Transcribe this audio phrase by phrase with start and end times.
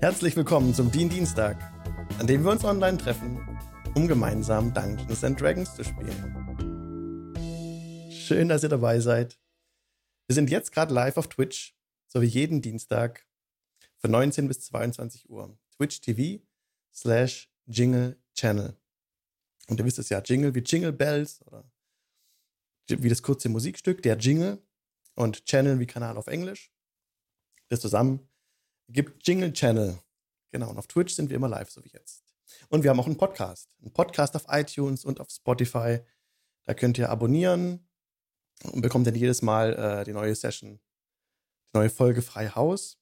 [0.00, 1.60] Herzlich willkommen zum Dien Dienstag,
[2.20, 3.36] an dem wir uns online treffen,
[3.96, 7.34] um gemeinsam Dungeons and Dragons zu spielen.
[8.08, 9.40] Schön, dass ihr dabei seid.
[10.28, 11.76] Wir sind jetzt gerade live auf Twitch,
[12.06, 13.26] so wie jeden Dienstag
[13.96, 15.58] von 19 bis 22 Uhr.
[15.76, 16.44] Twitch TV
[16.94, 18.76] slash Jingle Channel.
[19.66, 21.68] Und ihr wisst es ja, Jingle wie Jingle Bells oder
[22.86, 24.62] wie das kurze Musikstück, der Jingle
[25.16, 26.70] und Channel wie Kanal auf Englisch.
[27.68, 28.27] Das zusammen
[28.88, 29.98] gibt Jingle Channel.
[30.50, 32.24] Genau, und auf Twitch sind wir immer live, so wie jetzt.
[32.68, 33.68] Und wir haben auch einen Podcast.
[33.80, 36.00] Einen Podcast auf iTunes und auf Spotify.
[36.64, 37.86] Da könnt ihr abonnieren
[38.64, 40.80] und bekommt dann jedes Mal äh, die neue Session,
[41.68, 42.98] die neue Folge frei Haus.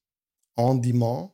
[0.56, 1.32] En demand.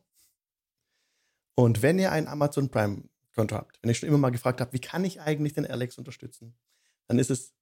[1.55, 4.73] Und wenn ihr ein Amazon Prime Konto habt, wenn ihr schon immer mal gefragt habt,
[4.73, 6.55] wie kann ich eigentlich den Alex unterstützen,
[7.07, 7.53] dann ist es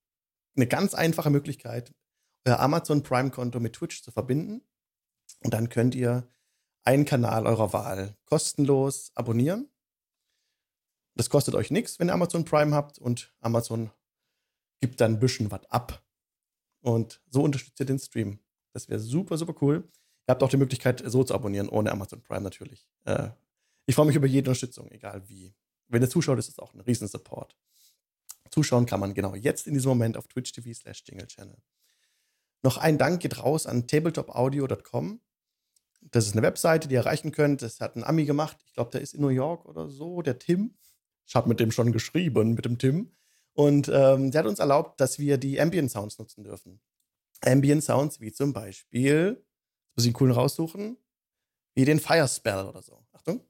[0.56, 1.94] eine ganz einfache Möglichkeit,
[2.46, 4.62] euer Amazon Prime Konto mit Twitch zu verbinden.
[5.44, 6.28] Und dann könnt ihr
[6.84, 9.70] einen Kanal eurer Wahl kostenlos abonnieren.
[11.16, 13.92] Das kostet euch nichts, wenn ihr Amazon Prime habt und Amazon
[14.80, 16.04] gibt dann ein bisschen was ab.
[16.82, 18.40] Und so unterstützt ihr den Stream.
[18.74, 19.88] Das wäre super, super cool.
[20.28, 22.88] Ihr habt auch die Möglichkeit, so zu abonnieren, ohne Amazon Prime natürlich.
[23.06, 23.30] Äh,
[23.86, 25.54] ich freue mich über jede Unterstützung, egal wie.
[25.88, 27.56] Wenn ihr zuschaut, ist es auch ein riesen Support.
[28.50, 31.58] Zuschauen kann man genau jetzt in diesem Moment auf Twitch TV slash Jingle Channel.
[32.64, 35.20] Noch ein Dank geht raus an tabletopaudio.com.
[36.12, 37.62] Das ist eine Webseite, die ihr erreichen könnt.
[37.62, 38.58] Das hat ein Ami gemacht.
[38.66, 40.76] Ich glaube, der ist in New York oder so, der Tim.
[41.26, 43.12] Ich habe mit dem schon geschrieben, mit dem Tim.
[43.54, 46.82] Und ähm, der hat uns erlaubt, dass wir die Ambient Sounds nutzen dürfen.
[47.42, 49.44] Ambient Sounds wie zum Beispiel,
[49.96, 50.98] muss ich einen coolen raussuchen,
[51.76, 53.06] wie den Fire Spell oder so.
[53.14, 53.42] Achtung.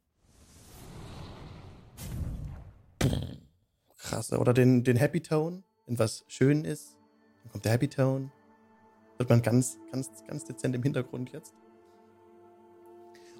[3.97, 4.31] Krass.
[4.33, 6.95] Oder den, den Happy Tone, wenn was schön ist.
[7.41, 8.31] Dann kommt der Happy Tone.
[9.17, 11.53] Wird man ganz, ganz, ganz dezent im Hintergrund jetzt.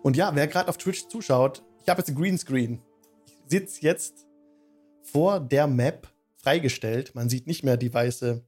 [0.04, 2.82] Und ja, wer gerade auf Twitch zuschaut, ich habe jetzt ein Greenscreen.
[3.26, 4.26] Ich sitze jetzt
[5.04, 7.14] vor der Map freigestellt.
[7.14, 8.44] Man sieht nicht mehr die weiße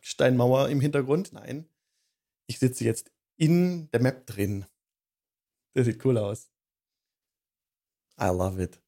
[0.00, 1.32] Steinmauer im Hintergrund.
[1.32, 1.68] Nein,
[2.46, 4.64] ich sitze jetzt in der Map drin.
[5.74, 6.50] Das sieht cool aus.
[8.20, 8.80] I love it.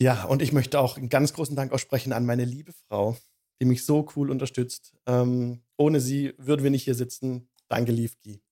[0.00, 3.16] Ja, und ich möchte auch einen ganz großen Dank aussprechen an meine liebe Frau,
[3.60, 4.94] die mich so cool unterstützt.
[5.06, 7.48] Ähm, ohne sie würden wir nicht hier sitzen.
[7.68, 8.43] Danke, Liefki.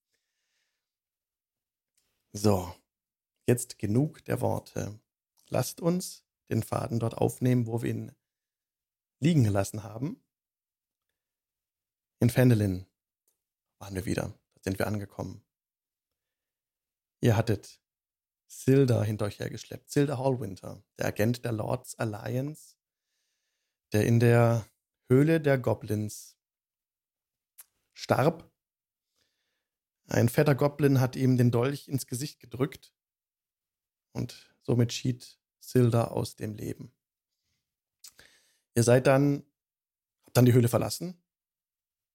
[2.35, 2.73] So,
[3.47, 4.99] jetzt genug der Worte.
[5.49, 8.11] Lasst uns den Faden dort aufnehmen, wo wir ihn
[9.19, 10.19] liegen gelassen haben.
[12.19, 12.87] In Fendelin
[13.77, 14.33] waren wir wieder.
[14.55, 15.45] Da sind wir angekommen.
[17.21, 17.79] Ihr hattet
[18.47, 19.91] Silda hinter euch hergeschleppt.
[19.91, 22.77] Silda Hallwinter, der Agent der Lords Alliance,
[23.91, 24.67] der in der
[25.07, 26.35] Höhle der Goblins
[27.93, 28.51] starb
[30.07, 32.93] ein fetter Goblin hat ihm den Dolch ins Gesicht gedrückt
[34.11, 36.93] und somit schied Silda aus dem Leben.
[38.75, 39.43] Ihr seid dann,
[40.25, 41.21] habt dann die Höhle verlassen.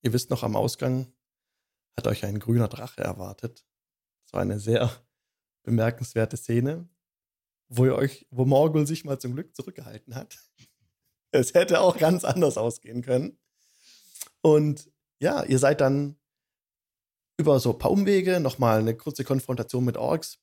[0.01, 1.13] Ihr wisst noch, am Ausgang
[1.97, 3.65] hat euch ein grüner Drache erwartet.
[4.23, 4.91] Das war eine sehr
[5.63, 6.87] bemerkenswerte Szene,
[7.67, 10.37] wo ihr euch, wo Morgul sich mal zum Glück zurückgehalten hat.
[11.31, 13.37] Es hätte auch ganz anders ausgehen können.
[14.41, 16.18] Und ja, ihr seid dann
[17.39, 20.39] über so ein paar Umwege, nochmal eine kurze Konfrontation mit Orks,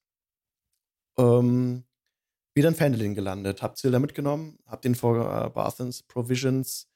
[1.18, 1.84] ähm,
[2.54, 3.60] wieder in Fandolin gelandet.
[3.60, 6.88] Habt Zilda mitgenommen, habt ihn vor äh, Barthens Provisions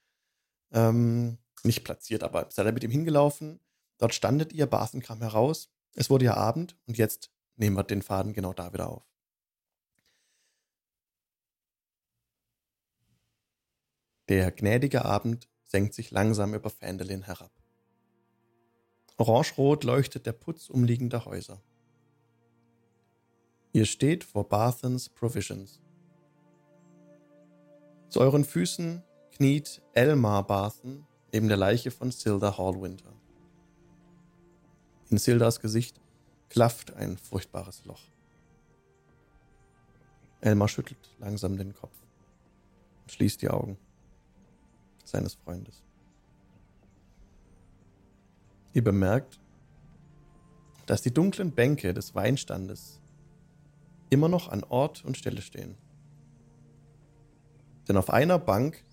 [0.72, 3.60] ähm, nicht platziert, aber seid ihr mit ihm hingelaufen.
[3.98, 5.70] Dort standet ihr, Barthen kam heraus.
[5.94, 9.04] Es wurde ja Abend und jetzt nehmen wir den Faden genau da wieder auf.
[14.30, 17.59] Der gnädige Abend senkt sich langsam über Fandolin herab.
[19.20, 21.60] Orangerot leuchtet der Putz umliegender Häuser.
[23.74, 25.78] Ihr steht vor Barthens Provisions.
[28.08, 33.12] Zu euren Füßen kniet Elmar Barthen neben der Leiche von Silda Hallwinter.
[35.10, 36.00] In Sildas Gesicht
[36.48, 38.00] klafft ein furchtbares Loch.
[40.40, 41.94] Elmar schüttelt langsam den Kopf
[43.02, 43.76] und schließt die Augen
[45.04, 45.84] seines Freundes.
[48.72, 49.40] Ihr bemerkt,
[50.86, 53.00] dass die dunklen Bänke des Weinstandes
[54.10, 55.76] immer noch an Ort und Stelle stehen.
[57.88, 58.84] Denn auf einer Bank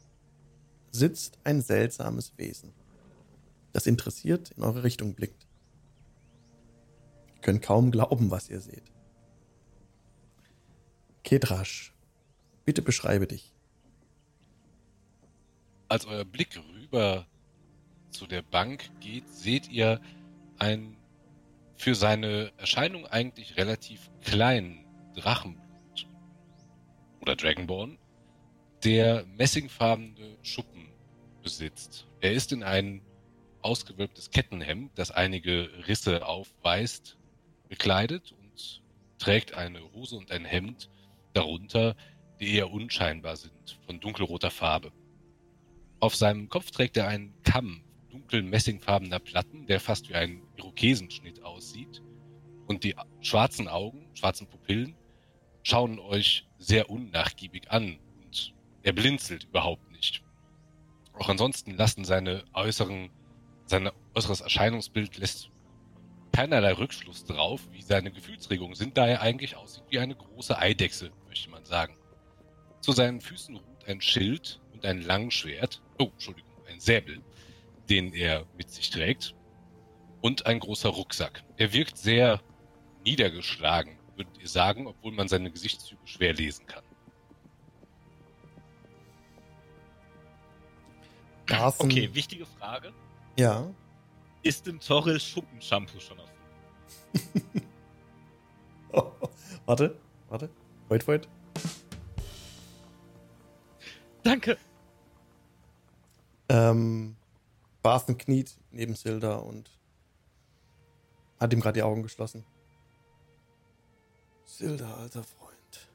[0.91, 2.73] sitzt ein seltsames Wesen,
[3.73, 5.47] das interessiert in eure Richtung blickt.
[7.35, 8.91] Ihr könnt kaum glauben, was ihr seht.
[11.23, 11.93] Kedrasch,
[12.65, 13.53] bitte beschreibe dich.
[15.89, 17.27] Als euer Blick rüber
[18.17, 20.01] zu der Bank geht, seht ihr
[20.57, 20.97] ein
[21.75, 24.85] für seine Erscheinung eigentlich relativ kleinen
[25.15, 26.07] Drachenblut
[27.21, 27.99] oder Dragonborn,
[28.83, 30.87] der messingfarbene Schuppen
[31.43, 32.07] besitzt.
[32.19, 33.01] Er ist in ein
[33.61, 37.17] ausgewölbtes Kettenhemd, das einige Risse aufweist,
[37.69, 38.81] bekleidet und
[39.19, 40.89] trägt eine Hose und ein Hemd
[41.33, 41.95] darunter,
[42.39, 44.91] die eher unscheinbar sind, von dunkelroter Farbe.
[45.99, 47.83] Auf seinem Kopf trägt er einen Kamm
[48.17, 52.01] dunkel messingfarbener Platten, der fast wie ein Irokesenschnitt aussieht.
[52.65, 54.95] Und die schwarzen Augen, schwarzen Pupillen,
[55.63, 58.53] schauen euch sehr unnachgiebig an und
[58.83, 60.23] er blinzelt überhaupt nicht.
[61.13, 63.09] Auch ansonsten lassen seine äußeren,
[63.65, 65.49] sein äußeres Erscheinungsbild lässt
[66.33, 71.11] keinerlei Rückschluss drauf, wie seine Gefühlsregungen sind, da er eigentlich aussieht wie eine große Eidechse,
[71.27, 71.97] möchte man sagen.
[72.81, 77.21] Zu seinen Füßen ruht ein Schild und ein Langschwert, oh, Entschuldigung, ein Säbel,
[77.89, 79.35] den er mit sich trägt,
[80.21, 81.43] und ein großer Rucksack.
[81.57, 82.41] Er wirkt sehr
[83.05, 86.83] niedergeschlagen, würdet ihr sagen, obwohl man seine Gesichtszüge schwer lesen kann.
[91.45, 91.85] Garfen.
[91.85, 92.91] Okay, wichtige Frage.
[93.37, 93.69] Ja.
[94.43, 96.31] Ist im Toril Schuppenshampoo schon auf?
[98.91, 99.11] oh,
[99.65, 99.97] warte,
[100.29, 100.49] warte.
[100.89, 101.27] Wait, wait.
[104.23, 104.57] Danke.
[106.49, 107.16] Ähm,
[107.87, 109.71] Barthen kniet neben Silda und
[111.39, 112.43] hat ihm gerade die Augen geschlossen.
[114.43, 115.89] Silda, alter Freund.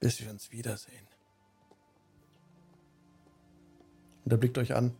[0.00, 1.06] Bis wir uns wiedersehen.
[4.26, 4.94] Und er blickt euch an.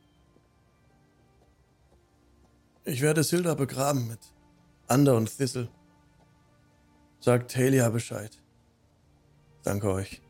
[2.84, 4.20] Ich werde Silda begraben mit
[4.87, 5.69] Ander und Thistle.
[7.20, 8.42] Sagt Talia Bescheid.
[9.62, 10.22] Danke euch.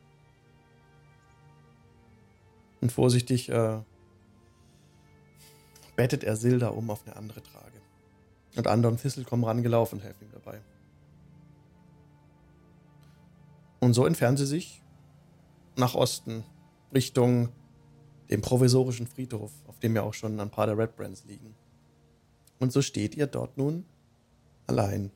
[2.80, 3.80] Und vorsichtig äh,
[5.96, 7.80] bettet er Silda um auf eine andere Trage.
[8.56, 10.60] Und Ander und Thistle kommen rangelaufen und helfen ihm dabei.
[13.80, 14.82] Und so entfernen sie sich
[15.76, 16.44] nach Osten,
[16.94, 17.50] Richtung
[18.30, 21.54] dem provisorischen Friedhof, auf dem ja auch schon ein paar der Red Brands liegen.
[22.58, 23.84] Und so steht ihr dort nun
[24.66, 25.10] allein.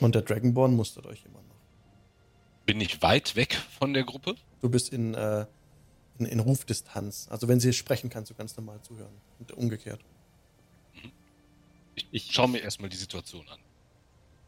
[0.00, 2.64] Und der Dragonborn mustert euch immer noch.
[2.66, 4.36] Bin ich weit weg von der Gruppe?
[4.60, 5.46] Du bist in, äh,
[6.18, 7.28] in, in, Rufdistanz.
[7.30, 9.14] Also wenn sie sprechen, kannst du ganz normal zuhören.
[9.38, 10.00] Und umgekehrt.
[11.94, 13.58] Ich, ich schaue mir erstmal die Situation an.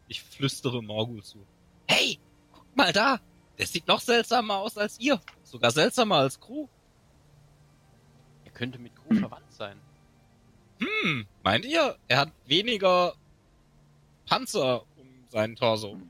[0.09, 1.47] Ich flüstere Morgul zu.
[1.87, 2.19] Hey,
[2.53, 3.21] guck mal da!
[3.59, 5.21] Der sieht noch seltsamer aus als ihr.
[5.45, 6.67] Sogar seltsamer als Crew.
[8.45, 9.19] Er könnte mit Crew hm.
[9.19, 9.79] verwandt sein.
[10.81, 11.97] Hm, meint ihr?
[12.09, 13.15] Er hat weniger
[14.25, 16.01] Panzer um seinen Torso.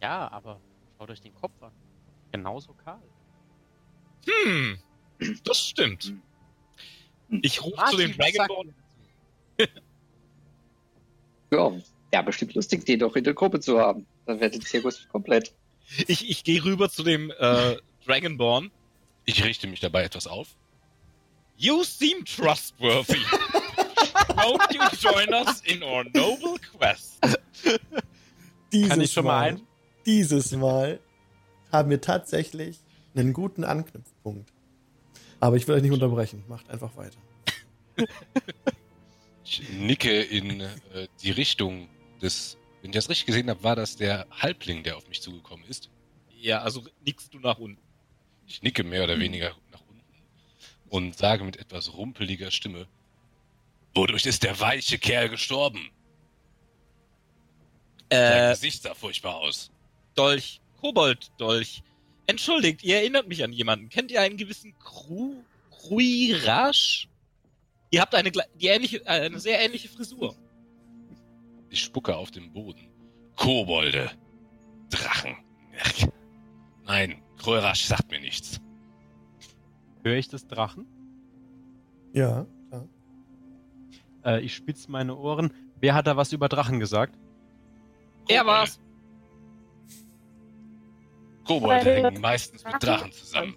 [0.00, 0.58] Ja, aber
[0.96, 1.70] schaut euch den Kopf an.
[2.32, 3.02] Genauso kahl.
[4.26, 4.78] Hm,
[5.44, 6.14] das stimmt.
[7.42, 8.74] Ich rufe zu dem Dragonborn.
[11.50, 11.72] ja,
[12.12, 14.06] ja, bestimmt lustig, den doch in der Gruppe zu haben.
[14.26, 15.54] Dann wird der Zirkus komplett.
[16.06, 17.76] Ich, ich gehe rüber zu dem äh,
[18.06, 18.70] Dragonborn.
[19.24, 20.48] Ich richte mich dabei etwas auf.
[21.56, 23.18] You seem trustworthy.
[24.36, 27.18] Won't you join us in our noble quest?
[28.72, 29.60] Dieses Kann ich schon mal ein?
[30.06, 30.98] Dieses Mal
[31.72, 32.78] haben wir tatsächlich
[33.14, 34.52] einen guten Anknüpfpunkt.
[35.40, 36.44] Aber ich will euch nicht unterbrechen.
[36.48, 37.18] Macht einfach weiter.
[39.44, 41.88] Ich nicke in äh, die Richtung
[42.20, 42.56] des.
[42.80, 45.90] Wenn ich das richtig gesehen habe, war das der Halbling, der auf mich zugekommen ist.
[46.40, 47.80] Ja, also nickst du nach unten.
[48.46, 50.04] Ich nicke mehr oder weniger nach unten
[50.88, 52.86] und sage mit etwas rumpeliger Stimme:
[53.94, 55.90] Wodurch ist der weiche Kerl gestorben?
[58.08, 59.70] Äh, Sein Gesicht sah furchtbar aus.
[60.14, 61.82] Dolch, Kobold-Dolch.
[62.26, 63.88] Entschuldigt, ihr erinnert mich an jemanden.
[63.88, 67.08] Kennt ihr einen gewissen Kru Kruirasch?
[67.90, 70.34] Ihr habt eine, die ähnliche, äh, eine sehr ähnliche Frisur.
[71.70, 72.88] Ich spucke auf den Boden.
[73.36, 74.10] Kobolde.
[74.90, 75.36] Drachen.
[76.84, 78.60] Nein, Kruirasch sagt mir nichts.
[80.04, 80.86] Höre ich das Drachen?
[82.12, 82.88] Ja, klar.
[84.24, 85.52] Äh, ich spitze meine Ohren.
[85.80, 87.14] Wer hat da was über Drachen gesagt?
[87.14, 88.34] Kobolde.
[88.34, 88.80] Er war's.
[91.60, 93.54] Kobolde hängen meistens mit Drachen zusammen.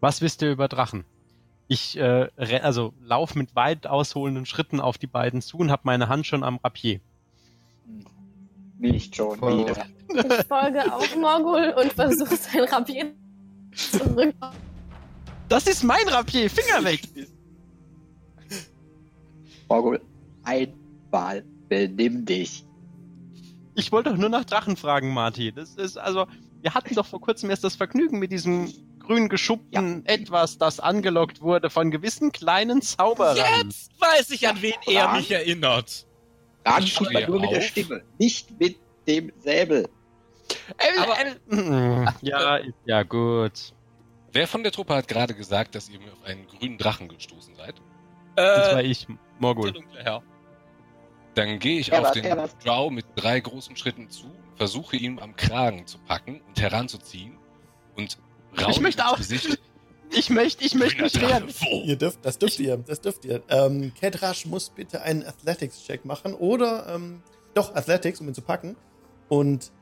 [0.00, 1.04] Was wisst ihr über Drachen?
[1.68, 2.28] Ich äh,
[2.62, 6.42] also lauf mit weit ausholenden Schritten auf die beiden zu und habe meine Hand schon
[6.44, 7.00] am Rapier.
[8.78, 9.86] Nicht schon wieder.
[10.08, 13.12] Ich folge auch Morgul und versuche sein Rapier
[13.74, 14.34] zurück.
[15.48, 17.02] Das ist mein Rapier, Finger weg!
[19.68, 20.00] Morgul,
[20.42, 22.66] einmal benimm dich.
[23.74, 25.52] Ich wollte doch nur nach Drachen fragen, Marty.
[25.52, 26.26] Das ist also,
[26.60, 31.40] wir hatten doch vor kurzem erst das Vergnügen mit diesem grün geschuppten etwas, das angelockt
[31.40, 33.36] wurde von gewissen kleinen Zauberern.
[33.66, 35.12] Jetzt weiß ich, an wen er Ja.
[35.14, 36.06] mich erinnert.
[36.64, 37.64] Man stehe nur mit der auf.
[37.64, 39.88] Stimme, nicht mit dem Säbel.
[40.78, 41.18] Äh, Aber-
[41.56, 43.72] äh, ja, ist ja gut.
[44.32, 47.54] Wer von der Truppe hat gerade gesagt, dass ihr mir auf einen grünen Drachen gestoßen
[47.56, 47.74] seid?
[48.36, 49.72] Das war Äh, ich, der Morgul.
[49.72, 50.22] dunkle Herr.
[51.34, 52.24] Dann gehe ich Er auf den.
[52.64, 54.24] Drow mit drei großen Schritten zu,
[54.56, 57.38] versuche ihn am Kragen zu packen und heranzuziehen
[57.96, 58.18] und
[58.60, 59.58] raus möchte auch- Gesicht.
[60.14, 61.48] Ich möchte, ich möchte mich wehren.
[61.86, 63.42] Ihr dürft, das dürft ihr, das dürft ihr.
[63.48, 67.22] Ähm, Kedrash muss bitte einen Athletics-Check machen oder, ähm,
[67.54, 68.76] doch, Athletics, um ihn zu packen.
[69.30, 69.72] Und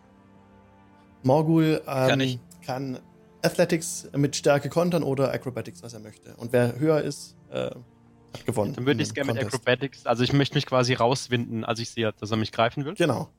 [1.24, 2.38] Morgul ähm, Kann ich.
[2.64, 3.00] kann
[3.42, 6.34] Athletics mit Stärke kontern oder Acrobatics, was er möchte.
[6.36, 7.70] Und wer höher ist, äh,
[8.46, 8.74] gewonnen.
[8.74, 9.42] Dann würde ich es gerne mit.
[9.44, 12.94] Acrobatics, also ich möchte mich quasi rauswinden, als ich sehe, dass er mich greifen will.
[12.94, 13.30] Genau.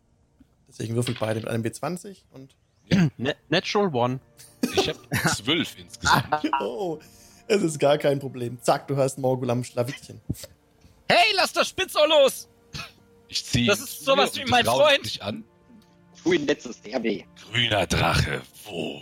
[0.67, 2.55] Deswegen würfelt beide mit einem W20 und.
[3.17, 4.19] Na- Natural One.
[4.75, 4.99] Ich habe
[5.35, 6.49] zwölf insgesamt.
[6.61, 6.99] Oh,
[7.47, 8.61] es ist gar kein Problem.
[8.61, 10.21] Zack, du hast Morgul am Schlawittchen.
[11.09, 12.47] Hey, lass das Spitzohr los!
[13.27, 15.05] Ich ziehe Das ist sowas wie mein Freund.
[15.05, 15.43] dich an.
[16.23, 17.23] Tu letztes weh.
[17.51, 19.01] Grüner Drache, wo?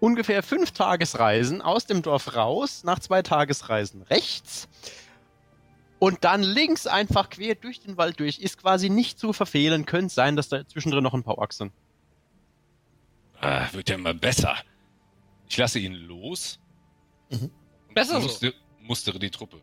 [0.00, 4.68] Ungefähr fünf Tagesreisen aus dem Dorf raus, nach zwei Tagesreisen rechts.
[5.98, 8.38] Und dann links einfach quer durch den Wald durch.
[8.38, 9.84] Ist quasi nicht zu verfehlen.
[9.84, 11.72] Könnte sein, dass da zwischendrin noch ein paar Orks sind.
[13.40, 14.56] Ah, wird ja immer besser.
[15.46, 16.58] Ich lasse ihn los
[17.94, 18.26] Besser so.
[18.26, 19.60] Muster, mustere die Truppe.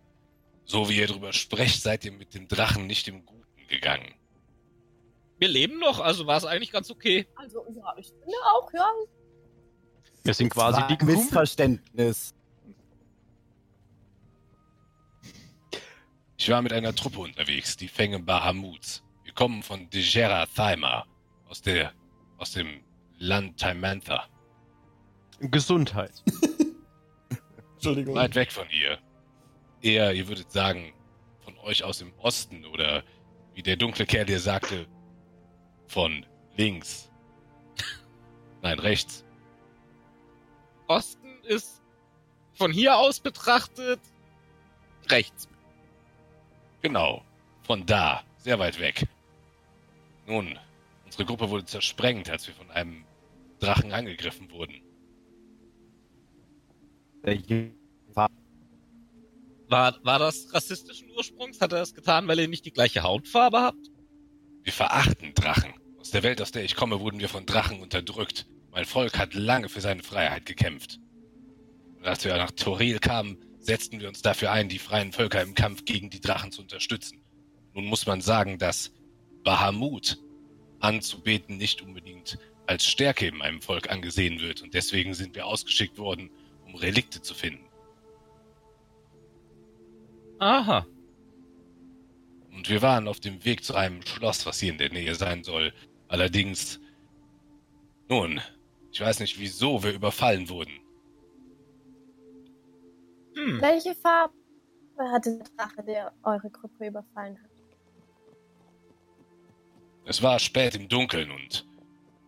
[0.66, 4.14] So wie ihr drüber sprecht, seid ihr mit dem Drachen nicht im Guten gegangen.
[5.40, 7.28] Wir leben noch, also war es eigentlich ganz okay.
[7.36, 8.88] Also, ja, ich finde auch, ja.
[10.28, 11.06] Wir sind quasi die.
[11.06, 12.36] Missverständnis.
[16.36, 19.06] Ich war mit einer Truppe unterwegs, die Fänge Bahamuts.
[19.24, 21.06] Wir kommen von Dejera Thaima,
[21.48, 21.94] aus der,
[22.38, 22.82] aus dem
[23.18, 24.26] Land Timantha.
[25.40, 26.22] Gesundheit.
[27.76, 28.16] Entschuldigung.
[28.16, 29.00] Weit weg von hier.
[29.82, 30.92] Eher, ihr würdet sagen,
[31.40, 33.02] von euch aus dem Osten oder,
[33.54, 34.88] wie der dunkle Kerl dir sagte,
[35.88, 36.26] von
[36.58, 37.10] links.
[38.62, 39.24] Nein, rechts.
[40.88, 41.82] Osten ist
[42.54, 44.00] von hier aus betrachtet
[45.10, 45.48] rechts.
[46.82, 47.24] Genau.
[47.64, 48.24] Von da.
[48.38, 49.06] Sehr weit weg.
[50.26, 50.58] Nun,
[51.06, 53.06] unsere Gruppe wurde zersprengt, als wir von einem
[53.60, 54.82] Drachen angegriffen wurden.
[59.70, 61.60] War, war das rassistischen Ursprungs?
[61.60, 63.92] Hat er das getan, weil ihr nicht die gleiche Hautfarbe habt?
[64.64, 65.74] Wir verachten Drachen.
[66.00, 68.48] Aus der Welt, aus der ich komme, wurden wir von Drachen unterdrückt.
[68.78, 71.00] Mein Volk hat lange für seine Freiheit gekämpft.
[71.98, 75.56] Und als wir nach Toril kamen, setzten wir uns dafür ein, die freien Völker im
[75.56, 77.20] Kampf gegen die Drachen zu unterstützen.
[77.74, 78.92] Nun muss man sagen, dass
[79.44, 80.20] Bahamut
[80.80, 84.62] anzubeten nicht unbedingt als Stärke in meinem Volk angesehen wird.
[84.62, 86.30] Und deswegen sind wir ausgeschickt worden,
[86.68, 87.66] um Relikte zu finden.
[90.38, 90.86] Aha.
[92.52, 95.44] Und wir waren auf dem Weg zu einem Schloss, was hier in der Nähe sein
[95.44, 95.74] soll.
[96.10, 96.80] Allerdings,
[98.08, 98.40] nun,
[98.92, 100.80] ich weiß nicht, wieso wir überfallen wurden.
[103.36, 103.62] Hm.
[103.62, 104.34] Welche Farbe
[105.12, 107.52] hatte der Drache, der eure Gruppe überfallen hat?
[110.06, 111.68] Es war spät im Dunkeln und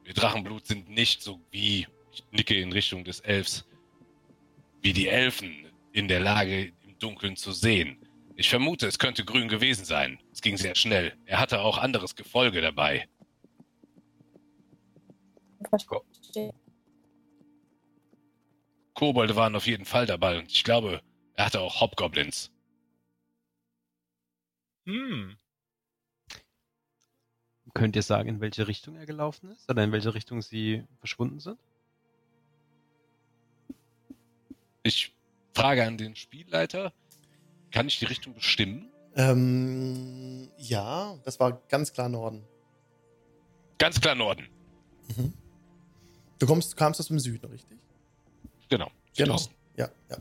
[0.04, 3.66] wir Drachenblut sind nicht so wie, ich nicke in Richtung des Elfs,
[4.82, 7.98] wie die Elfen in der Lage, im Dunkeln zu sehen.
[8.36, 10.20] Ich vermute, es könnte grün gewesen sein.
[10.32, 11.14] Es ging sehr schnell.
[11.26, 13.08] Er hatte auch anderes Gefolge dabei.
[16.30, 16.54] Verstehe.
[18.94, 21.02] Kobolde waren auf jeden Fall dabei und ich glaube,
[21.34, 22.52] er hatte auch Hobgoblins.
[24.86, 25.38] Hm.
[27.74, 29.70] Könnt ihr sagen, in welche Richtung er gelaufen ist?
[29.70, 31.60] Oder in welche Richtung sie verschwunden sind?
[34.84, 35.16] Ich
[35.54, 36.94] frage an den Spielleiter,
[37.72, 38.92] kann ich die Richtung bestimmen?
[39.16, 42.44] Ähm, ja, das war ganz klar Norden.
[43.78, 44.48] Ganz klar Norden.
[45.16, 45.34] Mhm.
[46.40, 47.78] Du kommst, kamst aus dem Süden, richtig?
[48.70, 48.90] Genau.
[49.16, 49.38] Genau.
[49.38, 49.56] Südosten.
[49.78, 50.18] Ja, ja.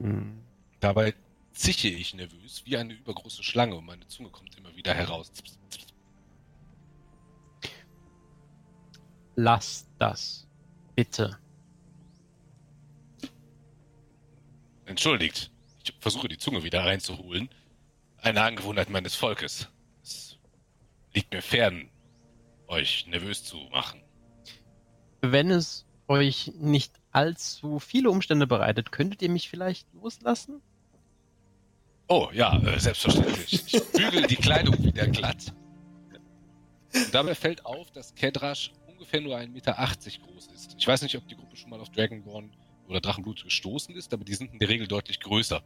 [0.00, 0.42] Hm.
[0.80, 1.14] Dabei
[1.52, 5.32] ziche ich nervös wie eine übergroße Schlange und meine Zunge kommt immer wieder heraus.
[9.36, 10.46] Lasst das.
[10.94, 11.38] Bitte.
[14.86, 15.50] Entschuldigt.
[15.82, 17.48] Ich versuche die Zunge wieder reinzuholen.
[18.18, 19.68] Eine Angewohnheit meines Volkes.
[21.14, 21.88] Liegt mir fern,
[22.66, 24.02] euch nervös zu machen.
[25.20, 30.60] Wenn es euch nicht allzu viele Umstände bereitet, könntet ihr mich vielleicht loslassen?
[32.08, 33.74] Oh, ja, äh, selbstverständlich.
[33.74, 35.54] Ich bügel die Kleidung wieder glatt.
[36.92, 40.74] Und dabei fällt auf, dass Kedrash ungefähr nur 1,80 Meter groß ist.
[40.78, 42.50] Ich weiß nicht, ob die Gruppe schon mal auf Dragonborn
[42.88, 45.62] oder Drachenblut gestoßen ist, aber die sind in der Regel deutlich größer.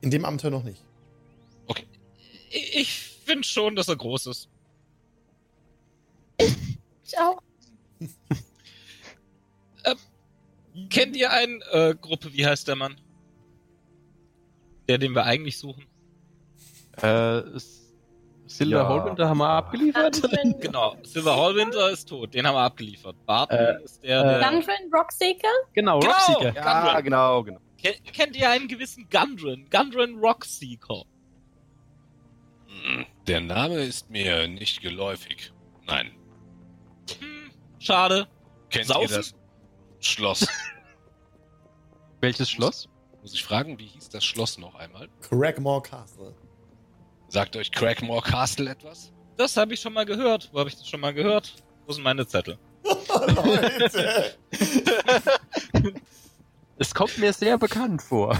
[0.00, 0.82] In dem Abenteuer noch nicht.
[2.50, 4.48] Ich, ich finde schon, dass er groß ist.
[6.38, 7.40] Ich auch.
[10.90, 12.96] Kennt ihr eine äh, Gruppe, wie heißt der Mann?
[14.88, 15.84] Der, den wir eigentlich suchen.
[17.02, 17.42] Äh,
[18.46, 18.88] Silver Ja.
[18.88, 20.22] Holwinder haben wir abgeliefert.
[20.60, 23.16] Genau, Silver Hallwinter ist tot, den haben wir abgeliefert.
[23.26, 24.50] Barton Äh, ist der, der...
[24.50, 25.48] Gundren, Rockseeker?
[25.74, 26.12] Genau, Genau!
[26.12, 26.54] Rockseeker.
[26.54, 27.04] Ja, Gundren.
[27.04, 27.60] genau, genau.
[27.76, 29.68] Ken- Kennt ihr einen gewissen Gundren?
[29.70, 31.02] Gundren Rockseeker.
[33.26, 35.52] Der Name ist mir nicht geläufig.
[35.86, 36.10] Nein.
[37.20, 38.26] Hm, schade.
[38.70, 39.10] Kennt Saufen?
[39.10, 39.34] ihr das
[40.00, 40.46] Schloss?
[42.20, 42.88] Welches Schloss?
[43.22, 45.08] Muss ich fragen, wie hieß das Schloss noch einmal?
[45.22, 46.34] Cragmore Castle.
[47.28, 49.12] Sagt euch Crackmore Castle etwas?
[49.36, 50.48] Das habe ich schon mal gehört.
[50.52, 51.54] Wo habe ich das schon mal gehört?
[51.86, 52.58] Wo sind meine Zettel?
[52.84, 54.34] Leute!
[56.78, 58.38] Es kommt mir sehr bekannt vor.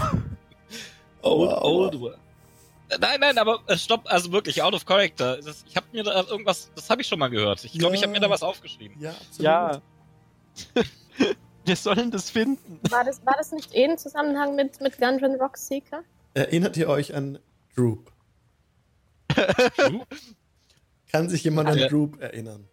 [1.21, 1.93] Aua, aua.
[1.99, 2.17] World.
[2.99, 5.37] Nein, nein, aber äh, stopp, also wirklich, out of character.
[5.41, 7.63] Das, ich habe mir da irgendwas, das habe ich schon mal gehört.
[7.63, 8.99] Ich glaube, ich habe mir da was aufgeschrieben.
[8.99, 9.39] Ja, absolut.
[9.41, 9.81] Ja.
[11.65, 12.79] Wir sollen das finden.
[12.89, 16.01] War das, war das nicht eh in Zusammenhang mit, mit Gundren Rockseeker?
[16.33, 17.37] Erinnert ihr euch an
[17.75, 18.11] Droop?
[21.11, 21.87] Kann sich jemand an Ja.
[21.87, 22.67] Droop erinnern?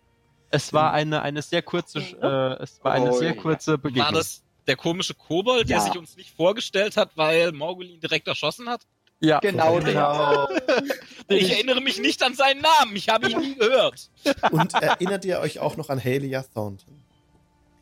[0.51, 3.41] Es war eine, eine sehr kurze, äh, es war eine Oh, sehr ja.
[3.43, 4.07] kurze Begegnung.
[4.07, 5.83] War das der komische Kobold, der Ja.
[5.85, 8.87] sich uns nicht vorgestellt hat, weil Morgul ihn direkt erschossen hat?
[9.21, 10.49] Ja, Genau, Genau.
[11.29, 14.11] Ich erinnere mich nicht an seinen Namen, ich habe ihn nie gehört.
[14.53, 17.03] Und erinnert ihr euch auch noch an Halia Thornton?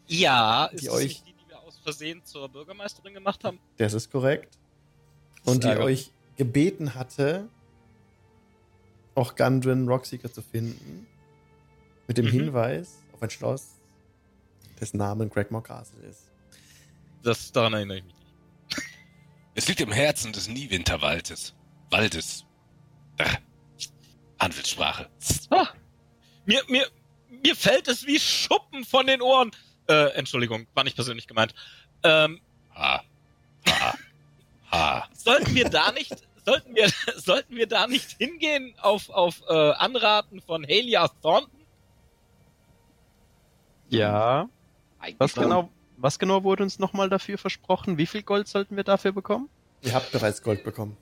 [0.06, 3.58] Ja, ist Die das euch- nicht die, die wir aus Versehen zur Bürgermeisterin gemacht haben?
[3.76, 4.56] Das ist korrekt.
[5.44, 7.46] Und die euch gebeten hatte,
[9.14, 11.06] auch Gundren Rockseeker zu finden.
[12.06, 12.30] Mit dem Mhm.
[12.30, 13.68] Hinweis auf ein Schloss,
[14.80, 16.30] dessen Namen Cragmore Castle ist.
[17.22, 18.23] Das, daran erinnere ich mich nicht.
[19.54, 21.54] Es liegt im Herzen des Niewinterwaldes.
[21.90, 22.44] Waldes.
[23.18, 23.36] Ach,
[24.38, 25.08] Anwaltssprache.
[25.50, 25.68] Ah,
[26.44, 26.86] mir, mir,
[27.28, 29.52] mir fällt es wie Schuppen von den Ohren.
[29.88, 31.54] Äh, Entschuldigung, war nicht persönlich gemeint.
[32.02, 32.40] Ähm,
[32.74, 33.02] Ha.
[33.68, 33.94] Ha.
[34.72, 35.08] Ha.
[35.14, 36.12] sollten wir da nicht,
[36.44, 41.60] sollten wir, sollten wir da nicht hingehen auf, auf äh, Anraten von Halia Thornton?
[43.88, 44.48] Ja.
[44.98, 45.70] Eigentlich Was genau,
[46.04, 47.96] was genau wurde uns nochmal dafür versprochen?
[47.96, 49.48] Wie viel Gold sollten wir dafür bekommen?
[49.80, 50.98] Ihr habt bereits Gold bekommen.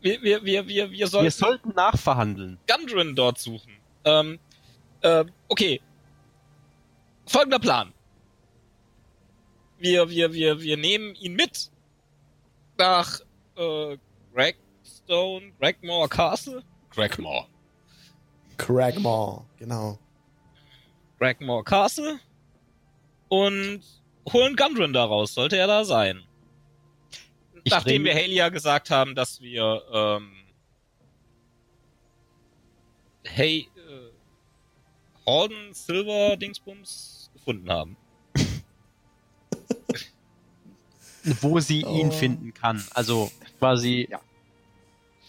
[0.00, 2.58] Wir, wir, wir, wir, wir sollten wir sollten nachverhandeln.
[2.66, 3.72] Gundren dort suchen.
[4.04, 4.40] Ähm,
[5.02, 5.80] äh, okay.
[7.24, 7.92] Folgender Plan.
[9.78, 11.70] Wir, wir, wir, wir nehmen ihn mit
[12.78, 13.20] nach
[13.54, 13.96] äh,
[14.34, 16.64] Gregstone, Gregmore Castle.
[16.90, 17.46] Crackmore.
[18.56, 20.00] Cragmore, genau.
[21.20, 22.18] Gregmore Castle
[23.28, 26.22] und holen Gundren daraus, sollte er da sein.
[27.64, 30.32] Ich Nachdem wir Halia gesagt haben, dass wir ähm,
[33.24, 34.10] hey äh,
[35.26, 37.96] Horden Silver Dingsbums gefunden haben.
[41.40, 42.12] Wo sie ihn Oh.
[42.12, 42.84] finden kann.
[42.94, 44.20] Also quasi Ja.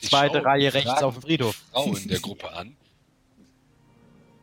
[0.02, 1.56] Zweite Reihe rechts auf dem Friedhof.
[1.72, 2.76] Frau in der Gruppe an.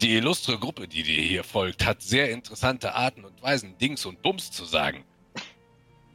[0.03, 4.23] Die illustre Gruppe, die dir hier folgt, hat sehr interessante Arten und Weisen, Dings und
[4.23, 5.05] Bums zu sagen.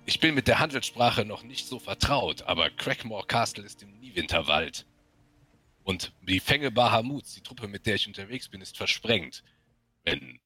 [0.08, 4.88] Ich bin mit der Handelssprache noch nicht so vertraut, aber Crackmore Castle ist im Niewinterwald.
[5.84, 9.44] Und die Fänge Bahamuts, die Truppe, mit der ich unterwegs bin, ist versprengt.
[10.04, 10.40] Wenn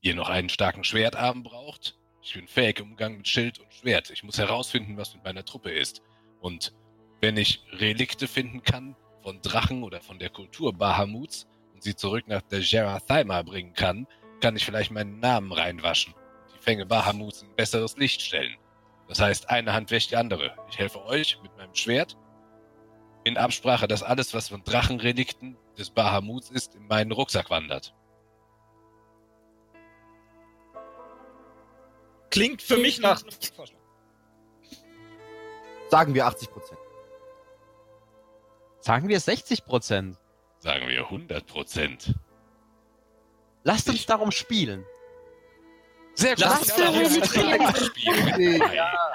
[0.00, 4.10] ihr noch einen starken Schwertarm braucht, ich bin fähig im Umgang mit Schild und Schwert.
[4.10, 6.02] Ich muss herausfinden, was mit meiner Truppe ist.
[6.40, 6.72] Und
[7.20, 8.94] wenn ich Relikte finden kann
[9.24, 14.06] von Drachen oder von der Kultur Bahamuts und sie zurück nach der Jerathaima bringen kann,
[14.40, 16.14] kann ich vielleicht meinen Namen reinwaschen.
[16.54, 18.56] Die Fänge Bahamuts in besseres Licht stellen.
[19.08, 20.56] Das heißt, eine Hand wäscht die andere.
[20.70, 22.16] Ich helfe euch mit meinem Schwert
[23.24, 27.94] in Absprache, dass alles, was von Drachenrelikten des Bahamuts ist, in meinen Rucksack wandert.
[32.30, 33.22] Klingt für mich nach.
[35.90, 36.80] Sagen wir 80 Prozent.
[38.80, 40.16] Sagen wir 60 Prozent.
[40.66, 42.12] Sagen wir 100 Prozent.
[43.62, 44.84] Lasst uns Ich- darum spielen.
[46.14, 46.40] Sehr gut.
[46.44, 47.76] Lass Ja, uns darum spielen.
[47.76, 48.62] spielen.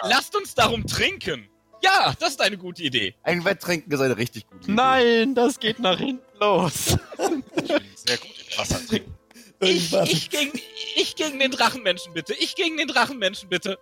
[0.03, 1.49] Lasst uns darum trinken.
[1.83, 3.15] Ja, das ist eine gute Idee.
[3.23, 4.71] Ein Wetttrinken ist eine richtig gute Idee.
[4.71, 6.95] Nein, das geht nach hinten los.
[7.17, 9.13] Ich bin sehr gut im Wasser trinken.
[9.59, 10.53] Ich, ich, gegen,
[10.95, 12.33] ich gegen den Drachenmenschen bitte.
[12.35, 13.77] Ich gegen den Drachenmenschen bitte.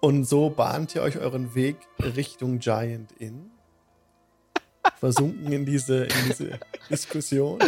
[0.00, 3.50] Und so bahnt ihr euch euren Weg Richtung Giant Inn.
[5.02, 7.58] Versunken in diese, in diese Diskussion.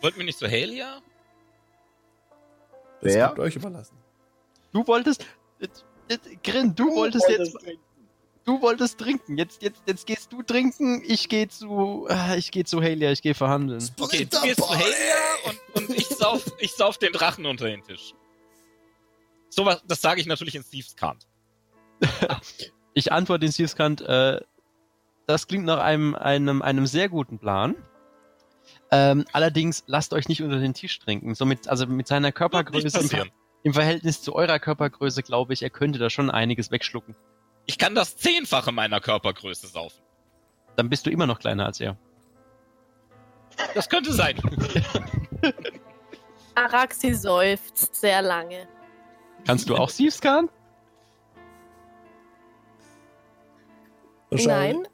[0.00, 1.00] Wollten wir nicht zu Helia?
[3.00, 3.38] Das Wer?
[3.38, 3.96] euch überlassen.
[4.72, 5.24] Du wolltest.
[5.60, 7.56] Jetzt, jetzt, Grin, du, wolltest jetzt.
[8.44, 9.38] Du wolltest trinken.
[9.38, 11.00] Jetzt, jetzt, jetzt gehst du trinken.
[11.06, 12.08] Ich gehe zu.
[12.10, 13.12] äh, Ich gehe zu Halia.
[13.12, 13.88] Ich gehe verhandeln.
[14.00, 17.84] Okay, du gehst zu Helia und, und ich, sauf, ich sauf den Drachen unter den
[17.84, 18.14] Tisch.
[19.48, 21.24] Sowas, das sage ich natürlich in Steve's Kant.
[22.94, 24.40] Ich antworte in Steve's Kant, äh,
[25.26, 27.74] das klingt nach einem, einem, einem sehr guten Plan.
[28.90, 31.34] Ähm, allerdings lasst euch nicht unter den Tisch trinken.
[31.34, 33.30] Somit, also mit seiner Körpergröße im,
[33.64, 37.16] im Verhältnis zu eurer Körpergröße, glaube ich, er könnte da schon einiges wegschlucken.
[37.66, 40.00] Ich kann das Zehnfache meiner Körpergröße saufen.
[40.76, 41.96] Dann bist du immer noch kleiner als er.
[43.74, 44.36] Das könnte sein.
[46.54, 48.68] Araxi seufzt sehr lange.
[49.46, 50.50] Kannst du auch Steve's Kant?
[54.30, 54.86] Nein,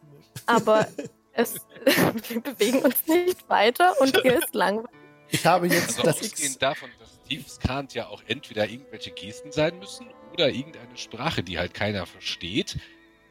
[0.46, 0.86] aber
[1.32, 1.54] es,
[2.28, 4.90] wir bewegen uns nicht weiter und hier ist langweilig.
[5.30, 6.32] Ich habe jetzt Also das X.
[6.34, 11.42] ausgehend davon, dass Steve's Kant ja auch entweder irgendwelche Gesten sein müssen oder irgendeine Sprache,
[11.42, 12.78] die halt keiner versteht,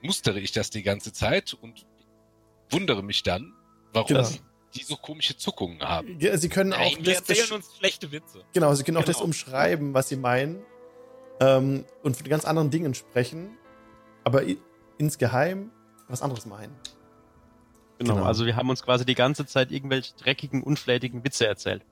[0.02, 1.86] mustere ich das die ganze Zeit und
[2.72, 3.54] wundere mich dann,
[3.94, 4.28] warum Genau.
[4.74, 6.18] die so komische Zuckungen haben.
[6.20, 8.44] Ja, Sie können auch Nein, wir das, erzählen das, uns schlechte Witze.
[8.54, 9.26] genau, Sie können auch das Genau.
[9.26, 10.64] umschreiben, was Sie meinen
[11.40, 13.58] ähm, und von ganz anderen Dingen sprechen,
[14.24, 14.58] aber i-
[14.98, 15.72] insgeheim
[16.08, 16.76] was anderes meinen.
[18.02, 18.16] Genau.
[18.16, 18.26] Genau.
[18.28, 21.84] Also wir haben uns quasi die ganze Zeit irgendwelche dreckigen, unflätigen Witze erzählt.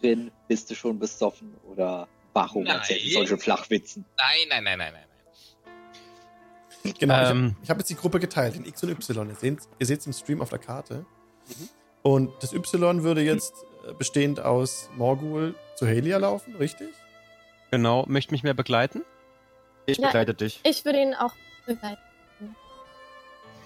[0.00, 4.04] Drin bist du schon besoffen oder warum erzählst du solche Flachwitzen?
[4.16, 5.04] Nein, nein, nein, nein, nein.
[6.84, 6.94] nein.
[6.98, 7.56] Genau, ich Ähm.
[7.60, 9.28] habe hab jetzt die Gruppe geteilt in X und Y.
[9.28, 11.04] Ihr seht ihr seht's im Stream auf der Karte.
[12.02, 13.54] Und das Y würde jetzt
[13.86, 16.88] äh, bestehend aus Morgul zu Helia laufen, richtig?
[17.70, 18.04] Genau.
[18.08, 19.02] Möchte mich mehr begleiten?
[19.86, 20.06] Ich Ja.
[20.08, 20.60] begleite dich.
[20.64, 21.34] Ich würde ihn auch
[21.66, 22.00] begleiten.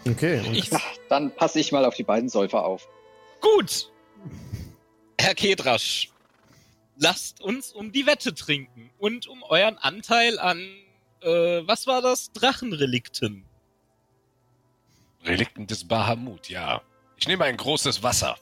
[0.06, 0.40] Okay.
[0.46, 0.70] Und Ich-
[1.08, 2.88] dann passe ich mal auf die beiden Säufer auf.
[3.40, 3.90] Gut.
[5.20, 6.10] Herr Kedrasch,
[6.96, 10.58] lasst uns um die Wette trinken und um euren Anteil an,
[11.22, 12.30] äh, was war das?
[12.32, 13.44] Drachenrelikten.
[15.24, 16.82] Relikten des Bahamut, ja.
[17.16, 18.36] Ich nehme ein großes Wasser.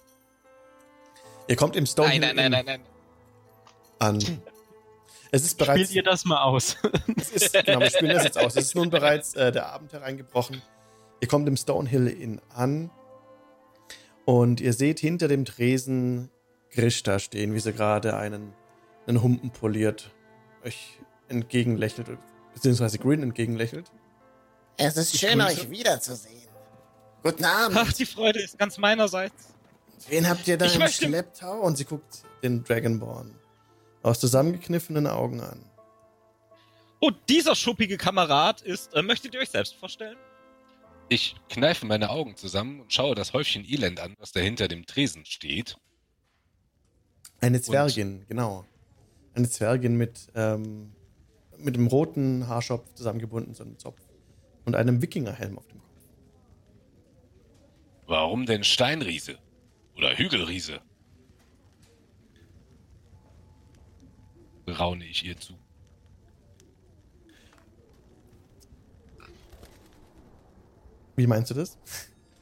[1.49, 2.81] ihr kommt im Stonehill Nein, nein, nein, nein,
[4.01, 4.19] nein.
[4.19, 4.41] an.
[5.31, 5.81] Es ist bereits.
[5.85, 6.77] Spielt ihr das mal aus?
[7.17, 8.55] Es ist, genau, wir spielen das jetzt aus.
[8.57, 10.63] Es ist nun bereits äh, der Abend hereingebrochen.
[11.25, 12.91] Ihr kommt im Stonehill Inn an
[14.27, 16.29] und ihr seht hinter dem Tresen
[16.71, 18.53] Grishta stehen, wie sie gerade einen,
[19.07, 20.11] einen Humpen poliert,
[20.67, 22.09] euch entgegenlächelt,
[22.53, 23.91] beziehungsweise Grin entgegenlächelt.
[24.77, 25.63] Es ist Ich schön, grüße.
[25.63, 26.47] euch wiederzusehen.
[27.23, 27.79] Guten Abend.
[27.81, 29.55] Ach, die Freude ist ganz meinerseits.
[30.11, 31.59] Wen habt ihr da Ich im möchte- Schlepptau?
[31.63, 33.35] Und sie guckt den Dragonborn
[34.03, 35.65] aus zusammengekniffenen Augen an.
[37.01, 40.19] Oh, dieser schuppige Kamerad ist, äh, möchtet ihr euch selbst vorstellen?
[41.09, 44.87] Ich kneife meine Augen zusammen und schaue das Häufchen Elend an, was da hinter dem
[44.87, 45.77] Tresen steht.
[47.41, 48.65] Eine Zwergin, genau.
[49.35, 50.93] Eine Zwergin mit, ähm,
[51.59, 54.01] mit einem roten Haarschopf zusammengebunden, so einem Zopf.
[54.65, 55.91] Und einem Wikingerhelm auf dem Kopf.
[58.07, 59.39] Warum denn Steinriese?
[59.97, 60.81] Oder Hügelriese?
[64.67, 65.55] Raune ich ihr zu.
[71.17, 71.79] Wie meinst du das?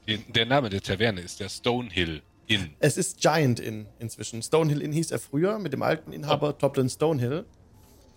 [0.08, 2.74] Den, der Name der Taverne ist der Stonehill Inn.
[2.80, 4.42] Es ist Giant Inn inzwischen.
[4.42, 7.44] Stonehill Inn hieß er früher mit dem alten Inhaber Toplin Stonehill.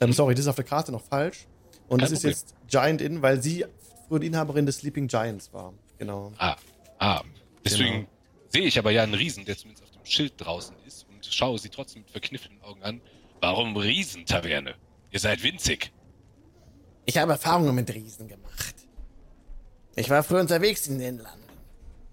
[0.02, 1.48] Ähm, sorry, das ist auf der Karte noch falsch.
[1.88, 3.66] Und Kein es ist jetzt Giant Inn, weil sie
[4.08, 5.74] früher die Inhaberin des Sleeping Giants war.
[6.00, 6.32] Genau.
[6.38, 6.56] Ah,
[7.00, 7.22] ah.
[7.64, 8.08] Deswegen Genau.
[8.50, 11.60] sehe ich aber ja einen Riesen, der zumindest auf dem Schild draußen ist und schaue
[11.60, 13.02] sie trotzdem mit verkniffenen Augen an.
[13.42, 14.74] Warum Riesentaverne?
[15.12, 15.92] Ihr seid winzig.
[17.06, 18.75] Ich habe Erfahrungen mit Riesen gemacht.
[19.96, 21.44] Ich war früher unterwegs in den Landen.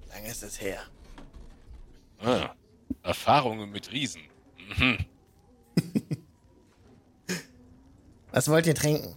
[0.09, 0.83] Lange ist es her.
[2.21, 2.55] Ah,
[3.03, 4.23] Erfahrungen mit Riesen.
[4.79, 4.99] Mhm.
[8.31, 9.17] Was wollt ihr trinken?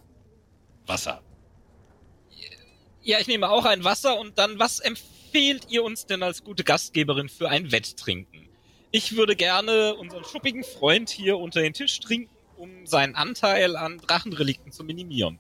[0.88, 1.22] Wasser.
[3.02, 6.64] Ja, ich nehme auch ein Wasser und dann, was empfehlt ihr uns denn als gute
[6.64, 8.50] Gastgeberin für ein Wetttrinken?
[8.90, 14.00] Ich würde gerne unseren schuppigen Freund hier unter den Tisch trinken, um seinen Anteil an
[14.00, 15.38] Drachenrelikten zu minimieren.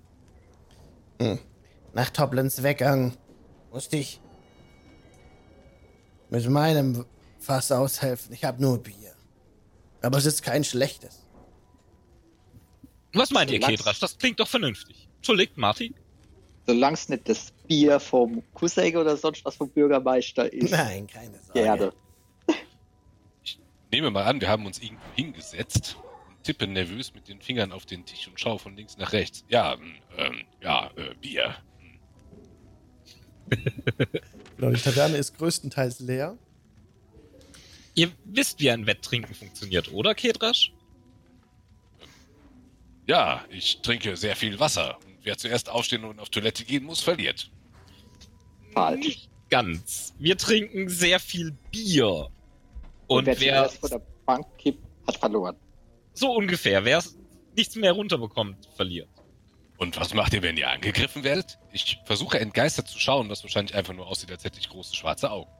[1.95, 3.17] Nach Toplins Weggang
[3.71, 4.19] musste ich
[6.29, 7.05] mit meinem
[7.39, 8.33] Fass aushelfen.
[8.33, 9.15] Ich habe nur Bier.
[10.01, 11.25] Aber es ist kein schlechtes.
[13.13, 13.61] Was meint ihr.
[13.61, 14.01] Kedrasch?
[14.01, 15.07] Das klingt doch vernünftig.
[15.15, 15.95] Entschuldigt, Martin.
[16.67, 20.71] Solange es nicht das Bier vom Cousin oder sonst was vom Bürgermeister ist.
[20.71, 21.53] Nein, keine Sorge.
[21.53, 21.93] Gerne.
[23.93, 25.95] Nehme mal an, wir haben uns irgendwo hingesetzt
[26.27, 29.45] und tippe nervös mit den Fingern auf den Tisch und schaue von links nach rechts.
[29.47, 31.55] Ja, mm, ähm, ja, äh, Bier.
[34.57, 36.37] Genau, die Taverne ist größtenteils leer.
[37.93, 40.71] Ihr wisst, wie ein Wetttrinken funktioniert, oder, Kedrasch?
[43.07, 44.97] Ja, ich trinke sehr viel Wasser.
[45.05, 47.51] Und wer zuerst aufstehen und auf Toilette gehen muss, verliert.
[48.73, 49.05] Falsch.
[49.05, 50.13] Nicht ganz.
[50.19, 52.29] Wir trinken sehr viel Bier.
[53.07, 55.55] Und, Und wer wer vor der Bank kippt, hat verloren.
[56.13, 57.03] so ungefähr, wer
[57.55, 59.09] nichts mehr runterbekommt, verliert.
[59.77, 61.59] Und was macht ihr, wenn ihr angegriffen werdet?
[61.71, 65.29] Ich versuche entgeistert zu schauen, was wahrscheinlich einfach nur aussieht, als hätte ich große schwarze
[65.31, 65.51] Augen.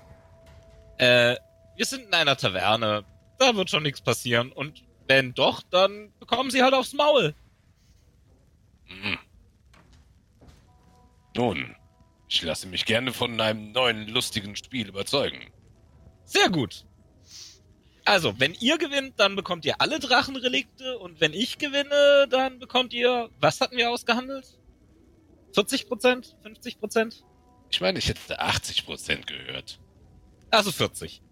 [0.98, 1.36] Äh,
[1.76, 3.04] wir sind in einer Taverne.
[3.38, 4.52] Da wird schon nichts passieren.
[4.52, 7.36] Und wenn doch, dann bekommen sie halt aufs Maul.
[8.86, 9.18] Hm.
[11.36, 11.76] Nun,
[12.30, 15.52] ich lasse mich gerne von einem neuen lustigen Spiel überzeugen.
[16.24, 16.86] Sehr gut.
[18.06, 22.94] Also, wenn ihr gewinnt, dann bekommt ihr alle Drachenrelikte und wenn ich gewinne, dann bekommt
[22.94, 24.46] ihr, was hatten wir ausgehandelt?
[25.54, 26.38] 40 Prozent?
[26.44, 27.26] 50 Prozent?
[27.72, 29.80] Ich meine, ich hätte 80% gehört.
[30.52, 31.24] Also 40.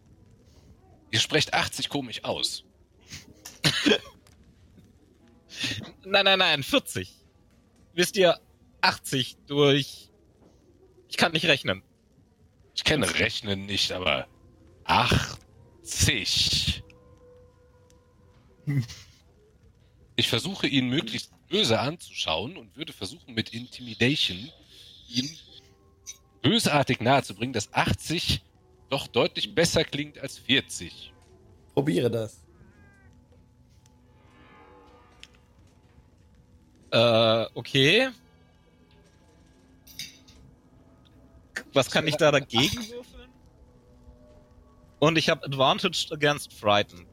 [1.11, 2.63] Ihr sprecht 80 komisch aus.
[6.03, 7.13] Nein, nein, nein, 40.
[7.93, 8.39] Wisst ihr,
[8.81, 10.09] 80 durch...
[11.07, 11.83] Ich kann nicht rechnen.
[12.75, 14.27] Ich kenne Rechnen nicht, aber
[15.83, 16.83] 80.
[20.15, 24.49] Ich versuche ihn möglichst böse anzuschauen und würde versuchen mit Intimidation
[25.09, 25.29] ihn
[26.41, 28.43] bösartig nahezubringen, dass 80
[28.89, 31.13] doch deutlich besser klingt als 40.
[31.73, 32.39] Probiere das.
[36.91, 38.09] Äh, okay.
[41.73, 43.12] Was kann ich da dagegen würfeln?
[45.03, 47.05] Und ich habe Advantage against Frighten.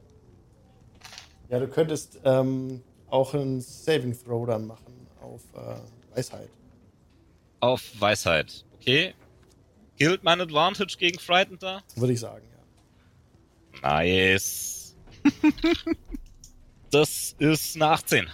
[1.49, 6.49] Ja, du könntest ähm, auch einen Saving Throw dann machen auf äh, Weisheit.
[7.59, 8.63] Auf Weisheit.
[8.75, 9.13] Okay.
[9.97, 11.81] Gilt mein Advantage gegen Frightened da?
[11.97, 12.47] Würde ich sagen,
[13.81, 13.89] ja.
[13.89, 14.95] Nice.
[16.91, 18.29] das ist eine 18.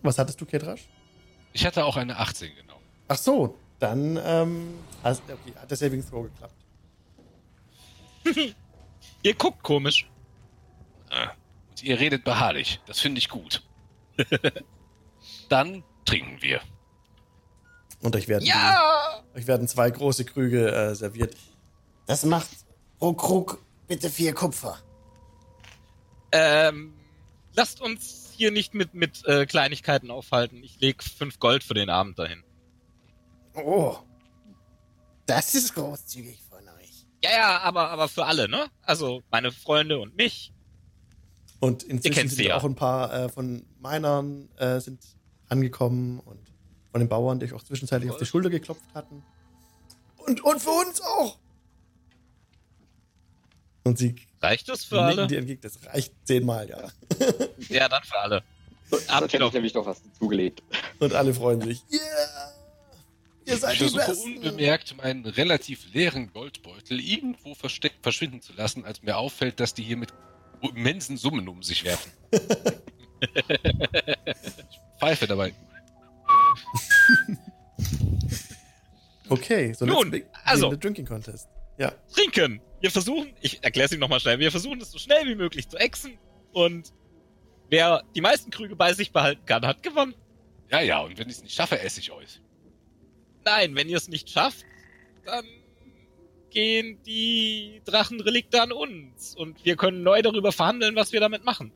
[0.00, 0.88] Was hattest du, Ketrasch?
[1.52, 2.80] Ich hatte auch eine 18 genau.
[3.08, 6.54] Ach so, dann ähm, hast, okay, hat der Saving Throw geklappt.
[9.22, 10.08] Ihr guckt komisch.
[11.10, 11.30] Ah,
[11.70, 12.80] Und ihr redet beharrlich.
[12.86, 13.62] Das finde ich gut.
[15.48, 16.60] Dann trinken wir.
[18.02, 19.22] Und euch werden, Ja!
[19.34, 21.36] euch werden zwei große Krüge äh, serviert.
[22.06, 22.48] Das macht
[22.98, 24.78] pro Krug bitte vier Kupfer.
[26.32, 26.92] Ähm,
[27.54, 30.62] lasst uns hier nicht mit, mit äh, Kleinigkeiten aufhalten.
[30.62, 32.42] Ich leg fünf Gold für den Abend dahin.
[33.54, 33.96] Oh,
[35.26, 37.06] das ist großzügig von euch.
[37.22, 38.66] Ja, ja, aber, aber für alle, ne?
[38.82, 40.52] Also meine Freunde und mich.
[41.60, 42.56] Und inzwischen kennt sind sie ja.
[42.56, 45.00] auch ein paar äh, von Minern äh, sind
[45.48, 46.38] angekommen und
[46.90, 49.22] von den Bauern, die euch auch zwischenzeitlich auf die Schulter geklopft hatten.
[50.16, 51.38] Und, und für uns auch.
[53.84, 55.26] Und sie Reicht das für alle?
[55.26, 55.60] dir entgegen.
[55.60, 56.88] Das reicht zehnmal, ja.
[57.68, 58.42] Ja, dann für alle.
[58.90, 60.62] Sonst hätte ich nämlich noch was zugelegt.
[61.00, 61.82] Und alle freuen sich.
[61.90, 62.55] Yeah!
[63.46, 64.36] Ihr seid Ich die versuche Besten.
[64.38, 69.82] unbemerkt meinen relativ leeren Goldbeutel irgendwo versteckt verschwinden zu lassen, als mir auffällt, dass die
[69.84, 70.12] hier mit
[70.62, 72.10] immensen Summen um sich werfen.
[72.32, 72.40] ich
[74.98, 75.54] pfeife dabei.
[79.28, 81.48] Okay, so Nun, also- the Drinking Contest.
[81.78, 81.92] Ja.
[82.14, 82.60] Trinken!
[82.80, 85.68] Wir versuchen, ich erkläre es Ihnen nochmal schnell, wir versuchen es so schnell wie möglich
[85.68, 86.16] zu exen
[86.52, 86.92] und
[87.68, 90.14] wer die meisten Krüge bei sich behalten kann, hat gewonnen.
[90.70, 92.40] Ja, ja, und wenn ich es nicht schaffe, esse ich euch.
[93.46, 94.66] Nein, wenn ihr es nicht schafft,
[95.24, 95.46] dann
[96.50, 101.72] gehen die Drachenrelikte an uns und wir können neu darüber verhandeln, was wir damit machen.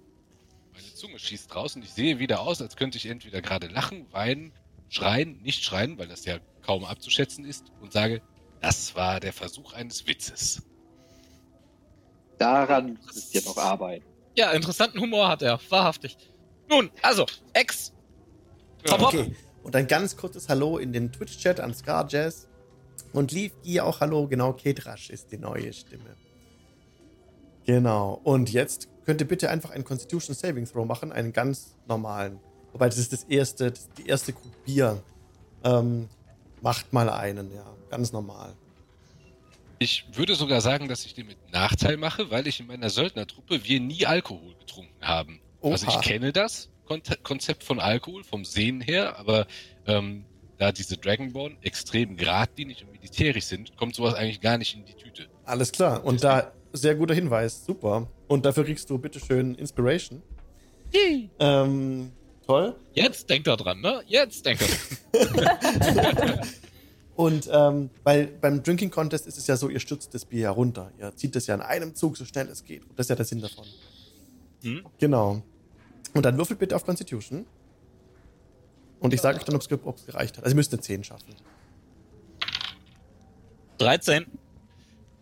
[0.73, 4.13] Meine Zunge schießt raus und ich sehe wieder aus, als könnte ich entweder gerade lachen,
[4.13, 4.53] weinen,
[4.89, 8.21] schreien, nicht schreien, weil das ja kaum abzuschätzen ist, und sage,
[8.61, 10.63] das war der Versuch eines Witzes.
[12.39, 14.05] Daran müsst ihr noch arbeiten.
[14.35, 16.17] Ja, interessanten Humor hat er, wahrhaftig.
[16.69, 17.93] Nun, also, Ex.
[18.89, 19.03] Hopp.
[19.03, 19.37] Okay.
[19.63, 22.49] Und ein ganz kurzes Hallo in den Twitch-Chat an Scar Jazz.
[23.13, 26.17] Und lief ihr auch Hallo, genau, Ketrasch ist die neue Stimme.
[27.67, 28.21] Genau.
[28.25, 32.41] Und jetzt könnt ihr bitte einfach einen Constitution Saving Throw machen, einen ganz normalen.
[32.73, 35.03] Wobei das ist das erste, das ist die erste Krug Bier.
[35.65, 36.09] Ähm,
[36.63, 38.55] macht mal einen, ja, ganz normal.
[39.79, 43.65] Ich würde sogar sagen, dass ich den mit Nachteil mache, weil ich in meiner Söldnertruppe
[43.65, 45.41] wir nie Alkohol getrunken haben.
[45.63, 45.99] Also Oha.
[45.99, 46.69] ich kenne das
[47.23, 49.47] Konzept von Alkohol vom Sehen her, aber
[49.87, 50.25] ähm,
[50.59, 54.95] da diese Dragonborn extrem geradlinig und militärisch sind, kommt sowas eigentlich gar nicht in die
[54.95, 55.27] Tüte.
[55.45, 56.05] Alles klar.
[56.05, 58.07] Und da sehr guter Hinweis, super.
[58.29, 60.23] Und dafür kriegst du bitteschön Inspiration.
[61.39, 62.13] Ähm,
[62.47, 62.77] toll.
[62.93, 64.03] Jetzt denkt er dran, ne?
[64.07, 64.63] Jetzt denkt
[65.13, 66.43] er.
[67.17, 70.51] Und ähm, weil beim Drinking Contest ist es ja so, ihr stürzt das Bier ja
[70.51, 70.91] runter.
[70.99, 72.83] Ihr zieht das ja in einem Zug, so schnell es geht.
[72.83, 73.67] Und das ist ja der Sinn davon.
[74.63, 74.87] Hm?
[74.99, 75.43] Genau.
[76.15, 77.47] Und dann würfelt bitte auf Constitution.
[78.99, 80.45] Und ich sage euch dann, ob es gereicht hat.
[80.45, 81.35] Also ihr müsst eine 10 schaffen.
[83.79, 84.27] 13.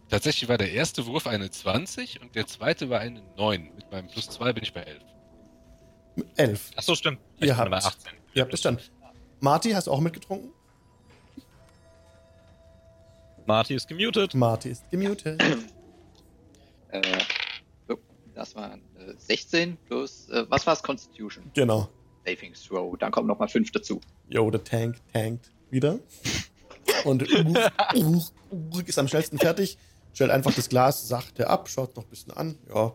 [0.09, 3.71] Tatsächlich war der erste Wurf eine 20 und der zweite war eine 9.
[3.77, 5.03] Mit meinem plus 2 bin ich bei 11.
[6.37, 6.71] 11.
[6.77, 7.21] Achso, stimmt.
[7.37, 8.13] Ihr bin habt- bei 18.
[8.35, 8.83] Ihr habt bestanden.
[9.41, 10.51] Marty, hast du auch mitgetrunken?
[13.47, 14.35] Marty ist gemutet.
[14.35, 15.41] Marty ist gemutet.
[16.91, 17.03] Äh,
[17.87, 17.99] so,
[18.35, 20.83] das waren äh, 16 plus, äh, was war's?
[20.83, 21.45] Constitution.
[21.55, 21.89] Genau.
[22.27, 22.97] Saving Throw.
[22.99, 24.01] Dann kommt nochmal 5 dazu.
[24.29, 25.99] Jo, der Tank tankt wieder.
[27.05, 29.79] Und Uruk, ist am schnellsten fertig.
[30.13, 32.59] Stellt einfach das Glas sachte ab, schaut noch ein bisschen an.
[32.69, 32.93] Ja,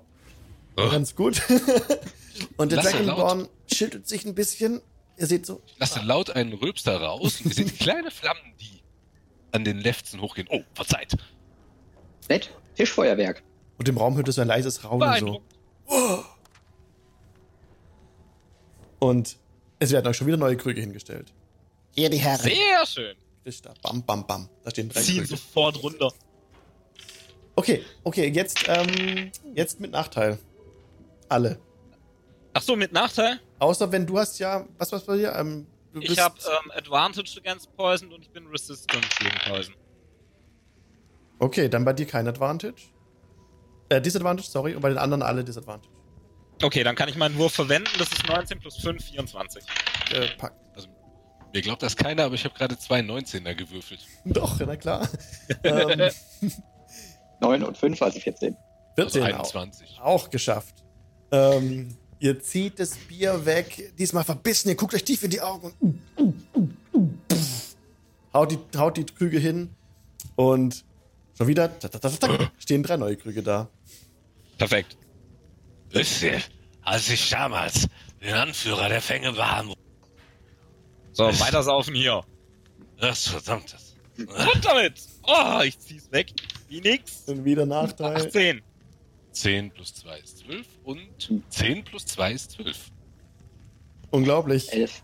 [0.76, 0.90] Oh.
[0.90, 1.40] ganz gut.
[2.58, 4.82] Und der Lasse Dragonborn schüttelt sich ein bisschen.
[5.18, 8.82] Ihr seht so, Ich lasse laut einen Rülpster raus und ihr seht kleine Flammen, die
[9.52, 10.48] an den Lefzen hochgehen.
[10.50, 11.16] Oh, verzeiht.
[12.28, 12.50] Nett.
[12.76, 13.44] Tischfeuerwerk.
[13.78, 15.44] und im Raum hört es ein leises Raunen so.
[19.00, 19.38] Und
[19.80, 21.34] es werden euch schon wieder neue Krüge hingestellt.
[21.92, 22.40] Hier die Herren.
[22.40, 23.16] Sehr schön.
[23.62, 23.74] Da.
[23.82, 24.50] Bam, bam, bam.
[24.64, 25.28] Da stehen drei Ziehen Krüge.
[25.36, 26.12] sofort runter.
[27.56, 30.40] Okay, okay, jetzt, ähm, jetzt mit Nachteil.
[31.30, 31.60] Alle.
[32.54, 33.40] Achso, mit Nachteil?
[33.60, 35.34] Außer wenn du hast ja, was was bei dir?
[35.36, 39.76] Ähm, du Ich habe ähm, Advantage against Poison und ich bin Resistant gegen Poison.
[41.40, 42.84] Okay, dann bei dir kein Advantage.
[43.94, 45.94] Äh, Disadvantage, sorry, und bei den anderen alle Disadvantage.
[46.62, 47.90] Okay, dann kann ich meinen Wurf verwenden.
[48.00, 49.64] Das ist 19 plus 5, 24.
[50.12, 50.54] Äh, pack.
[51.54, 54.00] Mir glaubt das keiner, aber ich habe gerade zwei 19er gewürfelt.
[54.26, 55.08] Doch, na klar.
[55.64, 56.10] ähm,
[57.42, 58.56] 9 und 5, also 14.
[58.96, 60.00] 14 Also auch, 21.
[60.02, 60.84] auch geschafft.
[61.32, 65.74] Ähm, ihr zieht das Bier weg, diesmal verbissen, ihr guckt euch tief in die Augen
[65.80, 67.10] und uh, uh, uh, uh,
[68.34, 69.70] haut, die, haut die Krüge hin
[70.36, 70.84] und
[71.38, 73.70] schon wieder ta, ta, ta, ta, ta, stehen drei neue Krüge da.
[74.58, 74.98] Perfekt.
[75.92, 76.42] Wisst ihr,
[76.82, 77.88] als ich damals
[78.22, 79.66] den Anführer der Fänge war,
[81.12, 82.24] So, weitersaufen hier.
[82.98, 83.96] das verdammtes.
[84.18, 85.02] Und damit!
[85.24, 86.34] Oh, ich zieh's weg.
[86.68, 87.24] Wie nix.
[87.28, 88.16] Und wieder Nachteil.
[88.16, 88.62] 18.
[89.32, 92.92] 10 plus 2 ist 12 und 10 plus 2 ist 12.
[94.12, 94.72] Unglaublich.
[94.72, 95.04] 11.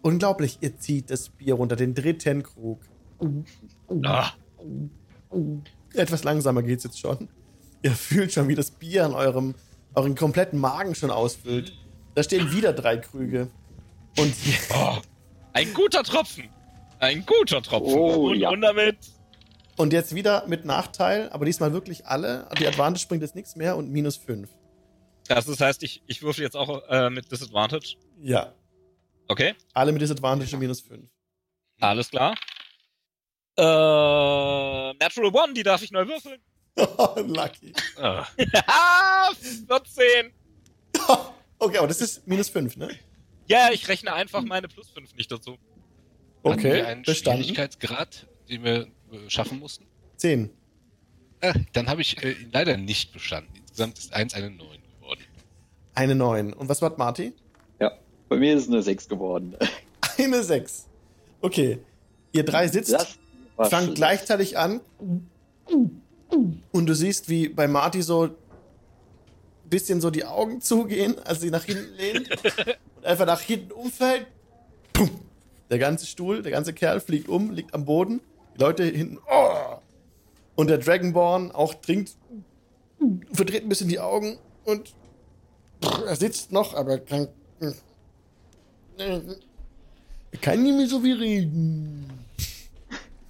[0.00, 2.80] Unglaublich, ihr zieht das Bier runter, den dritten Krug.
[4.02, 4.30] Ah,
[5.94, 7.28] Etwas langsamer geht's jetzt schon.
[7.84, 9.54] Ihr fühlt schon, wie das Bier an eurem,
[9.94, 11.72] euren kompletten Magen schon ausfüllt.
[12.14, 13.48] Da stehen wieder drei Krüge.
[14.16, 14.34] Und
[14.74, 14.98] oh,
[15.52, 16.48] ein guter Tropfen.
[16.98, 17.94] Ein guter Tropfen.
[17.94, 18.50] Oh, und, ja.
[18.50, 18.98] und damit.
[19.76, 22.46] Und jetzt wieder mit Nachteil, aber diesmal wirklich alle.
[22.58, 24.48] Die Advantage bringt jetzt nichts mehr und minus 5.
[25.26, 27.96] Das, das heißt, ich, ich würfel jetzt auch äh, mit Disadvantage.
[28.20, 28.52] Ja.
[29.28, 31.08] Okay, Alle mit Disadvantage und minus 5.
[31.80, 32.34] alles klar.
[33.56, 36.40] Äh, Natural One, die darf ich neu würfeln.
[37.16, 37.72] Lucky.
[37.98, 38.26] Ah,
[38.66, 40.32] Ah, 14.
[41.58, 42.88] Okay, aber das ist minus 5, ne?
[43.46, 45.52] Ja, ich rechne einfach meine plus 5 nicht dazu.
[45.52, 45.60] Hatten
[46.44, 47.44] wir Okay, einen bestanden.
[47.44, 48.80] Schwierigkeitsgrad, den wir
[49.12, 49.86] äh, schaffen mussten?
[50.16, 50.50] 10.
[51.40, 53.54] Äh, dann habe ich äh, ihn leider nicht bestanden.
[53.60, 54.58] Insgesamt ist 1 eine 9
[54.98, 55.20] geworden.
[55.94, 56.52] Eine 9.
[56.52, 57.32] Und was war Marty?
[57.80, 57.92] Ja,
[58.28, 59.56] bei mir ist es eine 6 geworden.
[60.18, 60.88] Eine 6.
[61.42, 61.78] Okay.
[62.32, 63.18] Ihr drei sitzt,
[63.56, 64.80] fangt gleichzeitig an.
[66.72, 68.34] Und du siehst, wie bei Marty so ein
[69.68, 72.30] bisschen so die Augen zugehen, als sie nach hinten lehnt
[72.96, 74.26] und einfach nach hinten umfällt.
[74.92, 75.10] Pum.
[75.70, 78.20] Der ganze Stuhl, der ganze Kerl fliegt um, liegt am Boden.
[78.54, 79.18] Die Leute hinten.
[79.30, 79.76] Oh.
[80.54, 82.16] Und der Dragonborn auch trinkt,
[83.32, 84.94] verdreht ein bisschen die Augen und
[86.06, 87.28] er sitzt noch, aber kann,
[90.40, 92.21] kann nicht mehr so viel reden.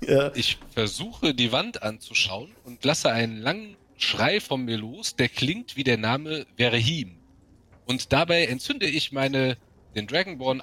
[0.06, 0.34] Ja.
[0.34, 5.76] Ich versuche die Wand anzuschauen und lasse einen langen Schrei von mir los, der klingt
[5.76, 7.18] wie der Name Verhim.
[7.86, 9.56] Und dabei entzünde ich meine
[9.94, 10.60] den Dragonborn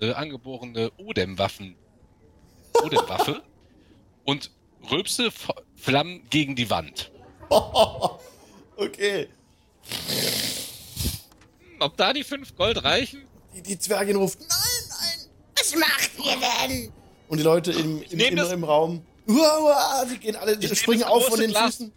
[0.00, 1.76] äh, angeborene Odem-Waffen.
[2.82, 3.42] Odem-Waffe
[4.24, 4.50] und
[4.90, 7.12] rülpse F Flammen gegen die Wand.
[8.76, 9.28] okay.
[11.68, 13.22] Hm, Ob da die 5 Gold reichen?
[13.54, 14.48] Die, die Zwergin ruft, nein,
[14.88, 16.92] nein, was macht ihr denn?
[17.34, 21.02] Und die Leute im, im, im, Raum, uah, uah, sie gehen alle, die Ich springen
[21.02, 21.76] auf von den Glas.
[21.76, 21.92] Füßen.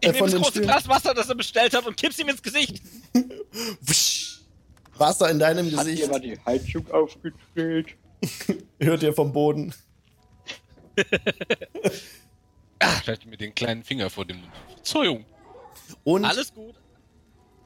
[0.00, 0.66] Ich Äh, nehme von das große Stühlen.
[0.66, 2.82] Glas Wasser, das er bestellt hat, und kipp's ihm ins Gesicht.
[4.98, 7.96] Wasser in deinem Hat Gesicht, jemand die Heizung aufgedreht?
[8.80, 9.74] hört ihr vom Boden.
[13.00, 14.52] Ich halte mir den kleinen Finger vor dem Mund.
[14.74, 15.24] Verzeihung.
[16.02, 16.74] Und, Alles gut.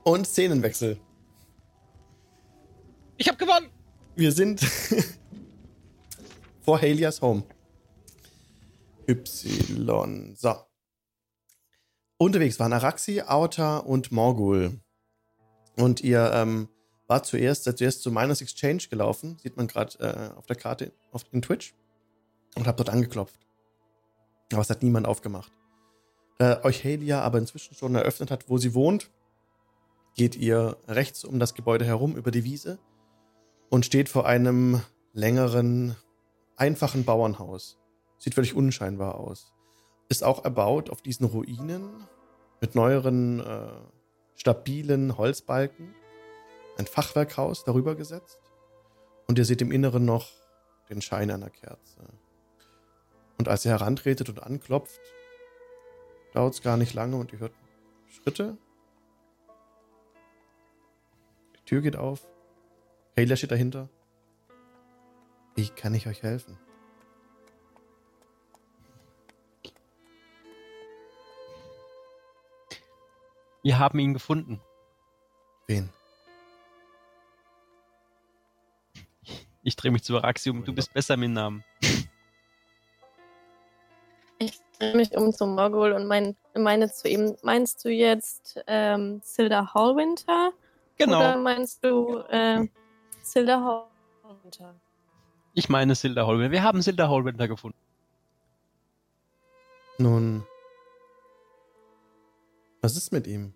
[0.04, 0.98] und Szenenwechsel.
[3.16, 3.70] Ich habe gewonnen.
[4.14, 4.60] Wir sind
[6.66, 7.44] vor Halias Home.
[9.08, 10.34] Y.
[10.34, 10.52] So.
[12.18, 14.80] Unterwegs waren Araxi, Auta und Morgul.
[15.76, 16.68] Und ihr ähm,
[17.06, 20.92] wart zuerst, seid zuerst zu Miners Exchange gelaufen, sieht man gerade äh, auf der Karte
[21.12, 21.72] auf in Twitch.
[22.56, 23.38] Und habt dort angeklopft.
[24.50, 25.52] Aber es hat niemand aufgemacht.
[26.38, 29.10] Da euch Halia aber inzwischen schon eröffnet hat, wo sie wohnt,
[30.16, 32.80] geht ihr rechts um das Gebäude herum über die Wiese
[33.70, 35.94] und steht vor einem längeren,
[36.56, 37.78] einfachen Bauernhaus.
[38.18, 39.52] Sieht völlig unscheinbar aus.
[40.08, 42.06] Ist auch erbaut auf diesen Ruinen
[42.60, 43.68] mit neueren, äh,
[44.36, 45.94] stabilen Holzbalken.
[46.78, 48.38] Ein Fachwerkhaus darüber gesetzt.
[49.26, 50.30] Und ihr seht im Inneren noch
[50.88, 52.00] den Schein einer Kerze.
[53.38, 55.00] Und als ihr herantretet und anklopft,
[56.32, 57.52] dauert es gar nicht lange und ihr hört
[58.06, 58.56] Schritte.
[61.56, 62.26] Die Tür geht auf.
[63.16, 63.88] Hayla steht dahinter.
[65.56, 66.58] Wie kann ich euch helfen?
[73.62, 74.60] Wir haben ihn gefunden.
[75.66, 75.88] Wen?
[79.62, 80.62] Ich drehe mich zu Araxium.
[80.62, 81.64] Du bist besser mit Namen.
[84.38, 87.34] Ich drehe mich um zu Morgul und mein, meine zu ihm.
[87.42, 90.52] Meinst du jetzt ähm, Silda Hallwinter?
[90.98, 91.18] Genau.
[91.18, 92.68] Oder meinst du äh,
[93.22, 93.86] Silda
[94.22, 94.74] Hallwinter?
[95.58, 96.50] Ich meine Silda Hallwinter.
[96.50, 97.78] Wir haben Silda Hallwinter gefunden.
[99.96, 100.46] Nun,
[102.82, 103.54] was ist mit ihm?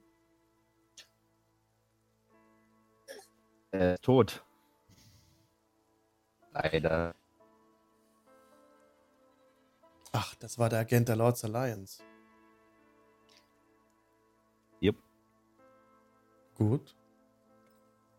[3.71, 4.43] Er ist tot.
[6.53, 7.15] Leider.
[10.13, 12.03] Ach, das war der Agent der Lords Alliance.
[14.81, 14.97] Yep.
[16.57, 16.97] Gut.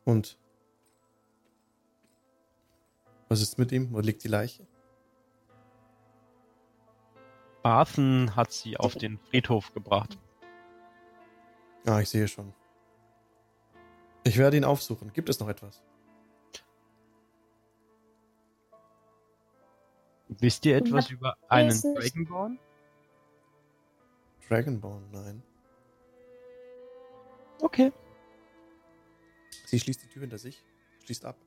[0.05, 0.38] Und
[3.32, 3.93] was ist mit ihm?
[3.93, 4.67] Wo liegt die Leiche?
[7.63, 10.19] Barthen hat sie auf den Friedhof gebracht.
[11.86, 12.53] Ah, ich sehe schon.
[14.25, 15.13] Ich werde ihn aufsuchen.
[15.13, 15.82] Gibt es noch etwas?
[20.27, 21.82] Wisst ihr etwas Was über einen?
[21.82, 22.59] Dragonborn?
[24.49, 25.41] Dragonborn, nein.
[27.61, 27.93] Okay.
[29.67, 30.61] Sie schließt die Tür hinter sich,
[31.05, 31.38] schließt ab.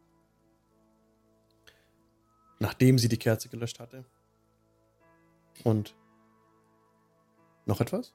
[2.64, 4.06] Nachdem sie die Kerze gelöscht hatte.
[5.64, 5.94] Und
[7.66, 8.14] noch etwas?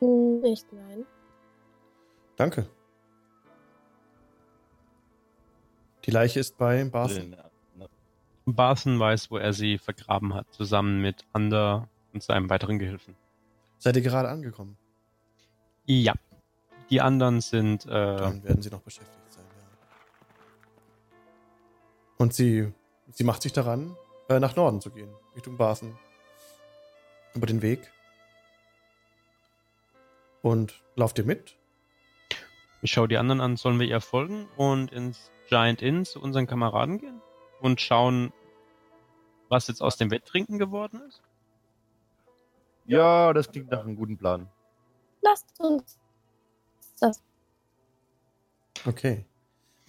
[0.00, 1.06] Hm, Nicht, nein.
[2.36, 2.66] Danke.
[6.04, 7.34] Die Leiche ist bei Barthen.
[8.44, 13.16] Barthen weiß, wo er sie vergraben hat, zusammen mit Ander und seinem weiteren Gehilfen.
[13.78, 14.76] Seid ihr gerade angekommen?
[15.86, 16.12] Ja.
[16.90, 19.23] Die anderen sind, äh, Dann werden sie noch beschäftigt.
[22.18, 22.72] Und sie,
[23.10, 23.96] sie macht sich daran,
[24.28, 25.98] äh, nach Norden zu gehen, Richtung Barthen.
[27.34, 27.90] Über den Weg.
[30.42, 31.56] Und lauft ihr mit?
[32.84, 36.46] ich schaue die anderen an, sollen wir ihr folgen und ins Giant Inn zu unseren
[36.46, 37.22] Kameraden gehen
[37.62, 38.30] und schauen,
[39.48, 41.22] was jetzt aus dem Wetttrinken geworden ist?
[42.84, 44.50] Ja, das klingt nach einem guten Plan.
[45.22, 45.98] Lasst uns
[47.00, 47.22] das.
[48.84, 49.24] Okay.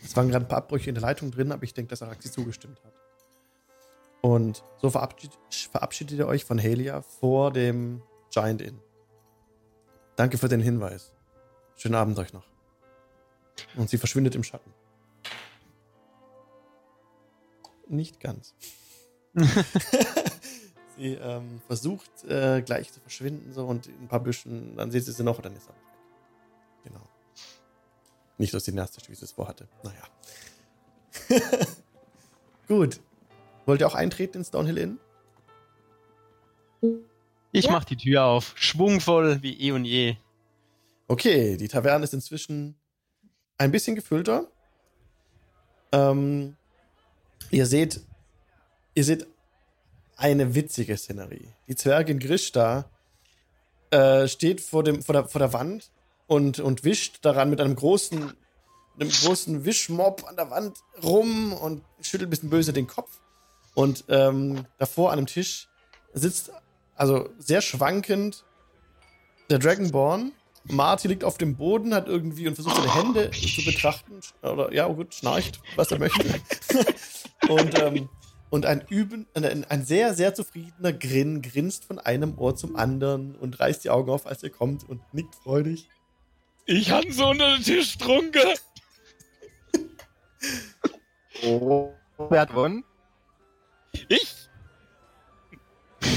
[0.06, 2.32] Es waren gerade ein paar Abbrüche in der Leitung drin, aber ich denke, dass Araxi
[2.32, 2.93] zugestimmt hat.
[4.22, 5.38] Und so verabschiedet,
[5.72, 8.01] verabschiedet ihr euch von Helia vor dem
[8.32, 8.80] Giant Inn.
[10.16, 11.12] Danke für den Hinweis.
[11.76, 12.45] Schönen Abend euch noch.
[13.76, 14.74] Und sie verschwindet im Schatten.
[17.88, 18.56] Nicht ganz.
[20.97, 25.06] sie ähm, versucht äh, gleich zu verschwinden so und in ein paar Büschen, dann seht
[25.06, 25.84] ihr sie noch und dann ist sie auch weg.
[25.84, 25.84] Genau.
[28.38, 29.67] Nicht so cineastisch, wie sie es vorhatte.
[29.83, 30.03] Naja.
[32.67, 32.99] Gut.
[33.65, 34.99] Wollt ihr auch eintreten ins Downhill Inn?
[37.51, 37.71] Ich Ja.
[37.71, 40.17] mach die Tür auf, schwungvoll wie eh und je.
[41.07, 42.75] Okay, die Taverne ist inzwischen
[43.57, 44.47] ein bisschen gefüllter.
[45.91, 46.57] Ähm,
[47.51, 48.01] ihr seht,
[48.93, 49.25] ihr seht
[50.17, 51.47] eine witzige Szenerie.
[51.67, 52.89] Die Zwergin Grishta
[53.91, 55.91] äh, steht vor, dem, vor, der, vor der Wand
[56.28, 58.34] und, und wischt daran mit einem großen,
[58.99, 63.19] einem großen Wischmob an der Wand rum und schüttelt ein bisschen böse den Kopf.
[63.73, 65.67] Und ähm, davor an einem Tisch
[66.13, 66.51] sitzt,
[66.95, 68.45] also sehr schwankend,
[69.49, 70.32] der Dragonborn.
[70.67, 74.19] Marty liegt auf dem Boden, hat irgendwie und versucht seine Hände zu betrachten.
[74.41, 76.26] Oder ja, gut, schnarcht, was er möchte.
[77.49, 78.09] und, ähm,
[78.49, 83.36] und ein, üben, ein, ein sehr, sehr zufriedener Grin grinst von einem Ohr zum anderen
[83.36, 85.88] und reißt die Augen auf, als er kommt und nickt freudig.
[86.66, 88.41] Ich han so unter den Tisch trunken.
[91.43, 91.91] Oh,
[92.30, 92.84] wer hat gewonnen?
[94.07, 94.36] Ich?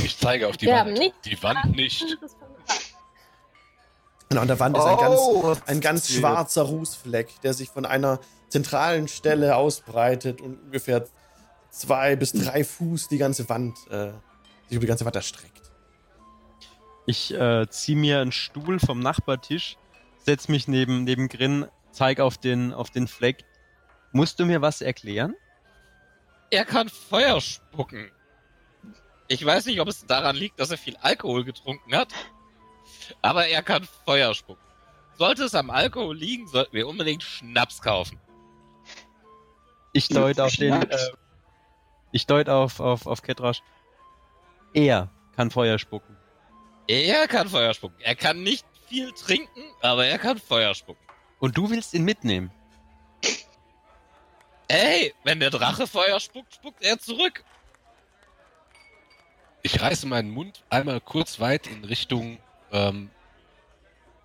[0.05, 0.80] Ich zeige auf die Wir Wand.
[0.88, 2.05] haben nicht- Die Wand nicht.
[4.30, 6.20] Genau, an der Wand ist ein ganz, Oh, ein ganz passiert?
[6.20, 11.07] schwarzer Rußfleck, der sich von einer zentralen Stelle ausbreitet und ungefähr
[11.70, 14.09] zwei bis drei Fuß die ganze Wand, äh,
[14.68, 15.70] sich über die ganze Wand erstreckt.
[17.07, 19.78] Ich äh, ziehe mir einen Stuhl vom Nachbartisch,
[20.29, 23.47] setz mich neben, neben Grin, zeig auf den, auf den Fleck.
[24.12, 25.35] Musst du mir was erklären?
[26.51, 28.11] Er kann Feuer spucken.
[29.29, 32.12] Ich weiß nicht, ob es daran liegt, dass er viel Alkohol getrunken hat,
[33.22, 34.62] aber er kann Feuer spucken.
[35.16, 38.20] Sollte es am Alkohol liegen, sollten wir unbedingt Schnaps kaufen.
[39.95, 41.11] Ich deute auf den, äh,
[42.12, 43.62] ich deute auf, auf, auf Ketrasch.
[44.74, 46.18] Er kann Feuer spucken.
[46.87, 47.97] Er kann Feuer spucken.
[48.01, 51.03] Er kann nicht viel trinken, aber er kann Feuer spucken.
[51.41, 52.51] Und du willst ihn mitnehmen.
[54.68, 57.43] Ey, wenn der Drache Feuer spuckt, spuckt er zurück.
[59.62, 62.39] Ich reiße meinen Mund einmal kurz weit in Richtung.
[62.70, 63.11] Ähm,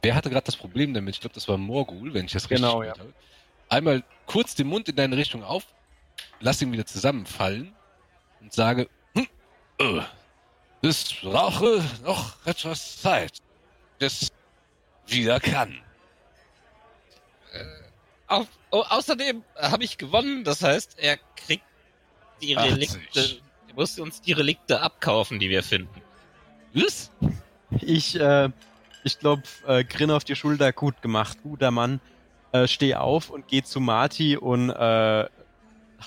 [0.02, 1.16] wer hatte gerade das Problem damit?
[1.16, 3.14] Ich glaube, das war Morgul, wenn ich das richtig Genau, habe.
[3.70, 5.66] Einmal kurz den Mund in deine Richtung auf,
[6.40, 7.74] lass ihn wieder zusammenfallen
[8.42, 9.28] und sage: hm,
[9.80, 10.02] äh,
[10.82, 13.38] Es brauche noch etwas Zeit.
[14.00, 14.30] Das
[15.08, 15.80] wieder kann.
[18.28, 21.64] Auf, oh, außerdem habe ich gewonnen, das heißt, er kriegt
[22.42, 22.74] die 80.
[22.74, 23.42] Relikte.
[23.68, 26.02] Er muss uns die Relikte abkaufen, die wir finden.
[26.74, 27.12] Was?
[27.82, 28.50] Ich, äh,
[29.04, 32.00] ich glaube, äh, Grin auf die Schulter, gut gemacht, guter Mann.
[32.52, 35.26] Äh, steh auf und geh zu Marty und äh,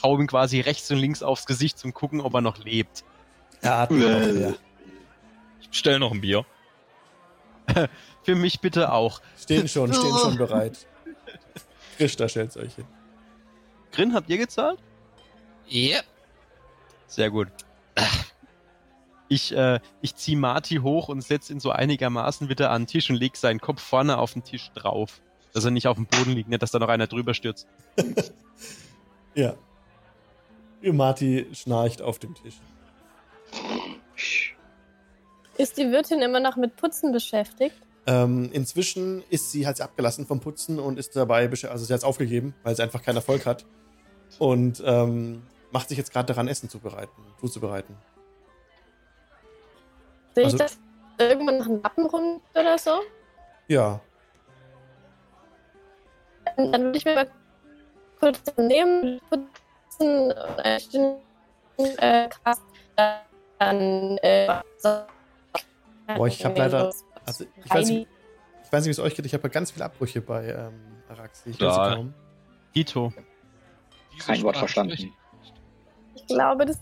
[0.03, 3.05] hau ihm quasi rechts und links aufs Gesicht zum gucken, ob er noch lebt.
[3.63, 4.55] Er hat nur noch leer.
[5.61, 6.47] Ich bestell noch ein Bier.
[8.23, 9.21] Für mich bitte auch.
[9.39, 10.87] Stehen schon, stehen schon bereit.
[11.99, 12.85] Christa stellt's euch hin.
[13.93, 14.79] Grin, habt ihr gezahlt?
[15.71, 16.05] Yep.
[17.07, 17.49] Sehr gut.
[19.29, 23.11] Ich, äh, ich zieh Marty hoch und setz ihn so einigermaßen wieder an den Tisch
[23.11, 25.21] und leg seinen Kopf vorne auf den Tisch drauf.
[25.53, 27.67] Dass er nicht auf dem Boden liegt, nicht, dass da noch einer drüber stürzt.
[29.35, 29.55] Ja.
[30.81, 32.55] Marty schnarcht auf dem Tisch.
[35.59, 37.77] Ist die Wirtin immer noch mit Putzen beschäftigt?
[38.07, 42.05] Ähm, inzwischen ist sie halt abgelassen vom Putzen und ist dabei, also sie hat es
[42.05, 43.65] aufgegeben, weil sie einfach keinen Erfolg hat.
[44.39, 45.43] Und ähm,
[45.73, 47.97] macht sich jetzt gerade daran, Essen zu bereiten, zuzubereiten.
[50.35, 50.79] Sehe Also- ich das
[51.19, 53.01] irgendwann noch einen Lappen rum oder so?
[53.69, 54.01] Ja.
[56.57, 57.31] Dann dann würde ich mir mal
[58.21, 60.33] kurz nehmen, putzen
[61.77, 62.63] und äh, Cast,
[63.59, 64.49] dann äh.
[66.07, 66.93] Boah, ich hab leider-
[67.25, 68.09] also ich weiß, nicht,
[68.65, 71.51] ich weiß nicht, wie es euch geht, ich habe ganz viele Abbrüche bei ähm, Araxi.
[71.51, 71.95] Ich Ja.
[71.97, 72.15] kaum.
[72.75, 74.93] Diese Kein Wort verstanden.
[74.95, 75.13] ich.
[76.29, 76.79] Glaube, das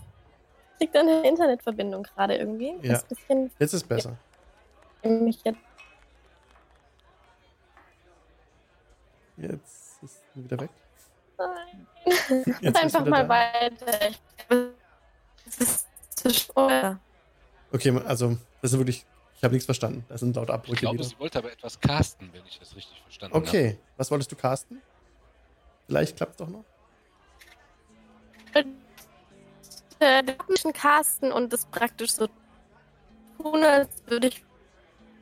[0.79, 2.75] liegt an der Internetverbindung gerade irgendwie.
[2.81, 2.93] Ja.
[2.93, 4.17] Das ist ein Jetzt ist besser.
[5.03, 5.59] mich jetzt.
[9.37, 10.69] Jetzt ist sie wieder weg.
[11.37, 11.87] Nein.
[12.05, 13.29] Jetzt ist Einfach mal da.
[13.29, 14.15] weiter.
[15.47, 16.99] Es ist zu schwer.
[17.73, 19.05] Okay, also das ist wirklich, ich
[19.45, 20.03] habe nichts verstanden.
[20.09, 21.07] Das sind laut Ich Abbrüche glaube, wieder.
[21.07, 23.47] sie wollte aber etwas casten, wenn ich das richtig verstanden habe.
[23.47, 24.81] Okay, was wolltest du casten?
[25.87, 26.65] Vielleicht klappt doch noch.
[29.99, 30.37] Äh, den
[30.73, 32.27] Casten und das praktisch so
[33.37, 34.43] tun, als würde ich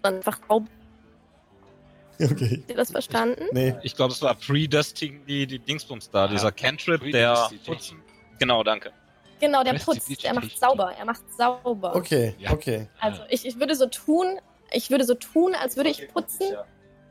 [0.02, 2.64] einfach Habt Okay.
[2.68, 3.46] ihr das verstanden?
[3.52, 8.02] Nee, Ich glaube, es war Predesting, die, die Dingsbums da, Ah, dieser Cantrip, der putzen.
[8.40, 8.92] Genau, danke.
[9.40, 11.96] Genau, der putzt, er macht sauber, er macht sauber.
[11.96, 12.52] okay, Ja.
[12.52, 12.88] okay.
[13.00, 14.40] Also ich, ich würde so tun,
[14.72, 16.48] ich würde so tun, als würde ich putzen.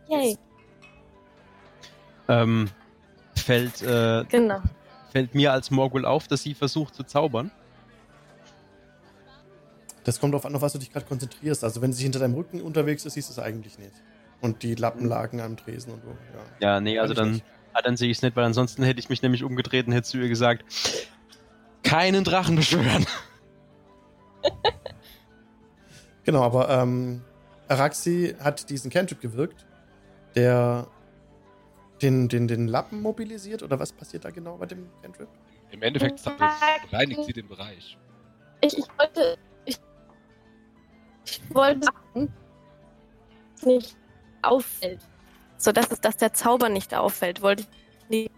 [0.09, 0.37] Yay,
[2.29, 2.71] Ähm,
[3.37, 4.63] fällt, äh, genau.
[5.11, 7.51] fällt mir als Morgul auf, dass sie versucht zu zaubern.
[10.05, 11.63] Das kommt darauf an, auf was du dich gerade konzentrierst.
[11.63, 13.93] Also wenn sie hinter deinem Rücken unterwegs ist, siehst du es eigentlich nicht.
[14.41, 16.09] Und die Lappen lagen am Tresen und so.
[16.61, 16.75] Ja.
[16.75, 17.41] Ja, nee, also dann,
[17.73, 20.09] ah, dann sehe ich es nicht, weil ansonsten hätte ich mich nämlich umgedreht und hätte
[20.09, 20.65] zu ihr gesagt,
[21.83, 23.07] keinen Drachen beschwören.
[26.25, 27.23] Genau, aber ähm,
[27.69, 29.67] Araxi hat diesen Cantrip gewirkt,
[30.35, 30.87] der
[32.01, 33.63] den, den, den Lappen mobilisiert.
[33.63, 35.29] Oder was passiert da genau bei dem Cantrip?
[35.71, 36.21] Im Endeffekt
[36.93, 37.97] reinigt sie den Bereich.
[38.61, 39.79] Ich, ich wollte, ich,
[41.25, 43.97] ich wollte sagen, dass es nicht
[44.43, 45.01] auffällt.
[45.57, 47.65] So dass es, dass der Zauber nicht auffällt, wollte
[48.09, 48.31] ich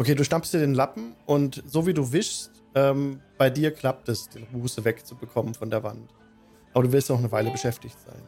[0.00, 4.08] Okay, du schnappst dir den Lappen und so wie du wischst, ähm, bei dir klappt
[4.08, 6.10] es, den Buße wegzubekommen von der Wand.
[6.72, 8.22] Aber du willst noch eine Weile beschäftigt sein.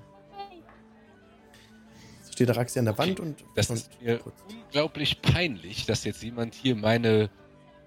[2.19, 3.43] Jetzt steht Araxi an der Wand und.
[3.55, 4.21] Das und ist mir
[4.51, 7.31] unglaublich peinlich, dass jetzt jemand hier meine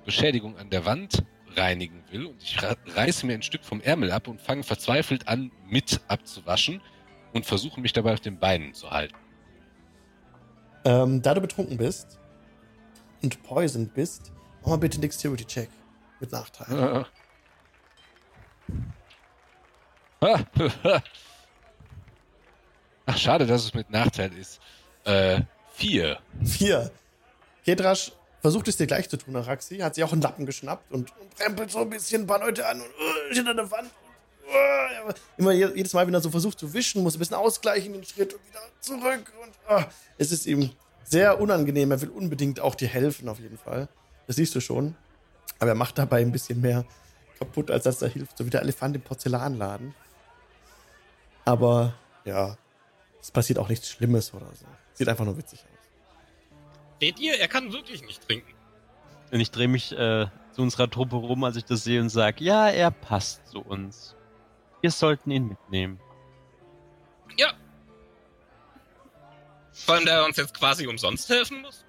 [0.04, 1.24] Beschädigung an der Wand
[1.56, 2.58] reinigen will und ich
[2.88, 6.82] reiße mir ein Stück vom Ärmel ab und fange verzweifelt an, mit abzuwaschen
[7.34, 9.14] und versuche mich dabei auf den Beinen zu halten.
[10.86, 12.18] Ähm, da du betrunken bist
[13.22, 15.70] und poisoned bist, mach mal bitte einen Dexterity-Check
[16.20, 17.06] mit Nachteil.
[23.06, 24.60] Ach, schade, dass es mit Nachteil ist.
[25.04, 25.42] Äh,
[25.74, 26.20] vier.
[26.44, 26.92] Vier.
[27.64, 28.12] Kedrasch
[28.42, 29.78] versucht es dir gleich zu tun, Araxi.
[29.80, 32.68] Hat sich auch einen Lappen geschnappt und, und rempelt so ein bisschen ein paar Leute
[32.68, 33.92] an und uh, an der Wand.
[34.46, 37.20] Und, uh, immer je- jedes Mal, wenn er so versucht zu wischen, muss er ein
[37.20, 39.32] bisschen ausgleichen den Schritt und wieder zurück.
[39.42, 39.84] Und uh,
[40.18, 40.72] es ist ihm
[41.06, 41.92] sehr unangenehm.
[41.92, 43.88] Er will unbedingt auch dir helfen, auf jeden Fall.
[44.28, 44.96] Das siehst du schon.
[45.60, 46.84] Aber er macht dabei ein bisschen mehr
[47.40, 48.38] kaputt, als dass er hilft.
[48.38, 49.94] So wie der Elefant im Porzellanladen.
[51.46, 51.94] Aber
[52.26, 52.58] ja,
[53.22, 54.66] es passiert auch nichts Schlimmes oder so.
[54.94, 55.86] Sieht einfach nur witzig aus.
[57.00, 58.54] Seht ihr, er kann wirklich nicht trinken.
[59.32, 62.44] Und ich drehe mich äh, zu unserer Truppe rum, als ich das sehe und sage,
[62.44, 64.16] ja, er passt zu uns.
[64.82, 66.00] Wir sollten ihn mitnehmen.
[67.38, 67.54] Ja.
[69.76, 71.84] Vor allem, der uns jetzt quasi umsonst helfen muss.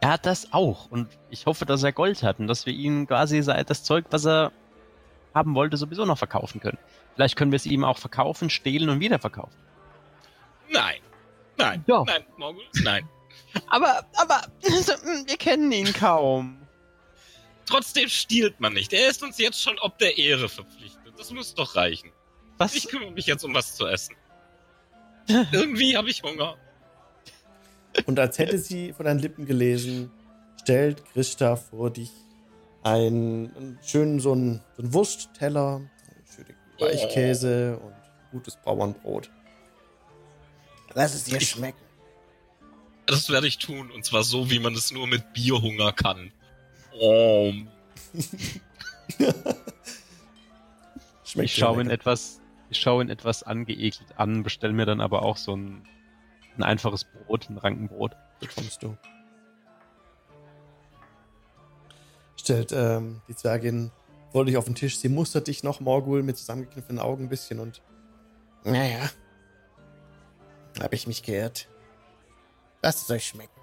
[0.00, 3.06] Er hat das auch und ich hoffe, dass er Gold hat und dass wir ihm
[3.06, 4.52] quasi das Zeug, was er
[5.34, 6.78] haben wollte, sowieso noch verkaufen können.
[7.14, 9.58] Vielleicht können wir es ihm auch verkaufen, stehlen und wiederverkaufen.
[10.70, 11.00] Nein.
[11.56, 11.84] Nein.
[11.86, 12.06] Doch.
[12.06, 13.08] Nein, Morgul, nein.
[13.68, 16.60] Aber, aber, wir kennen ihn kaum.
[17.66, 18.92] Trotzdem stiehlt man nicht.
[18.92, 21.14] Er ist uns jetzt schon ob der Ehre verpflichtet.
[21.16, 22.12] Das muss doch reichen.
[22.58, 22.74] Was?
[22.74, 24.16] Ich kümmere mich jetzt um was zu essen.
[25.52, 26.56] Irgendwie habe ich Hunger.
[28.06, 30.10] Und als hätte sie von deinen Lippen gelesen,
[30.60, 32.10] stellt Christa vor dich
[32.82, 37.94] einen, einen schönen so einen, so einen Wurstteller, einen schönen Weichkäse und
[38.30, 39.30] gutes Bauernbrot.
[40.94, 41.78] Lass es dir schmecken.
[43.06, 43.90] Das werde ich tun.
[43.90, 46.32] Und zwar so, wie man es nur mit Bierhunger kann.
[47.00, 47.52] Oh.
[51.24, 51.92] Schmeckt Ich schaue lecker.
[51.92, 52.40] etwas,
[52.70, 55.86] ich schaue ihn etwas angeekelt an, bestelle mir dann aber auch so ein,
[56.56, 58.16] ein einfaches Brot, ein Rankenbrot.
[58.40, 58.96] bekommst du.
[62.36, 63.90] Stellt ähm, die Zwergin
[64.32, 64.98] vor dich auf den Tisch.
[64.98, 67.82] Sie mustert dich noch, Morgul, mit zusammengekniffenen Augen ein bisschen und
[68.64, 69.10] Naja.
[70.80, 71.68] Hab ich mich geirrt.
[72.82, 73.58] Lasst es euch schmecken.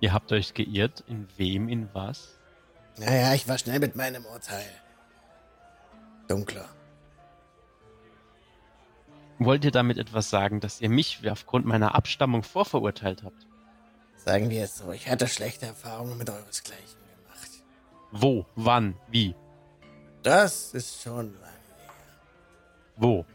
[0.00, 2.38] Ihr habt euch geirrt, in wem, in was?
[2.98, 4.66] Naja, ich war schnell mit meinem Urteil.
[6.28, 6.68] Dunkler.
[9.38, 13.46] Wollt ihr damit etwas sagen, dass ihr mich aufgrund meiner Abstammung vorverurteilt habt?
[14.16, 17.50] Sagen wir es so, ich hatte schlechte Erfahrungen mit euresgleichen gemacht.
[18.12, 18.46] Wo?
[18.56, 18.96] Wann?
[19.08, 19.34] Wie?
[20.22, 21.92] Das ist schon lange her.
[22.96, 23.26] Wo?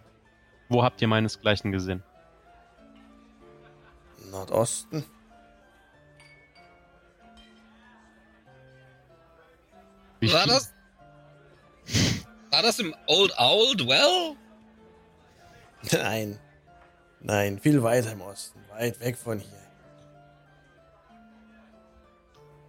[0.69, 2.03] Wo habt ihr meinesgleichen gesehen?
[4.31, 5.05] Nordosten?
[10.19, 10.73] Wie War das?
[12.51, 14.35] War das im Old Old Well?
[15.91, 16.39] Nein.
[17.21, 18.59] Nein, viel weiter im Osten.
[18.69, 19.57] Weit weg von hier.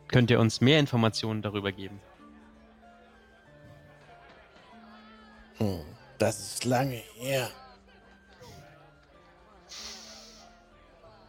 [0.09, 2.01] Könnt ihr uns mehr Informationen darüber geben?
[5.59, 5.81] Hm,
[6.19, 7.49] das ist lange her.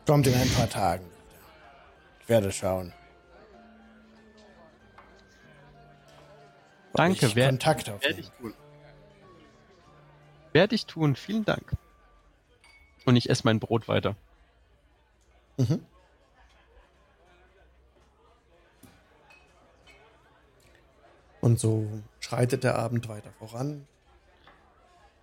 [0.05, 1.39] Kommt in ein paar Tagen wieder.
[2.21, 2.91] Ich werde schauen.
[6.91, 8.19] ob Danke, ich wer- Kontakt Werde aufnehmen.
[8.19, 8.53] ich tun.
[10.53, 11.71] Werde ich tun, vielen Dank.
[13.05, 14.15] Und ich esse mein Brot weiter.
[15.57, 15.85] Mhm.
[21.41, 21.89] Und so
[22.21, 23.85] schreitet der Abend weiter voran.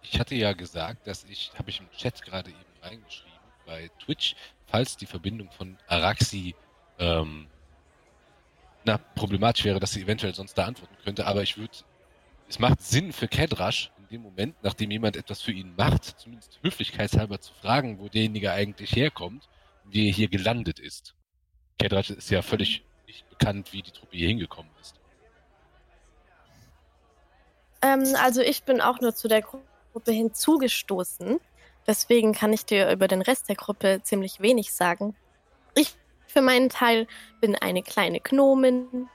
[0.02, 4.36] Ich hatte ja gesagt, dass ich, habe ich im Chat gerade eben reingeschrieben, bei Twitch,
[4.66, 6.54] falls die Verbindung von Araxi
[6.98, 7.46] ähm,
[8.84, 11.72] na, problematisch wäre, dass sie eventuell sonst da antworten könnte, aber ich würde,
[12.48, 16.58] es macht Sinn für Kedrash in dem Moment, nachdem jemand etwas für ihn macht, zumindest
[16.62, 19.48] höflichkeitshalber zu fragen, wo derjenige eigentlich herkommt
[19.92, 21.14] wie er hier gelandet ist.
[21.78, 24.94] Kedrash ist ja völlig nicht bekannt, wie die Truppe hier hingekommen ist.
[27.82, 31.40] Ähm, also ich bin auch nur zu der Gruppe hinzugestoßen.
[31.86, 35.16] Deswegen kann ich dir über den Rest der Gruppe ziemlich wenig sagen.
[35.74, 35.94] Ich
[36.26, 37.06] für meinen Teil
[37.40, 39.08] bin eine kleine Gnomin.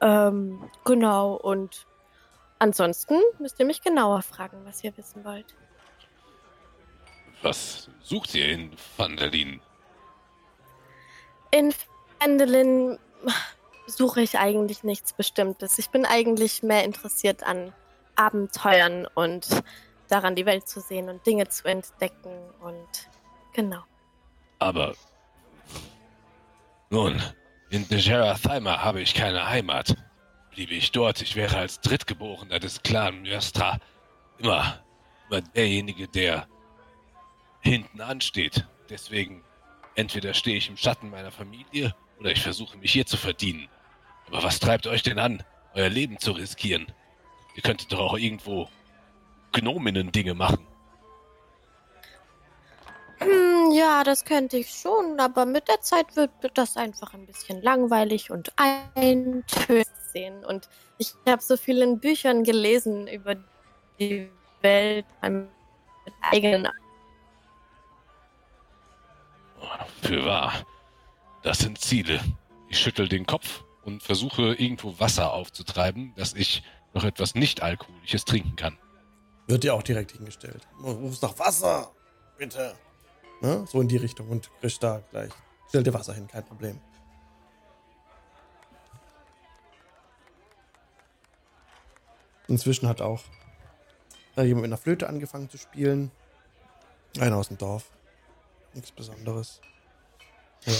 [0.00, 1.86] Ähm, genau, und
[2.58, 5.54] ansonsten müsst ihr mich genauer fragen, was ihr wissen wollt.
[7.42, 9.60] Was sucht ihr in Vandalin?
[11.50, 11.72] In
[12.18, 12.98] Fendelin
[13.86, 15.78] suche ich eigentlich nichts Bestimmtes.
[15.78, 17.72] Ich bin eigentlich mehr interessiert an
[18.16, 19.46] Abenteuern und
[20.08, 22.88] daran, die Welt zu sehen und Dinge zu entdecken und
[23.52, 23.82] genau.
[24.58, 24.94] Aber
[26.88, 27.22] nun,
[27.70, 29.96] In Jerathima habe ich keine Heimat.
[30.56, 33.78] Bliebe ich dort, ich wäre als Drittgeborener des Clan Myastra
[34.38, 34.82] immer,
[35.28, 36.48] immer derjenige, der
[37.60, 38.66] hinten ansteht.
[38.88, 39.44] Deswegen,
[39.96, 43.68] entweder stehe ich im Schatten meiner Familie oder ich versuche mich hier zu verdienen.
[44.28, 45.42] Aber was treibt euch denn an,
[45.74, 46.86] euer Leben zu riskieren?
[47.54, 48.70] Ihr könntet doch auch irgendwo
[49.52, 50.66] Gnominnen-Dinge machen.
[53.18, 57.60] Hm, ja, das könnte ich schon, aber mit der Zeit wird das einfach ein bisschen
[57.60, 59.84] langweilig und eintönig
[60.16, 60.44] sehen.
[60.44, 63.36] Und ich habe so viel in Büchern gelesen über
[64.00, 64.30] die
[64.62, 66.68] Welt mit eigenen
[70.02, 70.52] Für wahr.
[71.42, 72.20] Das sind Ziele.
[72.68, 76.62] Ich schüttel den Kopf und versuche irgendwo Wasser aufzutreiben, dass ich
[76.94, 78.78] noch etwas nicht-alkoholisches trinken kann.
[79.46, 80.66] Wird dir auch direkt hingestellt.
[80.80, 81.92] Du rufst nach Wasser,
[82.38, 82.74] bitte.
[83.42, 83.64] Ne?
[83.68, 85.30] So in die Richtung und kriegst da gleich.
[85.68, 86.80] Stell dir Wasser hin, kein Problem.
[92.48, 93.22] Inzwischen hat auch
[94.36, 96.10] äh, jemand mit einer Flöte angefangen zu spielen.
[97.18, 97.90] Einer aus dem Dorf.
[98.74, 99.60] Nichts Besonderes.
[100.64, 100.72] Ja.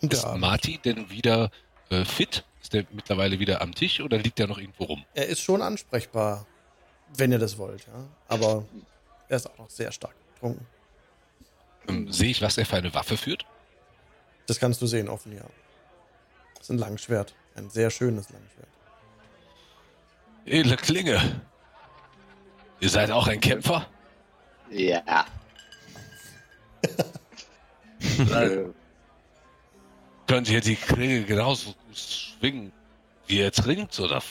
[0.00, 0.40] Und Ist Abend.
[0.40, 1.50] Marty denn wieder
[1.90, 2.44] äh, fit?
[2.62, 5.04] Ist der mittlerweile wieder am Tisch oder liegt er noch irgendwo rum?
[5.14, 6.46] Er ist schon ansprechbar,
[7.16, 8.08] wenn ihr das wollt, ja.
[8.28, 8.64] Aber
[9.28, 10.66] er ist auch noch sehr stark betrunken.
[11.88, 13.44] Ähm, sehe ich, was er für eine Waffe führt?
[14.46, 15.44] Das kannst du sehen, offen, ja.
[16.54, 17.34] Das ist ein Langschwert.
[17.54, 18.68] Ein sehr schönes Langschwert.
[20.46, 21.40] Edle Klinge.
[22.80, 23.86] Ihr seid auch ein Kämpfer?
[24.70, 25.24] Ja.
[30.26, 32.72] Könnt ihr die Klinge genauso gut schwingen,
[33.26, 34.22] wie ihr trinkt, oder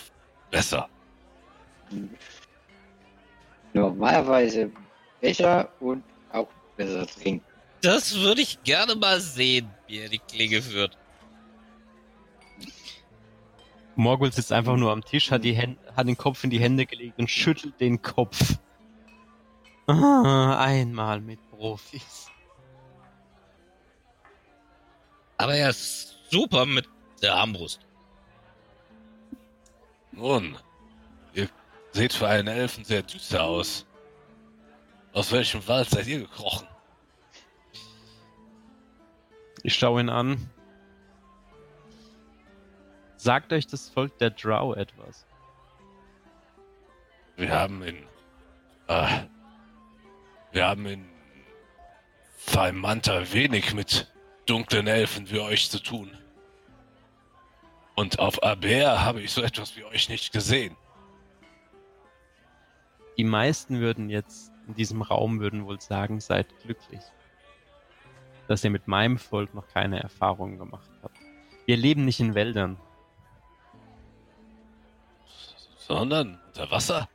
[0.52, 0.90] besser?
[3.74, 4.72] normalerweise
[5.20, 6.48] besser und auch
[6.78, 7.46] besser trinken.
[7.82, 10.98] Das würde ich gerne mal sehen, wie er die Klinge führt.
[13.96, 16.86] Morgul sitzt einfach nur am Tisch, hat, die Hände, hat den Kopf in die Hände
[16.86, 18.58] gelegt und schüttelt den Kopf.
[19.88, 22.28] Ah, einmal mit Profis.
[25.38, 26.88] Aber er ist super mit
[27.22, 27.82] der Armbrust.
[30.12, 30.58] Nun,
[31.34, 31.50] ihr
[31.92, 33.86] seht für einen Elfen sehr düster aus.
[35.12, 36.68] Aus welchem Wald seid ihr gekrochen?
[39.64, 40.50] Ich schaue ihn an.
[43.24, 45.26] Sagt euch das Volk der Drow etwas?
[47.38, 47.96] Wir haben in.
[48.90, 49.22] Äh,
[50.52, 51.06] wir haben in.
[52.52, 54.12] Valmanta wenig mit
[54.46, 56.12] dunklen Elfen wie euch zu tun.
[57.96, 58.68] Und auf Aber
[59.06, 60.76] habe ich so etwas wie euch nicht gesehen.
[63.16, 67.02] Die meisten würden jetzt in diesem Raum würden wohl sagen, seid glücklich,
[68.50, 71.16] dass ihr mit meinem Volk noch keine Erfahrungen gemacht habt.
[71.66, 72.78] Wir leben nicht in Wäldern.
[75.88, 77.10] Sondern unter Wasser?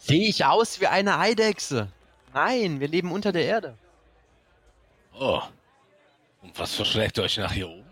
[0.00, 1.92] Sehe ich aus wie eine Eidechse?
[2.32, 3.76] Nein, wir leben unter der Erde.
[5.14, 5.42] Oh.
[6.42, 7.88] Und was verschlägt euch nach hier oben?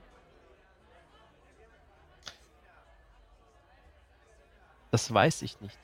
[4.93, 5.77] Das weiß ich nicht.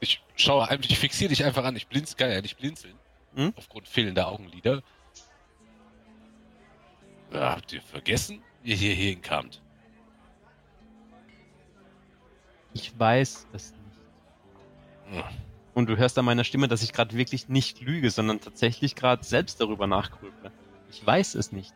[0.00, 1.76] Ich schaue einfach, ich fixiere dich einfach an.
[1.76, 2.98] Ich blinz, kann ja nicht blinzeln.
[3.34, 3.52] Hm?
[3.56, 4.82] Aufgrund fehlender Augenlider.
[7.32, 9.62] Ja, habt ihr vergessen, wie ihr hier hinkamt?
[12.74, 15.16] Ich weiß es nicht.
[15.16, 15.36] Hm.
[15.74, 19.24] Und du hörst an meiner Stimme, dass ich gerade wirklich nicht lüge, sondern tatsächlich gerade
[19.24, 20.52] selbst darüber nachgrüble.
[20.90, 21.72] Ich weiß es nicht.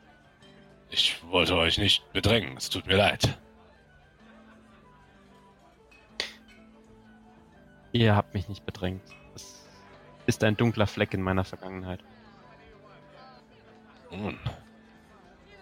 [0.91, 3.39] Ich wollte euch nicht bedrängen, es tut mir leid.
[7.93, 9.03] Ihr habt mich nicht bedrängt.
[9.33, 9.67] Das
[10.27, 12.01] ist ein dunkler Fleck in meiner Vergangenheit.
[14.11, 14.39] Nun,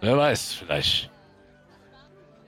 [0.00, 1.10] wer weiß, vielleicht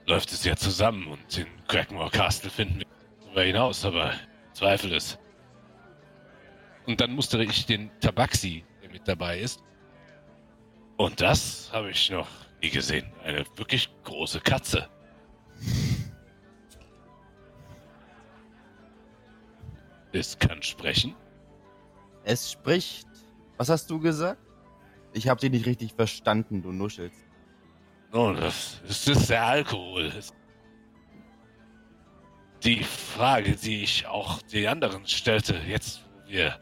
[0.05, 2.85] läuft es ja zusammen und in Crackmore Castle finden wir
[3.21, 4.13] darüber hinaus, aber
[4.53, 5.17] zweifle es.
[6.85, 9.61] Und dann mustere ich den Tabaxi, der mit dabei ist.
[10.95, 12.29] Und das habe ich noch
[12.61, 13.05] nie gesehen.
[13.23, 14.89] Eine wirklich große Katze.
[20.13, 21.13] Es kann sprechen.
[22.23, 23.07] Es spricht.
[23.57, 24.41] Was hast du gesagt?
[25.13, 27.26] Ich habe dich nicht richtig verstanden, du nuschelst.
[28.11, 30.11] Nun, das, das ist der Alkohol.
[32.63, 36.59] Die Frage, die ich auch die anderen stellte, jetzt wo wir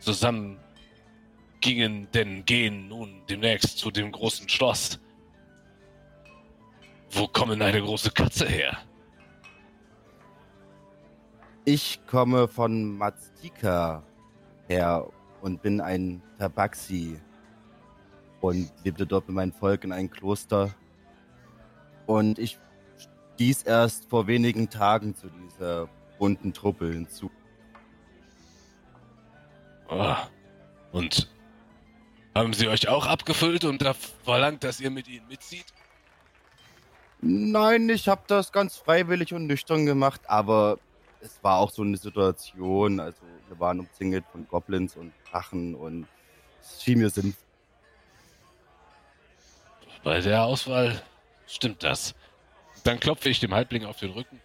[0.00, 0.58] zusammen
[1.60, 5.00] gingen, denn gehen nun demnächst zu dem großen Schloss.
[7.10, 8.78] Wo kommen eine große Katze her?
[11.64, 14.02] Ich komme von Maztika
[14.68, 15.06] her
[15.40, 17.20] und bin ein Tabaxi
[18.40, 20.74] und lebte dort mit meinem Volk in einem Kloster.
[22.06, 22.58] Und ich
[23.34, 25.88] stieß erst vor wenigen Tagen zu dieser
[26.18, 27.30] bunten Truppe hinzu.
[29.88, 30.16] Oh.
[30.92, 31.28] Und
[32.34, 35.66] haben sie euch auch abgefüllt und da verlangt, dass ihr mit ihnen mitzieht?
[37.20, 40.78] Nein, ich habe das ganz freiwillig und nüchtern gemacht, aber
[41.20, 43.00] es war auch so eine Situation.
[43.00, 46.06] Also wir waren umzingelt von Goblins und Drachen und
[46.60, 47.42] es schien mir sinnvoll.
[50.02, 51.00] Bei der Auswahl
[51.54, 52.14] stimmt das.
[52.84, 54.40] Dann klopfe ich dem Halbling auf den Rücken.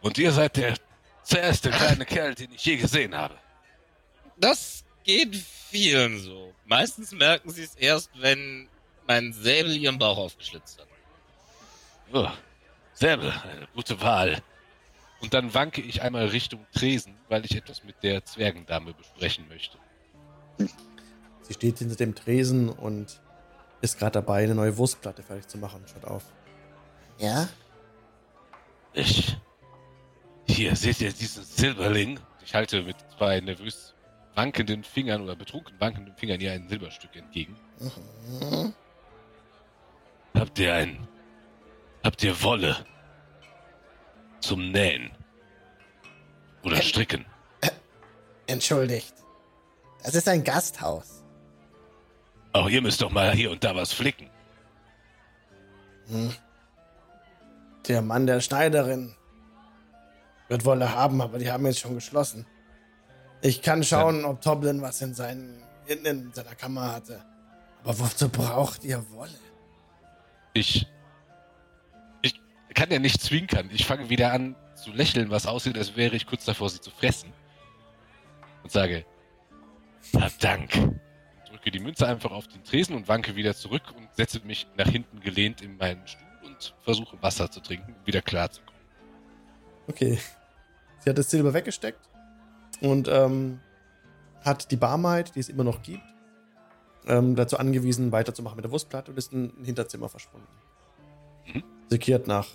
[0.00, 0.74] Und ihr seid der
[1.22, 3.34] zäheste kleine Kerl, den ich je gesehen habe.
[4.36, 6.52] Das geht vielen so.
[6.64, 8.68] Meistens merken sie es erst, wenn
[9.06, 10.88] mein Säbel ihren Bauch aufgeschlitzt hat.
[12.12, 12.28] Oh,
[12.92, 14.42] Säbel, eine gute Wahl.
[15.20, 19.78] Und dann wanke ich einmal Richtung Tresen, weil ich etwas mit der Zwergendame besprechen möchte.
[21.42, 23.20] Sie steht hinter dem Tresen und
[23.80, 25.84] ist gerade dabei, eine neue Wurstplatte fertig zu machen.
[25.86, 26.24] Schaut auf.
[27.18, 27.48] Ja?
[28.92, 29.36] Ich.
[30.46, 32.20] Hier seht ihr diesen Silberling.
[32.44, 33.94] Ich halte mit zwei nervös
[34.34, 37.56] wankenden Fingern oder betrunken wankenden Fingern ihr ein Silberstück entgegen.
[37.78, 38.74] Mhm.
[40.34, 41.08] Habt ihr ein.
[42.02, 42.84] Habt ihr Wolle?
[44.40, 45.10] Zum Nähen?
[46.62, 47.24] Oder Äh, Stricken?
[48.46, 49.14] Entschuldigt.
[50.02, 51.22] Das ist ein Gasthaus.
[52.52, 54.28] Auch ihr müsst doch mal hier und da was flicken.
[56.08, 56.34] Hm.
[57.88, 59.14] Der Mann der Schneiderin
[60.48, 62.46] wird Wolle haben, aber die haben jetzt schon geschlossen.
[63.42, 67.22] Ich kann schauen, ob Toblin was in, seinen, in, in seiner Kammer hatte.
[67.82, 69.38] Aber wozu braucht ihr Wolle?
[70.54, 70.86] Ich.
[72.22, 72.40] Ich
[72.74, 73.68] kann ja nicht zwinkern.
[73.72, 76.90] Ich fange wieder an zu lächeln, was aussieht, als wäre ich kurz davor, sie zu
[76.90, 77.32] fressen.
[78.62, 79.04] Und sage:
[80.18, 80.72] Hab Dank.
[81.48, 84.88] Drücke die Münze einfach auf den Tresen und wanke wieder zurück und setze mich nach
[84.88, 88.80] hinten gelehnt in meinen Stuhl und versuche Wasser zu trinken, um wieder klarzukommen.
[89.88, 90.18] Okay.
[91.00, 92.00] Sie hat das Silber weggesteckt
[92.80, 93.60] und ähm,
[94.42, 96.02] hat die Barmaid, die es immer noch gibt,
[97.06, 100.48] ähm, dazu angewiesen, weiterzumachen mit der Wurstplatte und ist in ein Hinterzimmer verschwunden.
[101.46, 101.62] Mhm.
[101.90, 102.48] Sie kehrt nach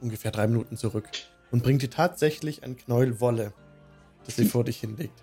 [0.00, 1.08] ungefähr drei Minuten zurück
[1.50, 3.52] und bringt dir tatsächlich ein Knäuel Wolle,
[4.24, 5.22] das sie vor dich hinlegt.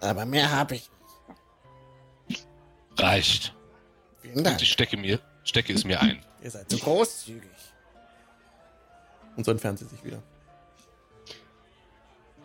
[0.00, 0.90] Aber mehr habe ich
[2.28, 2.46] nicht.
[2.96, 3.54] Reicht.
[4.20, 4.62] Vielen Und Dank.
[4.62, 6.24] ich stecke, mir, stecke es mir ein.
[6.42, 7.50] Ihr seid so großzügig.
[9.36, 10.22] Und so entfernt sie sich wieder.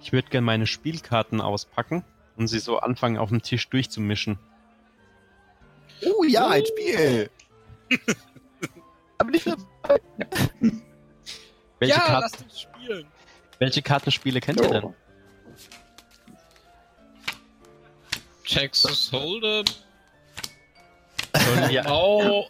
[0.01, 2.05] Ich würde gerne meine Spielkarten auspacken
[2.37, 4.37] und sie so anfangen auf dem Tisch durchzumischen.
[6.05, 7.29] Oh ja, ein Spiel!
[9.17, 9.57] Aber nicht für
[11.79, 13.07] Welche, ja, Karten, lasst uns spielen.
[13.59, 14.93] welche Kartenspiele kennt ihr denn?
[18.47, 19.65] Texas Hold'em.
[21.35, 22.47] Sollen wir, Oh,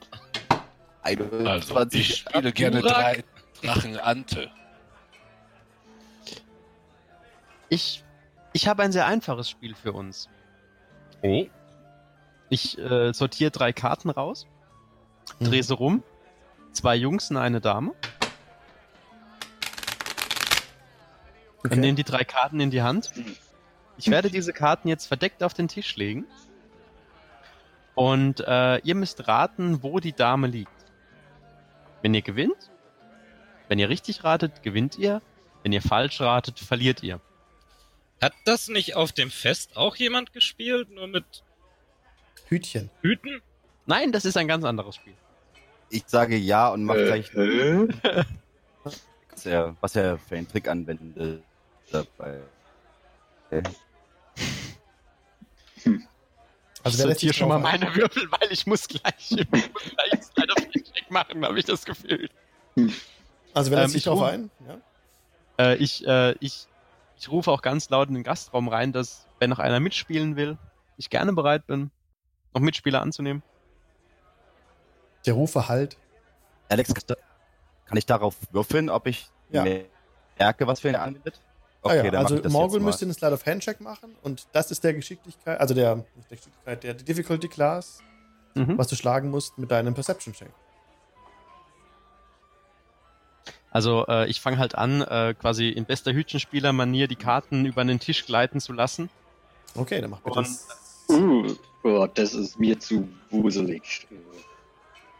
[1.07, 3.23] Also, 21 ich spiele gerne drei
[3.61, 4.51] Drachen Ante.
[7.69, 8.03] ich
[8.53, 10.29] ich habe ein sehr einfaches Spiel für uns.
[11.21, 11.45] Oh.
[12.49, 14.47] Ich äh, sortiere drei Karten raus,
[15.39, 16.03] drehe sie rum,
[16.71, 17.93] zwei Jungs und eine Dame.
[21.59, 21.73] Okay.
[21.75, 23.11] und nehme die drei Karten in die Hand.
[23.97, 26.25] Ich werde diese Karten jetzt verdeckt auf den Tisch legen.
[27.95, 30.76] Und äh, ihr müsst raten, wo die Dame liegt.
[32.01, 32.71] Wenn ihr gewinnt,
[33.67, 35.21] wenn ihr richtig ratet, gewinnt ihr.
[35.63, 37.19] Wenn ihr falsch ratet, verliert ihr.
[38.21, 40.89] Hat das nicht auf dem Fest auch jemand gespielt?
[40.91, 41.43] Nur mit
[42.47, 42.89] Hütchen.
[43.01, 43.41] Hüten?
[43.85, 45.13] Nein, das ist ein ganz anderes Spiel.
[45.89, 47.87] Ich sage ja und mache Äh, gleich, hä?
[48.83, 51.43] was er, was er für einen Trick anwendet.
[51.91, 52.39] Dabei.
[53.49, 53.63] Äh,
[56.87, 57.61] Also ich sortiere sich schon mal ein?
[57.61, 61.83] meine Würfel, weil ich muss gleich, ich muss gleich of Check machen, habe ich das
[61.85, 62.29] Gefühl.
[63.53, 64.51] Also wer Ähm, lässt sich ich drauf rufe- ein?
[64.67, 64.77] Ja?
[65.71, 66.67] Äh, ich, äh, ich,
[67.19, 70.57] ich rufe auch ganz laut in den Gastraum rein, dass, wenn noch einer mitspielen will,
[70.97, 71.91] ich gerne bereit bin,
[72.53, 73.43] noch Mitspieler anzunehmen.
[75.25, 75.97] Der Rufer halt.
[76.69, 79.65] Alex, kann ich darauf würfeln, ob ich Ja.
[80.37, 80.95] merke, was für ihn
[81.83, 84.83] Ah ja, dann mach also Morgul müsste einen Slide of Handcheck machen und das ist
[84.83, 87.99] der Geschicklichkeit, also der, nicht der Geschicklichkeit, der Difficulty Class,
[88.55, 88.77] Mhm.
[88.77, 90.49] was du schlagen musst mit deinem Perception Check.
[93.71, 97.99] Also äh, ich fange halt an, äh, quasi in bester Hütchenspieler-Manier die Karten über den
[97.99, 99.09] Tisch gleiten zu lassen.
[99.75, 100.39] Okay, dann mach bitte.
[100.39, 100.67] Und- das.
[101.09, 104.07] Uh, oh, das ist mir zu wuselig.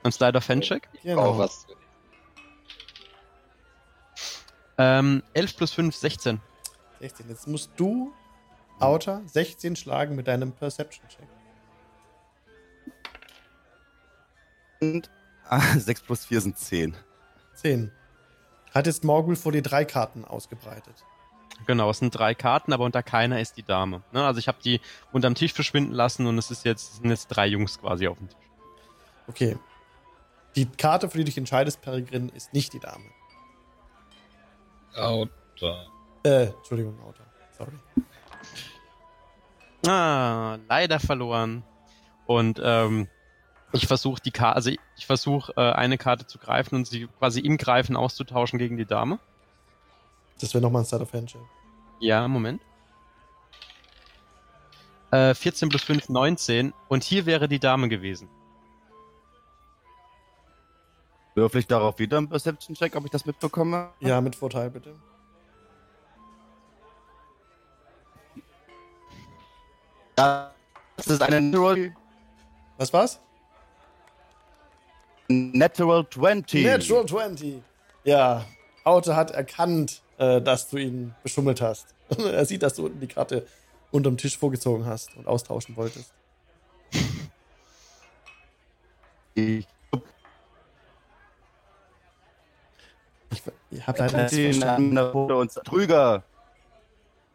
[0.04, 0.90] Ein Slide of Handcheck.
[1.04, 1.36] Genau.
[1.36, 1.66] Oh, was?
[4.78, 6.40] Ähm, 11 plus 5, 16.
[7.00, 7.30] 16.
[7.30, 8.14] Jetzt musst du,
[8.80, 11.28] Outer, 16 schlagen mit deinem Perception-Check.
[14.82, 15.10] Und
[15.50, 16.96] ah, 6 plus 4 sind 10.
[17.56, 17.92] 10.
[18.74, 21.04] Hat jetzt Morgul vor dir drei Karten ausgebreitet.
[21.66, 24.04] Genau, es sind drei Karten, aber unter keiner ist die Dame.
[24.12, 24.24] Ne?
[24.24, 24.80] Also ich habe die
[25.12, 28.20] unterm Tisch verschwinden lassen und es ist jetzt, es sind jetzt drei Jungs quasi auf
[28.20, 28.38] dem Tisch.
[29.28, 29.58] Okay.
[30.56, 33.04] Die Karte, für die du dich entscheidest, Peregrin, ist nicht die Dame.
[34.96, 35.76] Auto.
[36.24, 37.22] Äh, Entschuldigung, Auto.
[37.58, 37.72] Sorry.
[39.86, 41.64] Ah, leider verloren.
[42.26, 43.08] Und ähm,
[43.72, 47.40] ich versuche die Karte, also ich versuche äh, eine Karte zu greifen und sie quasi
[47.40, 49.20] im Greifen auszutauschen gegen die Dame.
[50.40, 51.46] Das wäre nochmal ein Start of Handshake.
[52.00, 52.62] Ja, Moment.
[55.12, 56.74] Äh, 14 plus 5, 19.
[56.90, 58.30] Und hier wäre die Dame gewesen.
[61.38, 63.92] Würfel ich darauf wieder einen Perception-Check, ob ich das mitbekomme?
[64.00, 64.96] Ja, mit Vorteil, bitte.
[70.16, 70.50] Das
[71.06, 71.94] ist eine Natural,
[72.80, 73.20] Was war's?
[75.28, 76.66] Natural 20.
[76.66, 77.62] Natural 20.
[78.04, 78.44] Ja,
[78.84, 81.94] Auto hat erkannt, äh, dass du ihn beschummelt hast.
[82.18, 83.46] er sieht, dass du unten die Karte
[83.92, 86.12] unterm Tisch vorgezogen hast und austauschen wolltest.
[89.36, 89.68] Ich
[93.32, 94.98] Ich, ich habe leider nichts den verstanden.
[94.98, 96.24] an und Trüger.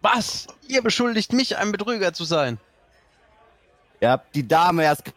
[0.01, 0.47] Was?
[0.67, 2.59] Ihr beschuldigt mich, ein Betrüger zu sein.
[4.01, 5.13] Ihr habt die Dame erst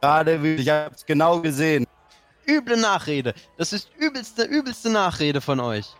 [0.00, 1.86] gerade, wie- ich hab's genau gesehen.
[2.46, 3.34] Üble Nachrede.
[3.58, 5.94] Das ist übelste, übelste Nachrede von euch.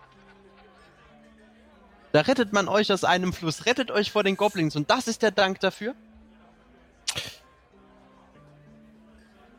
[2.11, 5.21] Da rettet man euch aus einem Fluss, rettet euch vor den Goblins und das ist
[5.21, 5.93] der Dank dafür?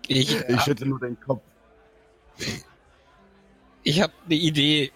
[0.08, 1.42] Ich, Ich schüttle nur den Kopf.
[3.90, 4.92] Ich habe eine Idee.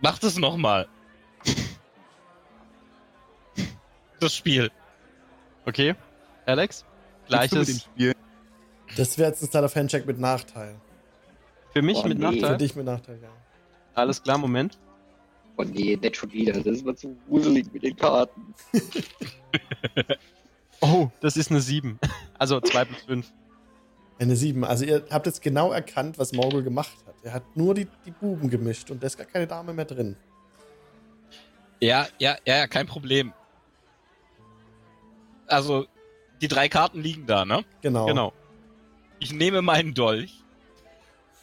[0.00, 0.88] Macht es nochmal.
[4.20, 4.70] Das Spiel.
[5.66, 5.94] Okay.
[6.46, 6.84] Alex?
[7.28, 8.14] Gleiches Spiel?
[8.96, 10.76] Das wäre jetzt ein Start of Handshake mit Nachteil.
[11.72, 12.26] für mich Oh, mit nee.
[12.26, 12.56] Für Nachteil.
[12.58, 13.28] dich mit Nachteil, ja.
[13.94, 14.78] Alles klar, Moment.
[15.56, 16.52] Oh nee, nicht schon wieder.
[16.52, 18.54] Das ist mir zu gruselig mit den Karten.
[20.80, 21.98] Oh, das ist eine 7.
[22.38, 23.32] Also 2 plus 5.
[24.24, 24.64] Eine 7.
[24.64, 27.14] Also ihr habt jetzt genau erkannt, was Morgul gemacht hat.
[27.22, 30.16] Er hat nur die, die Buben gemischt und da ist gar keine Dame mehr drin.
[31.78, 33.34] Ja, ja, ja, ja, kein Problem.
[35.46, 35.86] Also,
[36.40, 37.66] die drei Karten liegen da, ne?
[37.82, 38.06] Genau.
[38.06, 38.32] Genau.
[39.18, 40.42] Ich nehme meinen Dolch,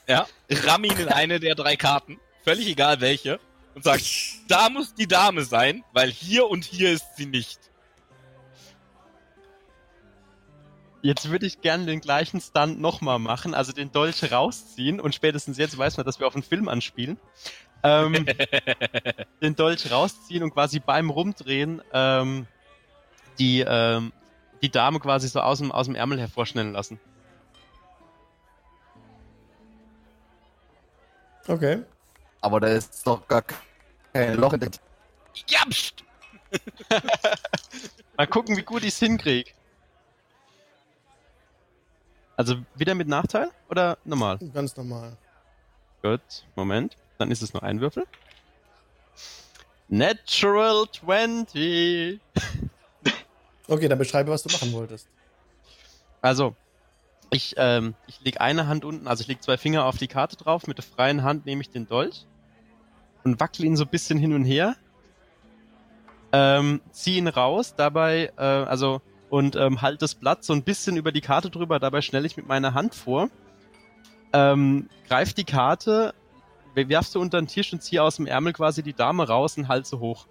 [0.07, 3.39] ja, ramm ihn in eine der drei Karten, völlig egal welche,
[3.75, 3.99] und sag,
[4.47, 7.59] da muss die Dame sein, weil hier und hier ist sie nicht.
[11.04, 15.58] Jetzt würde ich gerne den gleichen Stunt nochmal machen, also den Dolch rausziehen und spätestens
[15.58, 17.18] jetzt weiß man, dass wir auf einen Film anspielen.
[17.84, 18.28] Ähm,
[19.41, 22.45] den Dolch rausziehen und quasi beim Rumdrehen ähm,
[23.39, 24.14] die, ähm,
[24.62, 26.99] die Dame quasi so aus dem, aus dem Ärmel hervorschnellen lassen.
[31.47, 31.82] Okay.
[32.41, 33.43] Aber da ist doch gar
[34.14, 34.70] kein Loch in der
[35.47, 36.04] Ja, pst.
[38.18, 39.49] Mal gucken, wie gut ich es hinkriege.
[42.41, 44.39] Also wieder mit Nachteil oder normal?
[44.51, 45.15] Ganz normal.
[46.01, 46.21] Gut,
[46.55, 46.97] Moment.
[47.19, 48.07] Dann ist es nur ein Würfel.
[49.89, 52.19] Natural 20.
[53.67, 55.07] Okay, dann beschreibe, was du machen wolltest.
[56.23, 56.55] Also,
[57.29, 60.35] ich, ähm, ich lege eine Hand unten, also ich lege zwei Finger auf die Karte
[60.35, 60.65] drauf.
[60.65, 62.25] Mit der freien Hand nehme ich den Dolch
[63.23, 64.75] und wackel ihn so ein bisschen hin und her.
[66.31, 68.99] Ähm, zieh ihn raus, dabei, äh, also,
[69.32, 72.36] und ähm, halt das Blatt so ein bisschen über die Karte drüber, dabei schnell ich
[72.36, 73.29] mit meiner Hand vor.
[74.34, 76.13] Ähm, greif die Karte,
[76.75, 79.69] werfst du unter den Tisch und zieh aus dem Ärmel quasi die Dame raus und
[79.69, 80.27] halt sie hoch.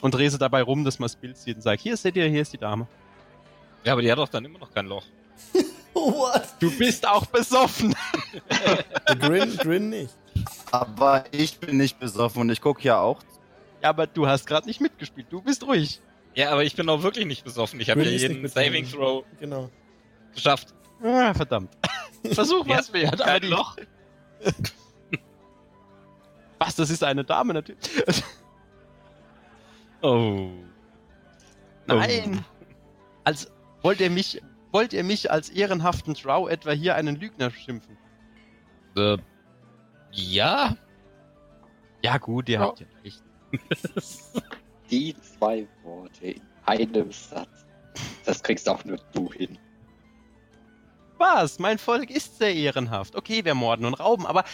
[0.00, 2.26] Und dreh sie dabei rum, dass man das Bild sieht und sag, hier seht ihr,
[2.28, 2.88] hier ist die Dame.
[3.84, 5.04] Ja, aber die hat doch dann immer noch kein Loch.
[5.92, 6.48] What?
[6.60, 7.94] Du bist auch besoffen.
[9.20, 10.16] Grin, Grin nicht.
[10.70, 13.20] Aber ich bin nicht besoffen und ich gucke ja auch.
[13.82, 15.26] Ja, aber du hast gerade nicht mitgespielt.
[15.28, 16.00] Du bist ruhig.
[16.38, 17.80] Ja, aber ich bin auch wirklich nicht besoffen.
[17.80, 18.86] Ich habe ja jeden Saving.
[18.88, 19.70] Throw Genau.
[20.32, 20.72] geschafft.
[21.02, 21.76] Ah, verdammt.
[22.32, 22.94] Versuch Ja, was.
[22.94, 23.74] Aber kein Loch.
[26.60, 27.82] was, das ist eine Dame natürlich.
[30.00, 30.50] Oh.
[31.88, 32.44] Nein.
[33.24, 33.50] Als
[33.82, 37.98] wollt ihr mich, wollt ihr mich als ehrenhaften Drow etwa hier einen Lügner schimpfen?
[38.96, 39.16] Äh,
[40.12, 40.76] ja.
[42.00, 42.60] Ja gut, ihr Ja.
[42.60, 43.24] habt ja recht.
[44.90, 47.66] Die zwei Worte in einem Satz.
[48.24, 49.58] Das kriegst auch nur du hin.
[51.18, 51.58] Was?
[51.58, 53.16] Mein Volk ist sehr ehrenhaft.
[53.16, 54.44] Okay, wir morden und rauben, aber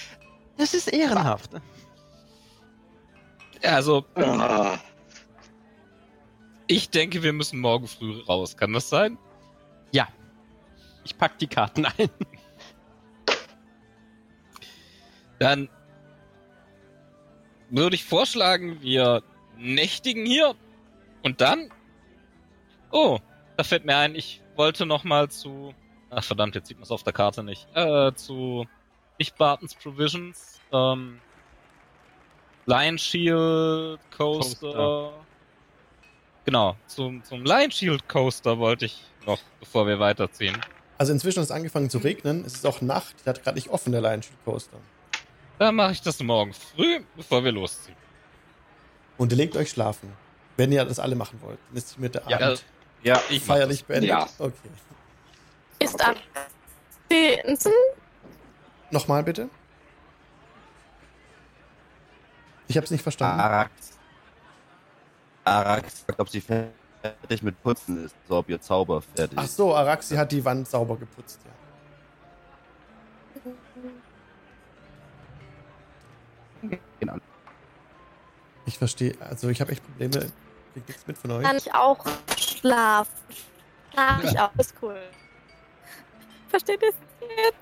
[0.56, 1.50] das ist ehrenhaft.
[3.62, 4.78] Ja, also, Ah,
[6.66, 8.56] ich denke, wir müssen morgen früh raus.
[8.56, 9.18] Kann das sein?
[11.04, 12.10] Ich pack die Karten ein.
[15.38, 15.68] Dann
[17.68, 19.22] würde ich vorschlagen, wir
[19.58, 20.54] nächtigen hier
[21.22, 21.70] und dann.
[22.90, 23.18] Oh,
[23.56, 25.74] da fällt mir ein, ich wollte noch mal zu.
[26.10, 27.66] Ach verdammt, jetzt sieht man es auf der Karte nicht.
[27.74, 28.66] Äh, zu
[29.18, 30.60] nicht Bartons Provisions.
[30.72, 31.20] Ähm,
[32.66, 34.72] Lion Shield Coaster.
[34.72, 35.12] Coaster.
[36.44, 40.56] Genau, zum, zum Lion Shield Coaster wollte ich noch, bevor wir weiterziehen.
[40.98, 42.44] Also inzwischen hat es angefangen zu regnen.
[42.44, 43.14] Es ist auch Nacht.
[43.24, 44.78] Der hat gerade nicht offen, der Lion Shield Coaster.
[45.58, 47.96] Dann mache ich das morgen früh, bevor wir losziehen.
[49.18, 50.12] Und ihr legt euch schlafen.
[50.56, 51.58] Wenn ihr das alle machen wollt.
[51.68, 52.64] Dann ist mit der Ja, Abend
[53.02, 54.10] Ja, Ich feierlich beendet.
[54.10, 54.26] Ja.
[54.38, 54.54] Okay.
[55.80, 56.16] Ist ab.
[57.08, 57.74] Vincent?
[58.90, 59.48] Nochmal bitte.
[62.68, 63.40] Ich habe es nicht verstanden.
[63.40, 63.70] Arax.
[65.44, 69.56] Arax fragt, ob sie fertig mit Putzen ist, so ob ihr Zauber fertig Ach ist.
[69.56, 71.40] so, Araxi hat die Wand sauber geputzt.
[71.44, 71.50] Ja.
[77.00, 77.16] Genau.
[78.66, 79.14] Ich verstehe.
[79.20, 80.30] Also ich habe echt Probleme.
[80.72, 81.44] Kriegt nichts mit von euch.
[81.44, 82.04] Kann ich auch
[82.36, 83.12] schlafen?
[83.92, 84.50] Schlaf ich auch.
[84.58, 84.98] Ist cool.
[86.48, 87.56] Versteht ihr es jetzt?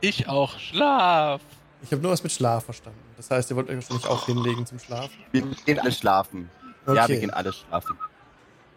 [0.00, 0.58] Ich auch.
[0.58, 1.40] Schlaf.
[1.82, 2.98] Ich habe nur was mit Schlaf verstanden.
[3.16, 5.12] Das heißt, ihr wollt euch wahrscheinlich auch hinlegen zum Schlafen.
[5.32, 6.50] Wir gehen alle schlafen.
[6.86, 7.20] Ja, wir Okay.
[7.20, 7.96] gehen alle schlafen.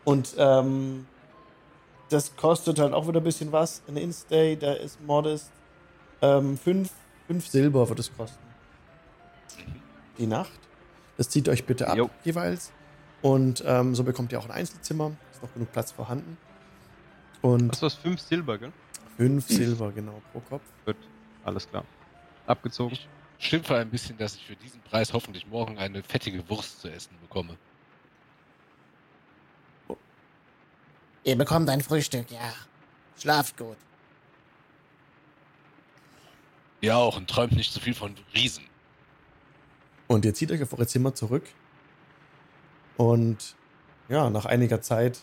[0.04, 1.08] Und ähm,
[2.10, 3.82] das kostet halt auch wieder ein bisschen was.
[3.88, 5.52] Ein Instay, der ist modest.
[6.22, 6.92] Ähm, fünf,
[7.28, 8.44] fünf Silber wird es kosten.
[10.18, 10.52] Die Nacht.
[11.18, 12.10] Das zieht euch bitte ab Jo.
[12.24, 12.72] jeweils.
[13.22, 15.12] Und ähm, so bekommt ihr auch ein Einzelzimmer.
[15.32, 16.38] Ist noch genug Platz vorhanden.
[17.42, 17.94] Und Was war's?
[17.96, 18.72] Fünf Silber, gell?
[19.18, 20.64] fünf Silber, genau, pro Kopf.
[20.86, 20.96] Gut,
[21.44, 21.84] alles klar.
[22.48, 22.98] Abgezogen.
[23.38, 26.90] Ich schimpfe ein bisschen, dass ich für diesen Preis hoffentlich morgen eine fettige Wurst zu
[26.92, 27.58] essen bekomme.
[31.24, 32.54] Ihr bekommt ein Frühstück, ja.
[33.20, 33.78] Schlaft gut.
[36.82, 38.64] Ihr auch und träumt nicht zu viel von Riesen.
[40.12, 41.46] Und ihr zieht euch auf eure Zimmer zurück.
[42.98, 43.56] Und
[44.10, 45.22] ja, nach einiger Zeit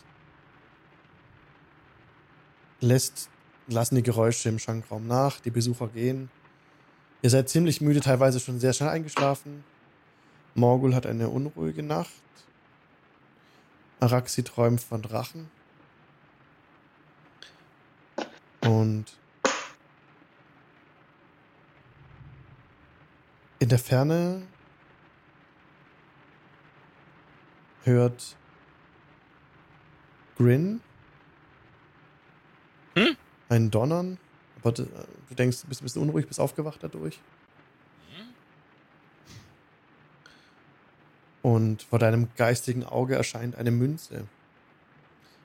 [2.79, 3.29] lässt,
[3.67, 6.31] lassen die Geräusche im Schankraum nach, die Besucher gehen.
[7.21, 9.63] Ihr seid ziemlich müde, teilweise schon sehr schnell eingeschlafen.
[10.55, 12.09] Morgul hat eine unruhige Nacht.
[13.99, 15.51] Araxi träumt von Drachen.
[18.61, 19.05] Und
[23.59, 24.47] in der Ferne
[27.83, 28.35] hört
[30.37, 30.81] Grin
[32.95, 33.15] Hm?
[33.49, 34.17] ein Donnern.
[34.61, 37.19] Aber du, du denkst, du bist ein bisschen unruhig, bist aufgewacht dadurch.
[41.41, 44.25] Und vor deinem geistigen Auge erscheint eine Münze,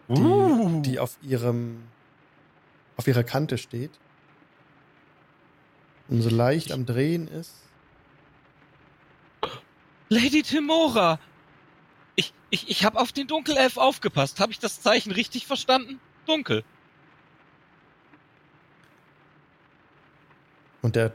[0.08, 0.82] die, Uh.
[0.82, 1.82] die auf ihrem
[2.96, 3.90] auf ihrer Kante steht
[6.08, 7.54] und so leicht am Drehen ist.
[10.08, 11.18] Lady Timora!
[12.16, 14.40] Ich, ich, ich habe auf den Dunkelelf aufgepasst.
[14.40, 16.00] Habe ich das Zeichen richtig verstanden?
[16.26, 16.64] Dunkel.
[20.82, 21.12] Und der,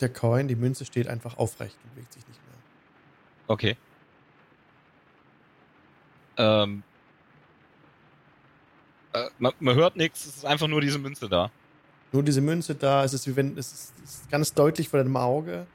[0.00, 2.54] der Coin, die Münze steht einfach aufrecht und bewegt sich nicht mehr.
[3.48, 3.76] Okay.
[6.36, 6.82] Ähm.
[9.12, 11.50] Äh, man, man hört nichts, es ist einfach nur diese Münze da.
[12.12, 14.98] Nur diese Münze da, es ist wie wenn, es ist, es ist ganz deutlich vor
[14.98, 15.66] deinem Auge,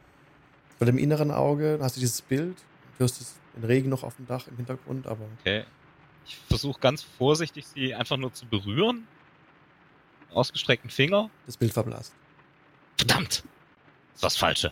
[0.78, 2.56] vor deinem inneren Auge, dann hast du dieses Bild,
[2.98, 5.66] du hörst das, den Regen noch auf dem Dach im Hintergrund, aber Okay.
[6.26, 9.08] Ich versuche ganz vorsichtig, sie einfach nur zu berühren.
[10.34, 11.30] Ausgestreckten Finger.
[11.46, 12.14] das Bild verblasst.
[12.98, 13.44] Verdammt!
[14.12, 14.72] Das ist das Falsche.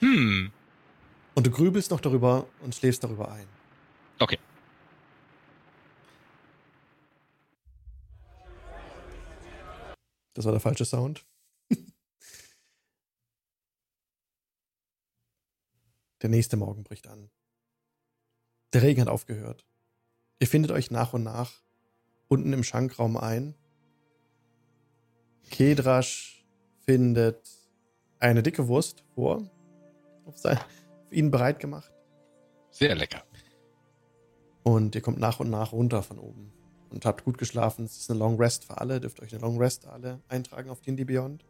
[0.00, 0.52] Hm.
[1.34, 3.46] Und du grübelst noch darüber und schläfst darüber ein.
[4.18, 4.38] Okay.
[10.34, 11.24] Das war der falsche Sound.
[16.22, 17.30] Der nächste Morgen bricht an.
[18.72, 19.64] Der Regen hat aufgehört.
[20.40, 21.62] Ihr findet euch nach und nach
[22.28, 23.54] unten im Schankraum ein.
[25.50, 26.44] Kedrasch
[26.84, 27.48] findet
[28.18, 29.48] eine dicke Wurst vor,
[30.24, 30.58] auf, sein,
[31.08, 31.92] für ihn bereit gemacht.
[32.70, 33.22] Sehr lecker.
[34.62, 36.52] Und ihr kommt nach und nach runter von oben
[36.90, 37.84] und habt gut geschlafen.
[37.84, 39.00] Es ist eine Long Rest für alle.
[39.00, 41.44] Dürft euch eine Long Rest alle eintragen auf D&D Beyond.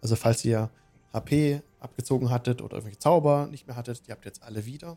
[0.00, 0.70] Also falls ihr
[1.12, 4.96] HP abgezogen hattet oder irgendwelche Zauber nicht mehr hattet, die habt ihr jetzt alle wieder.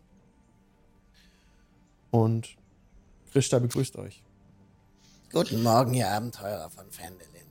[2.12, 2.56] Und
[3.32, 4.24] Christa begrüßt euch.
[5.32, 7.46] Guten Morgen, ihr Abenteurer von Fendelin.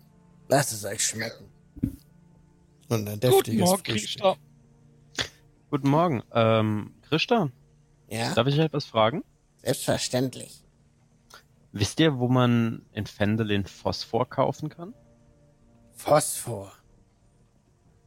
[0.49, 1.47] Lasst es euch schmecken.
[2.89, 3.85] Und ein Guten deftiges Morgen, Frühstück.
[4.23, 4.37] Kriegstar.
[5.71, 6.23] Guten Morgen.
[6.33, 7.51] Ähm, Christa,
[8.09, 9.25] Ja, darf ich etwas fragen?
[9.63, 10.63] selbstverständlich.
[11.73, 14.95] Wisst ihr, wo man in Fendelin Phosphor kaufen kann?
[15.95, 16.73] Phosphor.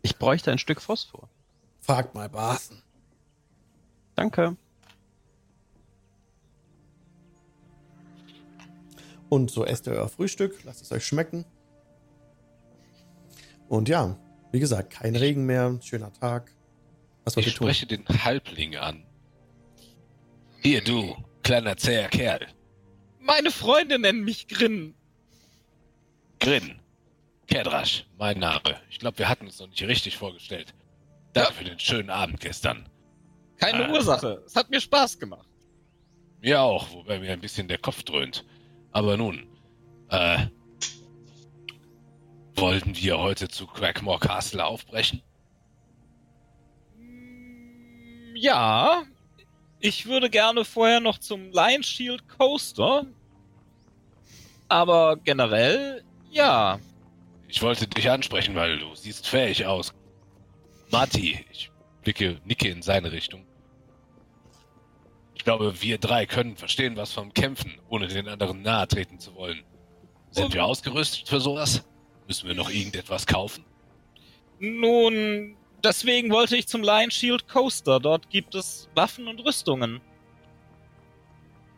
[0.07, 1.27] Ich bräuchte ein Stück Phosphor.
[1.81, 2.81] Fragt mal Barthen.
[4.15, 4.55] Danke.
[9.27, 11.43] Und so esst ihr euer Frühstück, lasst es euch schmecken.
[13.67, 14.17] Und ja,
[14.53, 16.53] wie gesagt, kein Regen mehr, schöner Tag.
[17.25, 17.67] Was wollt Ich ihr tun?
[17.67, 19.05] spreche den Halbling an.
[20.61, 22.47] Hier, du, kleiner zäher Kerl.
[23.19, 24.95] Meine Freunde nennen mich Grin.
[26.39, 26.79] Grin.
[27.47, 28.79] Kerdrasch, mein Name.
[28.89, 30.73] Ich glaube, wir hatten uns noch nicht richtig vorgestellt.
[31.33, 32.89] Danke für den schönen Abend gestern.
[33.57, 33.91] Keine Ah.
[33.91, 34.43] Ursache.
[34.45, 35.47] Es hat mir Spaß gemacht.
[36.41, 38.45] Mir auch, wobei mir ein bisschen der Kopf dröhnt.
[38.91, 39.47] Aber nun,
[40.09, 40.45] äh,
[42.55, 45.21] wollten wir heute zu Crackmore Castle aufbrechen?
[46.97, 49.03] Mm, Ja,
[49.79, 53.05] ich würde gerne vorher noch zum Lion Shield Coaster.
[54.67, 56.79] Aber generell, ja.
[57.47, 59.93] Ich wollte dich ansprechen, weil du siehst fähig aus.
[60.91, 61.71] Marty, ich
[62.03, 63.45] blicke, nicke in seine Richtung.
[65.35, 69.35] Ich glaube, wir drei können verstehen was vom Kämpfen, ohne den anderen nahe treten zu
[69.35, 69.63] wollen.
[70.31, 71.85] Sind wir ausgerüstet für sowas?
[72.27, 73.63] Müssen wir noch irgendetwas kaufen?
[74.59, 77.99] Nun, deswegen wollte ich zum Lion Shield Coaster.
[77.99, 80.01] Dort gibt es Waffen und Rüstungen.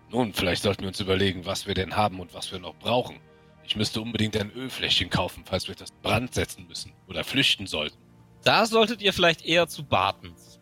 [0.10, 3.20] Nun, vielleicht sollten wir uns überlegen, was wir denn haben und was wir noch brauchen.
[3.70, 7.98] Ich müsste unbedingt ein Ölfläschchen kaufen, falls wir das Brand setzen müssen oder flüchten sollten.
[8.44, 10.60] Da solltet ihr vielleicht eher zu Bartens.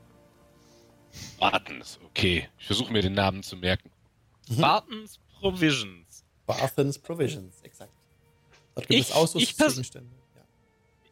[1.40, 2.50] Wartens, okay.
[2.60, 3.90] Ich versuche mir den Namen zu merken.
[4.50, 4.58] Mhm.
[4.62, 6.26] Bartens Provisions.
[6.46, 7.94] Barthens Provisions, exakt.
[8.76, 10.12] Dort gibt Ich- es Ausrüstungsgegenstände.
[10.36, 10.42] Ja.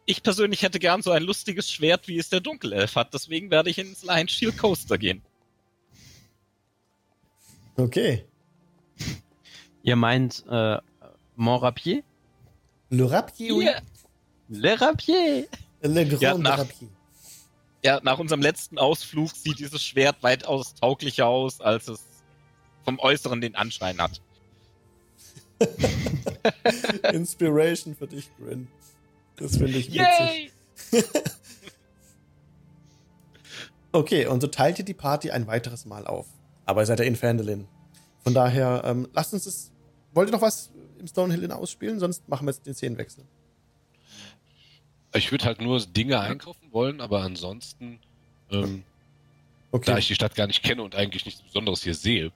[0.05, 3.13] Ich persönlich hätte gern so ein lustiges Schwert, wie es der Dunkelelf hat.
[3.13, 5.21] Deswegen werde ich ins Lion Shield Coaster gehen.
[7.77, 8.25] Okay.
[9.83, 10.77] Ihr meint äh,
[11.35, 12.03] Mon Rapier?
[12.89, 13.63] Le Rapier, oui.
[13.63, 13.81] Hier.
[14.49, 15.47] Le Rapier!
[15.81, 16.87] Le Grand Ja, nach- Rapier.
[17.83, 21.99] Ja, nach unserem letzten Ausflug sieht dieses Schwert weitaus tauglicher aus, als es
[22.83, 24.21] vom Äußeren den Anschein hat.
[27.13, 28.67] Inspiration für dich, Grin.
[29.37, 30.51] Das finde ich witzig.
[33.91, 36.25] Okay, und so teilt ihr die Party ein weiteres Mal auf.
[36.65, 37.65] Aber ihr seid ja in Fandolin.
[38.25, 39.71] Von daher, ähm, lasst uns das.
[40.13, 40.69] Wollt ihr noch was
[40.99, 41.99] im Stonehill ausspielen?
[41.99, 43.23] Sonst machen wir jetzt den Szenenwechsel.
[45.13, 47.99] Ich würde halt nur Dinge einkaufen wollen, aber ansonsten,
[48.51, 48.83] ähm,
[49.71, 49.91] Okay.
[49.91, 52.31] da ich die Stadt gar nicht kenne und eigentlich nichts Besonderes hier sehe,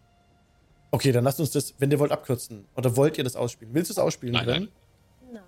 [0.92, 2.66] Okay, dann lasst uns das, wenn ihr wollt, abkürzen.
[2.76, 3.74] Oder wollt ihr das ausspielen?
[3.76, 4.70] Willst du es ausspielen, Nein?
[5.32, 5.44] Nein.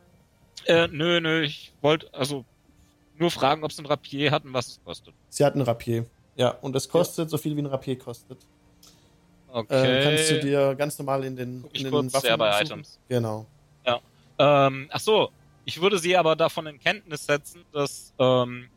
[0.68, 2.46] Äh, nö, nö, ich wollte also
[3.18, 5.16] nur fragen, ob es ein Rapier hat und was es kostet.
[5.30, 6.06] Sie hat einen Rapier.
[6.36, 8.38] Ja, und es kostet so viel wie ein Rapier kostet.
[9.52, 10.00] Okay.
[10.00, 12.62] Äh, kannst du dir ganz normal in den, Guck in den kurz, Waffen ja, bei?
[12.62, 13.00] Items.
[13.10, 13.46] Genau.
[14.42, 15.30] Ähm, ach so,
[15.66, 18.70] ich würde sie aber davon in Kenntnis setzen, dass ähm,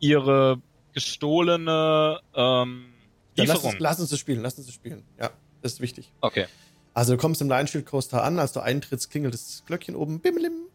[0.00, 0.60] ihre
[0.92, 2.92] gestohlene ähm,
[3.36, 5.02] Ja, lass, uns, lass uns das spielen, lass uns das spielen.
[5.18, 5.30] Ja,
[5.62, 6.12] das ist wichtig.
[6.20, 6.46] okay.
[6.92, 10.18] Also du kommst im Lion Shield Coaster an, als du eintrittst, klingelt das Glöckchen oben,
[10.18, 10.66] bimmelim,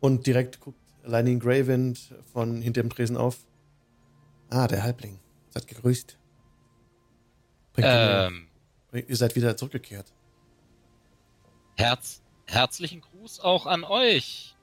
[0.00, 3.38] und direkt guckt Lightning Greywind von hinter dem Tresen auf.
[4.48, 5.18] Ah, der Halbling.
[5.50, 6.16] Seid gegrüßt.
[7.74, 8.48] Bringt ihr, Ähm,
[8.90, 10.12] bringt, ihr seid wieder zurückgekehrt.
[11.76, 14.54] Herz, herzlichen Gruß auch an euch.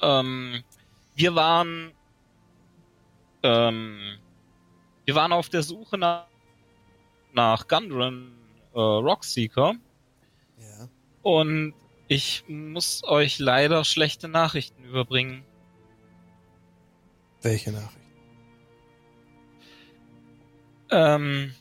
[0.00, 0.62] Ähm,
[1.14, 1.92] wir waren,
[3.42, 4.18] ähm,
[5.04, 6.26] wir waren auf der Suche nach,
[7.32, 8.32] nach Gundren
[8.74, 9.74] äh, Rockseeker
[10.58, 10.88] Ja.
[11.22, 11.74] und
[12.08, 15.44] ich muss euch leider schlechte Nachrichten überbringen.
[17.42, 17.94] Welche Nachricht?
[20.90, 21.54] Ähm,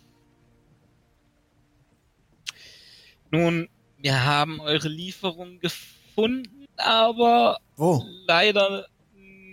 [3.31, 8.03] nun, wir haben eure Lieferung gefunden, aber Wo?
[8.27, 8.87] leider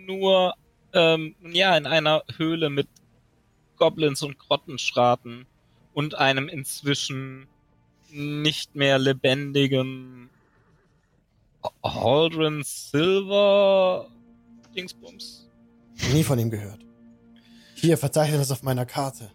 [0.07, 0.55] nur
[0.93, 2.89] ähm, ja in einer Höhle mit
[3.77, 5.47] Goblins und Grottenschraten
[5.93, 7.49] und einem inzwischen
[8.11, 10.31] nicht mehr lebendigen
[11.83, 14.09] Haldren Silver
[14.77, 15.49] Dingsbums.
[16.13, 16.81] Nie von ihm gehört.
[17.75, 19.31] Hier, verzeichne das auf meiner Karte.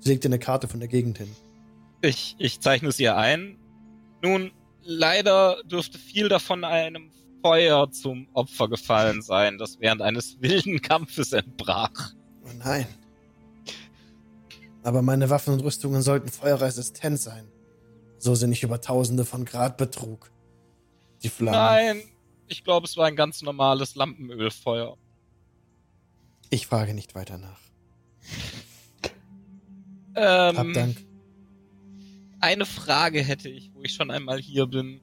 [0.00, 1.34] Sie legt dir eine Karte von der Gegend hin.
[2.02, 3.56] Ich, ich zeichne es ihr ein.
[4.24, 4.52] Nun,
[4.82, 7.10] leider dürfte viel davon einem
[7.42, 12.14] Feuer zum Opfer gefallen sein, das während eines wilden Kampfes entbrach.
[12.42, 12.86] Oh nein.
[14.82, 17.46] Aber meine Waffen und Rüstungen sollten feuerresistent sein.
[18.16, 20.30] So sind nicht über Tausende von Grad Betrug.
[21.22, 21.58] Die Flammen.
[21.58, 22.02] Nein,
[22.48, 24.96] ich glaube, es war ein ganz normales Lampenölfeuer.
[26.48, 27.60] Ich frage nicht weiter nach.
[30.14, 30.96] Ähm, Hab Dank.
[32.44, 35.00] Eine Frage hätte ich, wo ich schon einmal hier bin.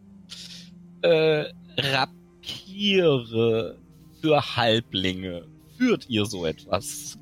[1.02, 1.46] Äh,
[1.76, 3.80] Rapiere.
[4.22, 7.18] für Halblinge führt ihr so etwas?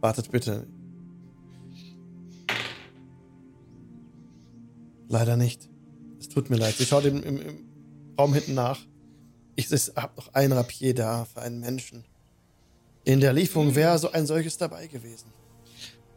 [0.00, 0.68] Wartet bitte.
[5.08, 5.68] Leider nicht.
[6.20, 6.76] Es tut mir leid.
[6.76, 7.68] Sie schaut im, im, im
[8.16, 8.78] Raum hinten nach.
[9.56, 9.66] Ich
[9.96, 12.04] habe noch ein Rapier da für einen Menschen.
[13.02, 15.32] In der Lieferung wäre so ein solches dabei gewesen.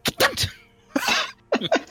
[0.03, 0.51] Verdammt!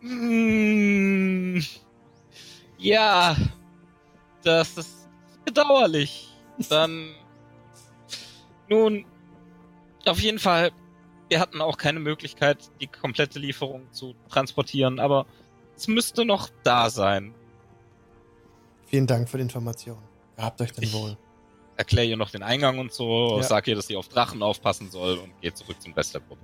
[0.00, 1.60] Mm,
[2.78, 3.36] ja,
[4.42, 5.08] das ist
[5.44, 6.28] bedauerlich.
[6.68, 7.14] Dann,
[8.68, 9.04] nun,
[10.06, 10.70] auf jeden Fall,
[11.28, 15.26] wir hatten auch keine Möglichkeit, die komplette Lieferung zu transportieren, aber
[15.76, 17.34] es müsste noch da sein.
[18.86, 19.98] Vielen Dank für die Information.
[20.36, 21.16] Gehabt euch denn Ich- wohl.
[21.76, 23.42] Erkläre ihr noch den Eingang und so, Ja.
[23.42, 26.42] sag ihr, dass sie auf Drachen aufpassen soll und geht zurück zum Rest der Gruppe.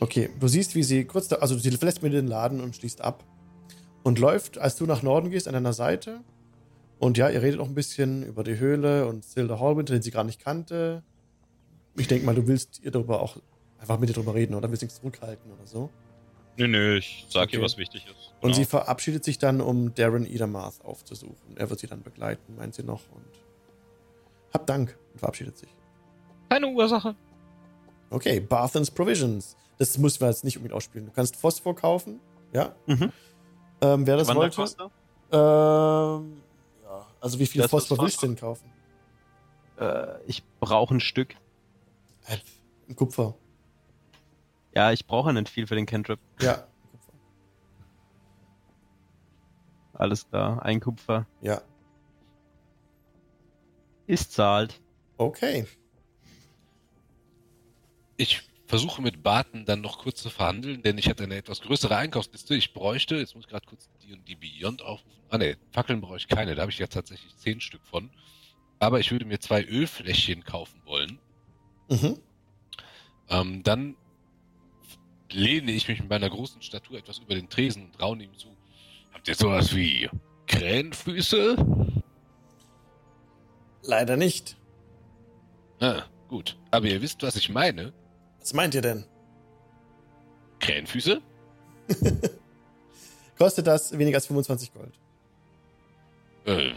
[0.00, 3.00] Okay, du siehst, wie sie kurz da, also sie verlässt mir den Laden und schließt
[3.00, 3.24] ab
[4.04, 6.20] und läuft, als du nach Norden gehst, an deiner Seite.
[6.98, 10.10] Und ja, ihr redet auch ein bisschen über die Höhle und Silda Hallwinter, den sie
[10.10, 11.02] gar nicht kannte.
[11.96, 13.36] Ich denke mal, du willst ihr darüber auch
[13.80, 15.90] einfach mit ihr drüber reden oder willst nichts zurückhalten oder so.
[16.56, 17.56] Nö, nö, ich sag Okay.
[17.56, 18.32] ihr, was wichtig ist.
[18.40, 18.54] Und Genau.
[18.56, 21.56] sie verabschiedet sich dann, um Darren Edermarth aufzusuchen.
[21.56, 23.02] Er wird sie dann begleiten, meint sie noch.
[23.14, 23.24] Und
[24.52, 25.68] hab Dank und verabschiedet sich.
[26.50, 27.14] Keine Ursache.
[28.10, 29.56] Okay, Barthens Provisions.
[29.78, 31.06] Das müssen wir jetzt nicht unbedingt ausspielen.
[31.06, 32.20] Du kannst Phosphor kaufen,
[32.52, 32.74] ja?
[32.86, 33.12] Mhm.
[33.80, 34.40] Ähm, wer das wollte.
[34.40, 34.90] Wanderkoster?
[35.30, 36.42] Ähm,
[36.82, 38.70] ja, also wie viel Das ist Phosphor willst du denn kaufen?
[39.78, 41.34] Äh, ich brauche ein Stück.
[42.26, 42.38] Äh,
[42.88, 43.34] ein Kupfer.
[44.74, 46.18] Ja, ich brauche nicht viel für den Cantrip.
[46.40, 47.12] Ja, ein Kupfer.
[49.94, 51.26] Alles klar, ein Kupfer.
[51.40, 51.62] Ja.
[54.06, 54.80] Ist zahlt.
[55.18, 55.66] Okay.
[58.16, 61.96] Ich versuche mit Barton dann noch kurz zu verhandeln, denn ich hatte eine etwas größere
[61.96, 62.54] Einkaufsliste.
[62.54, 65.22] Ich bräuchte, jetzt muss ich gerade kurz die und die Beyond aufrufen.
[65.30, 68.10] Ah ne, Fackeln brauche ich keine, da habe ich ja tatsächlich zehn Stück von.
[68.78, 71.18] Aber ich würde mir zwei Ölfläschchen kaufen wollen.
[71.88, 72.18] Mhm.
[73.30, 73.96] Ähm, dann
[75.30, 78.54] lehne ich mich mit meiner großen Statur etwas über den Tresen und raune ihm zu.
[79.14, 80.10] Habt ihr sowas wie
[80.46, 81.56] Krähenfüße?
[83.82, 84.58] Leider nicht.
[85.80, 86.58] Ah, gut.
[86.70, 87.94] Aber ihr wisst, was ich meine.
[88.40, 89.04] Was meint ihr denn?
[90.60, 91.20] Krähenfüße?
[93.38, 94.92] Kostet das weniger als 25 Gold?
[96.44, 96.72] Äh,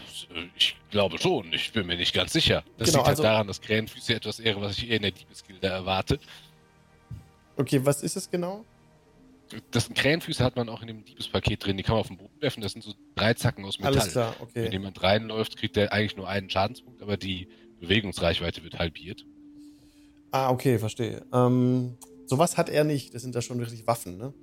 [0.56, 1.52] ich glaube schon.
[1.54, 2.64] Ich bin mir nicht ganz sicher.
[2.78, 5.12] Das Genau, liegt halt also- daran, dass Krähenfüße etwas wäre, was ich eher in der
[5.12, 6.20] Diebesgilde erwarte.
[7.58, 8.66] Okay, was ist es genau?
[9.72, 11.76] Das Krähenfüße hat man auch in dem Diebespaket drin.
[11.78, 12.62] Die kann man auf den Boden werfen.
[12.62, 13.98] Das sind so drei Zacken aus Metall.
[14.00, 14.72] Alles klar, Wenn okay.
[14.72, 17.50] jemand reinläuft, kriegt er eigentlich nur einen Schadenspunkt, aber die
[17.82, 19.26] Bewegungsreichweite wird halbiert.
[20.32, 21.26] Ah, okay, verstehe.
[21.34, 23.14] Ähm, sowas hat er nicht.
[23.14, 24.34] Das sind ja schon wirklich Waffen, ne?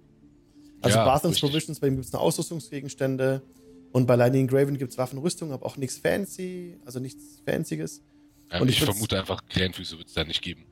[0.80, 1.50] Also Ja, Barthens richtig.
[1.50, 3.42] Provisions, bei ihm gibt es eine Ausrüstungsgegenstände.
[3.90, 8.02] Und bei Lightning Graven gibt es Waffenrüstung, aber auch nichts fancy, also nichts Fancyes.
[8.50, 10.66] Ähm, Und ich ich vermute einfach, Krähenfüße wird es da nicht geben.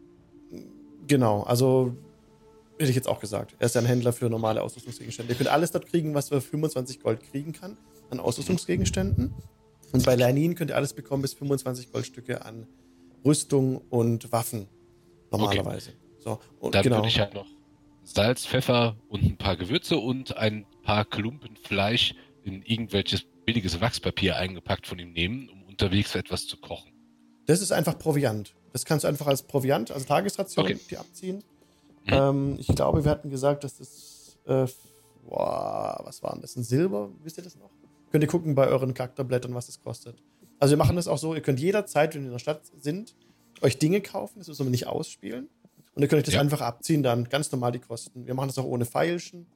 [1.07, 1.97] Genau, also
[2.79, 3.55] hätte ich jetzt auch gesagt.
[3.59, 5.33] Er ist ja ein Händler für normale Ausrüstungsgegenstände.
[5.33, 7.77] Ihr könnt alles dort kriegen, was für 25 Gold kriegen kann
[8.11, 9.33] an Ausrüstungsgegenständen.
[9.93, 12.67] Und bei Leinin könnt ihr alles bekommen bis 25 Goldstücke an
[13.25, 14.69] Rüstung und Waffen.
[15.31, 15.93] Normalerweise.
[16.19, 16.97] So, und Dann genau.
[16.97, 17.47] würde ich halt noch
[18.05, 24.37] Salz, Pfeffer und ein paar Gewürze und ein paar Klumpen Fleisch in irgendwelches billiges Wachspapier
[24.37, 26.93] eingepackt von ihm nehmen, um unterwegs etwas zu kochen.
[27.47, 28.55] Das ist einfach Proviant.
[28.73, 30.79] Das kannst du einfach als Proviant, also Tagesration, Okay.
[30.91, 31.43] die abziehen.
[32.07, 32.13] Mhm.
[32.13, 34.39] Ähm, ich glaube, wir hatten gesagt, dass das.
[34.47, 34.67] Äh,
[35.25, 36.57] boah, was war denn das?
[36.57, 37.11] Ein Silber?
[37.23, 37.71] Wisst ihr das noch?
[38.11, 40.17] Könnt ihr gucken bei euren Charakterblättern, was das kostet.
[40.61, 43.15] Also, wir machen das auch so: ihr könnt jederzeit, wenn ihr in der Stadt sind,
[43.63, 44.39] euch Dinge kaufen.
[44.39, 45.49] Das müssen wir nicht ausspielen.
[45.95, 46.41] Und ihr könnt euch das Ja.
[46.41, 48.27] einfach abziehen, dann ganz normal die Kosten.
[48.27, 49.47] Wir machen das auch ohne Feilschen.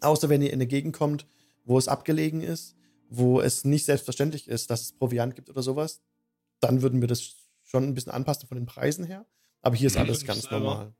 [0.00, 1.26] Außer wenn ihr in eine Gegend kommt,
[1.64, 2.76] wo es abgelegen ist,
[3.10, 6.00] wo es nicht selbstverständlich ist, dass es Proviant gibt oder sowas,
[6.60, 7.34] dann würden wir das
[7.64, 9.24] schon ein bisschen anpassen von den Preisen her.
[9.62, 10.02] Aber hier ist Mhm.
[10.02, 10.58] alles ganz Silber.
[10.60, 10.92] normal.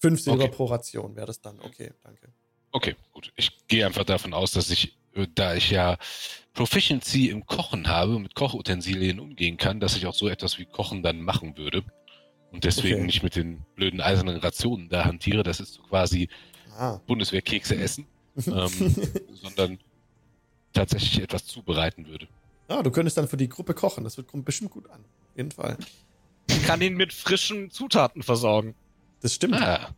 [0.00, 0.52] Fünf Silber Okay.
[0.54, 1.58] pro Ration wäre das dann.
[1.60, 2.28] Okay, danke.
[2.70, 3.32] Okay, gut.
[3.36, 4.96] Ich gehe einfach davon aus, dass ich,
[5.26, 5.96] da ich ja
[6.54, 10.64] Proficiency im Kochen habe und mit Kochutensilien umgehen kann, dass ich auch so etwas wie
[10.66, 11.82] Kochen dann machen würde.
[12.50, 13.06] Und deswegen Okay.
[13.06, 15.42] nicht mit den blöden eisernen Rationen da hantiere.
[15.42, 16.28] Das ist so quasi
[16.76, 17.00] Ah.
[17.06, 18.06] Bundeswehrkekse essen,
[18.46, 18.94] ähm,
[19.32, 19.78] sondern
[20.72, 22.28] tatsächlich etwas zubereiten würde.
[22.68, 24.04] ah, du könntest dann für die Gruppe kochen.
[24.04, 25.00] Das wird kommt bestimmt gut an.
[25.00, 25.76] Auf jeden Fall.
[26.48, 28.74] Ich kann ihn mit frischen Zutaten versorgen.
[29.22, 29.54] Das stimmt.
[29.56, 29.90] Ah,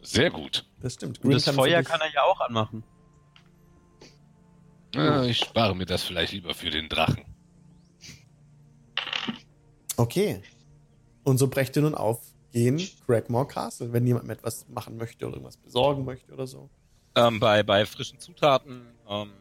[0.00, 0.64] sehr gut.
[0.80, 1.22] Das stimmt.
[1.22, 2.82] Und das kann Feuer kann er ja auch anmachen.
[4.94, 7.24] Ich spare mir das vielleicht lieber für den Drachen.
[9.96, 10.42] Okay.
[11.22, 12.20] Und so brecht ihr nun auf,
[12.52, 16.68] gehen Cragmore Castle, wenn jemand etwas machen möchte oder irgendwas besorgen möchte oder so.
[17.16, 19.32] Ähm, bei, bei frischen Zutaten ähm,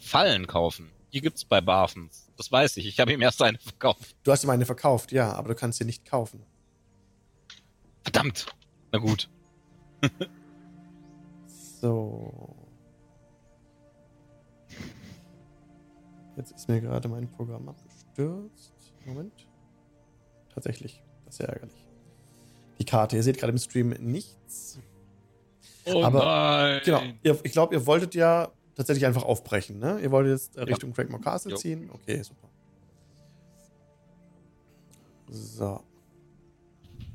[0.00, 0.90] Fallen kaufen.
[1.12, 2.30] Die gibt's bei Barfens.
[2.36, 2.86] Das weiß ich.
[2.86, 4.16] Ich habe ihm erst eine verkauft.
[4.22, 6.42] Du hast ihm eine verkauft, ja, aber du kannst sie nicht kaufen.
[8.02, 8.46] Verdammt.
[8.90, 9.28] Na gut.
[11.80, 12.61] So.
[16.36, 18.72] Jetzt ist mir gerade mein Programm abgestürzt.
[19.06, 19.48] Moment.
[20.54, 21.02] Tatsächlich.
[21.24, 21.86] Das ist ja ärgerlich.
[22.78, 23.16] Die Karte.
[23.16, 24.78] Ihr seht gerade im Stream nichts.
[25.84, 26.80] Oh Aber- nein!
[26.84, 27.02] Genau.
[27.22, 29.98] Ihr, ich glaube, ihr wolltet ja tatsächlich einfach aufbrechen, ne?
[30.00, 31.56] Ihr wolltet jetzt äh, Richtung Craigmore Castle Jo.
[31.58, 31.90] ziehen.
[31.92, 32.48] Okay, super.
[35.28, 35.80] So.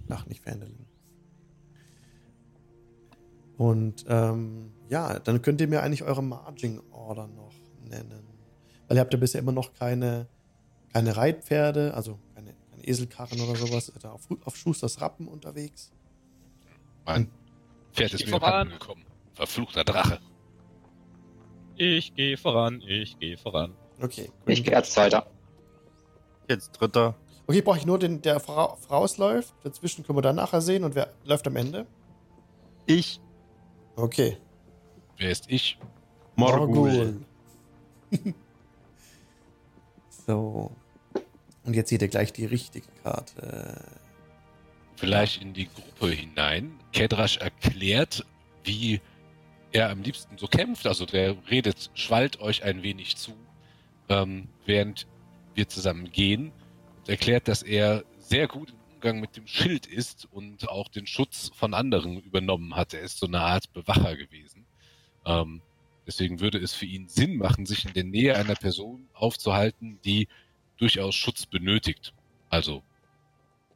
[0.07, 0.85] Lach nicht Fandelin.
[3.57, 7.53] Und ähm, ja, dann könnt ihr mir eigentlich eure Marging Order noch
[7.89, 8.23] nennen.
[8.87, 10.27] Weil ihr habt ja bisher immer noch keine,
[10.93, 13.91] keine Reitpferde, also keine, keine Eselkarren oder sowas.
[14.01, 15.91] Ihr auf, auf Schusters Rappen unterwegs.
[17.05, 17.29] Mein
[17.93, 18.69] Pferd ist mir voran.
[18.69, 19.03] gekommen.
[19.33, 20.19] Verfluchter Drache.
[21.75, 23.73] Ich gehe voran, ich gehe voran.
[24.01, 24.31] Okay.
[24.45, 25.27] Ich gehe als Zweiter.
[26.49, 27.15] Jetzt dritter.
[27.45, 29.53] Okay, brauche ich nur den, der vora- vorausläuft.
[29.63, 30.83] Dazwischen können wir dann nachher sehen.
[30.83, 31.85] Und wer läuft am Ende?
[32.85, 33.21] Ich,
[33.95, 34.37] Okay.
[35.17, 35.79] Wer ist ich?
[36.35, 37.21] Morgul.
[40.27, 40.71] so.
[41.63, 43.81] Und jetzt seht ihr gleich die richtige Karte.
[44.95, 46.79] Vielleicht in die Gruppe hinein.
[46.91, 48.25] Kedrasch erklärt,
[48.63, 49.01] wie
[49.71, 50.87] er am liebsten so kämpft.
[50.87, 53.33] Also der redet, schwallt euch ein wenig zu,
[54.09, 55.07] ähm, während
[55.55, 56.51] wir zusammen gehen.
[56.99, 61.05] Und erklärt, dass er sehr gut im Umgang mit dem Schild ist und auch den
[61.05, 62.93] Schutz von anderen übernommen hat.
[62.93, 64.65] Er ist so eine Art Bewacher gewesen.
[65.25, 65.61] Ähm,
[66.07, 70.27] deswegen würde es für ihn Sinn machen, sich in der Nähe einer Person aufzuhalten, die
[70.77, 72.13] durchaus Schutz benötigt.
[72.49, 72.81] Also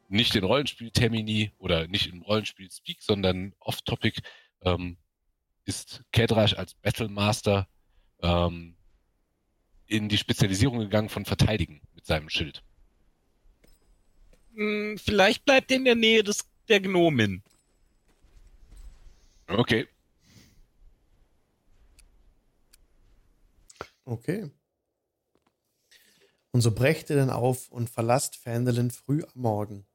[0.08, 4.22] nicht in Rollenspiel-Termini oder nicht im Rollenspiel-Speak, sondern off-topic
[4.62, 4.98] ähm,
[5.66, 7.68] ist Kedrash als Battlemaster
[8.22, 8.76] ähm,
[9.88, 12.64] in die Spezialisierung gegangen von Verteidigen mit seinem Schild.
[14.56, 17.44] Hm, vielleicht bleibt er in der Nähe des, der Gnomin.
[19.48, 19.88] Okay.
[24.12, 24.52] Okay.
[26.52, 29.86] Und so brecht ihr dann auf und verlasst Phandalin früh am Morgen.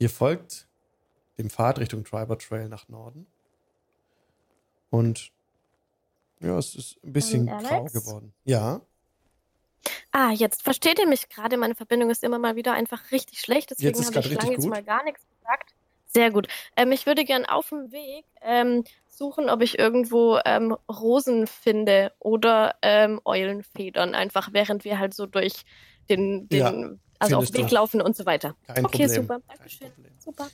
[0.00, 0.66] Ihr folgt
[1.38, 3.28] dem Pfad Richtung Triber Trail nach Norden.
[4.90, 5.30] Und
[6.40, 8.34] ja, es ist ein bisschen grau geworden.
[8.44, 8.80] Ja.
[10.10, 11.56] Ah, jetzt versteht ihr mich gerade.
[11.56, 13.70] Meine Verbindung ist immer mal wieder einfach richtig schlecht.
[13.70, 15.74] Deswegen habe ich lange jetzt mal gar nichts gesagt.
[16.08, 16.48] Sehr gut.
[16.74, 18.82] Ähm, ich würde gern auf dem Weg ähm,
[19.16, 25.26] suchen, ob ich irgendwo ähm, Rosen finde oder ähm, Eulenfedern, einfach während wir halt so
[25.26, 25.62] durch
[26.08, 28.56] den, den Ja, also auf Weg laufen und so weiter.
[28.66, 29.22] Kein okay, Problem.
[29.22, 29.40] super.
[29.48, 29.90] Dankeschön.
[30.18, 30.48] Super.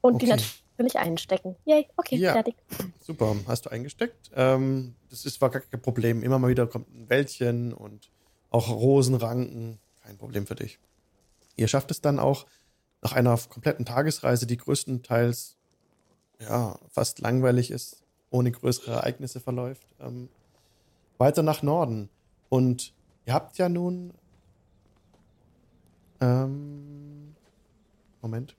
[0.00, 0.42] Und die Okay.
[0.78, 1.56] natürlich einstecken.
[1.64, 2.32] Yay, okay, Ja.
[2.32, 2.56] fertig.
[3.00, 4.30] Super, hast du eingesteckt.
[4.34, 6.22] Ähm, das ist war gar kein Problem.
[6.22, 8.10] Immer mal wieder kommt ein Wäldchen und
[8.50, 9.78] auch Rosenranken.
[10.02, 10.78] Kein Problem für dich.
[11.56, 12.46] Ihr schafft es dann auch
[13.02, 15.56] nach einer kompletten Tagesreise, die größtenteils
[16.42, 20.28] ja fast langweilig ist, ohne größere Ereignisse verläuft, ähm,
[21.18, 22.08] weiter nach Norden.
[22.48, 22.92] Und
[23.26, 24.12] ihr habt ja nun
[26.20, 27.34] ähm,
[28.22, 28.54] Moment.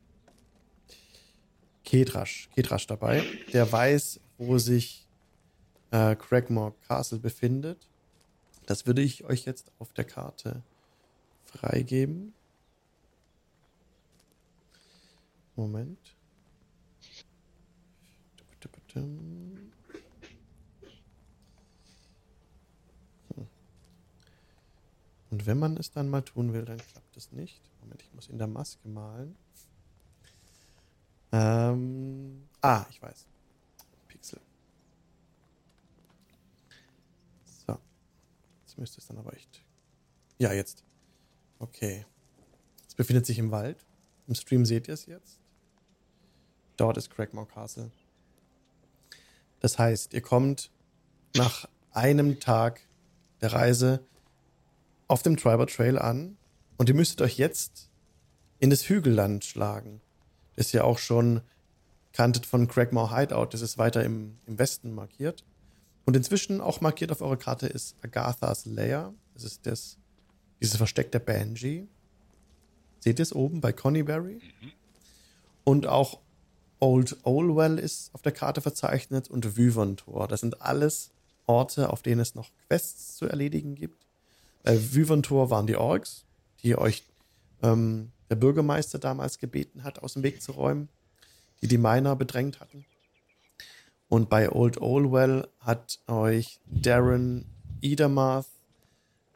[1.86, 3.24] Kedrasch, Kedrasch dabei.
[3.54, 5.08] Der weiß, wo sich
[5.92, 7.88] äh, Cragmore Castle befindet.
[8.66, 10.62] Das würde ich euch jetzt auf der Karte
[11.46, 12.34] freigeben.
[15.56, 16.13] Moment.
[18.94, 19.72] Hm.
[25.34, 27.60] Und wenn man es dann mal tun will, dann klappt es nicht.
[27.82, 29.36] Moment, ich muss in der Maske malen.
[31.32, 33.26] Ähm, ah, ich weiß.
[34.08, 34.40] Pixel.
[37.66, 37.80] So.
[38.62, 39.64] Jetzt müsste es dann aber echt.
[40.38, 40.84] Ja, jetzt.
[41.58, 42.06] Okay.
[42.88, 43.84] Es befindet sich im Wald.
[44.28, 45.40] Im Stream seht ihr es jetzt.
[46.78, 47.90] Dort ist Craigmore Castle.
[49.64, 50.72] Das heißt, ihr kommt
[51.38, 52.82] nach einem Tag
[53.40, 54.06] der Reise
[55.08, 56.38] auf dem Triber Trail an
[56.78, 57.90] und ihr müsstet euch jetzt
[58.60, 60.02] in das Hügelland schlagen.
[60.58, 61.40] Das ihr auch schon
[62.12, 63.48] kanntet von Craigmore Hideout.
[63.52, 65.46] Das ist weiter im, im Westen markiert.
[66.04, 69.14] Und inzwischen auch markiert auf eurer Karte ist Agathas Lair.
[69.34, 69.98] Das ist das,
[70.62, 71.88] dieses Versteck der Banshee.
[73.00, 74.42] Seht ihr es oben bei Coneyberry?
[75.64, 76.20] Und auch
[76.84, 80.28] Old Olwell ist auf der Karte verzeichnet und Wyvern Tor.
[80.28, 81.12] Das sind alles
[81.46, 84.06] Orte, auf denen es noch Quests zu erledigen gibt.
[84.64, 86.26] Bei Wyvern Tor waren die Orks,
[86.62, 87.06] die euch
[87.62, 90.90] ähm, der Bürgermeister damals gebeten hat, aus dem Weg zu räumen,
[91.62, 92.84] die die Miner bedrängt hatten.
[94.10, 97.46] Und bei Old Olwell hat euch Darren
[97.82, 98.48] Edermath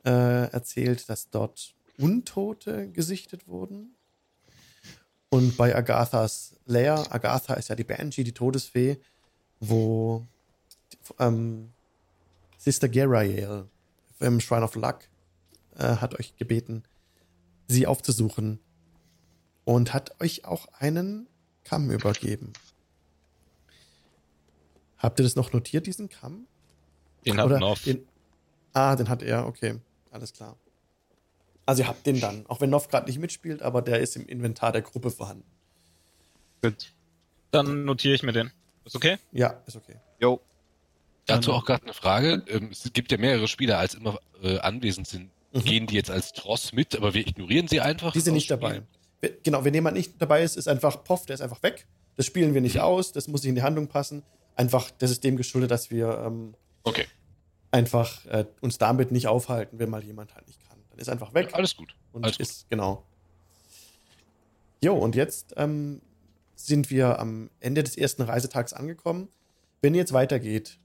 [0.03, 3.95] äh, erzählt, dass dort Untote gesichtet wurden.
[5.29, 8.97] Und bei Agathas Lair, Agatha ist ja die Banshee, die Todesfee,
[9.59, 10.25] wo
[11.19, 11.71] ähm,
[12.57, 13.65] Sister Gerael
[14.19, 14.99] im Shrine of Luck
[15.75, 16.83] äh, hat euch gebeten,
[17.67, 18.59] sie aufzusuchen
[19.65, 21.27] und hat euch auch einen
[21.63, 22.53] Kamm übergeben.
[24.97, 26.47] Habt ihr das noch notiert, diesen Kamm?
[27.25, 27.83] Den hat Oder Nov.
[27.83, 28.07] Den,
[28.73, 29.79] ah, den hat er, okay.
[30.11, 30.57] Alles klar.
[31.67, 34.25] Also ihr habt den dann, auch wenn Nov gerade nicht mitspielt, aber der ist im
[34.25, 35.43] Inventar der Gruppe vorhanden.
[36.63, 36.93] Gut.
[37.51, 38.51] Dann notiere ich mir den.
[38.85, 39.17] Ist okay?
[39.31, 39.97] Ja, ist okay.
[40.19, 40.41] Jo.
[41.27, 42.43] Dazu auch gerade eine Frage.
[42.47, 45.29] Ähm, es gibt ja mehrere Spieler, als immer äh, anwesend sind.
[45.53, 45.63] Mhm.
[45.63, 48.13] Gehen die jetzt als Tross mit, aber wir ignorieren sie einfach?
[48.13, 48.81] Die sind nicht dabei.
[49.21, 51.85] Wir- Genau, wenn jemand nicht dabei ist, ist einfach Poff, der ist einfach weg.
[52.15, 54.23] Das spielen wir nicht aus, das muss nicht in die Handlung passen.
[54.55, 56.53] Einfach, das ist dem geschuldet, dass wir ähm,
[56.83, 57.05] Okay,
[57.71, 60.66] einfach äh, uns damit nicht aufhalten, wenn mal jemand halt nicht kann.
[60.97, 61.53] Ist einfach weg.
[61.53, 61.95] alles gut.
[62.11, 62.47] Und Alles gut.
[62.47, 63.03] ist, genau.
[64.83, 66.01] Jo, und jetzt ähm,
[66.55, 69.29] sind wir am Ende des ersten Reisetags angekommen.
[69.81, 70.79] Wenn ihr jetzt weitergeht,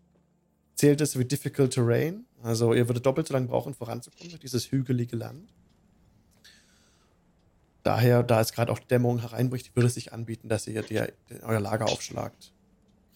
[0.74, 2.26] zählt es wie Difficult Terrain.
[2.42, 5.52] Also ihr würdet doppelt so lange brauchen, voranzukommen durch dieses hügelige Land.
[7.82, 11.12] Daher, da es gerade auch Dämmerung hereinbricht, würde es sich anbieten, dass ihr dir,
[11.42, 12.52] euer Lager aufschlagt.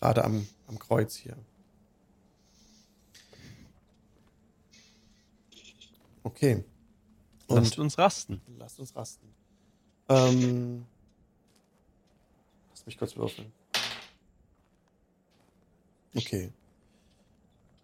[0.00, 1.36] Gerade am, am Kreuz hier.
[6.22, 6.64] Okay.
[7.48, 8.40] Und Lasst uns rasten.
[8.58, 9.28] Lasst uns rasten.
[10.08, 10.86] Ähm,
[12.70, 13.52] lass mich kurz würfeln.
[16.14, 16.52] Okay.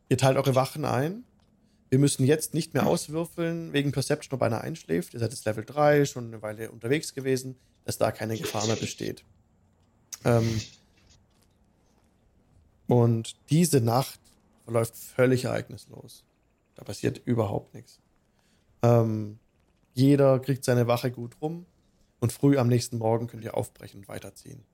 [0.08, 1.24] Ihr teilt eure Wachen ein.
[1.90, 5.14] Wir müssen jetzt nicht mehr auswürfeln wegen Perception, ob einer einschläft.
[5.14, 8.76] Ihr seid jetzt Level 3, schon eine Weile unterwegs gewesen, dass da keine Gefahr mehr
[8.76, 9.24] besteht.
[10.24, 10.60] Ähm,
[12.86, 14.20] und diese Nacht
[14.64, 16.24] verläuft völlig ereignislos.
[16.74, 18.00] Da passiert überhaupt nichts.
[18.82, 19.38] Ähm,
[19.94, 21.66] jeder kriegt seine Wache gut rum
[22.20, 24.64] und früh am nächsten Morgen könnt ihr aufbrechen und weiterziehen.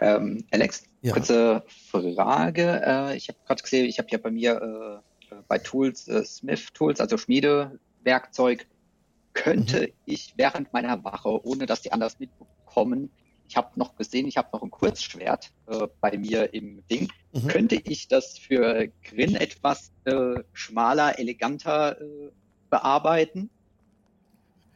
[0.00, 1.12] Ähm, Alex, Ja.
[1.14, 2.82] kurze Frage.
[2.84, 6.24] Äh, ich habe gerade gesehen, ich habe ja bei mir äh, äh, bei Tools, äh,
[6.24, 8.66] Smith Tools, also Schmiedewerkzeug,
[9.34, 13.10] könnte ich während meiner Wache, ohne dass die anders mitbekommen,
[13.48, 17.08] ich habe noch gesehen, ich habe noch ein Kurzschwert äh, bei mir im Ding.
[17.32, 17.48] Mhm.
[17.48, 22.04] Könnte ich das für Grin etwas äh, schmaler, eleganter äh,
[22.70, 23.48] bearbeiten?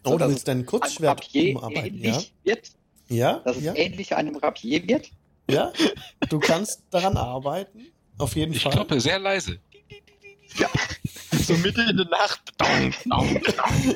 [0.04, 2.10] Oh, So, du dass willst dein Kurzschwert Rapier umarbeiten, ja?
[2.12, 2.70] ähnlich wird,
[3.08, 5.10] Ja, dass es ja, ähnlich einem Rapier wird?
[5.50, 5.72] ja.
[6.30, 7.86] Du kannst daran arbeiten.
[8.18, 8.72] Auf jeden Ich Fall.
[8.72, 9.58] kloppe sehr leise.
[11.42, 12.52] So mitten in der Nacht.
[12.58, 13.94] Dong, dong, dong.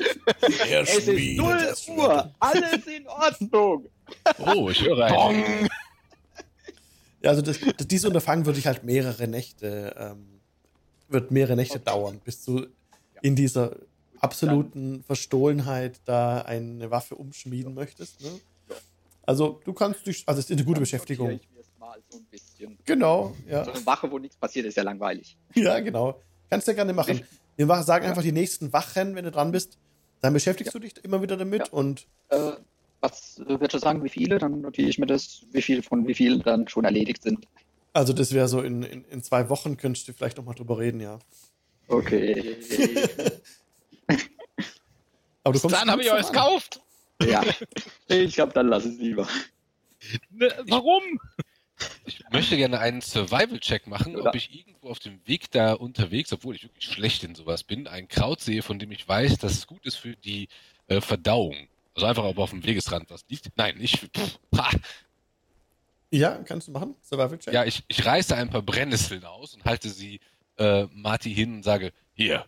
[0.69, 3.89] Es ist 0 Uhr, alles in Ordnung.
[4.39, 5.67] Oh, ich höre einen.
[7.21, 10.39] Ja, also das, das, dieses Unterfangen würde ich halt mehrere Nächte, ähm,
[11.09, 12.67] wird mehrere Nächte dauern, bis du
[13.21, 13.75] in dieser
[14.19, 18.21] absoluten Verstohlenheit da eine Waffe umschmieden möchtest.
[18.21, 18.29] Ne?
[19.23, 21.31] Also du kannst dich, also es ist eine gute Beschäftigung.
[21.31, 22.77] Ich mir mal so ein bisschen.
[22.85, 23.65] Genau, ja.
[23.65, 25.37] So eine Wache, wo nichts passiert, ist ja langweilig.
[25.55, 26.21] Ja, genau.
[26.49, 27.21] Kannst du ja gerne machen.
[27.55, 29.77] Wir sagen einfach die nächsten Wachen, wenn du dran bist.
[30.21, 31.73] Dann beschäftigst du dich immer wieder damit Ja.
[31.73, 32.51] und Äh,
[33.01, 34.39] was äh, würdest du sagen, wie viele?
[34.39, 37.47] Dann notiere ich mir das, wie viel von wie viel dann schon erledigt sind.
[37.93, 40.77] also das wäre so in, in, in zwei Wochen könntest du vielleicht noch mal drüber
[40.79, 41.19] reden, ja.
[41.87, 42.57] Okay.
[45.43, 46.81] Aber du kommst Dann habe ich euch gekauft.
[47.23, 47.43] ja.
[48.09, 49.27] Ich glaube, dann lass es lieber.
[50.29, 51.03] Ne, warum?
[52.05, 56.33] Ich möchte gerne einen Survival-Check machen, Oder- ob ich irgendwo auf dem Weg da unterwegs,
[56.33, 59.53] obwohl ich wirklich schlecht in sowas bin, ein Kraut sehe, von dem ich weiß, dass
[59.53, 60.47] es gut ist für die
[60.87, 61.67] äh, Verdauung.
[61.95, 63.49] Also einfach, ob auf dem Wegesrand was liegt.
[63.57, 63.97] Nein, nicht.
[64.15, 64.69] Pff, ha.
[66.11, 66.95] Ja, kannst du machen.
[67.03, 67.53] Survival Check.
[67.53, 70.19] Ja, ich, ich reiße ein paar Brennnesseln aus und halte sie
[70.57, 72.45] äh, Marty hin und sage, hier,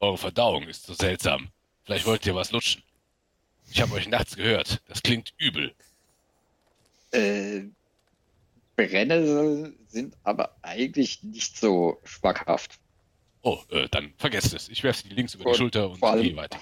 [0.00, 1.48] eure Verdauung ist so seltsam.
[1.84, 2.82] Vielleicht wollt ihr was lutschen.
[3.70, 4.80] Ich habe euch nachts gehört.
[4.88, 5.74] Das klingt übel.
[7.12, 7.62] Äh,
[8.76, 12.78] Brennnesseln sind aber eigentlich nicht so schmackhaft.
[13.42, 14.68] Oh, äh, dann vergesst es.
[14.68, 16.58] Ich werfe sie links über die Und Schulter und allem- gehe weiter.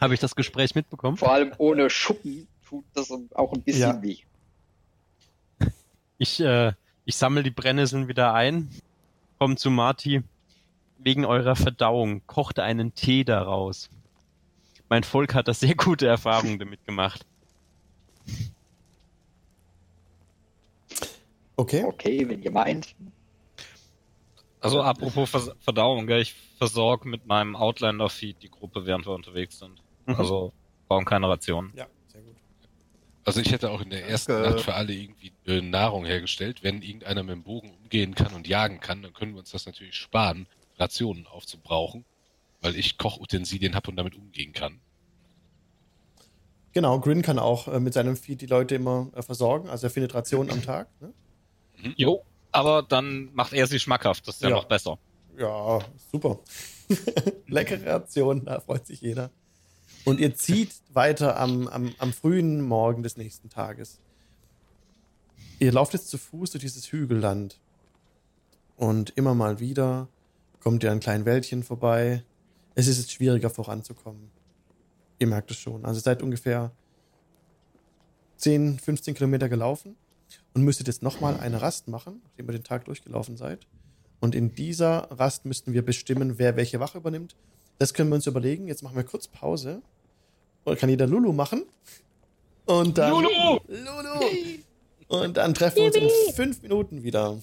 [0.00, 1.16] Habe ich das Gespräch mitbekommen?
[1.16, 4.02] Vor allem ohne Schuppen tut das auch ein bisschen Ja.
[4.02, 4.16] weh.
[6.18, 6.72] Ich, äh,
[7.04, 8.68] ich sammle die Brennnesseln wieder ein,
[9.38, 10.22] komm zu Marty.
[10.98, 13.88] Wegen eurer Verdauung, kochte einen Tee daraus.
[14.90, 17.24] Mein Volk hat da sehr gute Erfahrungen damit gemacht.
[21.60, 21.84] Okay.
[21.84, 22.94] Okay, wenn ihr meint.
[24.60, 26.22] Also apropos Vers Verdauung, gell?
[26.22, 29.82] ich versorge mit meinem Outlander-Feed die Gruppe, während wir unterwegs sind.
[30.06, 30.14] Mhm.
[30.14, 30.54] Also
[30.88, 31.70] brauchen keine Rationen.
[31.76, 32.36] Ja, sehr gut.
[33.26, 34.50] Also ich hätte auch in der ersten Danke.
[34.50, 36.62] Nacht für alle irgendwie äh, Nahrung hergestellt.
[36.62, 39.66] Wenn irgendeiner mit dem Bogen umgehen kann und jagen kann, dann können wir uns das
[39.66, 40.46] natürlich sparen,
[40.78, 42.06] Rationen aufzubrauchen,
[42.62, 44.80] weil ich Kochutensilien habe und damit umgehen kann.
[46.72, 49.68] Genau, Grin kann auch äh, mit seinem Feed die Leute immer äh, versorgen.
[49.68, 50.88] Also er findet Rationen am Tag.
[51.02, 51.12] Ne?
[51.96, 54.26] Jo, aber dann macht er sie schmackhaft.
[54.26, 54.56] Das ist ja, Ja.
[54.56, 54.98] noch besser.
[55.38, 55.80] Ja,
[56.12, 56.40] super.
[57.46, 59.30] Leckere Rationen, da freut sich jeder.
[60.04, 64.00] Und ihr zieht weiter am, am, am frühen Morgen des nächsten Tages.
[65.58, 67.60] Ihr lauft jetzt zu Fuß durch dieses Hügelland.
[68.76, 70.08] Und immer mal wieder
[70.60, 72.24] kommt ihr an kleinen Wäldchen vorbei.
[72.74, 74.30] Es ist jetzt schwieriger voranzukommen.
[75.18, 75.84] Ihr merkt es schon.
[75.84, 76.70] Also ihr seid ungefähr
[78.36, 79.96] 10, 15 Kilometer gelaufen
[80.54, 83.66] und müsstet jetzt nochmal eine Rast machen, nachdem ihr den Tag durchgelaufen seid.
[84.20, 87.36] Und in dieser Rast müssten wir bestimmen, wer welche Wache übernimmt.
[87.78, 88.68] Das können wir uns überlegen.
[88.68, 89.80] Jetzt machen wir kurz Pause.
[90.66, 91.64] Oder kann jeder Lulu machen?
[92.66, 93.12] Und dann.
[93.12, 93.60] Lulu!
[93.68, 94.60] Lulu!
[95.08, 97.38] Und dann treffen wir uns in fünf Minuten wieder.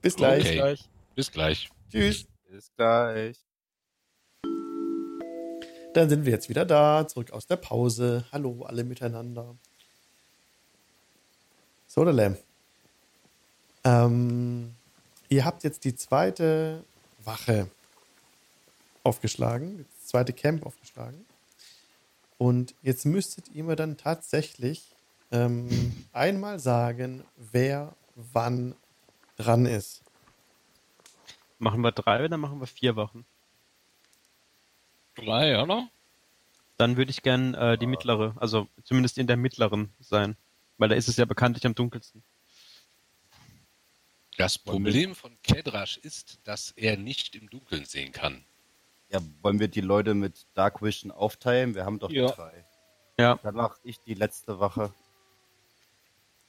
[0.00, 0.46] Bis gleich.
[0.46, 0.76] Okay.
[1.14, 1.68] Bis gleich.
[1.90, 2.26] Tschüss.
[2.48, 3.36] Bis gleich.
[5.92, 8.24] Dann sind wir jetzt wieder da, zurück aus der Pause.
[8.32, 9.56] Hallo, alle miteinander.
[11.92, 12.38] So, der Lamb.
[13.82, 14.76] Ähm,
[15.28, 16.84] ihr habt jetzt die zweite
[17.24, 17.68] Wache
[19.02, 21.26] aufgeschlagen, das zweite Camp aufgeschlagen.
[22.38, 24.94] Und jetzt müsstet ihr mir dann tatsächlich
[25.32, 28.76] ähm, einmal sagen, wer wann
[29.36, 30.04] dran ist.
[31.58, 33.26] Machen wir drei oder machen wir vier Wochen?
[35.16, 35.88] Drei, oder?
[36.76, 40.36] Dann würde ich gern äh, die mittlere, also zumindest in der mittleren sein.
[40.80, 42.24] Weil da ist es ja bekanntlich am dunkelsten.
[44.38, 48.42] Das Problem von Kedrash ist, dass er nicht im Dunkeln sehen kann.
[49.10, 51.74] Ja, wollen wir die Leute mit Dark Vision aufteilen?
[51.74, 52.30] Wir haben doch Ja.
[52.30, 52.64] drei.
[53.18, 53.38] Ja.
[53.42, 54.90] Dann mache ich die letzte Wache.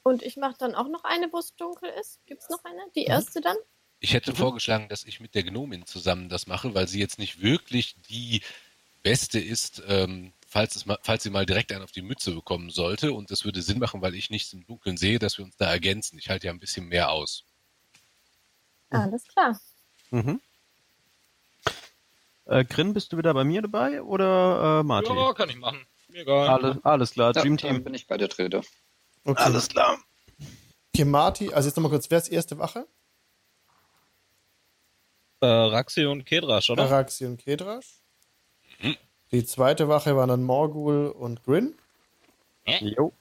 [0.04, 2.26] Und ich mache dann auch noch eine, wo es dunkel ist.
[2.26, 2.80] Gibt's noch eine?
[2.96, 3.58] Die erste dann?
[4.00, 7.42] Ich hätte vorgeschlagen, dass ich mit der Gnomin zusammen das mache, weil sie jetzt nicht
[7.42, 8.42] wirklich die
[9.04, 12.70] beste ist, ähm, falls, es mal, falls sie mal direkt einen auf die Mütze bekommen
[12.70, 13.14] sollte.
[13.14, 15.72] Und das würde Sinn machen, weil ich nichts im Dunkeln sehe, dass wir uns da
[15.72, 16.20] ergänzen.
[16.20, 17.46] Ich halte ja ein bisschen mehr aus.
[18.90, 19.60] Alles klar.
[20.12, 20.42] Mhm.
[22.46, 25.16] Äh, Grin, bist du wieder bei mir dabei oder äh, Martin?
[25.16, 25.86] Ja, kann ich machen.
[26.10, 26.50] Mir egal.
[26.50, 27.84] Alles, alles klar, Ja, Dream dann Team.
[27.86, 28.62] bin ich bei der Dritte.
[29.24, 29.60] Okay.
[29.70, 29.98] klar.
[30.94, 32.86] Okay, Marty, also jetzt nochmal kurz, wer ist erste Wache?
[35.40, 36.84] Äh, Raxi und Kedrasch, oder?
[36.84, 38.01] Araxi und Kedrasch.
[39.32, 41.76] Die zweite Wache waren dann Morgul und Grin.
[42.66, 43.14] Jo.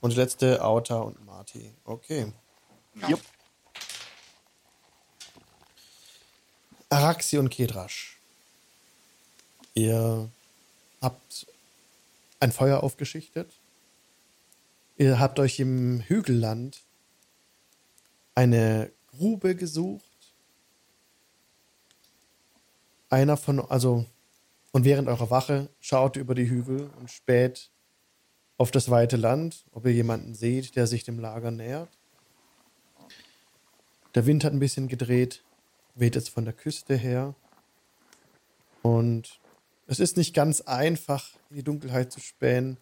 [0.00, 1.74] Und die letzte Auta und Marty.
[1.84, 2.32] Okay.
[3.06, 3.18] Ja.
[6.88, 8.18] Araxi und Kedrasch.
[9.74, 10.30] Ihr
[11.02, 11.46] habt
[12.40, 13.52] ein Feuer aufgeschichtet.
[14.96, 16.80] Ihr habt euch im Hügelland
[18.34, 20.04] eine Grube gesucht.
[23.10, 24.06] Einer von, also,
[24.78, 27.72] und während eurer Wache schaut ihr über die Hügel und späht
[28.58, 31.88] auf das weite Land, ob ihr jemanden seht, der sich dem Lager nähert.
[34.14, 35.42] Der Wind hat ein bisschen gedreht,
[35.96, 37.34] weht jetzt von der Küste her.
[38.82, 39.40] Und
[39.88, 42.76] es ist nicht ganz einfach, in die Dunkelheit zu spähen.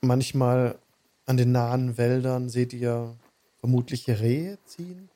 [0.00, 0.80] Manchmal
[1.26, 3.16] an den nahen Wäldern seht ihr
[3.60, 5.08] vermutliche Rehe ziehen.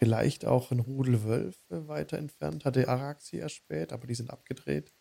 [0.00, 4.94] Vielleicht auch ein Rudel Wölfe weiter entfernt, hatte Araxi erspäht, aber die sind abgedreht.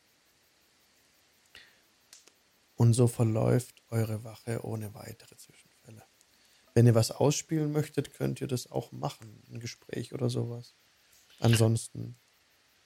[2.76, 6.04] Und so verläuft eure Wache ohne weitere Zwischenfälle.
[6.74, 10.76] Wenn ihr was ausspielen möchtet, könnt ihr das auch machen, ein Gespräch oder sowas.
[11.40, 12.18] Ansonsten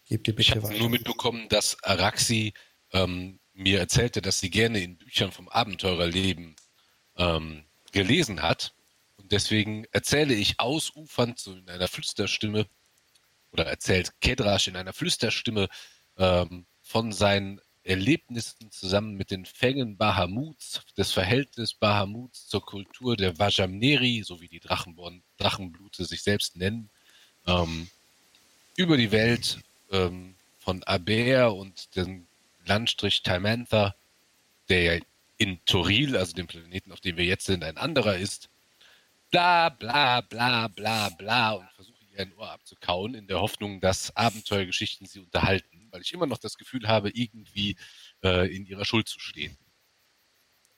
[0.06, 0.80] gebt ihr Ich bitte habe weiter.
[0.80, 2.54] nur mitbekommen, dass Araxi
[2.92, 6.56] ähm, mir erzählte, dass sie gerne in Büchern vom Abenteurerleben
[7.18, 8.76] ähm, gelesen hat.
[9.34, 12.68] Deswegen erzähle ich ausufernd so in einer Flüsterstimme
[13.52, 15.70] oder erzählt Kedrasch in einer Flüsterstimme
[16.20, 23.40] ähm, von seinen Erlebnissen zusammen mit den Fängen Bahamuts, das Verhältnis Bahamuts zur Kultur der
[23.40, 26.92] Vajamneri, so wie die Drachenborn, Drachenblute sich selbst nennen,
[27.48, 27.90] ähm,
[28.76, 32.28] über die Welt ähm, von Aber und dem
[32.68, 33.96] Landstrich Timantha,
[34.70, 35.02] der ja
[35.38, 38.52] in Toril, also dem Planeten, auf dem wir jetzt sind, ein anderer ist.
[39.34, 44.16] Bla bla bla bla bla und versuche ihr ein Ohr abzukauen, in der Hoffnung, dass
[44.16, 47.76] Abenteuergeschichten sie unterhalten, weil ich immer noch das Gefühl habe, irgendwie
[48.24, 49.58] äh, in ihrer Schuld zu stehen.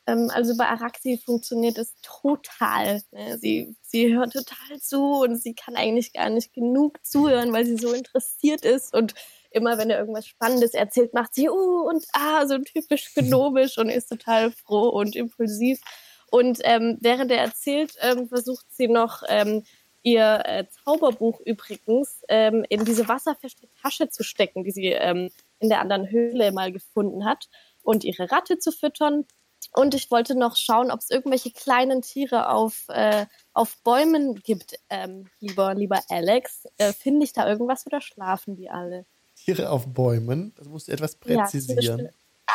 [0.08, 3.02] Ähm, also bei Araxi funktioniert es total.
[3.12, 3.38] Ne?
[3.40, 7.76] Sie, sie hört total zu und sie kann eigentlich gar nicht genug zuhören, weil sie
[7.76, 9.16] so interessiert ist und
[9.52, 13.90] immer, wenn er irgendwas Spannendes erzählt, macht sie uh und ah, so typisch gnomisch und
[13.90, 15.82] ist total froh und impulsiv.
[16.30, 19.64] Und ähm, während er erzählt, ähm, versucht sie noch ähm,
[20.06, 25.70] ihr äh, Zauberbuch übrigens ähm, in diese wasserfeste Tasche zu stecken, die sie ähm, in
[25.70, 27.50] der anderen Höhle mal gefunden hat
[27.84, 29.26] und ihre Ratte zu füttern.
[29.74, 34.80] Und ich wollte noch schauen, ob es irgendwelche kleinen Tiere auf, äh, auf Bäumen gibt,
[34.90, 36.68] ähm, lieber, lieber Alex.
[36.78, 39.06] Äh, Finde ich da irgendwas oder schlafen die alle?
[39.36, 42.00] Tiere auf Bäumen, das musst du etwas präzisieren.
[42.00, 42.10] Ja,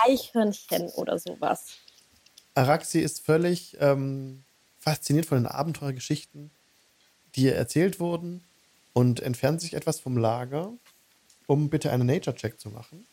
[0.06, 1.66] Eichhörnchen oder sowas.
[2.54, 4.44] Araxi ist völlig ähm,
[4.78, 6.50] fasziniert von den Abenteuergeschichten,
[7.34, 8.42] die ihr erzählt wurden
[8.92, 10.72] und entfernt sich etwas vom Lager,
[11.46, 13.06] um bitte einen Nature-Check zu machen.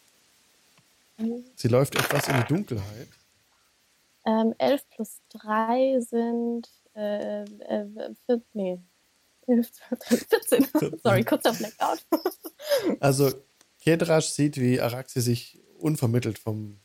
[1.18, 1.43] Mhm.
[1.55, 3.07] Sie läuft etwas in die Dunkelheit.
[4.26, 7.85] Ähm, 11 plus 3 sind äh, äh,
[8.26, 8.80] 14, nee.
[9.45, 10.68] 14.
[11.03, 12.05] Sorry, kurzer Blackout.
[12.99, 13.31] Also
[13.80, 16.80] Kedrasch sieht, wie Araxi sich unvermittelt vom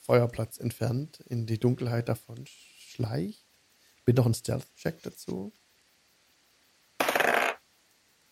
[0.00, 3.46] Feuerplatz entfernt, in die Dunkelheit davon schleicht.
[4.04, 5.52] Bitte noch ein Stealth-Check dazu.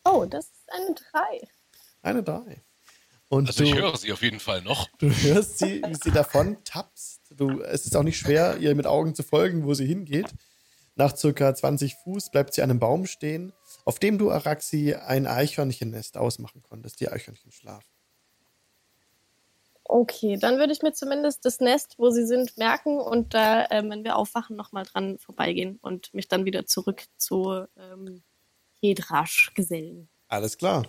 [0.04, 1.48] Oh, das ist eine 3.
[2.02, 2.64] Eine 3.
[3.28, 4.88] Und Also du, ich höre sie auf jeden Fall noch.
[4.98, 7.20] du hörst sie, wie sie davon tapst.
[7.30, 10.32] Du, es ist auch nicht schwer, ihr mit Augen zu folgen, wo sie hingeht.
[10.94, 13.52] Nach circa 20 Fuß bleibt sie an einem Baum stehen,
[13.84, 17.00] auf dem du, Araxi, ein Eichhörnchennest ausmachen konntest.
[17.00, 17.86] Die Eichhörnchen schlafen.
[19.90, 23.88] Okay, dann würde ich mir zumindest das Nest, wo sie sind, merken und da, ähm,
[23.90, 28.22] wenn wir aufwachen, nochmal dran vorbeigehen und mich dann wieder zurück zu ähm,
[28.80, 30.10] Kedrasch gesellen.
[30.28, 30.86] Alles klar.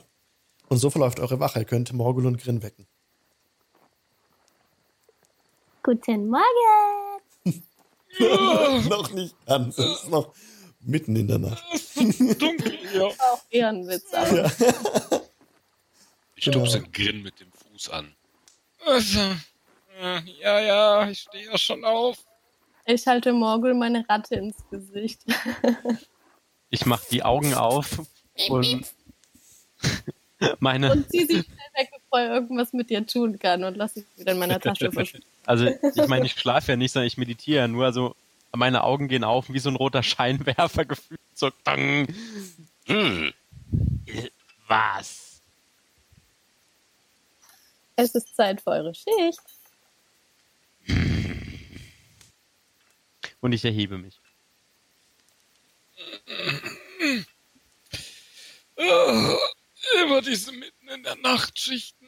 [0.67, 1.59] Und so verläuft eure Wache.
[1.59, 2.87] Ihr könnt Morgul und Grin wecken.
[5.81, 6.43] Guten Morgen!
[8.89, 9.77] noch nicht ganz.
[9.77, 10.33] Es ist noch
[10.81, 11.63] mitten in der Nacht.
[11.95, 13.05] Dunkel hier.
[13.17, 14.51] Auch eher ein Witz, aber Ja.
[16.35, 16.65] Ich Genau.
[16.65, 18.13] stupse den Grin mit dem Fuß an.
[18.85, 19.19] Also,
[19.99, 22.17] äh, ja, ja, ich stehe ja schon auf.
[22.85, 25.21] ich halte Morgul meine Ratte ins Gesicht.
[26.71, 27.99] Ich mache die Augen auf
[28.47, 28.85] und
[30.59, 33.95] meine, und zieh sie schnell weg, bevor er irgendwas mit dir tun kann und lass
[33.95, 35.27] sie wieder in meiner Tasche verschwinden.
[35.45, 38.15] also ich meine, ich schlafe ja nicht, sondern ich meditiere ja nur, also
[38.55, 41.19] meine Augen gehen auf wie so ein roter Scheinwerfer gefühlt.
[41.33, 42.07] So, dang.
[42.85, 43.33] Hm.
[44.67, 45.28] Was?
[48.01, 49.41] Es ist Zeit für eure Schicht.
[53.41, 54.17] Und ich erhebe mich.
[58.77, 59.37] Oh,
[60.01, 62.07] immer diese mitten in der Nachtschichten.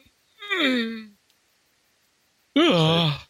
[2.54, 3.22] Ja.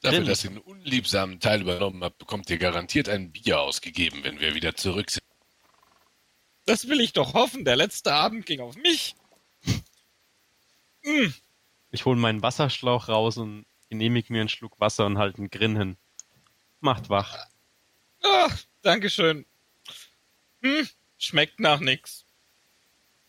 [0.00, 4.40] Dafür, dass ihr einen unliebsamen Teil übernommen habt, bekommt ihr garantiert ein Bier ausgegeben, wenn
[4.40, 5.22] wir wieder zurück sind.
[6.64, 7.66] Das will ich doch hoffen.
[7.66, 9.14] Der letzte Abend ging auf mich.
[11.02, 11.34] Hm.
[11.96, 15.78] Ich hole meinen Wasserschlauch raus und genehmige mir einen Schluck Wasser und halte einen Grin
[15.78, 15.96] hin.
[16.80, 17.46] Macht wach.
[18.22, 19.46] Ach, Dankeschön.
[20.60, 20.86] Hm,
[21.16, 22.26] schmeckt nach nix.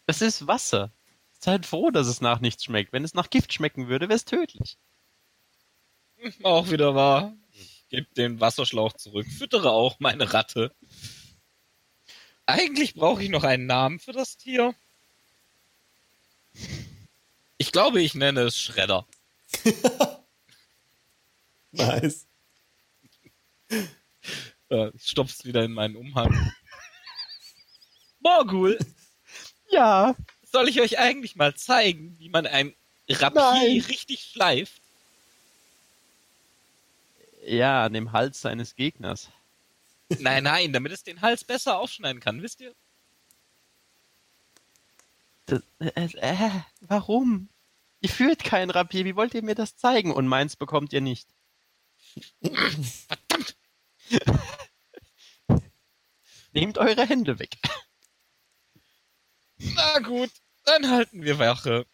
[0.05, 0.91] Es ist Wasser.
[1.39, 2.91] Seid froh, dass es nach nichts schmeckt.
[2.91, 4.77] Wenn es nach Gift schmecken würde, wäre es tödlich.
[6.17, 7.33] Hm, Auch wieder wahr.
[7.53, 10.75] Ich gebe den Wasserschlauch zurück, füttere auch meine Ratte.
[12.45, 14.75] Eigentlich brauche ich noch einen Namen für das Tier.
[17.57, 19.05] Ich glaube, ich nenne es Schredder.
[21.71, 22.25] Nice.
[24.69, 26.51] Ich stopf's wieder in meinen Umhang.
[28.19, 28.77] Morgul,
[29.71, 30.13] Ja.
[30.43, 32.75] soll ich euch eigentlich mal zeigen, wie man ein
[33.09, 33.79] Rapier Nein.
[33.87, 34.81] richtig schleift?
[37.45, 39.29] Ja, an dem Hals seines Gegners.
[40.19, 42.73] Nein, nein, damit es den Hals besser aufschneiden kann, wisst ihr?
[45.47, 46.51] Das, äh, äh,
[46.81, 47.49] warum?
[48.01, 50.11] Ihr führt kein Rapier, wie wollt ihr mir das zeigen?
[50.11, 51.27] Und meins bekommt ihr nicht.
[52.41, 53.57] Verdammt!
[56.51, 57.57] Nehmt eure Hände weg.
[59.57, 60.31] Na gut,
[60.65, 61.87] dann halten wir Wache.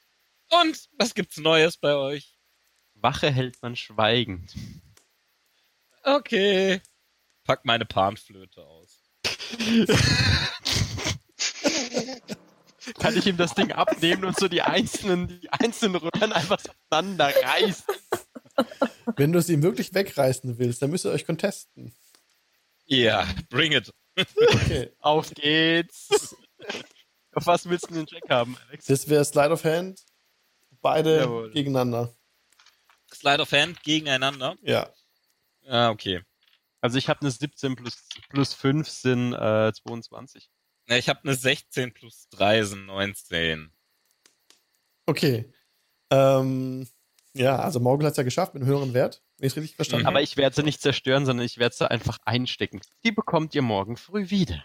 [0.49, 2.37] Und was gibt's Neues bei euch?
[2.95, 4.55] Wache hält man schweigend.
[6.03, 6.81] Okay.
[7.43, 8.99] Pack meine Panflöte aus.
[12.99, 16.71] Kann ich ihm das Ding abnehmen und so die einzelnen, die einzelnen Röhren einfach so
[16.89, 17.85] aneinander reißen?
[19.15, 21.93] Wenn du es ihm wirklich wegreißen willst, dann müsst ihr euch contesten.
[22.85, 23.91] Ja, bring it.
[24.15, 24.91] Okay.
[24.99, 26.35] Auf geht's.
[27.33, 28.85] Auf was willst du den Check haben, Alex?
[28.85, 30.01] Das wäre Slide of Hand.
[30.81, 31.51] Beide Jawohl.
[31.51, 32.13] gegeneinander.
[33.11, 34.55] Slide of Hand gegeneinander.
[34.61, 34.89] Ja.
[35.65, 36.21] Ah, okay.
[36.81, 37.97] Also ich habe eine 17 plus,
[38.29, 40.49] plus 5 sind äh, 22.
[40.87, 43.71] Ja, ich habe eine 16 plus 3 sind 19.
[45.05, 45.51] Okay.
[46.09, 46.87] Ähm,
[47.33, 49.75] ja, also Morgul hat es ja geschafft mit einem höheren Wert, wenn ich es richtig
[49.75, 50.23] verstanden Aber habe.
[50.23, 52.81] ich werde sie nicht zerstören, sondern ich werde sie einfach einstecken.
[53.03, 54.63] Die bekommt ihr morgen früh wieder.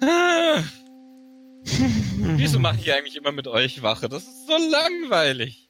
[1.64, 4.08] Wieso mache ich eigentlich immer mit euch Wache?
[4.08, 5.68] Das ist so langweilig.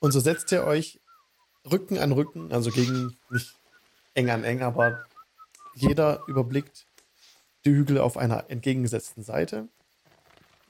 [0.00, 1.00] Und so setzt ihr euch
[1.70, 3.54] Rücken an Rücken, also gegen nicht
[4.14, 5.04] eng an eng, aber
[5.74, 6.86] jeder überblickt
[7.64, 9.68] die Hügel auf einer entgegengesetzten Seite.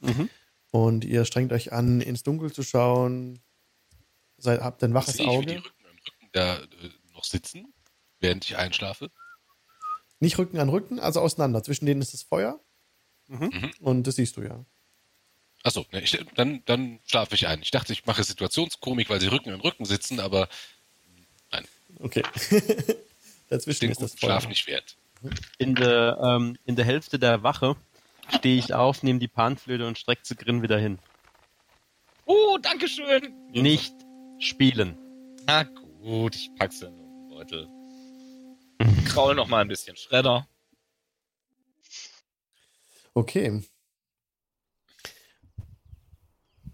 [0.01, 0.29] Mhm.
[0.71, 3.41] Und ihr strengt euch an, ins Dunkel zu schauen.
[4.39, 5.65] Seid, habt ein waches Sehe ich, wie die Auge.
[5.65, 7.73] Rücken an Rücken da äh, noch sitzen,
[8.21, 9.11] während ich einschlafe?
[10.19, 11.63] Nicht Rücken an Rücken, also auseinander.
[11.63, 12.61] Zwischen denen ist das Feuer.
[13.29, 13.51] Mhm.
[13.53, 13.71] Mhm.
[13.81, 14.65] Und das siehst du ja.
[15.63, 17.63] Achso, ne, ich, dann, dann schlafe ich ein.
[17.63, 20.49] Ich dachte, ich mache Situationskomik, weil sie Rücken an Rücken sitzen, aber
[21.99, 22.23] Okay.
[23.53, 24.31] Dazwischen den ist das Feuer.
[24.31, 24.97] Schlaf nicht wert.
[25.59, 27.77] In der, ähm, in der Hälfte der Wache
[28.35, 30.99] stehe ich auf, nehme die Panflöte und strecke sie grin wieder hin.
[32.25, 33.35] Oh, danke schön.
[33.51, 33.95] Nicht
[34.39, 34.97] spielen.
[35.47, 37.69] Na gut, ich pack's in den Beutel.
[39.05, 40.49] Kraul noch mal ein bisschen Schredder.
[43.13, 43.63] Okay.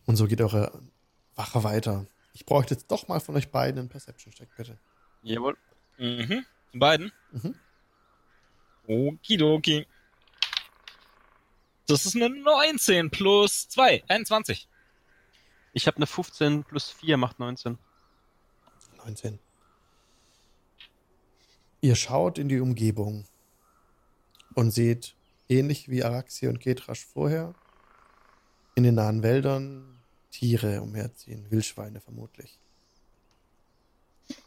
[0.07, 0.81] Und so geht eure
[1.35, 2.07] Wache weiter.
[2.35, 4.79] Ich bräuchte jetzt doch mal von euch beiden einen Perception-Check, bitte.
[5.23, 5.57] Jawohl.
[5.97, 6.47] Mhm.
[6.71, 7.13] Von beiden.
[7.33, 7.55] Mhm.
[8.87, 9.87] Okidoki.
[11.87, 14.69] Das ist eine 19 plus 2, 21.
[15.73, 17.79] Ich habe eine 15 plus 4 macht 19.
[18.99, 19.39] 19.
[21.81, 23.25] Ihr schaut in die Umgebung
[24.55, 25.15] und seht,
[25.49, 27.55] ähnlich wie Araxi und Ketrasch vorher,
[28.75, 29.99] in den nahen Wäldern
[30.31, 32.59] Tiere umherziehen, Wildschweine vermutlich.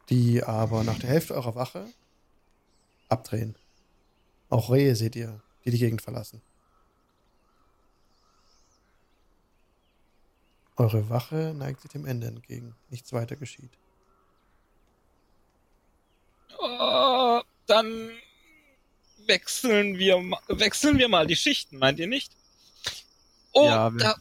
[0.09, 1.87] Die aber nach der Hälfte eurer Wache
[3.11, 3.55] abdrehen.
[4.49, 6.41] Auch Rehe seht ihr, die die Gegend verlassen.
[10.77, 12.75] Eure Wache neigt sich dem Ende entgegen.
[12.89, 13.71] Nichts weiter geschieht.
[16.57, 18.11] Oh, dann
[19.27, 20.17] wechseln wir,
[20.47, 22.31] wechseln wir mal die Schichten, meint ihr nicht?
[23.53, 24.15] Oh, Ja, da,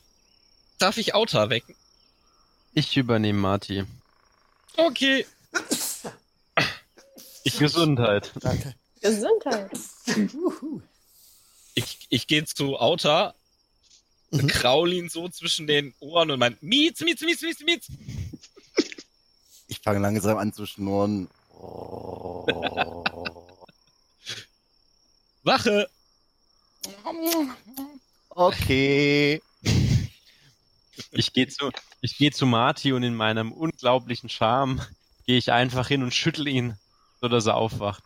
[0.79, 1.75] darf ich Auta wecken?
[2.75, 3.85] Ich übernehme Marty.
[4.77, 5.27] Okay.
[7.43, 8.33] Ich Gesundheit.
[8.41, 8.75] Danke.
[9.01, 9.71] Gesundheit.
[11.75, 13.35] Ich, ich gehe zu Auta,
[14.33, 14.47] Mhm.
[14.47, 17.87] kraul ihn so zwischen den Ohren und mein Mietz, Mietz, Mietz, Mietz, Mietz.
[19.67, 21.29] Ich fange langsam an zu schnurren.
[21.53, 23.05] Oh.
[25.43, 25.89] Wache.
[28.29, 29.43] Okay.
[31.13, 31.71] Ich gehe zu,
[32.01, 34.81] ich gehe zu Marty und in meinem unglaublichen Charme
[35.27, 36.79] gehe ich einfach hin und schüttel ihn,
[37.21, 38.05] sodass er aufwacht.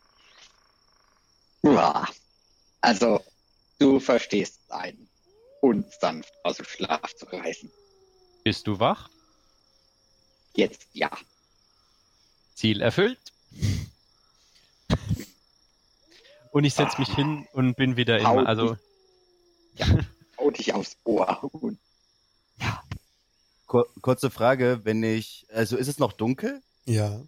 [1.65, 2.07] Uah.
[2.83, 3.25] Also,
[3.79, 5.09] du verstehst einen,
[5.63, 7.71] uns sanft aus dem Schlaf zu reißen.
[8.45, 9.09] Bist du wach?
[10.55, 11.11] Jetzt ja.
[12.55, 13.19] Ziel erfüllt.
[16.53, 18.77] Und ich setze mich hin und bin wieder in, Hau also
[20.39, 21.43] Hau dich aufs Ohr.
[21.53, 21.81] Und
[23.67, 26.63] Kur kurze Frage, wenn ich, also ist es noch dunkel?
[26.85, 27.21] Ja.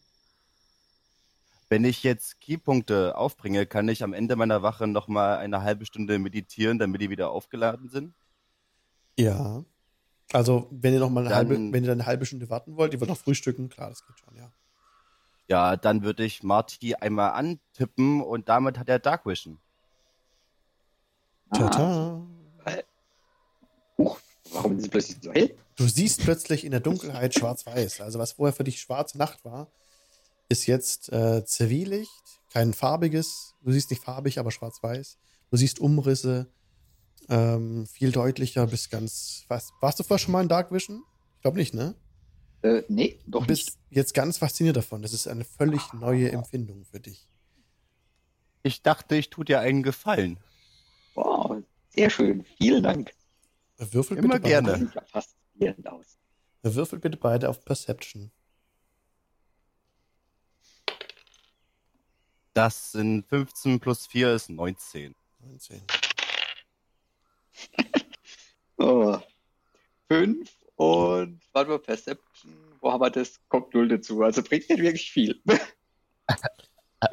[1.68, 6.18] Wenn ich jetzt Keypunkte aufbringe, kann ich am Ende meiner Wache nochmal eine halbe Stunde
[6.18, 8.14] meditieren, damit die wieder aufgeladen sind?
[9.18, 9.64] Ja.
[10.32, 12.76] Also, wenn ihr noch mal eine Dann- halbe, wenn ihr dann eine halbe Stunde warten
[12.76, 14.51] wollt, ihr wollt noch frühstücken, klar, das geht schon, ja.
[15.48, 19.59] Ja, dann würde ich Marty einmal antippen und damit hat er Dark Vision.
[21.51, 22.26] Ah, Tata.
[23.98, 24.18] Huch,
[24.52, 25.56] warum ist es plötzlich so hell?
[25.76, 28.01] Du siehst plötzlich in der Dunkelheit schwarz-weiß.
[28.01, 29.68] Also, was vorher für dich schwarze Nacht war,
[30.48, 33.55] ist jetzt äh, Zivillecht, kein farbiges.
[33.62, 35.18] Du siehst nicht farbig, aber schwarz-weiß.
[35.51, 36.51] Du siehst Umrisse,
[37.28, 39.44] ähm, viel deutlicher, bis ganz.
[39.48, 41.02] Was, warst du vorher schon mal in Dark Vision?
[41.36, 41.94] Ich glaube nicht, ne?
[42.62, 43.78] Äh, nee, Du doch bist nicht.
[43.90, 45.02] jetzt ganz fasziniert davon.
[45.02, 47.28] Das ist eine völlig neue Empfindung für dich.
[48.62, 50.39] Ich dachte, ich tue dir einen Gefallen.
[51.14, 52.44] Wow, sehr schön.
[52.59, 53.12] Vielen Dank.
[53.78, 54.73] Würfel Immer bitte gerne.
[54.73, 56.18] Beide, sieht ja faszinierend aus.
[56.62, 58.31] würfel bitte beide auf Perception.
[62.56, 65.14] Das sind 15 plus 4 ist 19.
[65.40, 65.82] 19.
[68.78, 69.18] Oh.
[70.08, 72.54] Fünf und warte mal, Perception.
[72.80, 73.38] Wo haben wir das?
[73.50, 74.22] Kommt null dazu.
[74.22, 75.40] Also bringt nicht wirklich viel.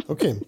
[0.08, 0.40] Okay.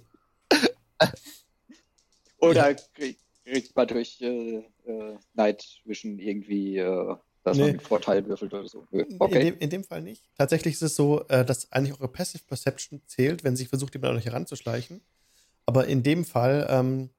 [2.37, 7.15] Oder kriegt, kriegt man durch äh, äh, Night Vision irgendwie, äh,
[7.45, 7.63] dass Nee.
[7.63, 8.87] man mit Vorteil würfelt oder so?
[8.91, 9.03] Nö.
[9.03, 9.39] In, Okay.
[9.51, 10.23] dem, in dem Fall nicht.
[10.35, 14.11] Tatsächlich ist es so, äh, dass eigentlich eure Passive Perception zählt, wenn sich versucht, jemand
[14.11, 15.01] an euch heranzuschleichen.
[15.67, 17.11] Aber in dem Fall ähm,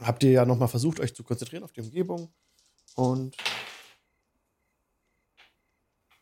[0.00, 2.32] habt ihr ja nochmal versucht, euch zu konzentrieren auf die Umgebung
[2.94, 3.36] Und.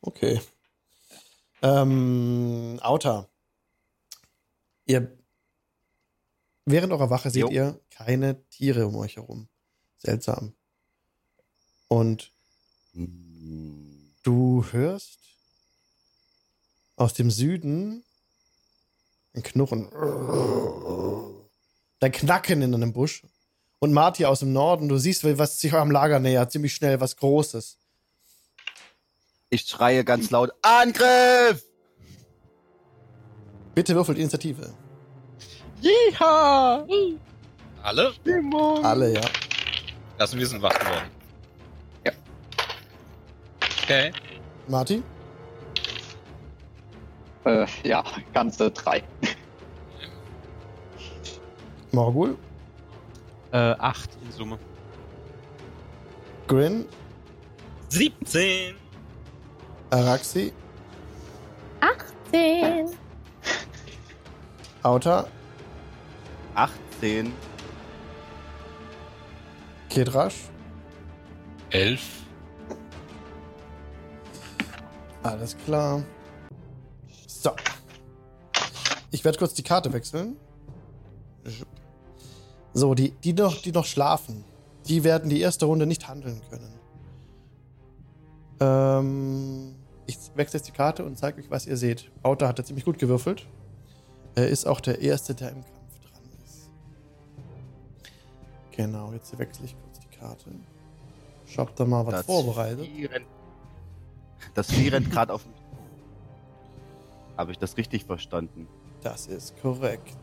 [0.01, 0.41] Okay.
[1.63, 3.29] Ähm, Auta.
[4.87, 5.17] Ihr.
[6.65, 7.51] Während eurer Wache seht Jo.
[7.51, 9.49] ihr keine Tiere um euch herum.
[9.99, 10.55] Seltsam.
[11.89, 12.33] Und.
[12.95, 15.19] Du hörst
[16.97, 18.05] aus dem Süden
[19.35, 19.89] ein Knurren.
[22.01, 23.23] Ein Knacken in einem Busch.
[23.79, 27.17] Und Marty aus dem Norden, du siehst, was sich eurem Lager nähert, ziemlich schnell, was
[27.17, 27.79] Großes.
[29.51, 31.65] Ich schreie ganz laut: Angriff!
[33.75, 34.73] Bitte würfelt Initiative.
[35.81, 36.87] Jeha!
[37.83, 38.13] Alle?
[38.13, 38.85] Stimmung!
[38.85, 39.23] Alle, ja.
[40.19, 41.22] Lassen wir sind wach geworden.
[43.93, 44.11] Okay.
[44.69, 45.03] Marty?
[47.45, 48.03] Äh, ja,
[48.33, 49.03] ganze drei.
[51.93, 52.39] Morgul?
[53.51, 54.59] Äh, acht in Summe.
[56.47, 56.87] Grin?
[57.91, 58.77] 17.
[59.91, 60.55] Araxi?
[61.81, 62.97] 18.
[64.83, 65.27] Auta?
[66.55, 67.31] 18.
[69.91, 70.49] Kedrasch?
[71.69, 72.22] Elf.
[75.23, 76.03] Alles klar.
[77.27, 77.51] So.
[79.11, 80.37] Ich werde kurz die Karte wechseln.
[82.75, 84.45] So, die, die, noch, die noch schlafen,
[84.87, 86.73] die werden die erste Runde nicht handeln können.
[88.61, 89.75] Ähm,
[90.07, 92.11] ich wechsle jetzt die Karte und zeige euch, was ihr seht.
[92.23, 93.47] Auta hat er ziemlich gut gewürfelt.
[94.35, 96.71] Er ist auch der Erste, der im Kampf dran ist.
[98.71, 100.51] Genau, jetzt wechsle ich kurz die Karte.
[101.47, 102.87] Ich hab da mal was Das vorbereitet.
[102.87, 103.27] Vieh rennt,
[104.55, 105.63] das Vieh rennt gerade auf mich.
[107.37, 108.69] Habe ich das richtig verstanden?
[109.03, 110.17] Das ist korrekt.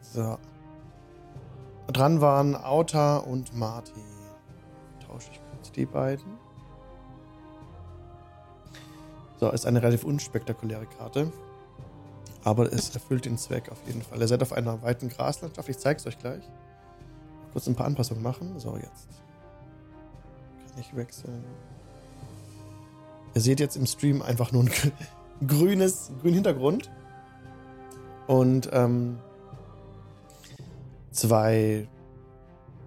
[0.00, 0.38] So.
[1.88, 3.92] Dran waren Auta und Marty.
[5.06, 6.38] Tausche ich kurz die beiden.
[9.38, 11.32] So, ist eine relativ unspektakuläre Karte.
[12.44, 14.20] Aber es erfüllt den Zweck auf jeden Fall.
[14.20, 15.68] Ihr seid auf einer weiten Graslandschaft.
[15.68, 16.42] Ich zeige es euch gleich.
[17.52, 18.58] Kurz ein paar Anpassungen machen.
[18.58, 19.08] So, jetzt.
[20.80, 21.44] Ich wechseln.
[23.34, 24.90] Ihr seht jetzt im Stream einfach nur ein gr-
[25.46, 26.90] grünes, grünen Hintergrund.
[28.26, 29.18] Und ähm,
[31.10, 31.88] zwei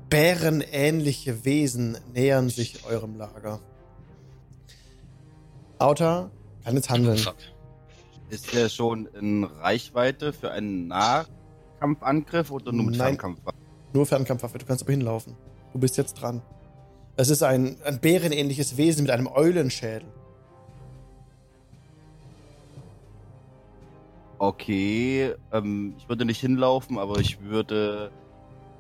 [0.10, 3.60] bärenähnliche Wesen nähern sich eurem Lager.
[5.80, 6.30] Auta
[6.64, 7.20] kann jetzt handeln.
[8.30, 13.08] Ist der schon in Reichweite für einen Nahkampfangriff oder nur mit Nein.
[13.18, 13.40] Fernkampf?
[13.92, 15.36] Nur Fernkampfwaffe, du kannst aber hinlaufen.
[15.74, 16.42] Du bist jetzt dran.
[17.16, 20.08] Es ist ein, ein bärenähnliches Wesen mit einem Eulenschädel.
[24.40, 28.12] Okay, ähm, ich würde nicht hinlaufen, aber ich würde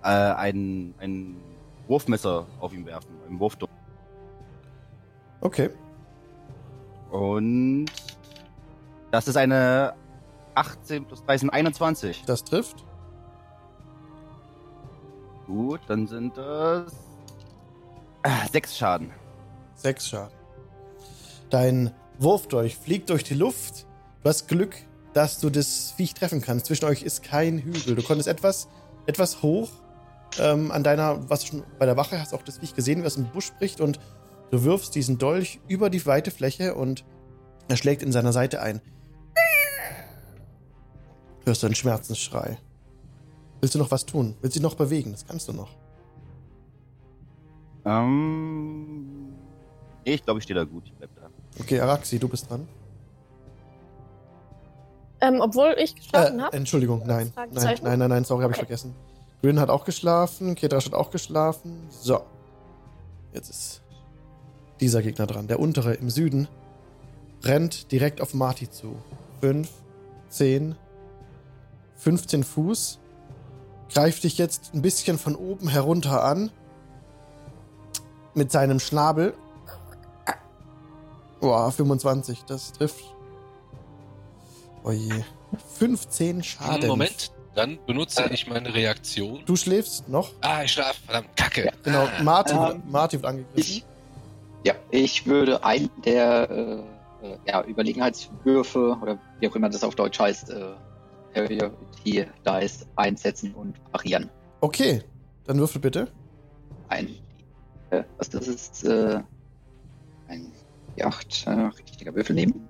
[0.04, 1.38] äh, ein, ein
[1.88, 3.70] Wurfmesser auf ihn werfen, ein Wurfdorf.
[5.42, 5.70] Okay.
[7.12, 7.86] Und
[9.12, 9.94] das ist eine
[10.56, 12.24] 18 plus 13, 21.
[12.26, 12.84] Das trifft.
[15.46, 17.13] Gut, dann sind das
[18.52, 19.12] sechs Schaden.
[19.76, 20.38] Sechs Schaden.
[21.50, 23.86] Dein Wurfdolch fliegt durch die Luft.
[24.24, 24.76] Du hast Glück,
[25.14, 26.66] dass du das Viech treffen kannst.
[26.66, 27.96] Zwischen euch ist kein Hügel.
[27.96, 28.68] Du konntest etwas,
[29.06, 29.70] etwas hoch
[30.40, 33.18] ähm, an deiner, was du schon bei der Wache hast, auch das Viech gesehen, es
[33.18, 34.00] im Busch bricht und
[34.52, 37.06] du wirfst diesen Dolch über die weite Fläche und
[37.68, 38.82] er schlägt in seiner Seite ein.
[41.46, 42.58] Hörst du einen Schmerzensschrei.
[43.60, 44.36] Willst du noch was tun?
[44.42, 45.12] Willst du dich noch bewegen?
[45.12, 45.76] Das kannst du noch.
[47.86, 49.34] Ähm,
[50.06, 50.86] nee, ich glaube, ich stehe da gut.
[50.86, 51.30] Ich bleib da.
[51.60, 52.68] Okay, Araxi, du bist dran.
[55.22, 56.58] Ähm, obwohl ich geschlafen Äh, habe.
[56.58, 57.32] Entschuldigung, nein.
[57.36, 58.94] Nein, nein, nein, nein, sorry, habe ich vergessen.
[59.42, 61.84] Grin hat auch geschlafen, Ketrasch hat auch geschlafen.
[61.90, 62.22] So.
[63.34, 63.82] Jetzt ist
[64.80, 65.48] dieser Gegner dran.
[65.48, 66.48] Der untere im Süden
[67.44, 68.96] rennt direkt auf Marty zu.
[69.42, 69.70] 5,
[70.30, 70.76] 10,
[71.96, 73.00] 15 Fuß.
[73.94, 76.52] Greift dich jetzt ein bisschen von oben herunter an.
[78.36, 79.34] Mit seinem Schnabel.
[81.40, 83.04] Boah, 25, das trifft.
[84.84, 85.26] Oje.
[85.78, 86.88] 15 Schaden.
[86.88, 89.42] Moment, dann benutze ich meine Reaktion.
[89.46, 90.32] Du schläfst noch.
[90.42, 91.72] Ah, ich schlaf, verdammt, Kacke.
[91.84, 92.24] Genau, Ah.
[92.24, 93.60] Marty, Ähm, wird, Marty wird angegriffen.
[93.60, 93.86] Ich,
[94.64, 100.20] ja, ich würde einen der äh, ja, Überlegenheitswürfe oder wie auch immer das auf Deutsch
[100.20, 100.74] heißt, äh,
[101.36, 104.30] Ability Dice einsetzen und parieren.
[104.62, 105.04] Okay,
[105.46, 106.08] dann würfel bitte.
[106.90, 107.10] Ein,
[108.18, 109.22] was das ist, äh,
[110.28, 110.52] ein
[110.96, 112.68] Yacht, äh, richtiger Würfel nehmen.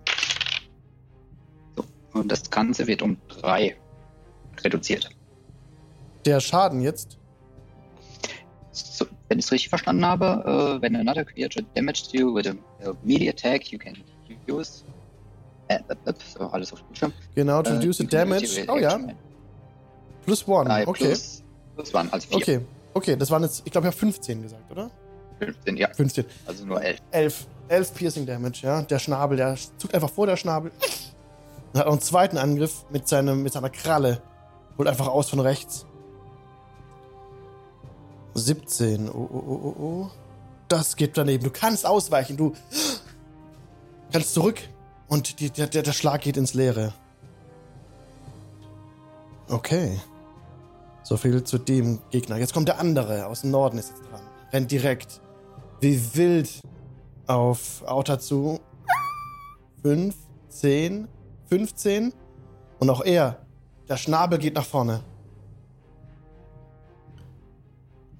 [1.76, 1.84] So,
[2.20, 3.76] und das Ganze wird um drei
[4.64, 5.10] reduziert.
[6.26, 7.18] Der Schaden jetzt.
[8.72, 12.54] So, wenn ich es richtig verstanden habe, äh, when another creature damaged you with a
[13.04, 13.96] melee attack, you can
[14.50, 14.84] use.
[15.68, 17.14] Äh, äh, äh, so, alles auf dem Bildschirm.
[17.36, 18.66] Genau, to Äh, reduce the you can damage.
[18.68, 19.00] Oh ja,
[20.26, 20.66] plus one.
[20.70, 21.06] Drei Okay.
[21.06, 21.44] Plus,
[21.76, 22.38] plus one, also vier.
[22.38, 22.60] Okay.
[22.96, 24.92] Okay, das waren jetzt, ich glaube, ich habe 15 gesagt, oder?
[25.46, 26.26] 15, ja, 15.
[26.46, 27.00] also nur 11.
[27.12, 27.48] 11.
[27.70, 28.82] 11 Piercing Damage, ja.
[28.82, 30.72] Der Schnabel, der zuckt einfach vor der Schnabel.
[31.72, 34.22] Und hat auch einen zweiten Angriff mit, seinem, mit seiner Kralle.
[34.78, 35.86] Holt einfach aus von rechts.
[38.36, 39.10] 17.
[39.10, 40.12] Oh, oh, oh, oh, oh.
[40.68, 41.44] Das geht daneben.
[41.44, 42.38] Du kannst ausweichen.
[42.38, 42.54] Du
[44.12, 44.62] kannst zurück.
[45.08, 46.94] Und die, der, der, der Schlag geht ins Leere.
[49.48, 50.00] Okay.
[51.04, 52.38] So viel zu dem Gegner.
[52.38, 53.28] Jetzt kommt der andere.
[53.28, 54.22] Aus dem Norden ist jetzt dran.
[54.52, 55.22] Rennt direkt.
[55.84, 56.62] Wie wild
[57.28, 58.62] auf Outer zu.
[59.82, 60.16] 5,
[60.48, 61.10] 10,
[61.48, 62.14] 15.
[62.80, 63.46] Und auch er.
[63.90, 65.04] Der Schnabel geht nach vorne.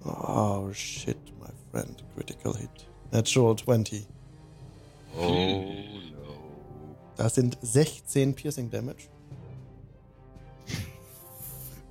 [0.04, 2.04] Oh shit, my friend.
[2.14, 2.70] Critical hit.
[3.14, 4.08] Natural 20.
[5.18, 6.36] Oh no.
[7.16, 9.08] Das sind 16 Piercing Damage.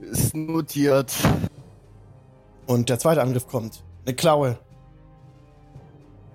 [0.00, 1.14] Ist notiert.
[2.66, 3.82] Und der zweite Angriff kommt.
[4.04, 4.58] Eine Klaue.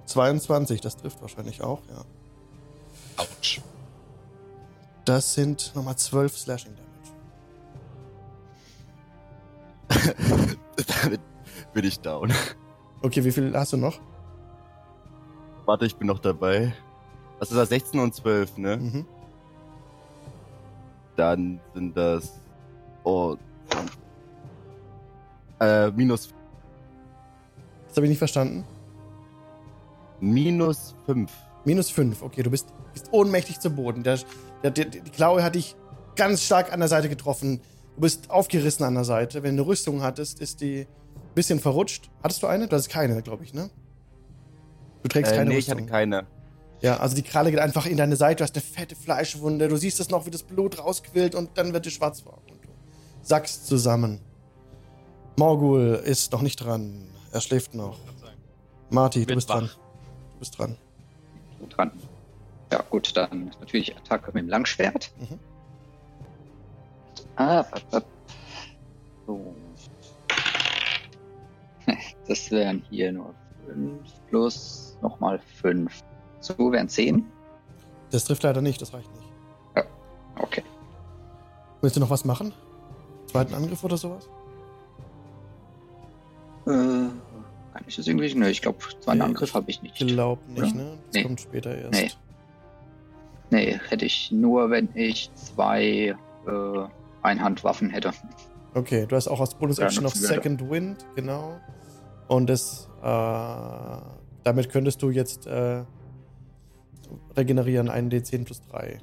[0.07, 2.03] 22, das trifft wahrscheinlich auch, ja.
[3.17, 3.61] Autsch.
[5.05, 6.73] Das sind nochmal 12 Slashing
[9.89, 10.57] Damage.
[11.01, 11.21] Damit
[11.73, 12.33] bin ich down.
[13.01, 13.99] Okay, wie viel hast du noch?
[15.65, 16.73] Warte, ich bin noch dabei.
[17.39, 17.69] Was ist das?
[17.69, 18.77] 16 und 12, ne?
[18.77, 19.05] Mhm.
[21.15, 22.39] Dann sind das.
[23.03, 23.35] Oh.
[25.59, 26.33] Äh, minus,
[27.87, 28.65] Das habe ich nicht verstanden.
[30.19, 31.31] Minus 5.
[31.65, 32.21] Minus 5.
[32.21, 34.03] Okay, du bist, bist ohnmächtig zu Boden.
[34.03, 34.19] Der,
[34.63, 35.75] der, der, die Klaue hat dich
[36.15, 37.61] ganz stark an der Seite getroffen.
[37.95, 39.43] Du bist aufgerissen an der Seite.
[39.43, 42.09] Wenn du eine Rüstung hattest, ist die ein bisschen verrutscht.
[42.23, 42.67] Hattest du eine?
[42.67, 43.69] Du hattest keine, glaube ich, ne?
[45.03, 45.79] Du trägst Äh, keine nee, ich Rüstung.
[45.83, 46.25] hatte keine.
[46.81, 48.37] Ja, also die Kralle geht einfach in deine Seite.
[48.37, 49.67] Du hast eine fette Fleischwunde.
[49.67, 52.51] Du siehst es noch, wie das Blut rausquillt und dann wird dir schwarz vor Augen.
[52.51, 52.69] Und du
[53.23, 54.19] sackst zusammen.
[55.37, 57.07] Morgul ist noch nicht dran.
[57.31, 57.99] Er schläft noch.
[58.89, 59.59] Marty, du bist wach.
[59.59, 59.69] dran.
[60.37, 60.77] Du bist dran.
[61.59, 61.91] So dran.
[62.71, 65.11] Ja, gut, dann natürlich Attacke mit dem Langschwert.
[65.19, 65.39] Mhm.
[67.37, 68.05] Ah, ab, ab.
[69.25, 69.55] So.
[72.27, 73.33] Das wären hier nur
[73.65, 76.03] 5 plus nochmal 5.
[76.41, 77.25] So wären 10.
[78.11, 79.27] Das trifft leider nicht, das reicht nicht.
[80.39, 80.63] Okay.
[81.81, 82.53] Willst du noch was machen?
[83.25, 84.29] Zweiten Angriff oder sowas?
[86.67, 87.09] Äh,
[87.77, 88.33] kann ich das irgendwie?
[88.33, 89.95] Ne, ich glaube, zweiten Nee, Angriff ich habe ich nicht.
[89.95, 90.73] Glaub nicht, Ja.
[90.73, 90.97] ne?
[91.07, 91.23] Das Nee.
[91.23, 91.91] kommt später erst.
[91.91, 92.11] Nee.
[93.49, 96.15] Nee, hätte ich nur, wenn ich zwei
[96.47, 96.87] äh,
[97.21, 98.11] Einhandwaffen hätte.
[98.73, 100.15] Okay, du hast auch als Bonus-Action Ja, noch.
[100.15, 101.59] Second Wind, genau.
[102.27, 103.05] Und das, äh,
[104.43, 105.83] damit könntest du jetzt äh,
[107.37, 108.99] regenerieren einen D10 plus 3.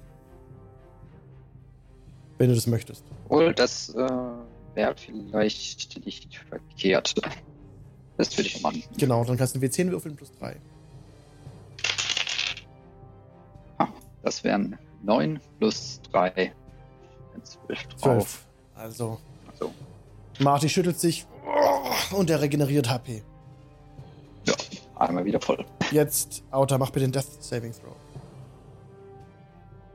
[2.39, 3.05] Wenn du das möchtest.
[3.27, 4.09] Obwohl, das äh,
[4.75, 7.15] wäre vielleicht nicht verkehrt.
[8.17, 8.83] Das würde ich machen.
[8.97, 10.57] Genau, dann kannst du einen W10 würfeln plus 3.
[14.25, 16.53] Das wären 9 plus 3.
[17.43, 17.99] 12 drauf.
[18.01, 18.47] 12.
[18.75, 19.21] Also,
[19.59, 19.73] So.
[20.41, 23.23] Marty schüttelt sich oh, und er regeneriert HP.
[24.97, 25.65] Einmal wieder voll.
[25.91, 27.95] Jetzt, Outer, mach bitte den Death Saving Throw.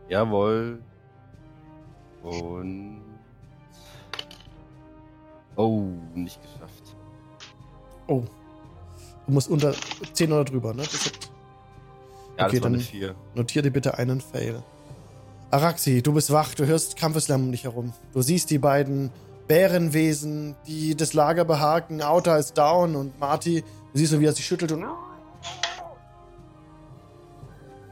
[0.09, 0.79] Jawohl.
[2.21, 3.01] Und.
[5.55, 5.83] Oh,
[6.13, 6.88] nicht geschafft.
[8.09, 8.23] Oh.
[9.27, 9.73] Du musst unter
[10.13, 10.83] 10 oder drüber, ne?
[10.83, 11.11] Das hat,
[12.37, 13.15] Ja, Okay, das war eine dann- 4.
[13.35, 14.63] Notier dir bitte einen Fail.
[15.51, 17.93] Araxi, du bist wach, du hörst Kampfeslärm um dich herum.
[18.13, 19.11] Du siehst die beiden
[19.47, 22.01] Bärenwesen, die das Lager behaken.
[22.01, 23.61] Auta ist down und Marty,
[23.93, 24.85] du siehst so, wie er sich schüttelt und.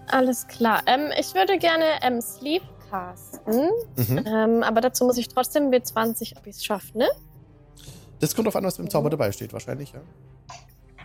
[0.09, 0.81] Alles klar.
[0.85, 3.69] Ähm, ich würde gerne ähm, Sleep casten.
[3.97, 4.23] Mhm.
[4.25, 7.07] Ähm, aber dazu muss ich trotzdem W20, ob ich es schaffe, ne?
[8.19, 10.01] Das kommt auf an, was im Zauber dabei steht, wahrscheinlich, ja.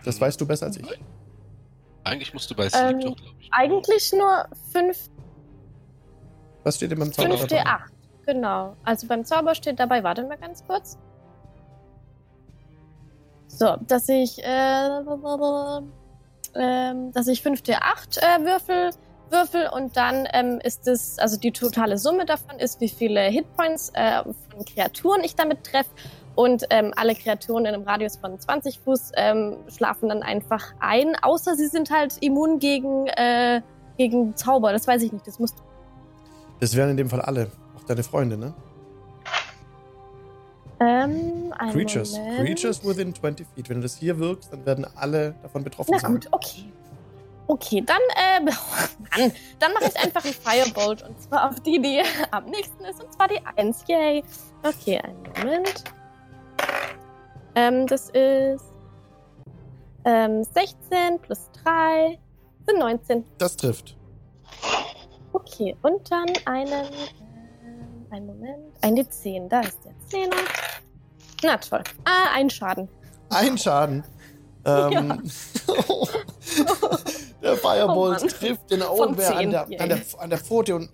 [0.03, 0.87] Das weißt du besser als ich.
[2.03, 3.49] Eigentlich musst du bei Sleep Ähm, doch, glaube ich.
[3.53, 5.09] Eigentlich nur 5,
[6.63, 7.63] Was steht denn beim Zauber 5 dabei?
[7.63, 7.79] D8.
[8.25, 8.75] Genau.
[8.83, 10.97] Also beim Zauber steht dabei, warte mal ganz kurz.
[13.47, 14.99] So, dass ich, äh,
[16.55, 18.89] ähm, dass ich 5d8 äh, würfel,
[19.29, 23.91] würfel und dann ähm, ist es, also die totale Summe davon ist, wie viele Hitpoints
[23.93, 25.91] äh, von Kreaturen ich damit treffe.
[26.35, 31.15] Und ähm, alle Kreaturen in einem Radius von 20 Fuß ähm, schlafen dann einfach ein,
[31.21, 33.61] außer sie sind halt immun gegen, äh,
[33.97, 34.71] gegen Zauber.
[34.71, 35.27] Das weiß ich nicht.
[35.27, 35.57] Das musst
[36.59, 37.51] Das wären in dem Fall alle.
[37.77, 38.53] Auch deine Freunde, ne?
[40.79, 42.17] Ähm, einen Creatures.
[42.17, 42.45] Moment.
[42.45, 43.69] Creatures within 20 feet.
[43.69, 46.13] Wenn du das hier wirkst, dann werden alle davon betroffen Na sein.
[46.13, 46.65] gut, okay.
[47.45, 48.39] Okay, dann, äh,
[49.19, 52.01] Mann, dann mache ich einfach einen Firebolt und zwar auf die, die
[52.31, 53.83] am nächsten ist, und zwar die 1.
[53.87, 54.23] Yay.
[54.63, 55.83] Okay, einen Moment.
[57.55, 58.65] Ähm, das ist
[60.05, 62.19] ähm, 16 plus 3
[62.67, 63.25] sind 19.
[63.37, 63.95] Das trifft.
[65.31, 66.71] Okay, und dann einen,
[67.63, 70.35] ähm, einen Moment, ein D10, da ist der 10er.
[71.43, 71.83] Na toll.
[72.05, 72.87] Ah, ein Schaden.
[73.29, 74.03] Ein Schaden.
[74.65, 75.09] Ähm,
[77.41, 80.89] der Firebolt Oh trifft den Owlbear an der, an, der, an der Pfote und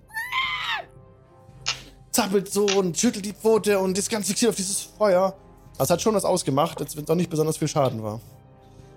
[2.11, 5.35] zappelt so und schüttelt die Pfote und ist ganz fixiert auf dieses Feuer.
[5.79, 8.19] Das hat schon was ausgemacht, als wenn es noch nicht besonders viel Schaden war.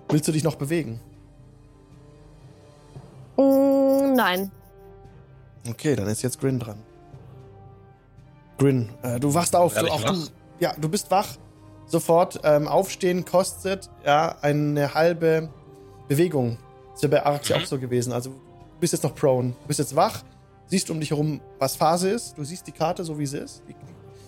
[0.09, 0.99] Willst du dich noch bewegen?
[3.37, 4.51] Mm, nein.
[5.67, 6.77] Okay, dann ist jetzt Grin dran.
[8.57, 9.73] Grin, äh, du wachst auf.
[9.73, 10.13] Du, auch du,
[10.59, 11.27] ja, du bist wach.
[11.85, 12.39] Sofort.
[12.43, 15.49] Ähm, aufstehen kostet ja eine halbe
[16.07, 16.57] Bewegung.
[16.93, 17.59] Ist ja bei Arxi Mhm.
[17.61, 18.13] auch so gewesen.
[18.13, 18.35] Also du
[18.79, 19.51] bist jetzt noch prone.
[19.61, 20.21] Du bist jetzt wach.
[20.67, 22.37] Siehst um dich herum, was Phase ist.
[22.37, 23.63] Du siehst die Karte so, wie sie ist.
[23.67, 23.73] Die,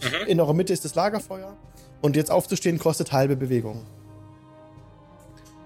[0.05, 0.27] Mhm.
[0.27, 1.55] In eurer Mitte ist das Lagerfeuer.
[2.05, 3.83] Und jetzt aufzustehen kostet halbe Bewegung.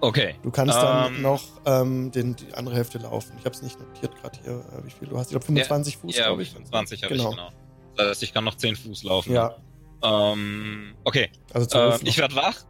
[0.00, 0.36] Okay.
[0.42, 3.32] Du kannst dann Ähm, noch ähm, den, die andere Hälfte laufen.
[3.38, 5.26] Ich habe es nicht notiert gerade hier, äh, wie viel du hast.
[5.26, 6.50] Ich glaube 25 Fuß, Ja, glaube ich.
[6.52, 7.28] 25 habe Genau.
[7.30, 7.50] ich, genau.
[7.96, 9.34] Das heißt, ich kann noch 10 Fuß laufen.
[9.34, 9.54] Ja,
[10.02, 11.28] Ähm, okay.
[11.52, 12.64] also 12 ich werde wach.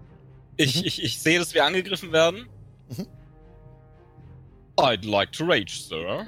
[0.56, 0.86] Ich, Mhm.
[0.86, 2.48] ich, ich sehe, dass wir angegriffen werden.
[2.88, 3.06] Mhm.
[4.78, 6.26] I'd like to rage, sir.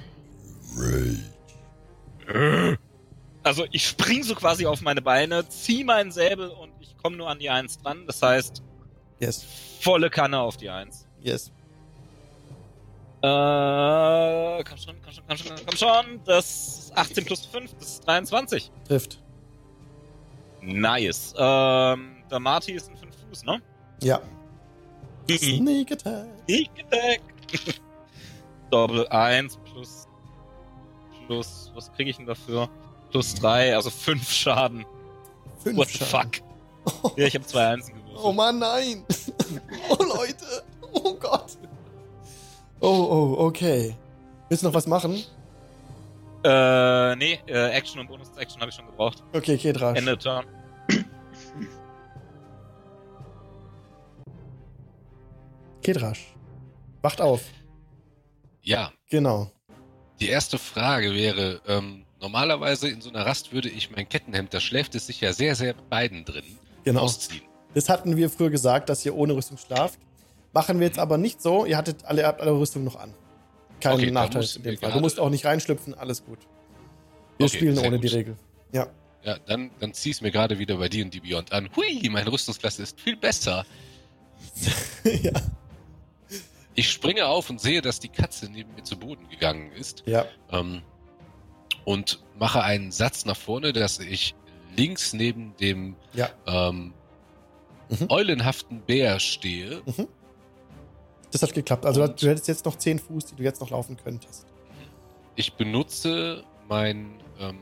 [0.76, 2.78] Rage.
[3.42, 6.71] Also ich spring so quasi auf meine Beine, zieh meinen Säbel und
[7.02, 8.06] ich komme nur an die 1 dran.
[8.06, 8.62] Das heißt,
[9.18, 9.44] Yes,
[9.80, 11.04] volle Kanne auf die 1.
[11.20, 11.50] yes.
[13.24, 16.20] Äh, komm schon, komm schon, komm schon, komm schon.
[16.24, 18.70] Das ist 18 plus 5, das ist 23.
[18.86, 19.20] Trifft.
[20.60, 21.34] Nice.
[21.36, 23.60] Ähm, der Marty ist in 5 Fuß, ne?
[24.00, 24.20] Ja.
[25.28, 26.26] Sneak Attack.
[26.48, 27.20] Sneak Attack.
[28.70, 30.06] Doppel 1 plus.
[31.26, 31.70] Plus.
[31.74, 32.68] Was kriege ich denn dafür?
[33.10, 34.84] Plus 3, also 5 Schaden.
[35.62, 36.32] Fünf What the Schaden.
[36.32, 36.51] fuck?
[37.16, 38.18] Ja, ich habe zwei Einsen gewürfelt.
[38.24, 39.04] Oh Mann, nein.
[39.88, 40.64] oh Leute.
[40.92, 41.56] Oh Gott.
[42.80, 43.94] Oh, oh, okay.
[44.48, 45.22] Willst du noch was machen?
[46.44, 49.22] Äh, nee, äh, Action und Bonus-Action habe ich schon gebraucht.
[49.32, 49.96] Okay, Kedrasch.
[49.96, 50.44] Ende Turn.
[55.82, 56.34] Kedrasch.
[57.02, 57.42] Wacht auf.
[58.62, 59.50] Ja, Genau.
[60.20, 64.60] die erste Frage wäre, ähm, normalerweise in so einer Rast würde ich mein Kettenhemd, da
[64.60, 66.44] schläft es sich ja sehr, sehr beiden drin,
[66.84, 67.02] Genau.
[67.02, 67.42] ausziehen.
[67.74, 69.98] Das hatten wir früher gesagt, dass ihr ohne Rüstung schlaft.
[70.52, 71.64] Machen wir jetzt aber nicht so.
[71.64, 73.14] Ihr hattet alle, habt alle Rüstung noch an.
[73.80, 74.92] Kein Okay, Nachteil in dem Fall.
[74.92, 76.38] Du musst auch nicht reinschlüpfen, alles gut.
[77.38, 78.16] Wir Okay, spielen ohne die gut.
[78.16, 78.36] Regel.
[78.72, 78.86] Ja.
[79.24, 81.68] Ja, dann, dann zieh's mir gerade wieder bei D&D Beyond an.
[81.76, 83.64] Hui, meine Rüstungsklasse ist viel besser.
[85.04, 85.32] ja.
[86.74, 90.02] Ich springe auf und sehe, dass die Katze neben mir zu Boden gegangen ist.
[90.06, 90.26] Ja.
[90.50, 90.82] Ähm,
[91.84, 94.34] und mache einen Satz nach vorne, dass ich
[94.76, 96.28] links neben dem Ja.
[96.46, 96.92] ähm,
[97.88, 98.06] Mhm.
[98.08, 99.82] eulenhaften Bär stehe.
[101.30, 101.84] Das hat geklappt.
[101.84, 104.46] Also du hättest jetzt noch 10 Fuß, die du jetzt noch laufen könntest.
[105.36, 107.58] Ich benutze mein ähm,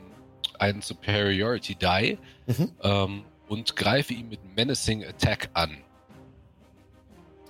[0.59, 2.17] einen Superiority Die
[2.47, 2.71] Mhm.
[2.83, 5.77] ähm, und greife ihn mit Menacing Attack an.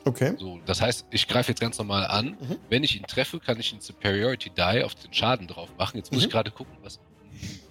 [0.06, 0.34] Okay.
[0.40, 2.38] So, das heißt, ich greife jetzt ganz normal an.
[2.40, 2.58] Mhm.
[2.70, 5.98] Wenn ich ihn treffe, kann ich einen Superiority Die auf den Schaden drauf machen.
[5.98, 6.28] Jetzt muss Mhm.
[6.28, 7.00] ich gerade gucken, was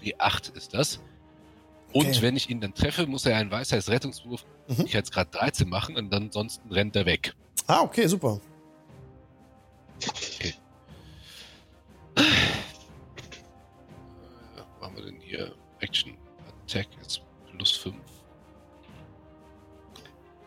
[0.03, 1.01] W8 ist das.
[1.93, 2.23] Und Okay.
[2.23, 4.85] wenn ich ihn dann treffe, muss er einen Weisheitsrettungswurf, Mhm.
[4.87, 7.35] ich jetzt gerade 13 machen und ansonsten rennt er weg.
[7.67, 8.41] Ah, okay, super.
[14.57, 15.53] Äh, wo haben wir denn hier?
[15.81, 16.17] Action
[16.67, 17.23] Attack ist
[17.57, 17.97] plus 5.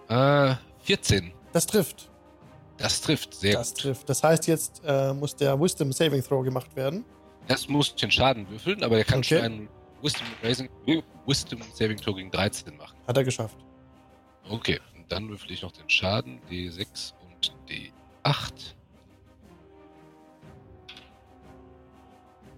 [0.09, 1.31] Äh, 14.
[1.53, 2.09] Das trifft.
[2.77, 3.79] Das trifft sehr Das gut.
[3.81, 4.09] trifft.
[4.09, 7.05] Das heißt, jetzt äh, muss der Wisdom Saving Throw gemacht werden.
[7.47, 9.35] Das muss den Schaden würfeln, aber er kann Okay.
[9.37, 9.69] schon einen
[10.03, 10.69] Wisdom, Raising,
[11.25, 12.97] Wisdom Saving Throw gegen 13 machen.
[13.07, 13.55] Hat er geschafft.
[14.49, 18.73] Okay, und dann würfel ich noch den Schaden, D6 und D8.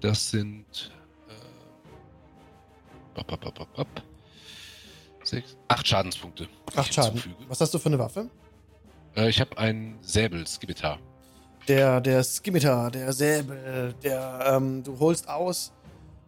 [0.01, 0.91] Das sind
[1.29, 1.33] äh,
[3.13, 3.87] bop, bop, bop, bop.
[5.23, 6.47] Sechs, acht Schadenspunkte.
[6.75, 7.35] Acht Schaden.
[7.47, 8.29] Was hast du für eine Waffe?
[9.15, 10.99] Äh, ich habe einen Säbel, Skimitar.
[11.67, 15.71] Der, der Skimitar, der Säbel, der, ähm, du holst aus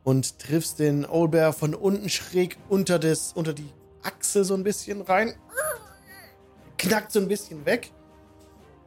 [0.08, 3.68] und triffst den Owlbear von unten schräg unter, das, unter die
[4.04, 5.34] Achse so ein bisschen rein.
[6.78, 7.92] Knackt so ein bisschen weg.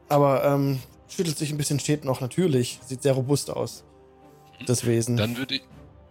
[0.09, 2.79] Aber ähm, schüttelt sich ein bisschen, steht noch natürlich.
[2.87, 3.83] Sieht sehr robust aus.
[4.65, 5.15] Das Wesen.
[5.15, 5.61] Dann würde ich,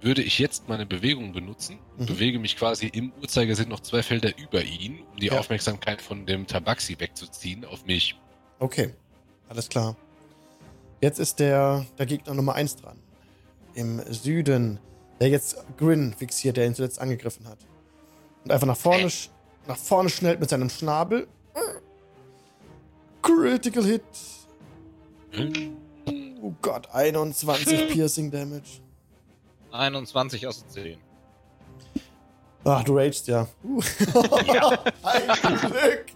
[0.00, 2.06] würde ich jetzt meine Bewegung benutzen Mhm.
[2.06, 5.40] bewege mich quasi im Uhrzeigersinn noch zwei Felder über ihn, um die Ja.
[5.40, 8.14] Aufmerksamkeit von dem Tabaxi wegzuziehen auf mich.
[8.60, 8.94] Okay,
[9.48, 9.96] alles klar.
[11.00, 12.96] Jetzt ist der, der Gegner Nummer 1 dran.
[13.74, 14.78] Im Süden,
[15.20, 17.58] der jetzt Grin fixiert, der ihn zuletzt angegriffen hat.
[18.44, 19.28] Und einfach nach vorne, sch-
[19.66, 21.28] nach vorne schnellt mit seinem Schnabel.
[23.22, 24.02] Critical Hit.
[26.42, 28.80] Oh Gott, 21 Piercing Damage.
[29.72, 30.98] 21 aus 10.
[32.64, 33.46] Ach, du ragest ja.
[33.64, 33.80] Uh.
[35.02, 36.06] Ein Glück.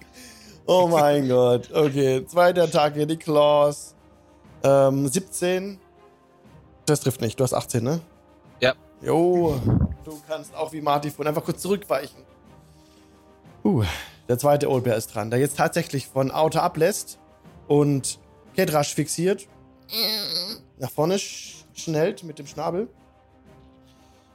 [0.67, 1.71] Oh mein Gott.
[1.73, 3.95] Okay, zweite Attacke, die Claws.
[4.63, 5.79] Ähm, 17.
[6.87, 7.39] Das trifft nicht.
[7.39, 8.01] Du hast 18, ne?
[9.05, 9.11] Ja.
[9.11, 9.61] Jo,
[10.05, 12.17] du kannst auch wie Marty vorhin einfach kurz zurückweichen.
[13.65, 13.85] Uh,
[14.29, 17.19] der zweite Oldbear ist dran, der jetzt tatsächlich von Auto ablässt
[17.69, 18.19] und
[18.55, 19.47] Kedrasch fixiert.
[20.79, 22.89] Nach vorne sch schnellt mit dem Schnabel.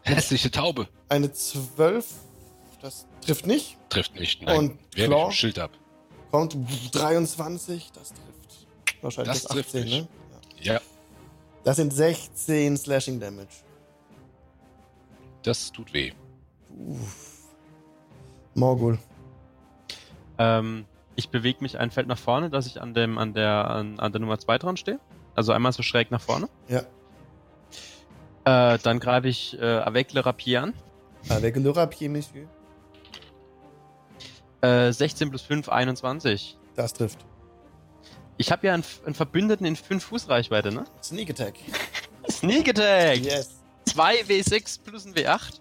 [0.03, 0.87] Hässliche Taube.
[1.09, 2.05] Eine 12.
[2.81, 3.77] Das trifft nicht.
[3.89, 4.41] Trifft nicht.
[4.41, 4.57] Nein.
[4.57, 5.31] Und Claw?
[5.31, 5.71] Schild ab.
[6.31, 6.55] Kommt
[6.93, 7.91] 23.
[7.93, 8.67] Das trifft.
[9.01, 9.93] Wahrscheinlich Das das, trifft 18, mich.
[10.01, 10.07] ne?
[10.61, 10.81] Ja,
[11.63, 13.47] Das sind 16 Slashing Damage.
[15.43, 16.11] Das tut weh.
[16.77, 17.47] Uff.
[18.55, 18.99] Morgul.
[20.37, 20.85] Ähm,
[21.15, 24.11] ich bewege mich ein Feld nach vorne, dass ich an, dem, an, der, an, an
[24.11, 24.99] der Nummer 2 dran stehe.
[25.35, 26.49] Also einmal so schräg nach vorne.
[26.67, 26.83] Ja.
[28.45, 30.73] Äh, dann greife ich äh, Avec le Rapier an.
[31.29, 32.47] Avec le rapier, Monsieur.
[34.61, 36.57] Äh, 16 plus 5, 21.
[36.75, 37.25] Das trifft.
[38.37, 40.85] Ich habe ja einen, einen Verbündeten in 5 Fuß Reichweite, ne?
[41.03, 41.55] Sneak Attack.
[42.29, 43.17] Sneak Attack!
[43.17, 43.58] Yes.
[43.89, 45.59] 2 W6 plus ein W8.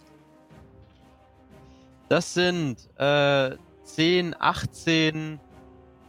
[2.09, 5.41] Das sind äh, 10, 18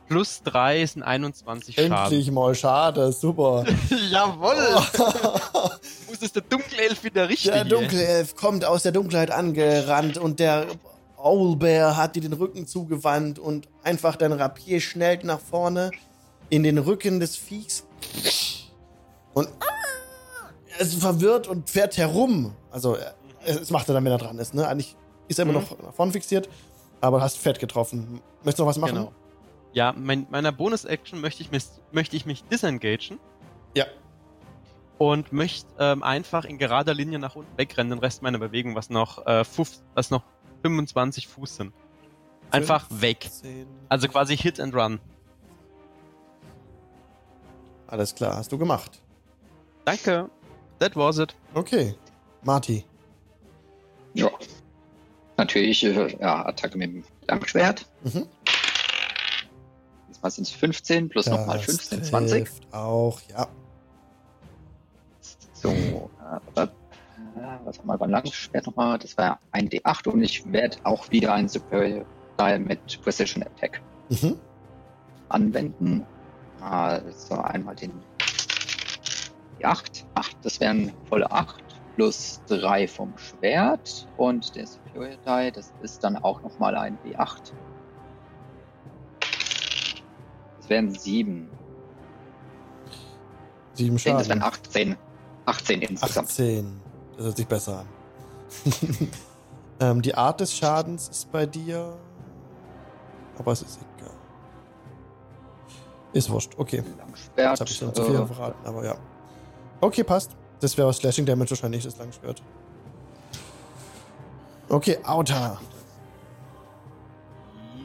[0.08, 1.92] plus 3 sind 21 Schaden.
[1.92, 3.12] Endlich mal schade.
[3.12, 3.64] Super.
[4.10, 4.56] Jawoll!
[6.10, 7.52] Muss es der Dunkelelf wieder richtig?
[7.52, 10.66] Der Dunkelelf kommt aus der Dunkelheit angerannt und der
[11.18, 15.92] Owlbear hat dir den Rücken zugewandt und einfach dein Rapier schnellt nach vorne
[16.50, 17.84] in den Rücken des Viechs.
[19.34, 19.48] Und
[20.80, 22.54] er ist verwirrt und fährt herum.
[22.72, 23.16] Also, er-
[23.46, 24.68] es macht er dann, wenn er dran ist, ne?
[24.68, 24.96] Eigentlich
[25.28, 25.66] ist er immer Mhm.
[25.70, 26.50] noch nach vorne fixiert,
[27.02, 28.22] aber hast fett getroffen.
[28.44, 28.96] Möchtest du noch was machen?
[28.96, 29.12] Genau.
[29.74, 33.20] Ja, mein, meiner Bonus-Action möchte ich, mich, möchte ich mich disengagen
[33.76, 33.86] Ja.
[34.98, 38.90] und möchte ähm, einfach in gerader Linie nach unten wegrennen, den Rest meiner Bewegung, was
[38.90, 40.24] noch, äh, fuf, was noch
[40.64, 41.74] 25 Fuß sind.
[42.52, 43.30] Einfach weg.
[43.32, 43.68] 10.
[43.90, 45.00] Also quasi Hit and Run.
[47.88, 49.02] Alles klar, hast du gemacht.
[49.86, 50.30] Danke.
[50.80, 51.36] That was it.
[51.54, 51.96] Okay.
[52.44, 52.86] Marty.
[54.14, 54.30] Ja.
[55.38, 57.86] Natürlich, äh, ja, Attacke mit dem Langschwert.
[58.04, 58.26] Mhm.
[60.10, 62.44] Diesmal sind es 15 plus nochmal Das 15, 20.
[62.46, 63.48] trifft Auch, ja.
[65.54, 66.68] So, äh, äh,
[67.66, 68.98] was haben wir beim Langschwert nochmal?
[69.00, 73.82] Das war ein D8 und ich werde auch wieder ein Superior Style mit Precision Attack
[74.10, 74.38] Mhm.
[75.30, 76.06] anwenden.
[76.62, 77.92] Also einmal den
[79.60, 80.06] die 8.
[80.16, 81.64] 8, das wären volle 8
[81.96, 87.52] plus 3 vom Schwert und der Superior Die, das ist dann auch nochmal ein D8.
[90.58, 91.50] Das wären 7.
[93.74, 94.96] Sieben Ich denke, das wären Schaden.
[94.96, 94.98] 18.
[95.46, 96.28] 18 insgesamt.
[96.30, 96.82] 18.
[97.18, 97.88] Das hört sich besser an.
[99.80, 101.98] ähm, die Art des Schadens ist bei dir.
[103.38, 104.14] Aber es ist egal.
[106.14, 106.54] Ist wurscht.
[106.58, 106.84] Okay.
[106.98, 107.38] Langschwert.
[107.38, 108.96] Jetzt habe ich schon zu viel äh, verraten, aber ja.
[109.82, 110.36] Okay, passt.
[110.60, 112.42] Das wäre Slashing Damage wahrscheinlich, das Langschwert.
[114.68, 115.60] Okay, Outer.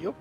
[0.00, 0.16] Jupp.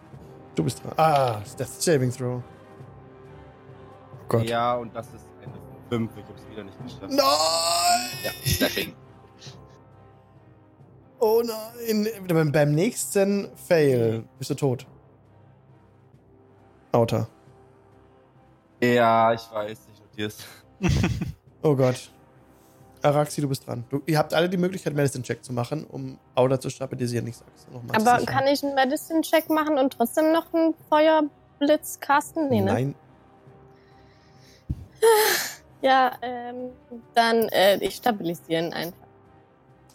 [0.56, 0.94] Du bist dran.
[0.98, 2.42] Ah, Death Saving Throw.
[2.42, 4.48] Oh Gott.
[4.48, 5.54] Ja, und das ist eine
[5.90, 6.12] 5.
[6.16, 7.10] Ich hab's wieder nicht geschafft.
[7.10, 8.10] Nein!
[8.24, 8.96] ja, Slashing.
[11.26, 12.10] Oh nein!
[12.28, 14.86] Beim, beim nächsten Fail bist du tot.
[16.92, 17.30] Outer.
[18.82, 20.38] Ja, ich weiß, ich notier's.
[21.64, 22.12] Oh Gott.
[23.02, 23.84] Araxi, du bist dran.
[23.90, 27.28] Du, ihr habt alle die Möglichkeit, Medicine-Check zu machen, um Outer zu stabilisieren.
[27.28, 27.98] Ich sag's nochmal.
[27.98, 32.50] Aber kann ich einen Medicine-Check machen und trotzdem noch einen Feuerblitz casten?
[32.50, 32.74] Nee, ne?
[32.74, 32.96] Nein.
[35.82, 36.70] Ja, ähm,
[37.14, 38.98] dann äh, ich stabilisiere ihn einfach.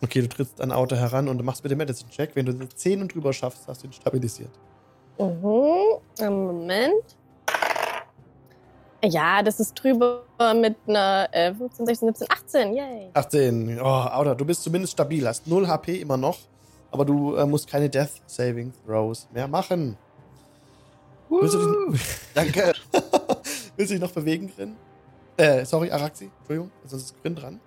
[0.02, 2.36] Okay, du trittst an Outer heran und du machst bitte Medicine-Check.
[2.36, 4.50] Wenn du eine 10 und drüber schaffst, hast du ihn stabilisiert.
[5.18, 6.00] Mhm.
[6.20, 7.16] Einen Moment.
[9.04, 12.74] Ja, das ist drüber mit einer äh, 15, 16, 17, 18.
[12.74, 13.10] Yay.
[13.14, 13.80] 18.
[13.80, 15.26] Oh, Outer, du bist zumindest stabil.
[15.26, 16.38] Hast 0 HP immer noch.
[16.90, 19.96] Aber du äh, musst keine Death Saving Throws mehr machen.
[21.28, 22.00] Willst du dich,
[22.34, 22.72] Danke.
[23.76, 24.76] willst du dich noch bewegen, Grin?
[25.36, 26.30] Äh, sorry, Araxi.
[26.38, 27.60] Entschuldigung, sonst ist Grin dran.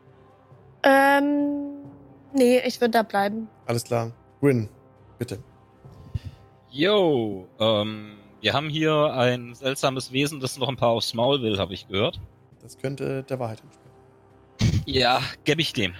[0.84, 1.82] Ähm,
[2.34, 3.50] Nee, ich würde da bleiben.
[3.66, 4.12] Alles klar.
[4.40, 4.70] Gwyn,
[5.18, 5.40] bitte.
[6.70, 11.58] Yo, ähm, wir haben hier ein seltsames Wesen, das noch ein paar aufs Maul will,
[11.60, 12.20] habe ich gehört.
[12.62, 14.84] Das könnte der Wahrheit entsprechen.
[14.86, 15.94] Ja, gebe ich dem.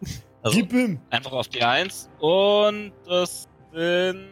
[0.42, 1.00] Also Gib ihm!
[1.08, 4.28] einfach auf die 1 und das sind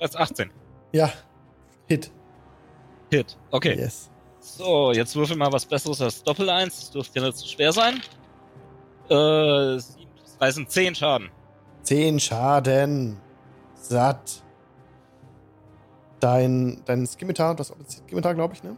[0.00, 0.50] das ist 18.
[0.90, 1.12] Ja.
[1.86, 2.10] Hit.
[3.12, 3.38] Hit.
[3.52, 3.76] Okay.
[3.78, 4.10] Yes.
[4.40, 6.74] So, jetzt würfel mal was Besseres als Doppel 1.
[6.80, 8.00] Das dürfte ja nicht zu schwer sein.
[9.08, 11.30] Äh, 7 plus 3 sind 10 Schaden.
[11.82, 13.20] Zehn Schaden.
[13.74, 14.42] Satt.
[16.22, 18.76] Dein, dein Skimitar, das ist Skimitar, glaube ich, ne?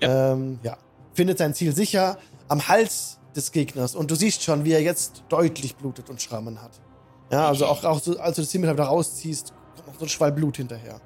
[0.00, 0.32] Ja.
[0.32, 0.76] Ähm, ja.
[1.14, 2.18] Findet sein Ziel sicher
[2.48, 6.60] am Hals des Gegners und du siehst schon, wie er jetzt deutlich blutet und Schrammen
[6.60, 6.72] hat.
[7.30, 10.08] Ja, also auch, auch so, als du das Skimitar wieder rausziehst, kommt noch so ein
[10.08, 11.00] Schwall Blut hinterher.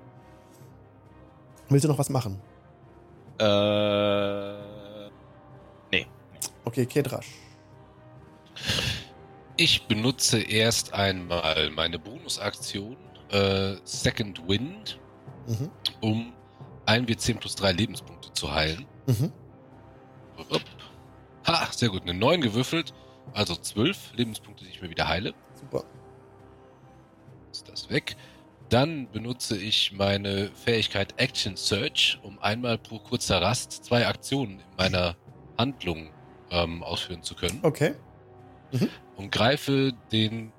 [1.68, 2.40] Willst du noch was machen?
[3.38, 4.54] Äh,
[5.92, 6.06] nee.
[6.64, 7.28] Okay, Kedrasch.
[9.58, 12.96] Ich benutze erst einmal meine Bonusaktion
[13.30, 14.98] äh, Second Wind,
[15.50, 15.70] Mhm.
[16.00, 16.32] um
[16.86, 18.86] 1w10 plus 3 Lebenspunkte zu heilen.
[19.06, 19.32] Mhm.
[20.48, 20.64] Upp.
[21.46, 22.02] Ha, sehr gut.
[22.02, 22.94] Eine 9 gewürfelt.
[23.32, 25.34] Also 12 Lebenspunkte, die ich mir wieder heile.
[25.54, 25.84] Super.
[27.50, 28.16] Ist das weg.
[28.68, 34.76] Dann benutze ich meine Fähigkeit Action Search, um einmal pro kurzer Rast zwei Aktionen in
[34.76, 35.16] meiner
[35.58, 36.10] Handlung
[36.50, 37.58] ähm, ausführen zu können.
[37.62, 37.94] Okay.
[39.16, 40.52] Und greife den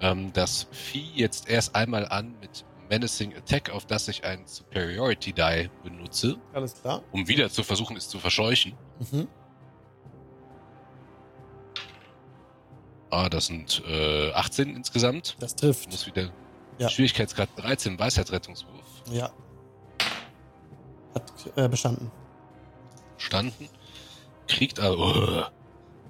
[0.00, 5.32] ähm, das Vieh jetzt erst einmal an mit Menacing Attack, auf das ich einen Superiority
[5.32, 7.02] Die benutze, Alles klar.
[7.12, 8.74] um wieder zu versuchen, es zu verscheuchen.
[9.12, 9.28] Mhm.
[13.10, 15.36] Ah, das sind äh, 18 insgesamt.
[15.40, 15.90] Das trifft.
[15.90, 16.30] Muss wieder
[16.78, 16.88] Ja.
[16.90, 18.84] Schwierigkeitsgrad 13, Weisheitsrettungswurf.
[19.10, 19.30] Ja.
[21.14, 22.10] Hat äh, bestanden.
[23.16, 23.68] Standen.
[24.46, 25.44] Kriegt also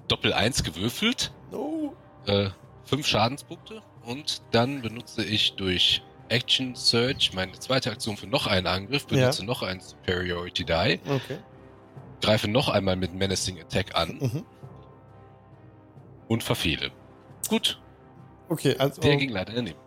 [0.07, 1.31] Doppel 1 gewürfelt.
[1.51, 1.93] Oh.
[2.25, 2.49] Äh,
[2.85, 3.81] 5 Schadenspunkte.
[4.03, 9.43] Und dann benutze ich durch Action Search meine zweite Aktion für noch einen Angriff, benutze
[9.45, 11.37] noch einen Superiority Die, Okay.
[12.21, 14.45] greife noch einmal mit Menacing Attack an Mhm.
[16.27, 16.91] und verfehle.
[17.47, 17.81] Gut,
[18.49, 19.01] Okay, also.
[19.01, 19.79] der ging leider daneben.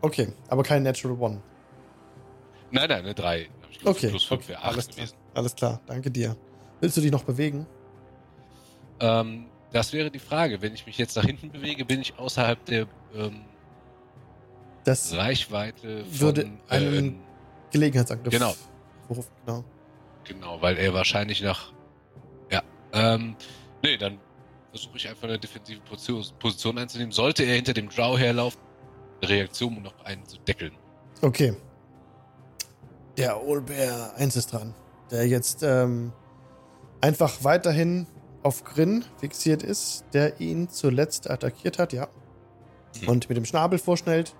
[0.00, 1.42] Okay, aber kein Natural One.
[2.70, 3.48] Nein, nein, eine 3.
[3.80, 4.96] Plus, Okay, plus 5 okay, wäre alles 8 klar.
[5.06, 5.16] gewesen.
[5.34, 6.36] Alles klar, danke dir.
[6.80, 7.66] Willst du dich noch bewegen?
[9.00, 10.60] Ähm, das wäre die Frage.
[10.62, 13.44] Wenn ich mich jetzt nach hinten bewege, bin ich außerhalb der ähm,
[14.84, 16.20] Das Reichweite von...
[16.20, 17.14] Würde einen- äh,
[17.70, 18.32] Gelegenheitsangriff.
[18.32, 18.54] Genau.
[19.46, 19.64] Genau.
[20.24, 21.72] Genau, weil er wahrscheinlich nach.
[22.50, 22.62] Ja.
[22.92, 23.36] Ähm,
[23.82, 24.18] nee, dann
[24.70, 25.80] versuche ich einfach eine defensive
[26.38, 27.12] Position, einzunehmen.
[27.12, 28.60] Sollte er hinter dem Drow herlaufen,
[29.20, 30.72] eine Reaktion, um noch einen zu deckeln.
[31.22, 31.54] Okay.
[33.16, 34.74] Der Olbär 1 ist dran.
[35.10, 36.12] Der jetzt ähm,
[37.00, 38.06] einfach weiterhin
[38.42, 42.08] auf Grin fixiert ist, der ihn zuletzt attackiert hat, ja.
[43.02, 43.08] Mhm.
[43.08, 44.34] Und mit dem Schnabel vorschnellt.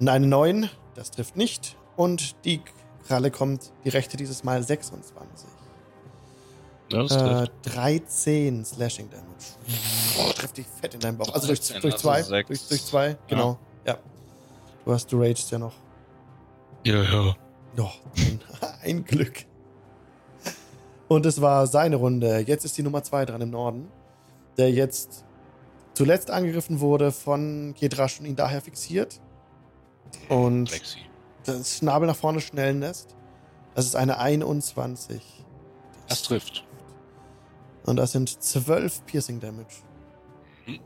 [0.00, 1.76] Und eine 9, das trifft nicht.
[1.96, 2.60] Und die
[3.06, 5.48] Kralle kommt, die rechte dieses Mal 26.
[6.90, 7.76] Ja, Äh, trifft.
[7.76, 10.34] 13 Slashing Damage.
[10.36, 11.32] Trifft dich fett in deinen Bauch.
[11.34, 12.42] Also durch, 13, durch also zwei.
[12.42, 13.58] durch, durch zwei, genau.
[13.84, 13.98] Ja.
[14.84, 15.74] Du hast, du ragest ja noch.
[16.84, 17.36] Ja, ja.
[17.76, 18.40] Ja, ein,
[18.82, 19.44] ein Glück.
[21.08, 22.38] Und es war seine Runde.
[22.46, 23.88] Jetzt ist die Nummer 2 dran im Norden,
[24.56, 25.24] der jetzt
[25.94, 29.20] zuletzt angegriffen wurde von Kedrasch und ihn daher fixiert.
[30.28, 30.98] Und Lexi.
[31.44, 33.14] das Schnabel nach vorne schnellen lässt.
[33.74, 35.22] Das ist eine 21.
[36.08, 36.64] Das trifft.
[37.84, 39.76] Und das sind 12 Piercing Damage.
[40.66, 40.80] Mhm.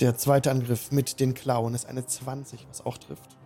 [0.00, 3.36] Der zweite Angriff mit den Klauen ist eine 20, was auch trifft.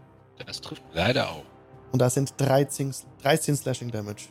[0.46, 1.44] Das trifft leider auch.
[1.92, 4.28] Und das sind 13, 13 Slashing Damage.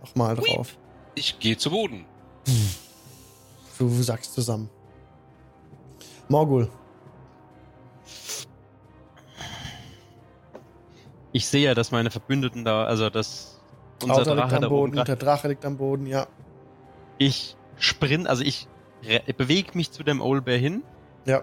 [0.00, 0.76] Nochmal drauf.
[1.14, 2.04] Ich gehe zu Boden.
[3.78, 4.70] Du sagst zusammen.
[6.28, 6.70] Morgul.
[11.38, 13.60] Ich sehe ja, dass meine Verbündeten da, also dass
[14.02, 16.26] unser Auto liegt Drache am da Boden, oben grad- der Drache liegt am Boden, ja.
[17.18, 18.66] Ich sprint, also ich
[19.36, 20.82] bewege mich zu dem Owlbear hin
[21.26, 21.42] Ja.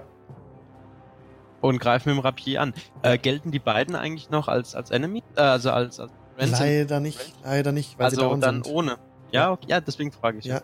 [1.62, 2.74] und greife mit dem Rapier an.
[3.04, 5.24] Äh, gelten die beiden eigentlich noch als, als Enemy?
[5.38, 6.60] Äh, also als, als Friends?
[6.60, 8.76] Leider nicht, leider nicht, weil sie also down dann sind.
[8.76, 8.98] ohne.
[9.32, 10.46] Ja, okay, ja, deswegen frage ich.
[10.46, 10.60] Ja.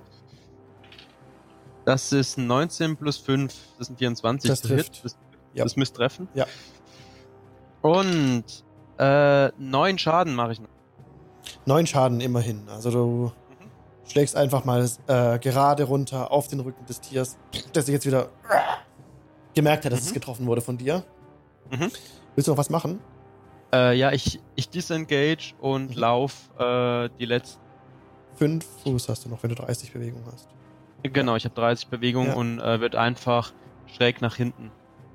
[1.86, 4.50] Das ist 19 plus 5, das sind 24.
[4.50, 5.06] Das trifft.
[5.06, 5.18] Das,
[5.54, 5.64] Ja.
[5.64, 6.28] das müsste treffen.
[6.34, 6.46] Ja.
[7.82, 8.44] Und
[8.98, 10.70] äh, 9 Schaden mache ich noch.
[11.66, 12.68] Neun Schaden immerhin.
[12.70, 14.10] Also du Mhm.
[14.10, 17.38] schlägst einfach mal äh, gerade runter auf den Rücken des Tiers,
[17.74, 18.30] das sich jetzt wieder
[19.54, 20.08] gemerkt hat, dass Mhm.
[20.08, 21.04] es getroffen wurde von dir.
[21.72, 21.92] Mhm.
[22.36, 23.00] Willst du noch was machen?
[23.74, 25.98] Äh, ja, ich, ich disengage und Mhm.
[25.98, 27.60] lauf äh, die letzten.
[28.36, 30.48] Fünf Fuß hast du noch, wenn du 30 Bewegung hast.
[31.04, 32.36] Genau, ich habe 30 Bewegungen Ja.
[32.36, 33.54] und äh, wird einfach
[33.88, 34.72] schräg nach hinten.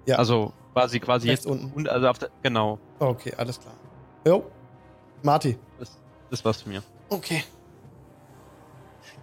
[0.07, 0.17] Ja.
[0.17, 1.73] Also quasi, quasi Rechts jetzt unten.
[1.73, 2.79] Und also auf der, genau.
[2.99, 3.75] Okay, alles klar.
[4.27, 4.51] Jo.
[5.23, 5.59] Marty.
[5.79, 5.99] Das,
[6.31, 6.83] das war's von mir.
[7.09, 7.45] Okay.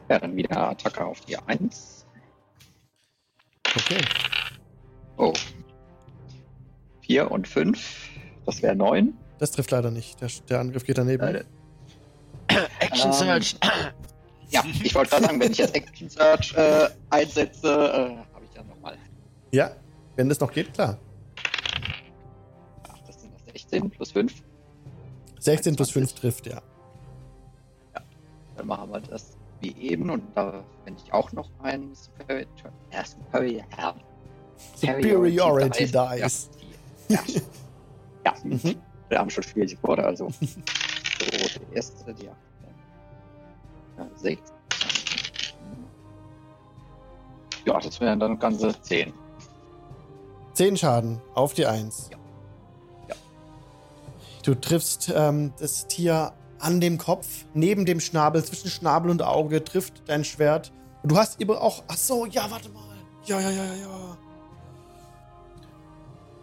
[0.10, 2.06] Ja, dann wieder Attacke auf die 1.
[3.76, 4.02] Okay.
[5.18, 5.34] Oh.
[7.02, 8.10] 4 und 5.
[8.46, 9.18] Das wäre 9.
[9.40, 10.22] Das trifft leider nicht.
[10.22, 11.24] Der, der Angriff geht daneben.
[11.24, 11.44] Leider.
[12.80, 13.56] Action Ähm, Search.
[14.50, 18.52] Ja, ich wollte gerade sagen, wenn ich jetzt Action Search äh, einsetze, äh, habe ich
[18.54, 18.98] dann nochmal.
[19.52, 19.72] Ja,
[20.16, 21.00] wenn das noch geht, klar.
[23.74, 24.44] 16 plus 5.
[25.40, 26.62] 16 plus 5 trifft, ja.
[28.56, 32.46] Dann machen wir das wie eben und da finde ich auch noch einen Superior,
[32.92, 33.96] äh, Superior, ja.
[34.76, 36.50] Superiority Ja, Dice.
[37.08, 37.20] Ja,
[38.26, 38.34] ja.
[38.44, 38.76] Mhm.
[39.10, 40.30] wir haben schon schwierige Worte, also.
[41.20, 42.36] So, der erste, die ja.
[43.98, 44.56] ja 16.
[47.66, 49.14] Ja, das wären dann ganze 10.
[50.54, 52.10] 10 Schaden auf die 1.
[52.12, 52.18] Ja.
[52.18, 52.23] Ja.
[54.44, 59.64] Du triffst ähm, das Tier an dem Kopf, neben dem Schnabel, zwischen Schnabel und Auge,
[59.64, 60.72] trifft dein Schwert.
[61.02, 61.84] Und du hast immer auch.
[61.88, 62.82] Ach so, ja, warte mal.
[63.26, 64.18] Ja, ja, ja, ja, ja.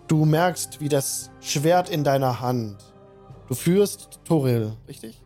[0.09, 2.77] Du merkst, wie das Schwert in deiner Hand.
[3.49, 5.23] Du führst Toril, richtig?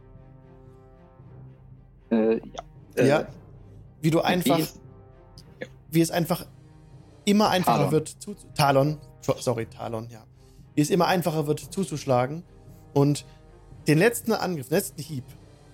[2.11, 2.41] Äh, ja.
[2.97, 3.27] Äh, Ja.
[4.01, 4.59] Wie du einfach.
[4.59, 4.67] wie-
[5.91, 6.45] wie es einfach
[7.25, 7.93] immer einfacher Talon.
[7.93, 8.99] wird zu Talon,
[9.39, 10.25] sorry, Talon, ja.
[10.75, 12.43] Wie es immer einfacher wird zuzuschlagen
[12.95, 13.25] und
[13.87, 15.25] den letzten Angriff, den letzten Hieb,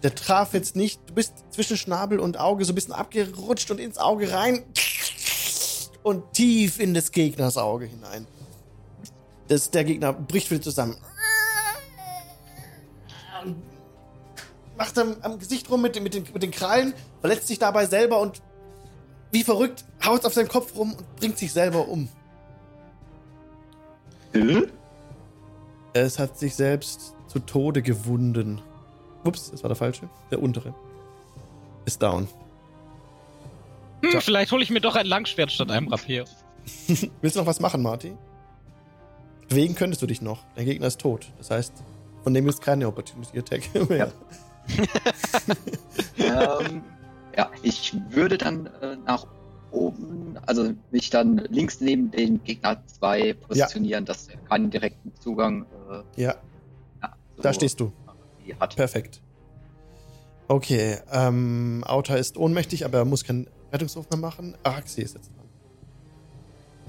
[0.03, 3.79] der traf jetzt nicht, du bist zwischen Schnabel und Auge so ein bisschen abgerutscht und
[3.79, 4.65] ins Auge rein
[6.03, 8.27] und tief in des Gegners Auge hinein.
[9.49, 10.97] Das, der Gegner bricht wieder zusammen.
[14.77, 17.87] Macht am, am Gesicht rum mit, den- mit, den, mit den Krallen, verletzt sich dabei
[17.87, 18.41] selber und
[19.33, 22.09] wie verrückt haut auf seinem Kopf rum und bringt sich selber um.
[24.33, 24.63] Äh?
[25.93, 28.61] Es hat sich selbst zu Tode gewunden.
[29.25, 30.09] Ups, das war der falsche.
[30.31, 30.75] Der untere.
[31.85, 32.29] Ist down.
[34.03, 34.21] Hm, So.
[34.21, 36.25] vielleicht hole ich mir doch ein Langschwert statt einem Rapier.
[37.21, 38.13] Willst du noch was machen, Marty?
[39.49, 40.45] Bewegen könntest du dich noch.
[40.57, 41.33] Der Gegner ist tot.
[41.39, 41.73] Das heißt,
[42.23, 44.13] von dem ist keine Opportunity Attack mehr.
[46.19, 46.83] ähm,
[47.37, 49.27] ja, ich würde dann äh, nach
[49.73, 55.65] oben, also mich dann links neben den Gegner 2 positionieren, dass er keinen direkten Zugang
[56.17, 56.35] äh, Ja,
[57.03, 57.93] ja, so da stehst du.
[58.59, 58.75] hat.
[58.77, 59.21] Perfekt.
[60.49, 64.57] Okay, ähm, Auta ist ohnmächtig, aber er muss keinen Rettungswurf mehr machen.
[64.65, 65.37] Araxi ist jetzt dran.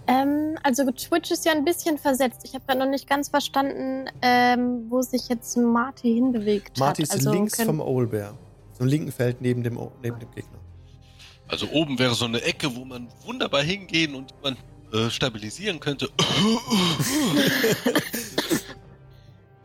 [0.08, 2.42] Ähm, also Twitch ist ja ein bisschen versetzt.
[2.44, 7.10] Ich habe gerade noch nicht ganz verstanden, ähm, wo sich jetzt Marty hinbewegt Marty hat.
[7.10, 8.34] ist Also links vom Owlbear.
[8.80, 10.58] Im linken Feld neben dem, O- neben dem Gegner.
[11.52, 14.58] Also oben wäre so eine Ecke, wo man wunderbar hingehen und man
[14.94, 16.10] äh, stabilisieren könnte.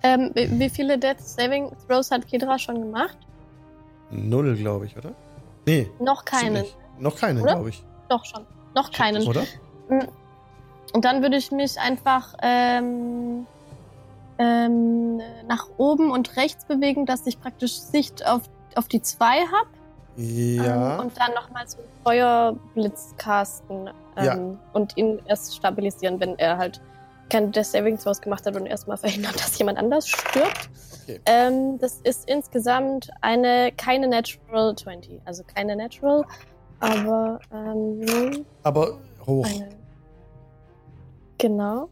[0.03, 3.19] Ähm, wie viele Death Saving Throws hat Kedra schon gemacht?
[4.11, 5.13] Null, glaube ich, oder?
[5.67, 5.91] Nee.
[5.99, 6.65] Noch keinen.
[6.99, 7.83] Noch keinen, glaube ich.
[8.09, 8.47] Doch schon.
[8.75, 9.27] Noch keinen.
[9.27, 9.45] Oder?
[10.93, 13.47] Und dann würde ich mich einfach ähm,
[14.39, 18.43] ähm, nach oben und rechts bewegen, dass ich praktisch Sicht auf,
[18.77, 19.69] auf die zwei habe.
[20.17, 20.95] Ja.
[20.95, 24.39] Ähm, und dann nochmal so einen Feuerblitz casten ähm, Ja.
[24.73, 26.81] und ihn erst stabilisieren, wenn er halt
[27.29, 30.71] keine Death Saving Throws gemacht hat und erstmal verhindern, dass jemand anders stirbt.
[31.05, 31.21] Okay.
[31.27, 35.21] Ähm, das ist insgesamt eine keine Natural 20.
[35.25, 36.25] Also keine Natural,
[36.81, 39.47] aber ähm, Aber hoch.
[39.47, 39.69] eine.
[41.39, 41.89] Genau.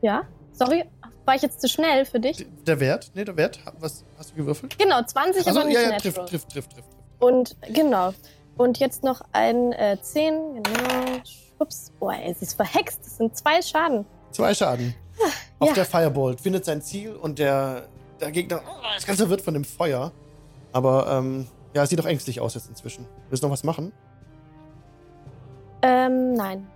[0.00, 0.22] Ja.
[0.52, 0.84] Sorry,
[1.24, 2.46] war ich jetzt zu schnell für dich?
[2.66, 3.10] Der Wert?
[3.14, 3.58] Nee, der Wert.
[3.80, 4.78] Was hast du gewürfelt?
[4.78, 6.12] Genau, 20, Also, aber nicht ja, ja, natural.
[6.26, 6.88] trifft, trifft, trifft, trifft.
[7.22, 8.12] Und genau.
[8.56, 11.20] Und jetzt noch ein äh, 10, genau.
[11.58, 13.00] Ups, boah, ey, es ist verhext.
[13.04, 14.04] Das sind zwei Schaden.
[14.32, 14.94] Zwei Schaden.
[15.60, 15.74] Auf Ja.
[15.74, 17.86] der Firebolt findet sein Ziel und der,
[18.20, 20.10] der Gegner oh, ist ganz verwirrt von dem Feuer.
[20.72, 23.06] Aber ähm, ja, es sieht doch ängstlich aus jetzt inzwischen.
[23.28, 23.92] Willst du noch was machen?
[25.82, 26.66] Ähm, nein.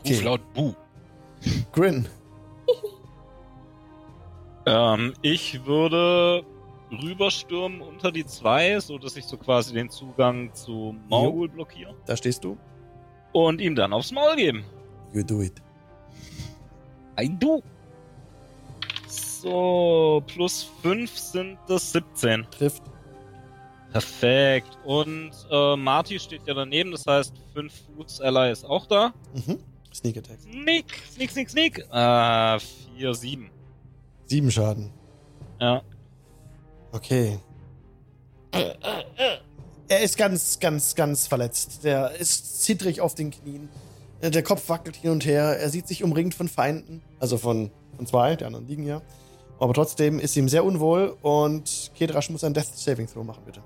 [0.00, 0.14] Okay.
[0.14, 0.74] Ruf laut Buh.
[1.72, 2.08] Grin.
[4.66, 6.44] Ähm, ich würde
[6.90, 11.94] rüberstürmen unter die zwei, so dass ich so quasi den Zugang zu Maul blockiere.
[12.06, 12.56] Da stehst du.
[13.32, 14.64] Und ihm dann aufs Maul geben.
[15.12, 15.62] You do it.
[17.16, 17.62] Ein Du.
[19.06, 22.46] So, plus 5 sind das 17.
[22.50, 22.82] Trifft.
[23.92, 24.78] Perfekt.
[24.84, 29.14] Und äh, Marty steht ja daneben, das heißt 5 Fuß Ally ist auch da.
[29.34, 29.58] Mhm.
[29.94, 30.40] Sneak Attack.
[30.40, 31.78] Sneak, sneak, sneak, sneak.
[31.90, 32.58] Äh,
[32.96, 33.50] 4, 7.
[34.26, 34.92] Sieben Schaden.
[35.60, 35.82] Ja.
[36.92, 37.38] Okay.
[39.88, 41.84] Er ist ganz, ganz, ganz verletzt.
[41.84, 43.68] Der ist zittrig auf den Knien.
[44.22, 45.58] Der Kopf wackelt hin und her.
[45.58, 47.02] Er sieht sich umringt von Feinden.
[47.20, 49.00] Also von, von zwei, die anderen liegen ja.
[49.60, 53.62] Aber trotzdem ist ihm sehr unwohl und Kedrasch muss ein Death Saving Throw machen, bitte.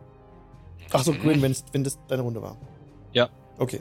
[0.90, 2.56] Ach so, Grin, wenn das deine Runde war.
[3.12, 3.30] Ja.
[3.58, 3.80] Okay.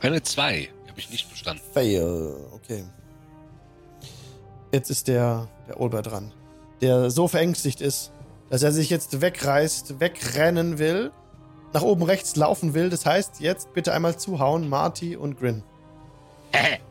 [0.00, 0.68] Eine 2.
[0.88, 1.62] Habe ich nicht bestanden.
[1.72, 2.36] Fail.
[2.52, 2.84] Okay.
[4.72, 6.32] Jetzt ist der, der Olber dran.
[6.80, 8.12] Der so verängstigt ist,
[8.50, 11.12] dass er sich jetzt wegreißt, wegrennen will,
[11.72, 12.90] nach oben rechts laufen will.
[12.90, 15.62] Das heißt, jetzt bitte einmal zuhauen, Marty und Grin.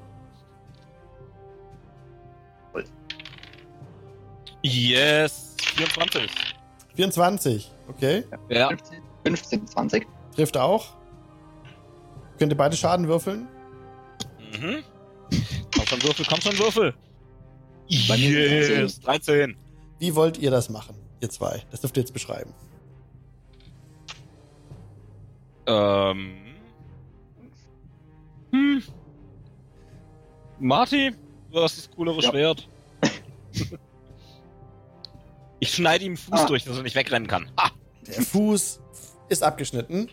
[4.63, 5.55] Yes.
[5.75, 6.29] 24.
[6.95, 7.71] 24.
[7.87, 8.23] Okay.
[8.49, 8.69] Ja.
[8.69, 10.07] 15, 15, 20.
[10.35, 10.87] Trifft auch.
[12.37, 13.47] Könnt ihr beide Schaden würfeln?
[14.59, 14.83] Mhm.
[15.73, 16.93] Komm schon, Würfel, komm schon, Würfel.
[18.07, 18.99] Bei mir Yes.
[19.01, 19.55] 13.
[19.99, 21.63] Wie wollt ihr das machen, ihr zwei?
[21.71, 22.53] Das dürft ihr jetzt beschreiben.
[25.65, 26.35] Ähm.
[28.51, 28.83] Hm.
[30.59, 31.13] Marty,
[31.51, 32.29] du hast das coolere Ja.
[32.29, 32.67] Schwert.
[35.59, 36.45] ich schneide ihm den Fuß Ah.
[36.45, 37.49] durch, dass er nicht wegrennen kann.
[37.57, 37.69] Ah.
[38.05, 38.79] Der Fuß
[39.29, 40.09] ist abgeschnitten.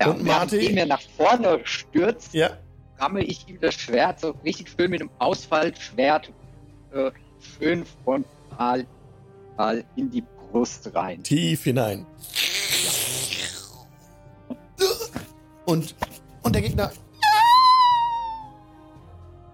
[0.00, 0.60] Ja, Und Marty?
[0.60, 2.50] während er nach vorne stürzt, Ja.
[2.98, 6.30] ramme ich ihm das Schwert so richtig schön mit dem Ausfallschwert
[6.94, 7.10] äh,
[7.58, 8.86] schön frontal
[9.56, 11.22] mal in die Brust rein.
[11.22, 12.06] tief hinein.
[15.66, 15.94] Und,
[16.42, 16.92] und der Gegner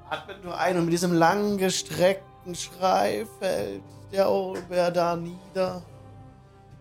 [0.09, 5.83] atmet nur ein und mit diesem langen gestreckten Schrei fällt der Olbär da nieder.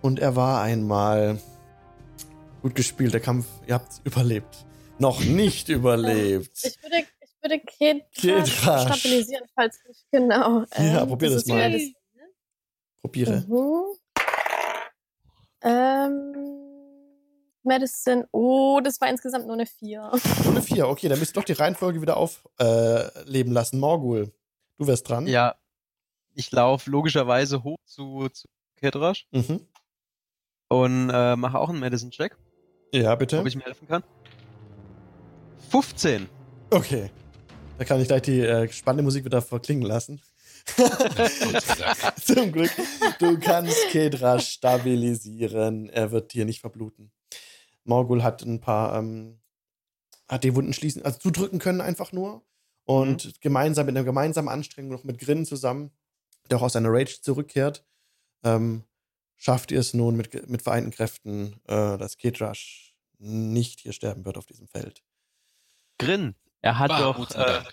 [0.02, 1.40] Und er war einmal
[2.61, 4.65] gut gespielt, der Kampf, ihr habt überlebt.
[4.98, 6.57] Noch nicht überlebt.
[6.64, 7.06] Ich würde,
[7.41, 8.52] würde Kedrasch.
[8.99, 10.64] stabilisieren, falls nicht genau.
[10.78, 11.57] Ja, probier das ist mal.
[11.70, 11.96] Medicine,
[13.02, 13.46] Probiere.
[13.47, 13.84] Mhm.
[15.62, 16.36] Ähm,
[17.63, 18.28] Medicine.
[18.31, 19.99] Oh, das war insgesamt nur eine 4.
[20.44, 23.80] Nur eine 4, okay, dann müsst ihr doch die Reihenfolge wieder aufleben lassen.
[23.80, 24.31] Morgul,
[24.78, 25.28] du wärst dran.
[25.28, 25.55] Ja.
[26.36, 28.47] Ich laufe logischerweise hoch zu, zu
[28.78, 29.65] Kedrasch Mhm.
[30.70, 32.38] und äh, mache auch einen Medicine-Check,
[32.94, 33.39] Ja, bitte.
[33.39, 34.04] ob ich mir helfen kann.
[35.70, 36.30] 15.
[36.72, 37.10] Okay.
[37.80, 40.22] Da kann ich gleich die äh, spannende Musik wieder verklingen lassen.
[42.22, 42.72] Zum Glück.
[43.20, 45.88] Du kannst Kedra stabilisieren.
[45.88, 47.14] Er wird hier nicht verbluten.
[47.86, 49.40] Morgul hat ein paar, ähm,
[50.28, 52.46] hat die Wunden schließen, also zudrücken können einfach nur.
[52.84, 55.91] Und gemeinsam, mit einer gemeinsamen Anstrengung noch mit Grin zusammen,
[56.49, 57.86] der auch aus seiner Rage zurückkehrt,
[58.44, 58.84] ähm,
[59.38, 64.38] schafft ihr es nun mit, mit vereinten Kräften, äh, dass Kedrash nicht hier sterben wird
[64.38, 65.02] auf diesem Feld.
[65.98, 67.63] Grin, er hat Bah, doch, äh.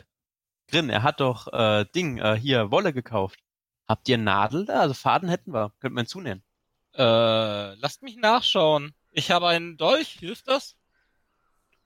[0.68, 3.38] Grin, er hat doch, äh, Ding, äh, hier, Wolle gekauft.
[3.88, 4.80] Habt ihr Nadel da?
[4.80, 5.72] Also Faden hätten wir.
[5.78, 6.42] Könnte man zunähen.
[6.94, 8.94] Äh, lasst mich nachschauen.
[9.12, 10.76] Ich habe einen Dolch, hilft das?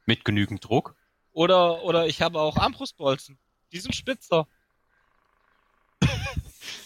[0.06, 0.94] Mit genügend Druck.
[1.32, 3.38] Oder, oder ich habe auch Armbrustbolzen.
[3.72, 4.46] Die sind spitzer.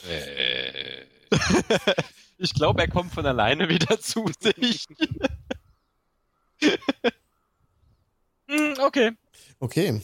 [0.07, 1.07] Äh,
[2.36, 4.86] Ich glaube, er kommt von alleine wieder zu sich.
[8.49, 9.12] Hm, okay.
[9.65, 10.02] Okay.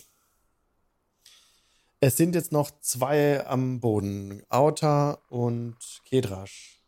[2.01, 4.43] Es sind jetzt noch zwei am Boden.
[4.49, 6.81] Auta und Kedrasch.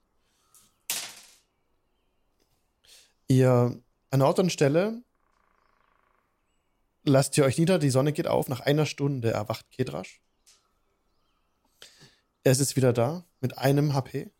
[3.29, 3.79] Ihr
[4.09, 5.03] an Ort und Stelle
[7.05, 8.49] lasst ihr euch nieder, die Sonne geht auf.
[8.49, 10.23] Nach einer Stunde erwacht Kedrasch.
[12.43, 14.31] Es ist wieder da mit einem HP.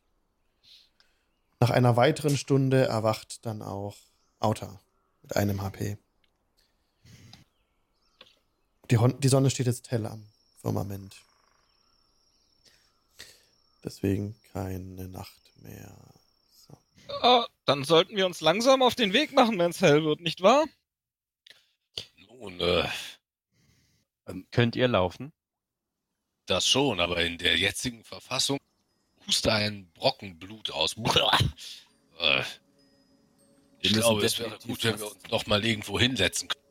[1.61, 3.99] Nach einer weiteren Stunde erwacht dann auch
[4.39, 4.81] Auta
[5.21, 5.99] mit einem HP.
[8.93, 10.23] Die, Hon die Sonne steht jetzt hell am
[10.61, 11.17] Firmament.
[13.83, 15.97] Deswegen keine Nacht mehr.
[16.69, 16.77] So.
[17.23, 20.43] Ah, dann sollten wir uns langsam auf den Weg machen, wenn es hell wird, nicht
[20.43, 20.67] wahr?
[22.29, 22.87] nun, äh,
[24.51, 25.33] Könnt ihr laufen?
[26.45, 28.59] das schon, aber in der jetzigen Verfassung
[29.27, 30.97] huste ein Brocken Blut aus.
[32.19, 32.45] Äh,
[33.81, 36.62] ich glaube, es wäre gut, wenn wir uns noch mal irgendwo hinsetzen können.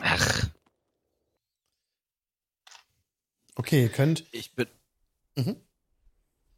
[0.00, 0.48] Ach,
[3.56, 4.24] Okay, ihr könnt.
[4.32, 4.68] Ich bin,
[5.36, 5.56] Mhm.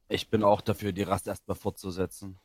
[0.09, 2.39] ich bin auch dafür, die Rast erstmal fortzusetzen.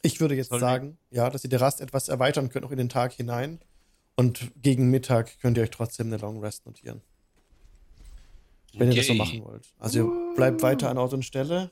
[0.00, 2.70] Ich würde jetzt Sollen wir- sagen, ja, dass ihr die Rast etwas erweitern könnt, auch
[2.70, 3.60] in den Tag hinein.
[4.16, 7.02] Und gegen Mittag könnt ihr euch trotzdem eine Long Rest notieren.
[8.72, 9.18] Wenn ihr das so Okay.
[9.18, 9.68] machen wollt.
[9.78, 11.70] Also ihr bleibt weiter an Ort und Stelle.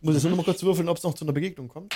[0.00, 1.94] Ich muss jetzt nur noch mal kurz würfeln, ob es noch zu einer Begegnung kommt.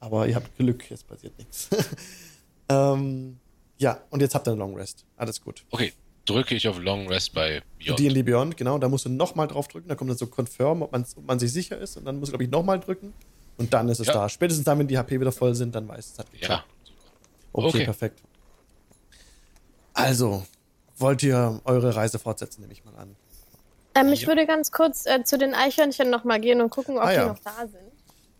[0.00, 1.68] Aber ihr habt Glück, jetzt passiert nichts.
[2.68, 3.38] ähm,
[3.78, 5.04] ja, und jetzt habt ihr eine Long Rest.
[5.16, 5.64] Alles gut.
[5.70, 5.92] Okay,
[6.24, 7.98] drücke ich auf Long Rest bei Beyond.
[7.98, 10.92] D&D Beyond, genau, da musst du nochmal drauf drücken, da kommt dann so Confirm, ob
[10.92, 13.12] man, ob man sich sicher ist und dann musst du, glaube ich, nochmal drücken
[13.58, 14.12] Und dann ist es Ja.
[14.12, 14.28] da.
[14.28, 16.64] Spätestens dann, wenn die HP wieder voll sind, dann weiß es, hat geklappt.
[16.68, 16.90] Ja.
[17.54, 17.84] Okay, Okay.
[17.84, 18.20] perfekt.
[19.94, 20.44] Also,
[20.98, 23.16] wollt ihr eure Reise fortsetzen, nehme ich mal an.
[23.94, 24.28] Ähm, ich Ja.
[24.28, 27.22] würde ganz kurz äh, zu den Eichhörnchen nochmal gehen und gucken, ob Ah, ja.
[27.22, 27.92] die noch da sind.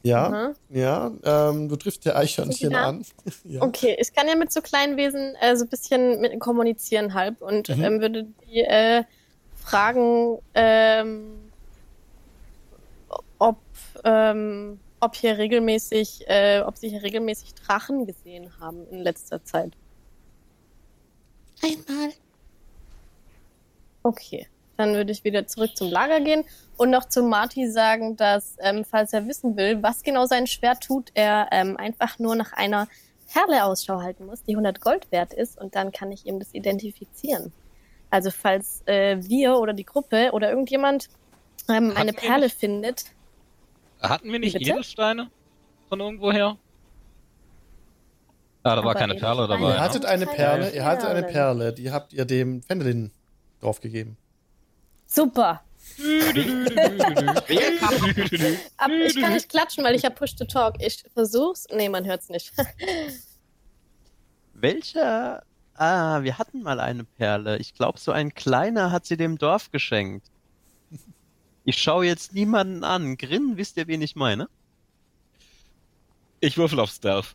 [0.07, 0.52] Ja, Aha.
[0.68, 2.91] ja, ähm, du triffst der Eichhörnchen da?
[2.91, 3.05] an.
[3.44, 3.60] ja.
[3.60, 7.43] Okay, ich kann ja mit so kleinen Wesen äh, so ein bisschen mit kommunizieren halb
[7.43, 7.83] und Mhm.
[7.83, 9.02] ähm, würde die äh,
[9.57, 11.51] fragen, ähm,
[13.41, 13.59] ob,
[14.05, 19.73] ähm, ob hier regelmäßig, äh, ob sie hier regelmäßig Drachen gesehen haben in letzter Zeit.
[21.65, 22.12] Einmal.
[24.05, 24.47] Okay,
[24.77, 26.45] dann würde ich wieder zurück zum Lager gehen
[26.77, 30.83] und noch zu Marty sagen, dass, ähm, falls er wissen will, was genau sein Schwert
[30.83, 32.89] tut, er ähm, einfach nur nach einer
[33.33, 36.55] Perle Ausschau halten muss, die 100 Gold wert ist und dann kann ich ihm das
[36.55, 37.53] identifizieren.
[38.11, 41.09] Also falls äh, wir oder die Gruppe oder irgendjemand
[41.69, 43.05] ähm, eine Perle nicht- findet,
[44.01, 44.55] Hatten wir nicht?
[44.57, 45.31] Edelsteine
[45.89, 46.57] von irgendwoher?
[48.63, 49.71] Ah, da war keine Perle dabei.
[49.71, 50.11] Ihr hattet Ja.
[50.11, 51.23] eine Perle, ihr hattet eine.
[51.23, 53.11] Perle, die habt ihr dem Fendelin
[53.61, 54.17] draufgegeben.
[55.07, 55.62] Super.
[58.76, 60.75] Ab, ich kann nicht klatschen, weil ich habe Push to Talk.
[60.81, 61.67] Ich versuch's.
[61.73, 62.52] Nee, man hört's nicht.
[64.55, 65.43] Welcher?
[65.75, 67.59] Ah, wir hatten mal eine Perle.
[67.59, 70.26] Ich glaube, so ein kleiner hat sie dem Dorf geschenkt.
[71.65, 73.17] Ich schaue jetzt niemanden an.
[73.17, 74.49] Grin, wisst ihr, wen ich meine?
[76.41, 77.35] Ich würfel auf Stealth.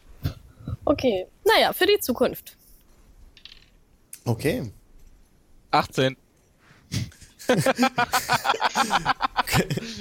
[0.85, 1.27] Okay.
[1.45, 2.57] Naja, für die Zukunft.
[4.25, 4.71] Okay.
[5.71, 6.17] 18.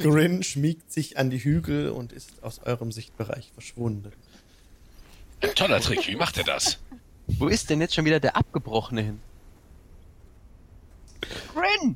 [0.02, 4.12] Grin schmiegt sich an die Hügel und ist aus eurem Sichtbereich verschwunden.
[5.42, 6.80] Ein toller Trick, wie macht er das?
[7.28, 9.20] Wo ist denn jetzt schon wieder der Abgebrochene hin?
[11.54, 11.96] Grin!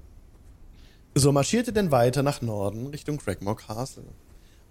[1.16, 4.04] So marschiert ihr denn weiter nach Norden Richtung Craigmore Castle.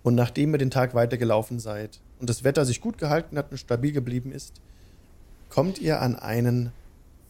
[0.03, 3.59] Und nachdem ihr den Tag weitergelaufen seid und das Wetter sich gut gehalten hat und
[3.59, 4.61] stabil geblieben ist,
[5.49, 6.73] kommt ihr an einen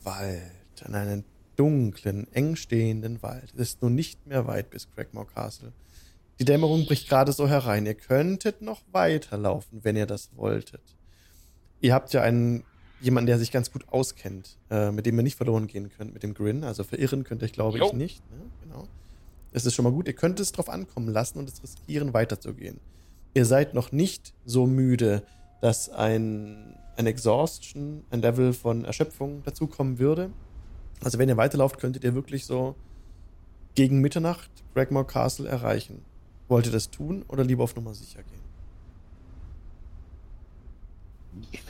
[0.02, 0.42] Wald,
[0.84, 1.24] an einen
[1.56, 3.52] dunklen, eng stehenden Wald.
[3.54, 5.72] Es ist nun nicht mehr weit bis Craigmore Castle.
[6.38, 7.86] Die Dämmerung bricht gerade so herein.
[7.86, 10.82] Ihr könntet noch weiterlaufen, wenn ihr das wolltet.
[11.80, 12.62] Ihr habt ja einen
[13.00, 16.22] jemanden, der sich ganz gut auskennt, äh, mit dem ihr nicht verloren gehen könnt, mit
[16.22, 16.64] dem Grin.
[16.64, 18.22] Also verirren könnt ihr, glaube ich, nicht.
[18.30, 18.38] Ne?
[18.62, 18.88] Genau.
[19.52, 20.06] Das ist schon mal gut.
[20.06, 22.80] Ihr könnt es drauf ankommen lassen und es riskieren, weiterzugehen.
[23.36, 25.22] Ihr seid noch nicht so müde,
[25.60, 30.30] dass ein, ein Exhaustion, ein Level von Erschöpfung dazukommen würde.
[31.04, 32.76] Also wenn ihr weiterlauft, könntet ihr wirklich so
[33.74, 36.02] gegen Mitternacht Gregmore Castle erreichen.
[36.48, 38.40] Wollt ihr das tun oder lieber auf Nummer sicher gehen?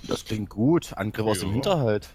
[0.07, 0.93] Das klingt gut.
[0.97, 1.55] Angriff aus dem Ja.
[1.55, 2.11] Hinterhalt.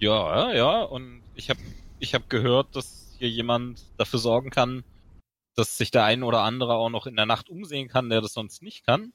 [0.00, 0.82] Ja, ja, ja.
[0.82, 1.60] Und ich habe
[2.00, 4.82] ich hab gehört, dass hier jemand dafür sorgen kann,
[5.58, 8.32] dass sich der ein oder andere auch noch in der Nacht umsehen kann, der das
[8.32, 9.12] sonst nicht kann.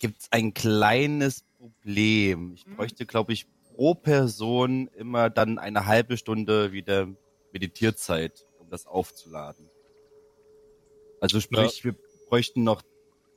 [0.00, 2.52] Gibt es ein kleines Problem.
[2.54, 2.76] Ich Mhm.
[2.76, 7.08] bräuchte, glaube ich, pro Person immer dann eine halbe Stunde wieder
[7.52, 9.70] Meditierzeit, um das aufzuladen.
[11.20, 11.94] Also sprich, wir
[12.28, 12.82] bräuchten noch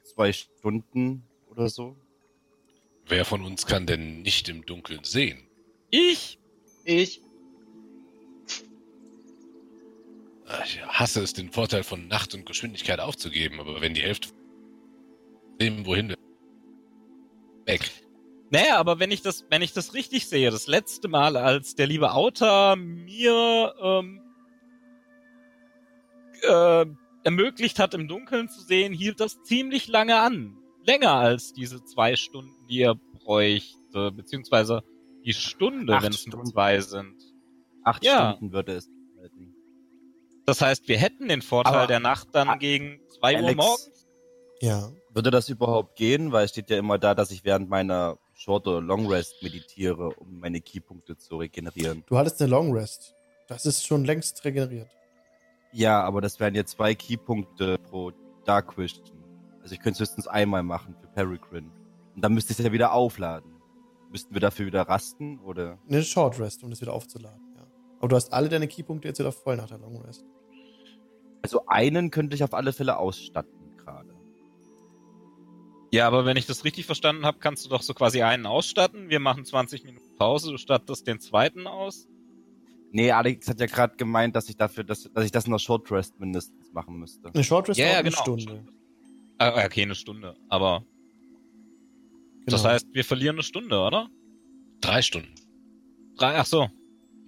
[0.03, 1.95] zwei Stunden oder so.
[3.07, 5.47] Wer von uns kann denn nicht im Dunkeln sehen?
[5.89, 6.39] Ich?
[6.83, 7.21] Ich.
[10.63, 14.29] Ich hasse es, den Vorteil von Nacht und Geschwindigkeit aufzugeben, aber wenn die Hälfte
[15.59, 16.15] sehen, wohin wir
[17.65, 17.89] weg.
[18.49, 21.87] Naja, aber wenn ich das, wenn ich das richtig sehe, das letzte Mal, als der
[21.87, 24.21] liebe Autor mir ähm,
[26.41, 26.85] äh,
[27.23, 30.57] ermöglicht hat, im Dunkeln zu sehen, hielt das ziemlich lange an.
[30.83, 34.83] Länger als diese zwei Stunden, die er bräuchte, beziehungsweise
[35.23, 37.15] die Stunde, wenn es nur zwei sind.
[37.83, 38.31] Acht Ja.
[38.31, 38.89] Stunden würde es.
[40.45, 43.55] Das heißt, wir hätten den Vorteil Aber- der Nacht dann A- gegen zwei Uhr Alex,
[43.57, 44.07] morgens.
[44.59, 44.91] Ja.
[45.13, 46.31] Würde das überhaupt gehen?
[46.31, 50.09] Weil es steht ja immer da, dass ich während meiner Short- oder Long Rest meditiere,
[50.15, 52.03] um meine Keypunkte zu regenerieren.
[52.07, 53.13] Du hattest eine Long Rest.
[53.47, 54.89] Das ist schon längst regeneriert.
[55.73, 58.11] Ja, aber das wären jetzt zwei Keypunkte pro
[58.45, 59.23] Dark Question.
[59.61, 61.69] Also ich könnte es höchstens einmal machen für Peregrine.
[62.15, 63.51] Und dann müsste ich es ja wieder aufladen.
[64.09, 65.77] Müssten wir dafür wieder rasten oder?
[65.87, 67.39] Eine Short Rest, um das wieder aufzuladen.
[68.01, 70.25] Aber du hast alle deine Keypunkte jetzt wieder voll nach der Long Rest.
[71.43, 74.15] Also einen könnte ich auf alle Fälle ausstatten gerade.
[75.91, 79.09] Ja, aber wenn ich das richtig verstanden habe, kannst du doch so quasi einen ausstatten.
[79.09, 82.07] Wir machen 20 Minuten Pause, du stattest den zweiten aus.
[82.91, 85.59] Nee, Alex hat ja gerade gemeint, dass ich dafür, dass, dass ich das in der
[85.59, 87.29] Short Rest mindestens machen müsste.
[87.33, 88.21] Eine Short Rest Ja, ja, eine genau.
[88.21, 88.65] Stunde.
[89.37, 90.35] Äh, okay, eine Stunde.
[90.49, 90.83] Aber
[92.47, 92.73] das Genau.
[92.73, 94.09] heißt, wir verlieren eine Stunde, oder?
[94.81, 95.33] Drei Stunden.
[96.17, 96.67] Drei, ach so.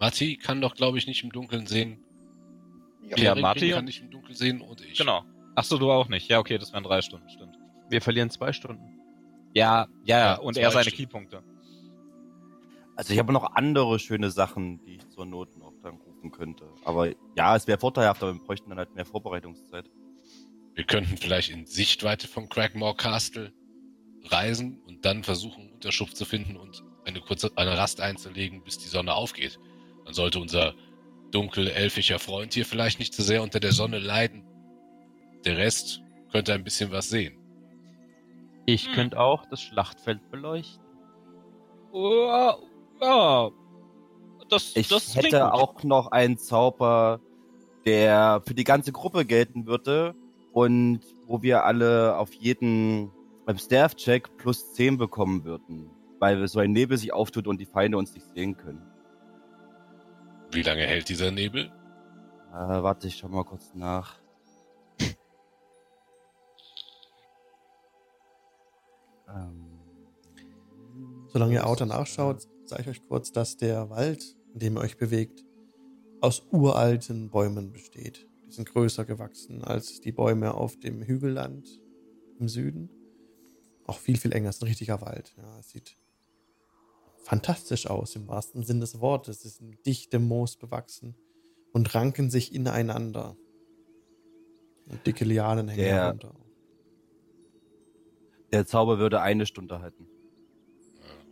[0.03, 2.03] Matti kann doch, glaube ich, nicht im Dunkeln sehen.
[3.09, 4.97] Ja, Ja, Marty kann und- nicht im Dunkeln sehen und ich.
[4.97, 5.23] Genau.
[5.55, 6.29] Ach so, du auch nicht.
[6.29, 7.57] Ja, okay, das wären drei Stunden, stimmt.
[7.89, 8.99] Wir verlieren zwei Stunden.
[9.53, 10.35] Ja, ja, ja.
[10.35, 10.97] Und er seine Stunden.
[10.97, 11.43] Keypunkte.
[12.95, 16.65] Also ich habe noch andere schöne Sachen, die ich zur Not noch dann rufen könnte.
[16.83, 19.89] Aber ja, es wäre vorteilhaft, aber wir bräuchten dann halt mehr Vorbereitungszeit.
[20.75, 23.53] Wir könnten vielleicht in Sichtweite vom Crackmore Castle
[24.25, 28.87] reisen und dann versuchen, Unterschlupf zu finden und eine kurze eine Rast einzulegen, bis die
[28.87, 29.59] Sonne aufgeht.
[30.05, 30.73] Dann sollte unser
[31.31, 34.43] dunkel elfischer Freund hier vielleicht nicht zu sehr unter der Sonne leiden.
[35.45, 36.01] Der Rest
[36.31, 37.37] könnte ein bisschen was sehen.
[38.65, 38.93] Ich Hm.
[38.93, 40.83] könnte auch das Schlachtfeld beleuchten.
[41.93, 42.55] Ja,
[43.01, 43.49] ja.
[44.49, 45.51] Das, Ich das hätte gut.
[45.51, 47.19] auch noch einen Zauber,
[47.85, 50.15] der für die ganze Gruppe gelten würde
[50.51, 53.11] und wo wir alle auf jeden
[53.45, 57.97] beim Staff-Check plus 10 bekommen würden, weil so ein Nebel sich auftut und die Feinde
[57.97, 58.81] uns nicht sehen können.
[60.53, 61.71] Wie lange hält dieser Nebel?
[62.51, 64.19] Äh, warte, ich schau mal kurz nach.
[69.29, 69.73] ähm,
[71.29, 74.97] Solange ihr Outer nachschaut, sage ich euch kurz, dass der Wald, in dem ihr euch
[74.97, 75.43] bewegt,
[76.21, 78.29] aus uralten Bäumen besteht.
[78.45, 81.81] Die sind größer gewachsen als die Bäume auf dem Hügelland
[82.39, 82.91] im Süden.
[83.87, 84.49] Auch viel, viel enger.
[84.49, 85.33] Es ist ein richtiger Wald.
[85.35, 85.97] Ja, es sieht
[87.23, 89.39] fantastisch aus im wahrsten Sinn des Wortes.
[89.39, 91.15] Es ist mit dichtem Moos bewachsen
[91.71, 93.35] und ranken sich ineinander.
[94.85, 96.35] Und dicke Lianen hängen Der- herunter.
[98.51, 100.07] Der Zauber würde eine Stunde halten.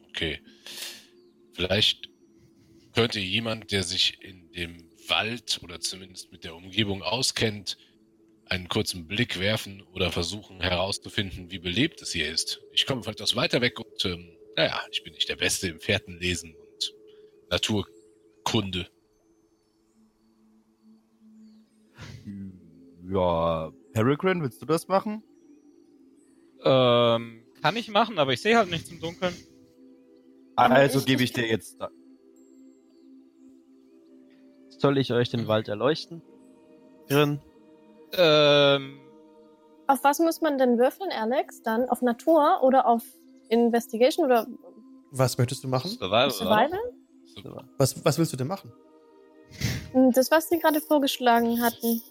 [0.10, 0.40] Okay.
[1.54, 2.10] Vielleicht
[2.96, 7.78] könnte jemand, der sich in dem Wald oder zumindest mit der Umgebung auskennt,
[8.46, 12.62] einen kurzen Blick werfen oder versuchen herauszufinden, wie belebt es hier ist.
[12.74, 15.80] Ich komme von etwas weiter weg und, ähm, naja, ich bin nicht der Beste im
[15.80, 16.94] Fährtenlesen und
[17.50, 18.88] Naturkunde.
[23.10, 25.24] Ja, Peregrine, willst du das machen?
[26.64, 29.36] Ähm, kann ich machen, aber ich sehe halt nichts im Dunkeln.
[30.56, 31.80] Also gebe ich dir jetzt.
[31.82, 31.90] da-
[34.70, 36.22] Soll ich euch den Wald erleuchten?
[37.08, 37.42] Grin?
[38.14, 39.00] Ähm,
[39.88, 41.62] Auf was muss man denn würfeln, Alex?
[41.64, 43.04] Dann auf Natur oder auf
[43.52, 44.48] Investigation oder
[45.12, 45.92] Was möchtest du machen?
[45.92, 46.32] Survival.
[46.32, 46.80] Survival?
[47.78, 48.72] Was, was willst du denn machen?
[49.94, 52.02] Hm, Das, was sie gerade vorgeschlagen hatten.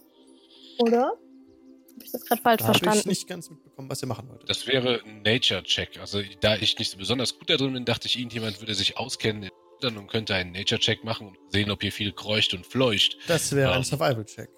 [0.79, 1.07] Oder?
[1.13, 3.09] Habe ich das gerade falsch Da habe ich verstanden?
[3.09, 4.49] nicht ganz mitbekommen, was ihr machen wolltet.
[4.49, 5.99] das wäre ein Nature-Check.
[6.01, 8.97] Also da ich nicht so besonders gut da drin bin, dachte ich, irgendjemand würde sich
[8.99, 9.51] auskennen
[9.83, 13.17] und könnte einen Nature-Check machen und sehen, ob hier viel kreucht und fleucht.
[13.29, 13.85] Das wäre ein Ähm.
[13.85, 14.49] Survival-Check.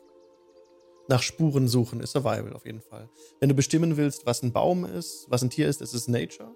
[1.09, 3.09] Nach Spuren suchen ist Survival auf jeden Fall.
[3.41, 6.55] Wenn du bestimmen willst, was ein Baum ist, was ein Tier ist, ist es Nature.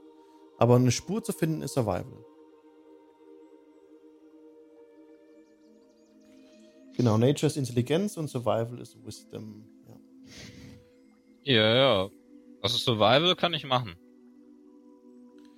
[0.58, 2.24] Aber eine Spur zu finden ist Survival.
[6.96, 9.66] Genau, Nature ist Intelligenz und Survival ist Wisdom.
[9.86, 11.54] Ja.
[11.54, 12.10] Ja, ja.
[12.62, 13.96] Also Survival kann ich machen.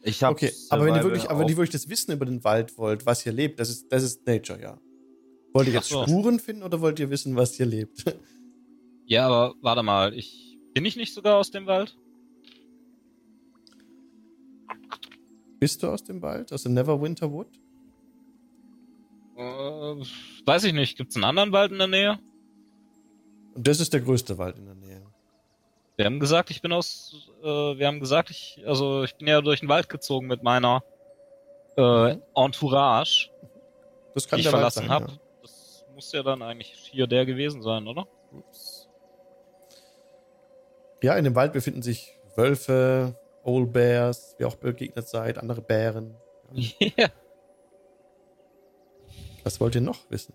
[0.03, 2.43] Ich habe Okay, aber wenn ihr wirklich, aber wenn ihr wirklich das Wissen über den
[2.45, 4.81] Wald wollt, was hier lebt, das ist, das ist Nature, ja.
[5.53, 6.03] Wollt ihr jetzt so.
[6.03, 8.05] Spuren finden oder wollt ihr wissen, was hier lebt?
[9.11, 11.97] Ja, aber warte mal, ich bin ich nicht sogar aus dem Wald?
[15.59, 16.53] Bist du aus dem Wald?
[16.53, 17.49] Aus dem Neverwinter Wood?
[19.37, 19.43] Äh,
[20.47, 20.97] weiß ich nicht.
[20.97, 22.19] Gibt's einen anderen Wald in der Nähe?
[23.55, 25.03] Und das ist der größte Wald in der Nähe.
[25.97, 27.31] Wir haben gesagt, ich bin aus.
[27.43, 30.85] Äh, wir haben gesagt, ich also ich bin ja durch den Wald gezogen mit meiner
[31.77, 33.31] äh, Entourage,
[34.15, 35.19] Das die kann ich der Wald verlassen habe.
[35.43, 38.07] Das muss ja dann eigentlich hier der gewesen sein, oder?
[38.33, 38.39] Ja.
[38.39, 38.89] Ups.
[41.03, 43.17] ja, in dem Wald befinden sich Wölfe,
[43.49, 46.15] Old Bears, wie auch begegnet seid, andere Bären.
[46.97, 47.09] Ja.
[49.45, 50.35] Was wollt ihr noch wissen?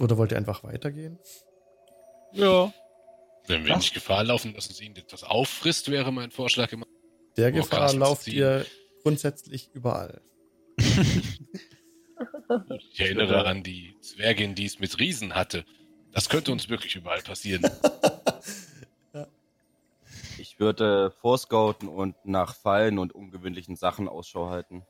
[0.00, 1.18] Oder wollt ihr einfach weitergehen?
[2.32, 2.72] ja.
[3.46, 3.80] Wenn wir Was?
[3.82, 6.86] nicht Gefahr laufen, dass uns irgendetwas auffrisst, wäre mein Vorschlag immer.
[7.36, 8.64] Der Oh, Gefahr lauft ihr
[9.02, 10.22] grundsätzlich überall.
[10.78, 11.38] Ich
[13.00, 15.66] erinnere an die Zwergin, die es mit Riesen hatte.
[16.14, 17.62] Das könnte uns wirklich überall passieren.
[20.36, 24.84] Ich würde vorscouten und nach Fallen und ungewöhnlichen Sachen Ausschau halten.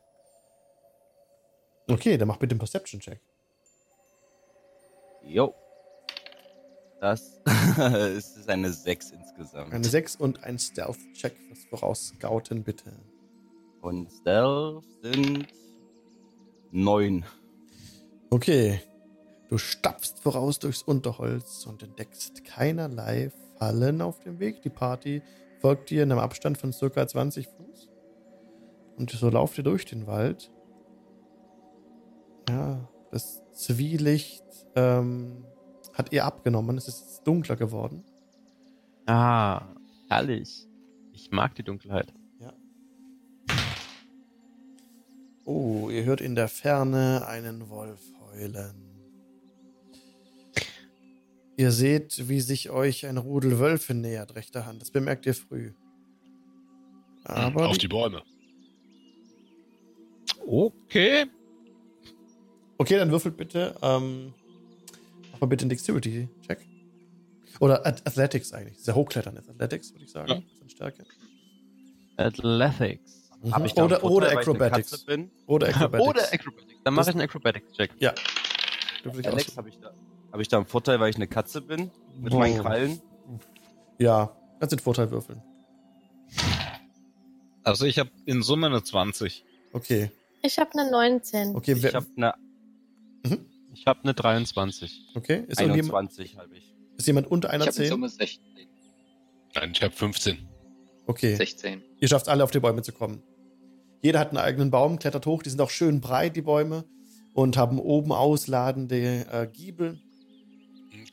[1.89, 3.20] Okay, dann mach bitte einen Perception-Check.
[5.23, 5.55] Jo.
[7.01, 7.41] Das
[8.17, 9.73] ist eine 6 insgesamt.
[9.73, 12.93] Eine 6 und ein Stealth-Check fürs Vorausscouten, bitte.
[13.81, 15.47] Und Stealth sind
[16.73, 17.25] 9.
[18.31, 18.81] Okay.
[19.49, 24.63] Du stapfst voraus durchs Unterholz und entdeckst keinerlei Fallen auf dem Weg.
[24.63, 25.23] Die Party
[25.61, 27.91] folgt dir in einem Abstand von circa 20 Fuß.
[28.97, 30.51] Und so lauft ihr durch den Wald.
[32.49, 34.45] Ja, das Zwielicht
[34.77, 35.45] ähm,
[35.93, 36.77] hat ihr abgenommen.
[36.77, 38.05] Es ist dunkler geworden.
[39.07, 39.63] Ah,
[40.09, 40.67] herrlich.
[41.13, 42.13] Ich mag die Dunkelheit.
[45.47, 48.84] Oh, ihr hört in der Ferne einen Wolf heulen.
[51.57, 54.83] Ihr seht, wie sich euch ein Rudel Wölfe nähert, rechter Hand.
[54.83, 55.73] Das bemerkt ihr früh.
[57.24, 58.23] Aber Auf die- Bäume.
[60.47, 61.26] Okay.
[62.78, 63.76] Okay, dann würfelt bitte.
[63.83, 64.34] Ähm,
[65.33, 66.66] mach mal bitte einen Dexterity-Check.
[67.60, 68.78] Oder Ath- Athletics eigentlich.
[68.81, 70.28] Sehr hochklettern ist Athletics, würde ich sagen.
[70.28, 70.34] Ja.
[70.41, 71.05] Das ist eine Stärke.
[72.16, 73.31] Athletics.
[73.42, 73.55] Mhm.
[73.55, 75.07] Hab ich Oder, Vorteil, oder eine Acrobatics.
[75.47, 76.08] Oder Acrobatics.
[76.08, 76.81] Oder Acrobatics.
[76.83, 77.91] Dann mache ich einen Acrobatics-Check.
[78.00, 78.12] Ja.
[79.05, 79.57] Alex, aussuchen.
[79.57, 79.92] habe ich, da,
[80.35, 81.93] hab ich da einen Vorteil, weil ich eine Katze bin?
[82.19, 82.39] Mit Oh.
[82.39, 83.01] meinen Krallen?
[84.01, 85.41] Ja, kannst den Vorteil würfeln.
[87.63, 89.45] Also ich habe in Summe eine 20.
[89.73, 90.11] Okay.
[90.43, 91.55] Ich habe eine 19.
[91.55, 92.35] Okay, Ich wer, habe eine
[93.75, 95.13] Ich habe eine 23.
[95.15, 95.45] okay.
[95.47, 96.75] Ist, irgendjemand, 21, habe ich.
[96.99, 97.89] ist jemand unter einer Ich habe in 10?
[97.91, 98.43] Summe 16.
[99.55, 100.49] Nein, ich habe 15.
[101.07, 101.37] Okay.
[101.37, 101.81] 16.
[102.01, 103.23] Ihr schafft alle auf die Bäume zu kommen.
[104.03, 105.45] Jeder hat einen eigenen Baum, klettert hoch.
[105.45, 106.85] Die sind auch schön breit, die Bäume.
[107.35, 110.01] Und haben oben ausladende äh, Giebel.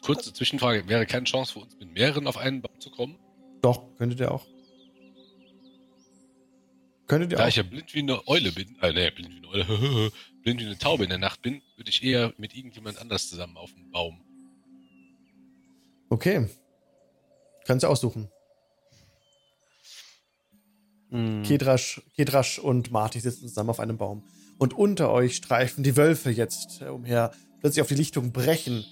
[0.02, 0.88] Kurze Zwischenfrage.
[0.88, 3.18] Wäre keine Chance für uns, mit mehreren auf einen Baum zu kommen?
[3.62, 4.46] Doch, könntet ihr auch.
[7.08, 7.48] Könntet ihr Da auch.
[7.50, 10.12] ich ja blind wie eine Eule bin, äh, nee, blind wie eine Eule,
[10.44, 13.58] blind wie eine Taube in der Nacht bin, würde ich eher mit irgendjemand anders zusammen
[13.58, 14.22] auf dem Baum.
[16.10, 16.50] Okay.
[17.66, 18.30] Kannst du aussuchen.
[21.10, 21.44] Hm.
[21.44, 24.24] Kedrasch, Kedrasch und Marty sitzen zusammen auf einem Baum.
[24.58, 28.86] Und unter euch streifen die Wölfe jetzt äh, umher, plötzlich auf die Lichtung brechen.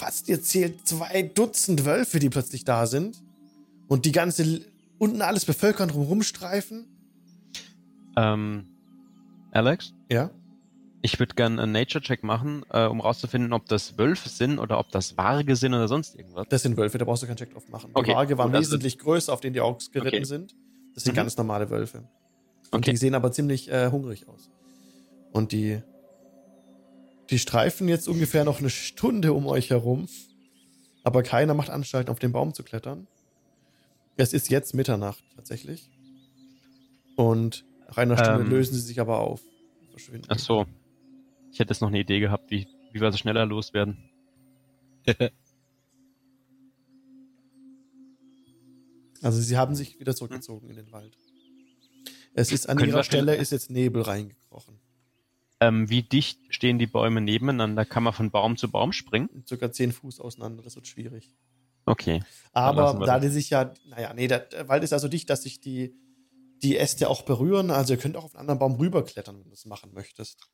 [0.00, 3.22] Fast ihr zählt zwei Dutzend Wölfe, die plötzlich da sind.
[3.86, 4.62] Und die ganze,
[4.98, 6.86] unten alles bevölkern, drumherum streifen.
[8.16, 8.64] Ähm,
[9.52, 10.30] Alex, Ja.
[11.02, 14.90] ich würde gerne einen Nature-Check machen, äh, um rauszufinden, ob das Wölfe sind oder ob
[14.90, 16.46] das Warge sind oder sonst irgendwas.
[16.48, 17.90] Das sind Wölfe, da brauchst du keinen Check drauf machen.
[17.90, 20.24] Die Okay, Waage waren wesentlich größer, auf denen die Orks geritten Okay.
[20.24, 20.54] sind.
[20.94, 21.16] Das sind Mhm.
[21.16, 21.98] ganz normale Wölfe.
[22.70, 22.92] Und Okay.
[22.92, 24.48] die sehen aber ziemlich äh, hungrig aus.
[25.32, 25.82] Und die,
[27.30, 30.08] die streifen jetzt ungefähr noch eine Stunde um euch herum.
[31.02, 33.06] Aber keiner macht Anstalten, auf den Baum zu klettern.
[34.16, 35.88] Es ist jetzt Mitternacht tatsächlich.
[37.16, 38.50] Und nach einer Stunde Ähm.
[38.50, 39.40] lösen sie sich aber auf.
[39.90, 40.26] Verschwinden.
[40.28, 40.66] Ach so.
[41.52, 44.10] Ich hätte jetzt noch eine Idee gehabt, wie, wie wir so schneller loswerden.
[49.22, 51.14] Also sie haben sich wieder zurückgezogen in den Wald.
[52.32, 54.79] Es ist an Können ihrer Stelle ist jetzt Nebel reingekrochen.
[55.60, 57.84] Ähm, wie dicht stehen die Bäume nebeneinander?
[57.84, 59.44] Kann man von Baum zu Baum springen?
[59.46, 61.30] Circa 10 Fuß auseinander, das wird schwierig.
[61.84, 62.22] Okay.
[62.52, 65.60] Aber da die sich ja, naja, nee, der, der Wald ist also dicht, dass sich
[65.60, 65.94] die,
[66.62, 67.70] die Äste auch berühren.
[67.70, 70.48] Also ihr könnt auch auf einen anderen Baum rüberklettern, wenn du das machen möchtest.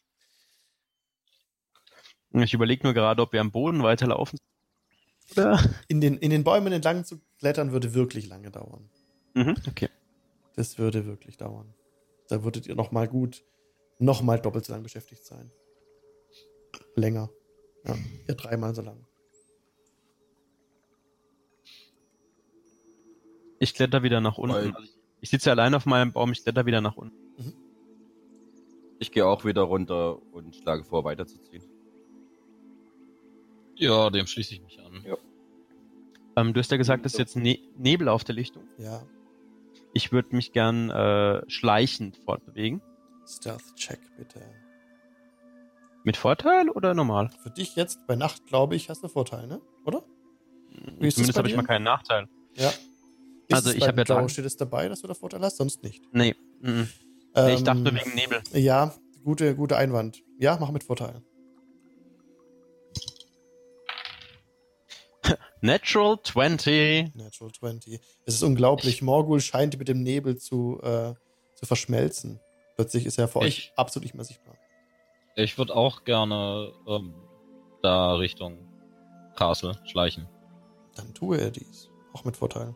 [2.33, 4.39] Ich überlege nur gerade, ob wir am Boden weiterlaufen.
[5.33, 5.61] Oder?
[5.89, 8.89] In den, in den Bäumen entlang zu klettern würde wirklich lange dauern.
[9.35, 9.89] Mhm, okay.
[10.55, 11.75] Das würde wirklich dauern.
[12.29, 13.45] Da würdet ihr noch mal gut,
[13.99, 15.51] noch mal doppelt so lang beschäftigt sein.
[16.95, 17.31] Länger.
[17.85, 17.95] Ja,
[18.29, 19.07] ja dreimal so lang.
[23.59, 24.55] Ich kletter wieder nach unten.
[24.57, 24.89] Weil- Also
[25.21, 27.17] ich, sitze allein auf meinem Baum, ich kletter wieder nach unten.
[28.99, 31.63] Ich gehe auch wieder runter und schlage vor, weiterzuziehen.
[33.75, 35.05] Ja, dem schließe ich mich an.
[36.37, 38.63] Ähm, du hast ja gesagt, es ist jetzt ne Nebel auf der Lichtung.
[38.79, 39.03] Ja,
[39.93, 42.81] Ich würde mich gern äh, schleichend fortbewegen.
[43.27, 44.41] Stealth-Check bitte.
[46.05, 47.31] Mit Vorteil oder normal?
[47.43, 49.61] Für dich jetzt bei Nacht, glaube ich, hast du Vorteil, ne?
[49.85, 50.05] Oder?
[50.99, 52.29] Wie Zumindest habe ich mal keinen Nachteil.
[52.55, 52.69] Ja.
[52.69, 55.57] Ist Also ich bei hab ja dran- steht es dabei, dass du da Vorteil hast?
[55.57, 56.03] Sonst nicht.
[56.13, 56.35] Nee.
[56.61, 56.89] mhm.
[57.35, 58.41] nee ich dachte Ähm, wegen Nebel.
[58.53, 60.23] Ja, gute, gute Einwand.
[60.39, 61.23] Ja, mach mit Vorteil.
[65.61, 67.15] Natural 20.
[67.15, 68.01] Natural 20.
[68.27, 69.03] Es ist unglaublich.
[69.03, 71.15] Morgul scheint mit dem Nebel zu, äh,
[71.55, 72.41] zu verschmelzen.
[72.77, 74.55] Plötzlich ist er für euch Ich- absolut nicht mehr sichtbar.
[75.35, 77.15] Ich würde auch gerne ähm,
[77.83, 78.59] da Richtung
[79.35, 80.29] Castle schleichen.
[80.95, 81.91] Dann tue er dies.
[82.13, 82.75] Auch mit Vorteil.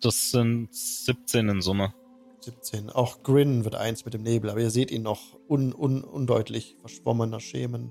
[0.00, 1.92] Das sind 17 in Summe.
[2.40, 2.90] 17.
[2.90, 6.76] Auch Grin wird eins mit dem Nebel, aber ihr seht ihn noch un, un, undeutlich,
[6.80, 7.90] verschwommener Schemen.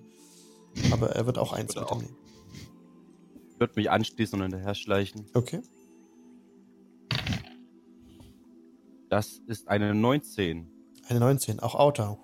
[0.92, 2.16] Aber er wird auch eins mit auch- dem Nebel.
[3.54, 5.26] Ich würde mich anschließen und hinterher schleichen.
[5.34, 5.62] Okay.
[9.09, 10.72] Das ist eine 19.
[11.08, 11.59] Eine 19.
[11.59, 12.17] Auch Auta.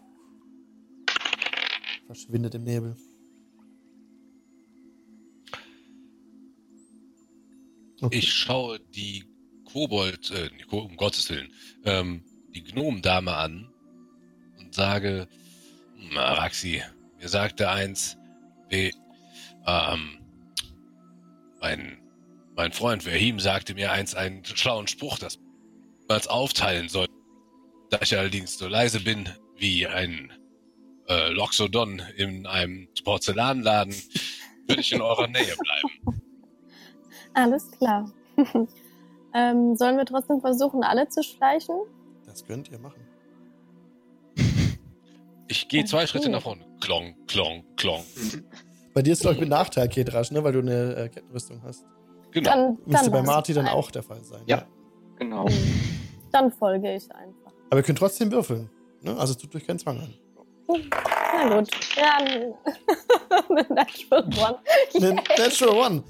[2.08, 2.96] Verschwindet im Nebel.
[8.02, 8.18] Okay.
[8.18, 9.26] Ich schaue die
[9.72, 11.54] Kobold, äh, um Gottes Willen,
[11.86, 13.72] ähm, die Gnomendame an
[14.60, 15.28] und sage,
[15.96, 16.82] "Hm, Araxi,
[17.20, 18.18] mir sagte eins,
[18.70, 18.92] wie,
[19.68, 20.20] ähm,
[21.62, 22.00] mein,
[22.56, 25.38] mein Freund Verhim sagte mir eins einen schlauen Spruch, dass
[26.18, 27.08] es aufteilen soll.
[27.90, 30.32] Da ich allerdings so leise bin wie ein
[31.08, 33.94] äh, Loxodon in einem Porzellanladen,
[34.68, 36.22] würde ich in eurer Nähe bleiben.
[37.34, 38.12] Alles klar.
[39.34, 41.76] ähm, sollen wir trotzdem versuchen, alle zu schleichen?
[42.26, 43.02] Das könnt ihr machen.
[45.48, 46.08] Ich gehe zwei Okay.
[46.08, 46.66] Schritte nach vorne.
[46.80, 48.06] Klong, klong, klong.
[48.94, 50.42] Bei dir ist, glaube ich, mit Nachteil, Ketrasch, ne?
[50.46, 51.84] weil du eine äh, Kettenrüstung hast.
[52.32, 52.50] Genau.
[52.50, 54.44] Dann, Müsste dann bei Marty es dann auch der Fall sein.
[54.46, 54.66] Ja.
[55.20, 55.46] Genau.
[56.32, 57.52] Dann folge ich einfach.
[57.70, 58.70] Aber ihr könnt trotzdem würfeln.
[59.02, 59.18] Ne?
[59.18, 60.14] Also es tut euch keinen Zwang an.
[60.68, 61.70] Na gut.
[61.96, 62.56] Ja, eine
[63.74, 64.60] Natural One.
[64.94, 66.04] Eine Natural One.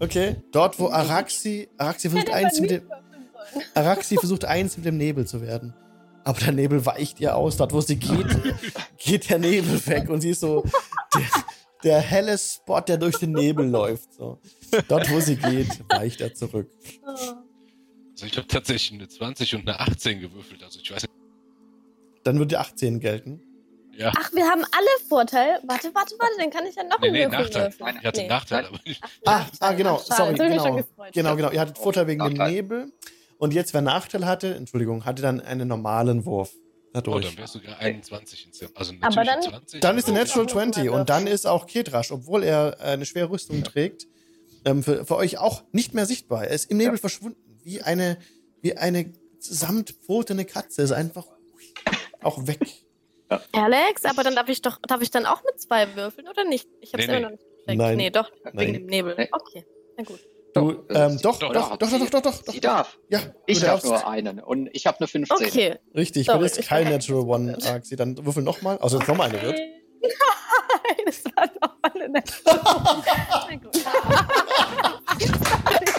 [0.00, 0.36] Okay.
[0.52, 2.90] Dort, wo Araxi, Araxi versucht, eins mit dem.
[3.74, 5.74] Araxi versucht eins mit dem Nebel zu werden.
[6.24, 7.56] Aber der Nebel weicht ihr aus.
[7.56, 8.26] Dort, wo sie geht,
[8.98, 10.10] geht der Nebel weg.
[10.10, 10.62] Und sie ist so
[11.14, 11.22] der,
[11.84, 14.12] der helle Spot, der durch den Nebel läuft.
[14.14, 14.38] So.
[14.88, 16.70] Dort, wo sie geht, weicht er zurück.
[17.06, 17.32] Oh.
[18.18, 20.60] Also ich habe tatsächlich eine 20 und eine 18 gewürfelt.
[20.64, 21.12] Also ich weiß nicht.
[22.24, 23.40] Dann wird die 18 gelten.
[23.96, 24.12] Ja.
[24.16, 25.60] Ach, wir haben alle Vorteil.
[25.64, 27.62] Warte, warte, warte, dann kann ich ja noch Nee, einen nee, Würfel Nachteil.
[27.78, 27.96] würfeln.
[28.00, 28.34] Ich hatte einen Nee.
[28.34, 30.00] Nachteil, aber ich, Ah, ah genau.
[30.02, 30.36] Ach, schade.
[30.36, 30.74] Sorry, genau.
[30.76, 31.12] gefreut.
[31.14, 31.50] Genau, genau.
[31.52, 32.52] Ihr hattet Vorteil wegen dem Nachteil.
[32.52, 32.92] Nebel.
[33.38, 36.50] Und jetzt, wer Nachteil hatte, Entschuldigung, hatte dann einen normalen Wurf.
[36.56, 37.24] oh, Dadurch.
[37.24, 38.76] dann wärst du sogar 21 insgesamt.
[38.76, 39.80] Also Aber natürlich dann- 20.
[39.80, 42.82] Dann ist der Natural Noch mal 20 und dann ist auch Ketrasch, obwohl er äh,
[42.94, 44.08] eine schwere Rüstung trägt,
[44.64, 46.44] ähm, für, für euch auch nicht mehr sichtbar.
[46.46, 48.18] Er ist im Nebel verschwunden, wie eine,
[48.62, 50.82] wie eine samtpfotene Katze.
[50.82, 51.26] Ist einfach
[52.22, 52.60] auch weg.
[53.30, 53.42] Ja.
[53.52, 56.66] Alex, aber dann darf ich doch, darf ich dann auch mit zwei würfeln oder nicht?
[56.80, 57.22] Ich hab's nee, immer nee.
[57.22, 57.78] noch nicht gecheckt.
[57.78, 57.96] Nein.
[57.98, 58.56] Nee, doch, Nein.
[58.56, 59.28] wegen dem Nebel.
[59.30, 59.66] Okay,
[59.98, 60.20] na gut.
[60.54, 62.54] Du, äh, ähm, doch, doch, doch, doch, sie, doch, doch, doch, doch.
[62.54, 62.98] Sie darf.
[63.10, 65.46] Ja, ich darf nur einen und ich habe eine 15.
[65.46, 65.76] Okay.
[65.94, 67.96] Richtig, Sorry, das kein Natural One, Arxi.
[67.96, 69.58] Dann würfel nochmal, also jetzt nochmal eine wird.
[69.58, 70.10] Nein,
[71.06, 73.62] es war nochmal eine Natural One.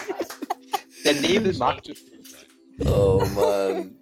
[1.04, 1.82] Der Nebel mag
[2.84, 3.96] Oh Mann.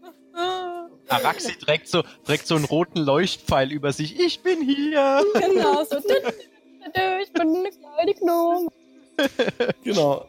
[1.08, 4.18] Araxi trägt so, trägt so einen roten Leuchtpfeil über sich.
[4.20, 5.24] Ich bin hier.
[5.34, 5.98] Genau, so.
[5.98, 8.68] Ich bin eine kleine Gnome.
[9.82, 10.28] Genau.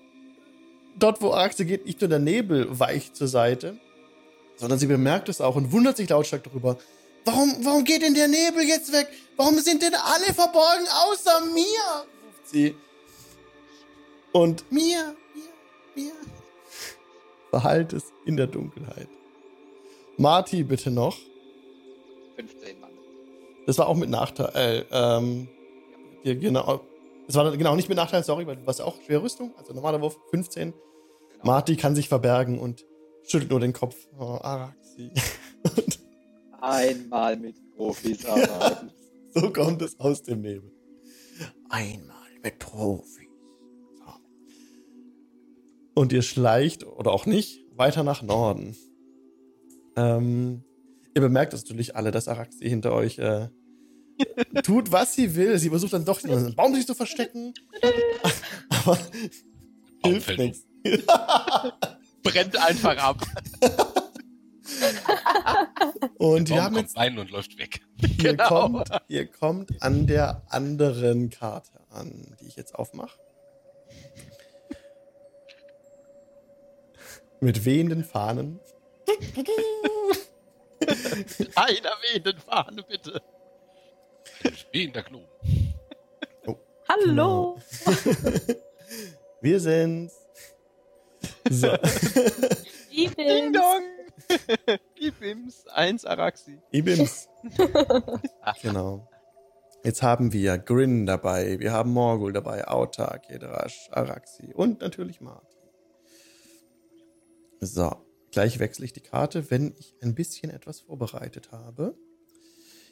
[0.98, 3.78] Dort, wo Araxe geht, nicht nur der Nebel weicht zur Seite,
[4.58, 6.78] sondern sie bemerkt es auch und wundert sich lautstark darüber.
[7.26, 9.08] Warum, warum geht denn der Nebel jetzt weg?
[9.38, 12.06] Warum sind denn alle verborgen außer mir?
[12.26, 12.76] ruft sie.
[14.32, 15.16] Und mir.
[17.50, 19.08] Verhallt es in der Dunkelheit.
[20.18, 21.18] Marty, bitte noch.
[22.36, 22.92] 15 Mann.
[23.66, 24.52] Das war auch mit Nachteil.
[24.56, 25.48] Äh, ähm,
[26.24, 26.82] ja, genau.
[27.28, 29.54] Das war genau nicht mit Nachteil, sorry, weil du warst ja auch schwere Rüstung.
[29.58, 30.74] Also normaler Wurf 15.
[31.44, 32.86] Marty kann sich verbergen und
[33.24, 33.96] schüttelt nur den Kopf.
[34.18, 35.12] Oh, Araxi.
[36.62, 38.92] Einmal mit Profis arbeiten.
[39.34, 40.72] so kommt es aus dem Nebel.
[41.70, 43.19] Einmal mit Profis.
[46.00, 48.74] Und ihr schleicht, oder auch nicht, weiter nach Norden.
[49.98, 50.64] Ähm,
[51.14, 53.50] ihr bemerkt es natürlich alle, dass Araxi hinter euch äh,
[54.64, 55.60] tut, was sie will.
[55.60, 57.54] Sie versucht dann doch, in einem Baum sich zu verstecken.
[58.70, 58.98] Aber
[60.06, 60.66] hilft nichts.
[62.24, 63.22] Brennt einfach ab.
[66.18, 67.82] Und wir haben kommt jetzt rein und läuft weg.
[68.02, 68.48] Ihr, Genau.
[68.48, 73.20] kommt, ihr kommt an der anderen Karte an, die ich jetzt aufmache.
[77.42, 78.60] Mit wehenden Fahnen.
[81.56, 83.22] Einer wehenden Fahne, bitte.
[84.72, 85.28] Wie in der Gnome.
[86.88, 87.58] Hallo.
[89.42, 90.16] Wir sind's.
[91.50, 91.70] So.
[92.92, 93.84] Ich Ding dong.
[95.00, 96.60] Ibims, 1 Araxi.
[96.72, 97.30] Ibims.
[98.62, 99.08] genau.
[99.84, 105.59] Jetzt haben wir Grin dabei, wir haben Morgul dabei, Autar, Kedrash, Araxi und natürlich Marty.
[107.60, 107.96] So,
[108.32, 111.96] gleich wechsle ich die Karte, wenn ich ein bisschen etwas vorbereitet habe.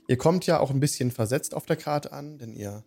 [0.07, 2.83] Ihr kommt ja auch ein bisschen versetzt auf der Karte an, denn ihr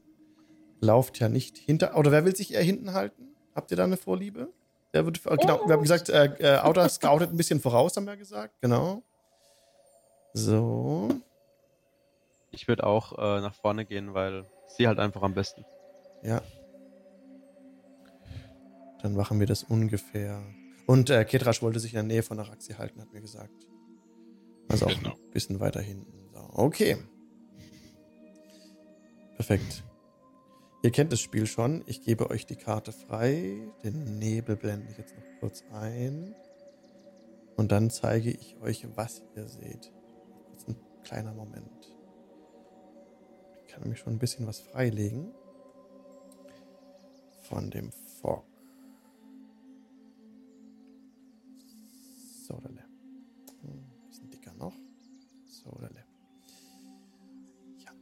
[0.81, 1.97] lauft ja nicht hinter.
[1.97, 3.29] Oder wer will sich eher hinten halten?
[3.55, 4.49] Habt ihr da eine Vorliebe?
[4.93, 8.07] Der wird, äh, genau, wir haben gesagt, äh, äh, Autar scoutet ein bisschen voraus, haben
[8.07, 8.55] wir gesagt.
[8.61, 9.03] Genau.
[10.33, 11.09] So.
[12.51, 15.65] Ich würde auch äh, nach vorne gehen, weil sie halt einfach am besten.
[16.23, 16.43] Ja.
[19.03, 20.43] Dann machen wir das ungefähr.
[20.91, 23.65] Und äh, Ketrasch wollte sich in der Nähe von Araxi halten, hat mir gesagt.
[24.67, 25.13] Also auch Genau.
[25.15, 26.29] ein bisschen weiter hinten.
[26.35, 26.97] So, okay.
[29.37, 29.85] Perfekt.
[30.83, 31.85] Ihr kennt das Spiel schon.
[31.87, 33.69] Ich gebe euch die Karte frei.
[33.85, 36.35] Den Nebel blende ich jetzt noch kurz ein.
[37.57, 39.93] Und dann zeige ich euch, was ihr seht.
[40.49, 41.97] Kurz ein kleiner Moment.
[43.65, 45.33] Ich kann nämlich schon ein bisschen was freilegen.
[47.43, 48.50] Von dem Fog.
[52.51, 52.61] So,
[53.63, 54.75] Hm, bisschen dicker noch.
[55.47, 55.71] So,
[57.79, 57.93] Ja.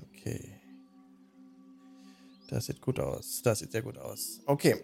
[0.00, 0.60] Okay.
[2.48, 3.40] Das sieht gut aus.
[3.42, 4.40] Das sieht sehr gut aus.
[4.46, 4.82] Okay.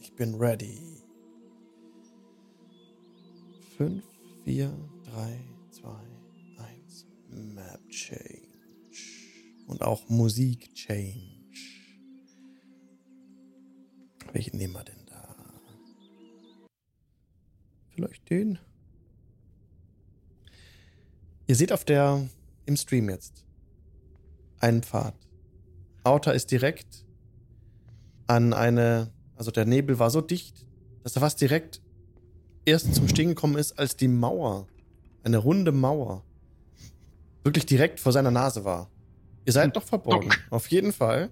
[0.00, 0.80] Ich bin ready.
[3.76, 4.02] 5,
[4.44, 5.88] 4, 3, 2,
[6.58, 7.06] 1.
[7.28, 8.48] Map Change.
[9.68, 11.35] Und auch Musik Change.
[14.36, 15.34] Welchen nehmen wir denn da?
[17.88, 18.58] Vielleicht den?
[21.46, 22.28] Ihr seht auf der,
[22.66, 23.46] im Stream jetzt,
[24.60, 25.14] einen Pfad.
[26.04, 27.06] Outer ist direkt
[28.26, 30.66] an eine, also der Nebel war so dicht,
[31.02, 31.80] dass er fast direkt
[32.66, 34.68] erst zum Stehen gekommen ist, als die Mauer,
[35.22, 36.22] eine runde Mauer,
[37.42, 38.90] wirklich direkt vor seiner Nase war.
[39.46, 41.30] Ihr seid doch verborgen, auf jeden Fall.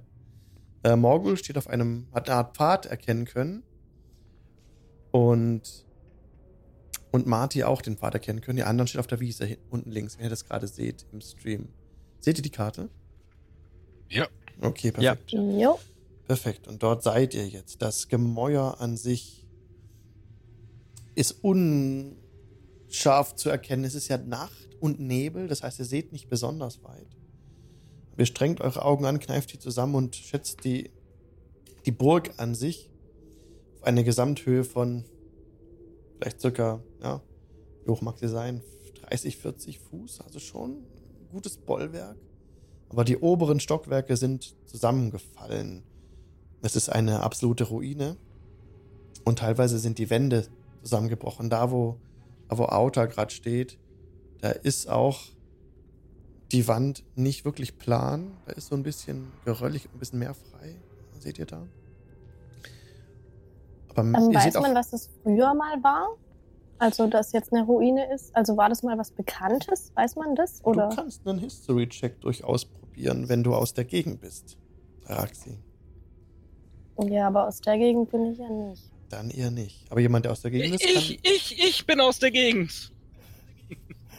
[0.85, 3.63] Äh, Morgul steht auf einem, hat eine Art Pfad erkennen können.
[5.11, 5.85] Und,
[7.13, 8.57] und Marty auch den Pfad erkennen können.
[8.57, 11.21] Die anderen steht auf der Wiese hin- unten links, wenn ihr das gerade seht im
[11.21, 11.69] Stream.
[12.21, 12.89] Seht ihr die Karte?
[14.09, 14.27] Ja.
[14.61, 15.31] Okay, perfekt.
[15.33, 15.79] Jo.
[16.27, 16.69] Perfekt.
[16.69, 17.81] Und dort seid ihr jetzt.
[17.83, 19.47] Das Gemäuer an sich
[21.15, 23.85] ist unscharf zu erkennen.
[23.85, 27.07] Es ist ja Nacht und Nebel, das heißt, ihr seht nicht besonders weit.
[28.17, 30.91] Ihr strengt eure Augen an, kneift die zusammen und schätzt die,
[31.84, 32.91] die Burg an sich
[33.75, 35.05] auf eine Gesamthöhe von
[36.17, 37.20] vielleicht circa, ja,
[37.84, 38.62] wie hoch mag sie sein?
[39.09, 42.17] 30, 40 Fuß, also schon ein gutes Bollwerk.
[42.89, 45.83] Aber die oberen Stockwerke sind zusammengefallen.
[46.62, 48.17] Es ist eine absolute Ruine.
[49.25, 50.47] Und teilweise sind die Wände
[50.83, 51.51] zusammengebrochen.
[51.51, 51.99] Da, wo,
[52.49, 53.78] da, wo Outer gerade steht,
[54.41, 55.20] da ist auch
[56.55, 58.31] die Wand nicht wirklich plan.
[58.47, 60.76] Da ist so ein bisschen geröllig, ein bisschen mehr frei.
[61.18, 61.66] Seht ihr da?
[63.91, 66.08] Aber Ähm, ihr weiß man, was das früher mal war?
[66.78, 68.34] Also, dass jetzt eine Ruine ist?
[68.36, 69.91] Also, war das mal was Bekanntes?
[69.94, 70.65] Weiß man das?
[70.65, 70.89] Oder?
[70.91, 74.57] du kannst einen History-Check durchaus probieren, wenn du aus der Gegend bist.
[75.07, 75.58] Araxi.
[77.02, 78.83] Ja, aber aus der Gegend bin ich ja nicht.
[79.08, 79.91] Dann eher nicht.
[79.91, 82.92] Aber jemand, der aus der Gegend ist, kann, Ich, ich, ich bin aus der Gegend.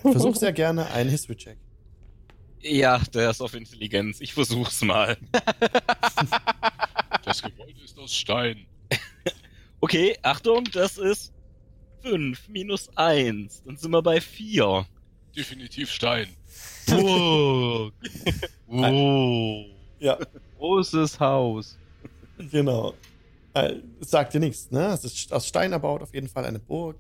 [0.02, 1.58] versuch sehr gerne einen History-Check.
[2.68, 4.22] Ja, der ist auf Intelligenz.
[4.22, 5.18] Ich versuch's mal.
[7.24, 8.66] Das Gebäude ist aus Stein.
[9.82, 11.32] Okay, Achtung, das ist
[12.02, 13.64] 5 minus 1.
[13.66, 14.86] Dann sind wir bei 4.
[15.36, 16.28] Definitiv Stein.
[16.88, 17.94] Burg.
[18.68, 19.66] oh.
[20.00, 20.18] Ja,
[20.58, 21.78] Großes Haus.
[22.52, 22.96] genau.
[23.54, 24.88] Äh, sagt dir nichts, ne?
[24.88, 26.98] Es ist aus Stein erbaut, auf jeden Fall eine Burg.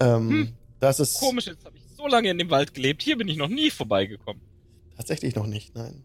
[0.00, 0.52] Ähm, Hm.
[0.80, 3.02] Das ist Komisch, jetzt habe ich so lange in dem Wald gelebt.
[3.02, 4.42] Hier bin ich noch nie vorbeigekommen.
[4.96, 6.04] Tatsächlich noch nicht, nein.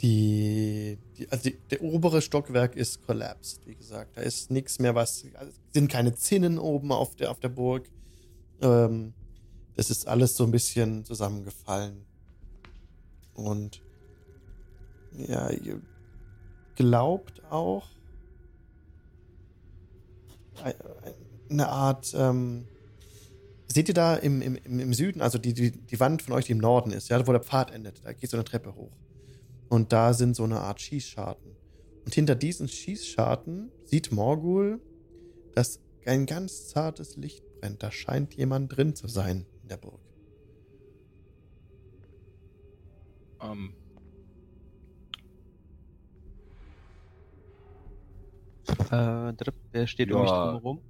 [0.00, 4.16] Die, die, also die, der obere Stockwerk ist collapsed, wie gesagt.
[4.16, 5.24] Da ist nichts mehr, was.
[5.34, 7.88] Also sind keine Zinnen oben auf der, auf der Burg.
[8.60, 9.14] Ähm,
[9.76, 12.04] das ist alles so ein bisschen zusammengefallen.
[13.34, 13.82] Und
[15.16, 15.80] ja, ihr
[16.76, 17.86] glaubt auch
[20.62, 21.14] ein- ein-
[21.50, 22.12] eine Art.
[22.16, 22.66] Ähm,
[23.66, 26.52] seht ihr da im, im, im Süden, also die, die, die Wand von euch, die
[26.52, 28.92] im Norden ist, ja, wo der Pfad endet, da geht so eine Treppe hoch.
[29.68, 31.56] Und da sind so eine Art Schießscharten.
[32.04, 34.80] Und hinter diesen Schießscharten sieht Morgul,
[35.54, 37.82] dass ein ganz zartes Licht brennt.
[37.82, 40.00] Da scheint jemand drin zu sein in der Burg.
[43.40, 43.74] Ähm,
[48.90, 49.32] Äh,
[49.72, 50.52] wer steht um mich Ja.
[50.52, 50.80] drumherum?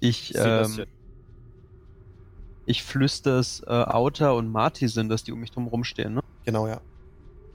[0.00, 0.84] Ich, ähm,
[2.66, 6.20] ich flüster es äh, Outer und Marty sind, dass die um mich drumherum stehen, ne?
[6.44, 6.80] Genau, ja.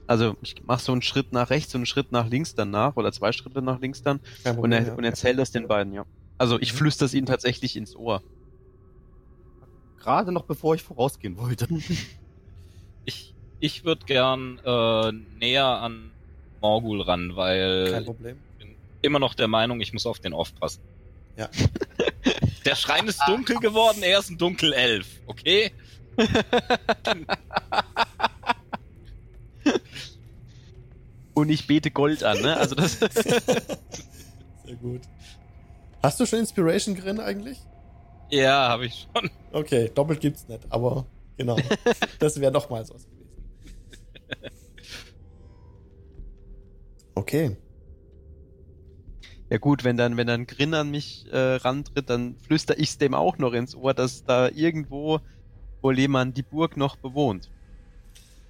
[0.06, 3.10] Also ich mach so einen Schritt nach rechts und einen Schritt nach links danach oder
[3.12, 4.94] zwei Schritte nach links dann Kein und, Problem, er, ja.
[4.94, 6.04] und erzähl das den beiden, ja.
[6.36, 6.78] Also ich Mhm.
[6.78, 8.22] flüster es ihnen tatsächlich ins Ohr.
[9.96, 11.66] Gerade noch bevor ich vorausgehen wollte.
[13.06, 16.10] Ich, ich würde gern äh, näher an
[16.62, 18.38] Morgul ran, Kein weil Problem.
[18.52, 20.82] ich bin immer noch der Meinung, ich muss auf den aufpassen.
[21.36, 21.48] Ja.
[22.64, 25.70] Der Schrein ist dunkel geworden, er ist ein Dunkelelf, okay?
[31.34, 32.56] Und ich bete Gold an, ne?
[32.56, 32.92] Also das.
[33.00, 35.02] Sehr gut.
[36.02, 37.58] Hast du schon Inspiration drin eigentlich?
[38.30, 39.30] Ja, habe ich schon.
[39.52, 41.04] Okay, doppelt gibt's nicht, aber
[41.36, 41.58] genau.
[42.18, 43.30] Das wäre noch mal sowas gewesen.
[47.14, 47.56] Okay.
[49.54, 53.14] Ja gut, wenn dann, wenn dann Grin an mich äh, rantritt, dann flüster ich's dem
[53.14, 55.20] auch noch ins Ohr, dass da irgendwo
[55.80, 57.52] wohl jemand die Burg noch bewohnt.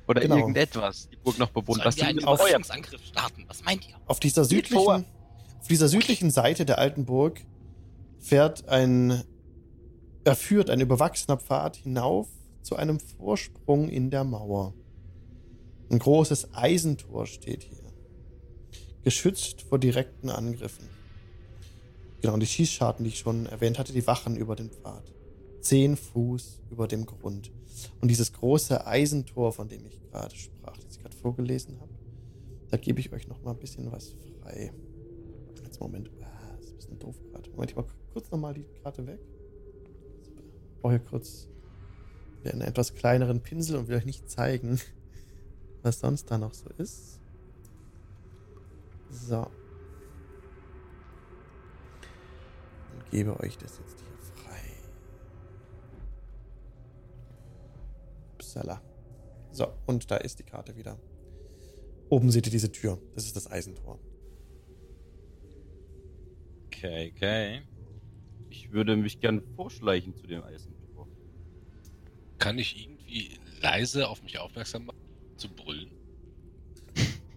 [0.09, 0.39] Oder Genau.
[0.39, 1.83] irgendetwas die Burg noch bewohnt.
[1.83, 3.45] Sollen Was wir einen Überraschungsangriff starten?
[3.49, 3.97] Was meint ihr?
[4.07, 5.05] Auf dieser südlichen,
[5.61, 7.43] auf dieser südlichen Seite der alten Burg
[8.19, 9.25] fährt ein,
[10.25, 12.29] er führt ein überwachsener Pfad hinauf
[12.63, 14.73] zu einem Vorsprung in der Mauer.
[15.91, 17.93] Ein großes Eisentor steht hier.
[19.03, 20.94] Geschützt vor direkten Angriffen.
[22.25, 25.13] Genau, und die Schießscharten, die ich schon erwähnt hatte, die wachen über den Pfad.
[25.61, 27.53] Zehn Fuß über dem Grund.
[28.01, 31.93] Und dieses große Eisentor, von dem ich gerade sprach, das ich gerade vorgelesen habe,
[32.71, 34.73] da gebe ich euch noch mal ein bisschen was frei.
[35.65, 36.11] Jetzt Moment.
[36.23, 37.51] Ah, das ist ein bisschen doof gerade.
[37.51, 39.21] Moment, ich mach kurz noch mal die Karte weg.
[40.23, 41.47] Ich brauche hier kurz
[42.47, 44.81] einen etwas kleineren Pinsel und will euch nicht zeigen,
[45.83, 47.21] was sonst da noch so ist.
[49.11, 49.47] So.
[53.05, 54.61] Und gebe euch das jetzt hier frei.
[58.35, 58.81] Upsala.
[59.53, 60.99] So, und da ist die Karte wieder.
[62.11, 62.99] Oben seht ihr diese Tür.
[63.15, 63.99] Das ist das Eisentor.
[66.67, 67.63] Okay, okay.
[68.51, 71.09] Ich würde mich gern vorschleichen zu dem Eisentor.
[72.39, 74.99] Kann ich irgendwie leise auf mich aufmerksam machen,
[75.37, 75.91] zu brüllen?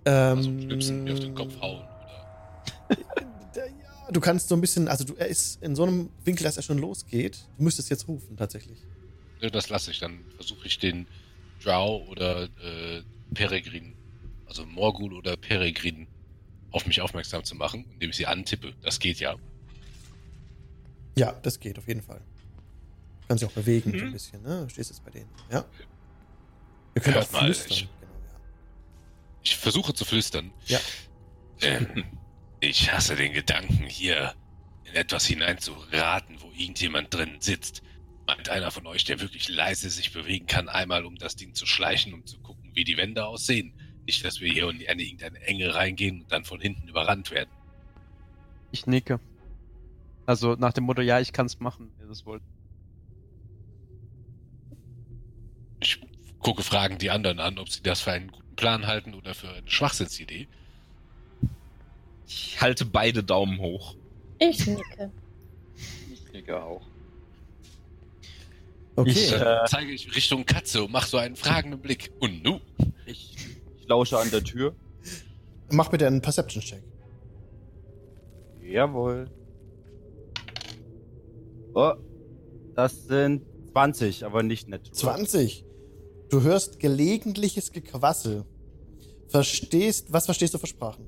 [0.06, 1.84] Ähm, Also auf den Kopf hauen
[4.11, 6.64] du kannst so ein bisschen, also du, er ist in so einem Winkel, dass er
[6.64, 7.48] schon losgeht.
[7.58, 8.80] Du müsstest jetzt rufen, tatsächlich.
[9.42, 10.00] Ja, das lasse ich.
[10.00, 11.08] Dann versuche ich den
[11.64, 13.03] Drow oder äh,
[13.34, 13.94] Peregrin,
[14.45, 16.08] also Morgul oder Peregrin,
[16.72, 18.74] auf mich aufmerksam zu machen, indem ich sie antippe.
[18.82, 19.36] Das geht ja.
[21.18, 22.19] Ja, das geht auf jeden Fall.
[23.22, 24.14] Du kannst dich auch bewegen, so ein Mhm.
[24.14, 24.64] bisschen, ne?
[24.64, 25.30] Du stehst jetzt bei denen.
[25.52, 25.66] Ja.
[26.94, 27.72] Wir können Hört auch mal, flüstern.
[27.72, 28.40] ich- Genau, ja.
[29.44, 30.52] Ich versuche zu flüstern.
[30.68, 30.80] Ja.
[31.61, 32.03] Ähm,
[32.60, 34.34] ich hasse den Gedanken, hier
[34.86, 37.84] in etwas hineinzuraten, wo irgendjemand drin sitzt.
[38.26, 41.66] Meint einer von euch, der wirklich leise sich bewegen kann, einmal um das Ding zu
[41.66, 43.74] schleichen, um zu gucken, wie die Wände aussehen.
[44.06, 47.50] Nicht, dass wir hier in eine, irgendeine Enge reingehen und dann von hinten überrannt werden.
[48.72, 49.19] Ich nicke.
[50.26, 52.44] Also nach dem Motto, ja, ich kann's machen, wenn ihr das wollt.
[55.80, 56.02] Ich
[56.40, 59.50] gucke Fragen die anderen an, ob sie das für einen guten Plan halten oder für
[59.50, 60.48] eine Schwachsinnsidee.
[62.28, 63.96] Ich halte beide Daumen hoch.
[64.40, 65.12] Ich nicke.
[66.12, 66.82] Ich nicke auch.
[68.96, 69.12] Okay.
[69.12, 72.12] Ich, äh, zeige ich Richtung Katze und mache so einen fragenden Blick.
[72.20, 72.60] Und nu?
[73.06, 73.36] Ich,
[73.80, 74.76] ich lausche an der Tür.
[75.72, 76.84] Mach bitte einen Perception-Check.
[78.62, 79.30] Jawohl.
[81.74, 81.94] Oh,
[82.76, 84.90] das sind 20, aber nicht nett.
[84.92, 85.64] 20.
[86.30, 88.44] Du hörst gelegentliches Gequassel.
[89.30, 91.06] Verstehst, was verstehst du für Sprachen?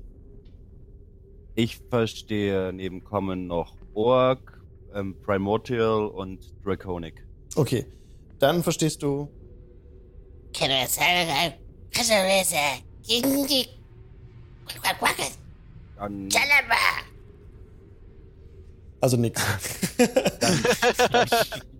[1.54, 4.60] Ich verstehe neben Common noch Orc,
[4.94, 7.26] ähm, Primordial und Draconic.
[7.56, 7.86] Okay.
[8.38, 9.28] Dann verstehst du
[15.96, 16.28] Dann
[19.00, 19.42] also nix.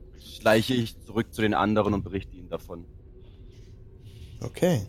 [0.40, 2.84] schleiche ich zurück zu den anderen und berichte ihnen davon.
[4.40, 4.86] Okay.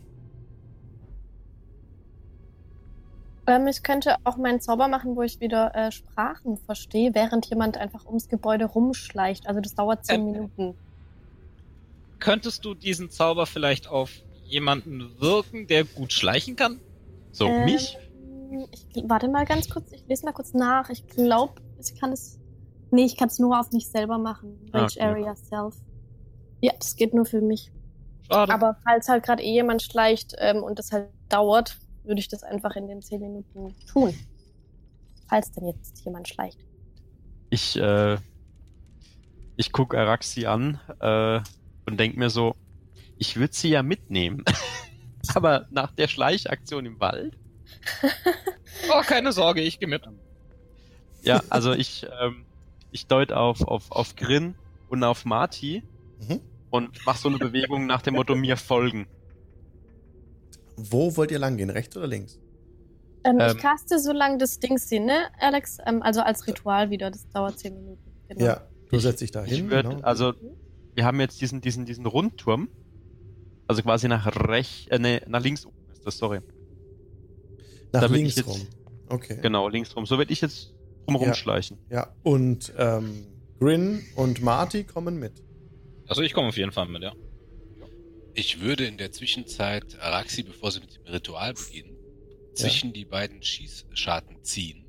[3.47, 7.77] Ähm, ich könnte auch meinen Zauber machen, wo ich wieder äh, Sprachen verstehe, während jemand
[7.77, 9.47] einfach ums Gebäude rumschleicht.
[9.47, 10.75] Also das dauert zehn Ähm, Minuten.
[12.19, 14.11] Könntest du diesen Zauber vielleicht auf
[14.45, 16.79] jemanden wirken, der gut schleichen kann?
[17.31, 17.97] So, Ähm, mich?
[18.93, 20.89] Ich, warte mal ganz kurz, ich lese mal kurz nach.
[20.89, 22.37] Ich glaube, ich kann es.
[22.91, 24.59] Nee, ich kann es nur auf mich selber machen.
[24.71, 25.07] Ah, Rage okay.
[25.07, 25.75] Area Self.
[26.59, 27.71] Ja, das geht nur für mich.
[28.29, 28.53] Schade.
[28.53, 32.43] Aber falls halt gerade eh jemand schleicht ähm, und das halt dauert, würde ich das
[32.43, 34.13] einfach in den zehn Minuten tun.
[35.27, 36.59] Falls denn jetzt jemand schleicht.
[37.49, 38.17] Ich, äh,
[39.55, 41.39] ich guck Araxi an äh,
[41.85, 42.55] und denk mir so,
[43.17, 44.43] ich würde sie ja mitnehmen.
[45.35, 47.37] Aber nach der Schleichaktion im Wald?
[48.89, 50.03] oh, keine Sorge, ich gehe mit.
[51.23, 52.45] Ja, also ich, ähm,
[52.91, 54.55] ich deut auf, auf, auf Grin
[54.89, 55.83] und auf Marty
[56.27, 56.41] Mhm.
[56.69, 59.07] und mach so eine Bewegung nach dem Motto mir folgen.
[60.89, 61.69] Wo wollt ihr lang gehen?
[61.69, 62.39] Rechts oder links?
[63.23, 63.51] Ähm, Ähm.
[63.55, 65.77] ich caste so lange das Ding sie, ne, Alex?
[65.85, 67.11] Ähm, also als Ritual wieder.
[67.11, 68.01] Das dauert zehn Minuten.
[68.29, 68.45] Genau.
[68.45, 69.69] Ja, du Ich- setzt dich da hin.
[69.69, 69.99] genau.
[70.01, 70.33] also,
[70.95, 72.69] wir haben jetzt diesen, diesen, diesen Rundturm.
[73.67, 76.39] Also quasi nach rechts, äh, nee, nach links oben ist das, sorry.
[77.93, 78.61] Nach da links ich jetzt- rum.
[79.09, 79.37] Okay.
[79.41, 80.05] Genau, links rum.
[80.05, 80.73] So werde ich jetzt
[81.05, 81.33] drumherum Ja.
[81.33, 81.77] schleichen.
[81.89, 83.25] Ja, und ähm,
[83.59, 85.43] Grin und Marty kommen mit.
[86.07, 87.13] Also ich komme auf jeden Fall mit, ja.
[88.33, 91.97] Ich würde in der Zwischenzeit Araxi, bevor sie mit dem Ritual beginnen,
[92.53, 94.85] zwischen die beiden Schießscharten ziehen.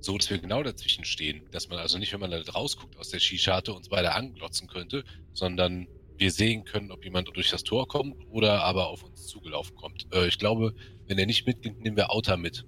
[0.00, 1.42] So, dass wir genau dazwischen stehen.
[1.52, 5.04] Dass man also nicht, wenn man da rausguckt aus der Schießscharte, uns beide anglotzen könnte,
[5.32, 5.86] sondern
[6.16, 10.06] wir sehen können, ob jemand durch das Tor kommt oder aber auf uns zugelaufen kommt.
[10.12, 10.74] Äh, ich glaube,
[11.06, 12.64] wenn er nicht mitgeht, nehmen wir Auta mit.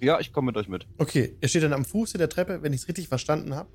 [0.00, 0.86] Ja, ich komme mit euch mit.
[0.98, 3.70] Okay, ihr steht dann am Fuße der Treppe, wenn ich es richtig verstanden habe.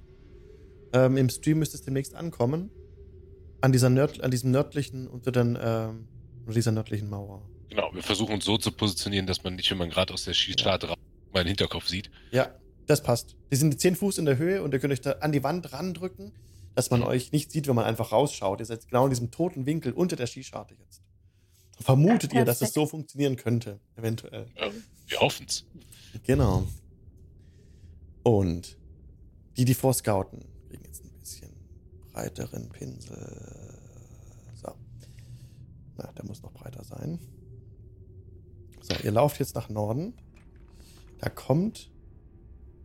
[0.94, 2.70] Ähm, Im Stream müsste es demnächst ankommen.
[3.64, 6.08] An, dieser Nörd an diesem nördlichen, unter den, ähm,
[6.54, 7.42] dieser nördlichen Mauer.
[7.70, 10.34] Genau, wir versuchen uns so zu positionieren, dass man nicht, wenn man gerade aus der
[10.34, 10.98] Schießscharte raus
[11.32, 12.12] meinen Hinterkopf sieht.
[12.32, 12.54] Ja,
[12.88, 13.38] das passt.
[13.52, 15.72] Die sind 10 Fuß in der Höhe und ihr könnt euch da an die Wand
[15.72, 16.34] randrücken,
[16.76, 18.60] dass man euch nicht sieht, wenn man einfach rausschaut.
[18.60, 21.02] Ihr seid genau in diesem toten Winkel unter der Skischarte jetzt.
[21.80, 24.48] Vermutet Ja, ihr, dass es so funktionieren könnte, eventuell.
[24.60, 24.72] Ja,
[25.08, 25.66] wir hoffen's.
[26.26, 26.68] Genau.
[28.24, 28.78] Und
[29.56, 31.03] die, die vorscouten, kriegen jetzt
[32.14, 33.74] breiteren Pinsel.
[34.54, 34.72] So.
[35.98, 37.20] Na, der muss noch breiter sein.
[38.82, 40.14] So, ihr lauft jetzt nach Norden.
[41.20, 41.90] Da kommt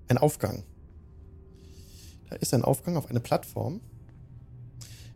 [0.08, 0.65] ein Aufgang.
[2.31, 3.81] Da ist ein Aufgang auf eine Plattform.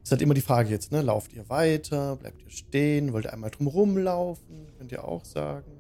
[0.03, 1.01] Ist halt immer die Frage jetzt, ne?
[1.01, 2.17] Lauft ihr weiter?
[2.17, 3.13] Bleibt ihr stehen?
[3.13, 4.67] Wollt ihr einmal drum rumlaufen?
[4.77, 5.71] Könnt ihr auch sagen.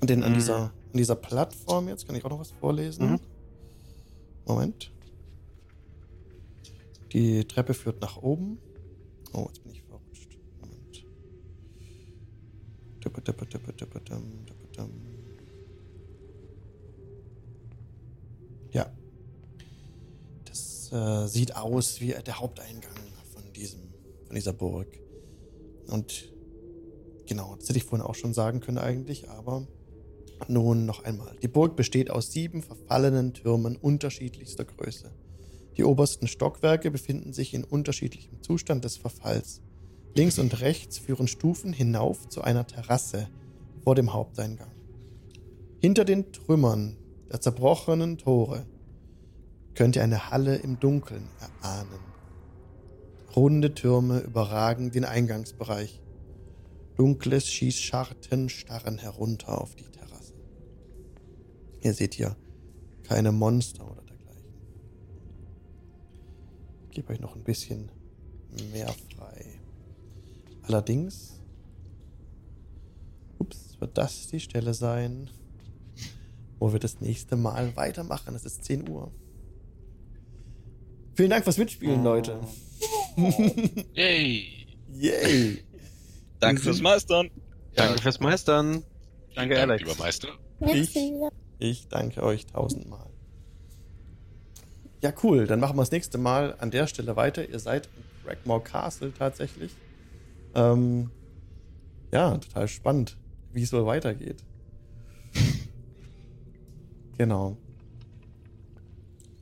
[0.00, 0.36] Und denn an, Mhm.
[0.36, 3.10] dieser, an dieser Plattform jetzt kann ich auch noch was vorlesen.
[3.12, 3.20] Mhm.
[4.46, 4.90] Moment.
[7.12, 8.58] Die Treppe führt nach oben.
[9.32, 10.38] Oh, jetzt bin ich verrutscht.
[10.60, 11.06] Moment.
[13.00, 14.90] Tippe, tippe, tippe, tippe, dim, tippe, dim.
[18.72, 18.90] Ja.
[20.44, 22.96] Das äh, sieht aus wie der Haupteingang
[23.32, 23.80] von diesem,
[24.26, 24.88] von dieser Burg.
[25.88, 26.32] Und
[27.26, 29.66] genau, das hätte ich vorhin auch schon sagen können eigentlich, aber
[30.46, 31.36] nun noch einmal.
[31.42, 35.10] Die Burg besteht aus sieben verfallenen Türmen unterschiedlichster Größe.
[35.78, 39.62] Die obersten Stockwerke befinden sich in unterschiedlichem Zustand des Verfalls.
[40.14, 43.28] Links und rechts führen Stufen hinauf zu einer Terrasse
[43.84, 44.72] vor dem Haupteingang.
[45.80, 46.96] Hinter den Trümmern
[47.30, 48.66] der zerbrochenen Tore
[49.76, 52.00] könnt ihr eine Halle im Dunkeln erahnen.
[53.36, 56.02] Runde Türme überragen den Eingangsbereich.
[56.96, 60.34] Dunkles Schießscharten starren herunter auf die Terrasse.
[61.80, 62.34] Ihr seht hier
[63.04, 64.07] keine Monster oder
[66.98, 67.90] gebe euch noch ein bisschen
[68.72, 69.44] mehr frei.
[70.62, 71.40] Allerdings,
[73.38, 75.30] ups, wird das die Stelle sein,
[76.58, 78.34] wo wir das nächste Mal weitermachen.
[78.34, 79.12] Es ist 10 Uhr.
[81.14, 82.40] Vielen Dank fürs Mitspielen, Leute.
[83.94, 84.66] Yay!
[84.92, 85.64] Yay!
[86.40, 87.30] Danke fürs Meistern.
[87.76, 88.82] Danke fürs Meistern.
[89.36, 89.82] Danke, Dank, Alex.
[89.84, 90.28] Lieber Meister.
[90.58, 91.14] Merci.
[91.60, 93.07] Ich danke euch tausendmal.
[95.00, 95.46] Ja, cool.
[95.46, 97.48] Dann machen wir das nächste Mal an der Stelle weiter.
[97.48, 99.72] Ihr seid in Crackmore Castle tatsächlich.
[100.54, 101.10] Ähm,
[102.12, 103.16] ja, total spannend,
[103.52, 104.42] wie es wohl weitergeht.
[107.18, 107.56] genau.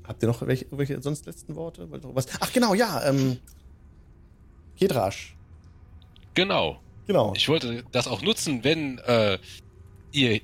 [0.05, 1.89] Habt ihr noch welche, welche sonst letzten Worte?
[1.91, 2.27] Was?
[2.41, 3.09] Ach genau, ja.
[3.09, 3.39] Ähm,
[4.77, 5.37] Kedrasch.
[6.35, 6.81] Genau.
[7.07, 7.33] Genau.
[7.37, 9.39] Ich wollte das auch nutzen, wenn äh,
[10.13, 10.41] ihr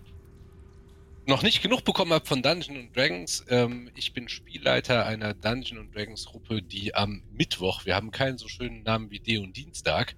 [1.27, 3.45] noch nicht genug bekommen habt von Dungeons and Dragons.
[3.49, 8.39] Ähm, ich bin Spielleiter einer Dungeons and Dragons Gruppe, die am Mittwoch, wir haben keinen
[8.39, 10.17] so schönen Namen wie D und Dienstag.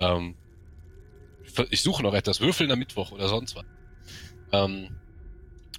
[0.00, 0.36] Ähm,
[1.70, 3.64] ich suche noch etwas, Würfeln am Mittwoch oder sonst was.
[4.52, 4.96] Ähm,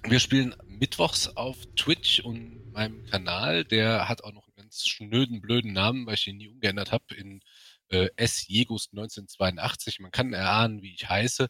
[0.06, 3.64] wir spielen mittwochs auf Twitch und meinem Kanal.
[3.64, 7.14] Der hat auch noch einen ganz schnöden, blöden Namen, weil ich ihn nie umgeändert habe
[7.14, 7.40] in
[7.88, 8.46] äh, S.
[8.48, 10.00] Jegust 1982.
[10.00, 11.48] Man kann erahnen, wie ich heiße.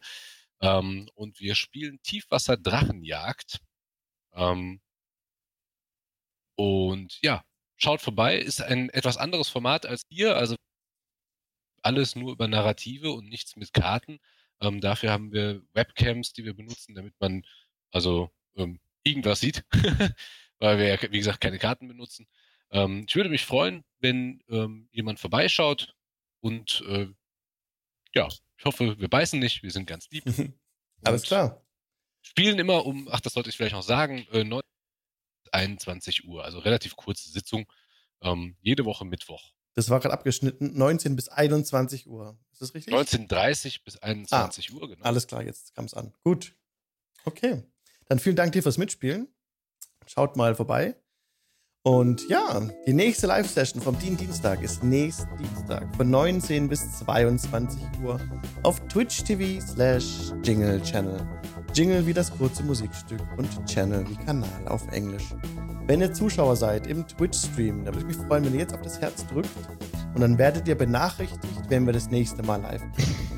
[0.64, 3.60] Ähm, und wir spielen Tiefwasser Drachenjagd.
[4.34, 4.80] Ähm,
[6.56, 7.44] und ja,
[7.76, 8.38] schaut vorbei.
[8.38, 10.36] Ist ein etwas anderes Format als hier.
[10.36, 10.56] Also
[11.82, 14.20] alles nur über Narrative und nichts mit Karten.
[14.60, 17.44] Ähm, dafür haben wir Webcams, die wir benutzen, damit man
[17.90, 19.64] also ähm, irgendwas sieht,
[20.60, 22.26] weil wir ja, wie gesagt, keine Karten benutzen.
[22.70, 25.94] Ähm, ich würde mich freuen, wenn ähm, jemand vorbeischaut
[26.40, 27.08] und äh,
[28.14, 28.28] ja,
[28.64, 30.24] ich hoffe, wir beißen nicht, wir sind ganz lieb.
[31.04, 31.62] Alles klar.
[32.22, 34.62] Spielen immer um, ach, das sollte ich vielleicht noch sagen, äh, 9
[35.44, 37.70] bis 21 Uhr, also relativ kurze Sitzung,
[38.22, 39.52] ähm, jede Woche Mittwoch.
[39.74, 40.78] Das war gerade abgeschnitten.
[40.78, 42.38] 19 bis 21 Uhr.
[42.52, 42.94] Ist das richtig?
[42.94, 45.04] 19.30 bis 21 Uhr, genau.
[45.04, 46.14] Alles klar, jetzt kam es an.
[46.22, 46.54] Gut.
[47.26, 47.64] Okay.
[48.06, 49.28] Dann vielen Dank dir fürs Mitspielen.
[50.06, 50.96] Schaut mal vorbei.
[51.86, 57.78] Und ja, die nächste Live-Session vom Dien Dienstag ist nächsten Dienstag von 19 bis 22
[58.02, 58.18] Uhr
[58.62, 61.20] auf Twitch TV slash Jingle Channel.
[61.74, 65.34] Jingle wie das kurze Musikstück und Channel wie Kanal auf Englisch.
[65.86, 68.80] Wenn ihr Zuschauer seid im Twitch-Stream, dann würde ich mich freuen, wenn ihr jetzt auf
[68.80, 69.50] das Herz drückt
[70.14, 73.33] und dann werdet ihr benachrichtigt, wenn wir das nächste Mal live gehen.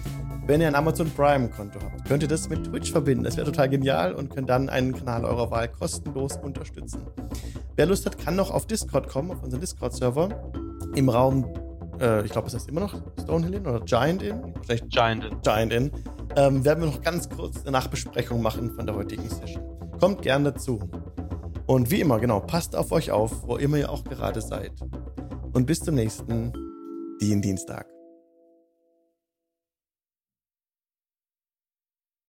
[0.47, 3.25] Wenn ihr ein Amazon Prime-Konto habt, könnt ihr das mit Twitch verbinden.
[3.25, 7.05] Das wäre total genial und könnt dann einen Kanal eurer Wahl kostenlos unterstützen.
[7.75, 10.53] Wer Lust hat, kann noch auf Discord kommen, auf unseren Discord-Server.
[10.95, 11.53] Im Raum,
[12.01, 14.55] äh, ich glaube, ist das immer noch Stonehill Inn oder Giant Inn?
[14.55, 15.25] Wahrscheinlich Giant.
[15.25, 15.37] Inn.
[15.43, 15.91] Giant Inn.
[16.37, 19.65] Ähm, werden wir noch ganz kurz eine Nachbesprechung machen von der heutigen Session.
[19.99, 20.79] Kommt gern dazu.
[21.67, 24.71] Und wie immer, genau, passt auf euch auf, wo immer ihr auch gerade seid.
[25.53, 26.53] Und bis zum nächsten
[27.21, 27.96] Dien Dienstag.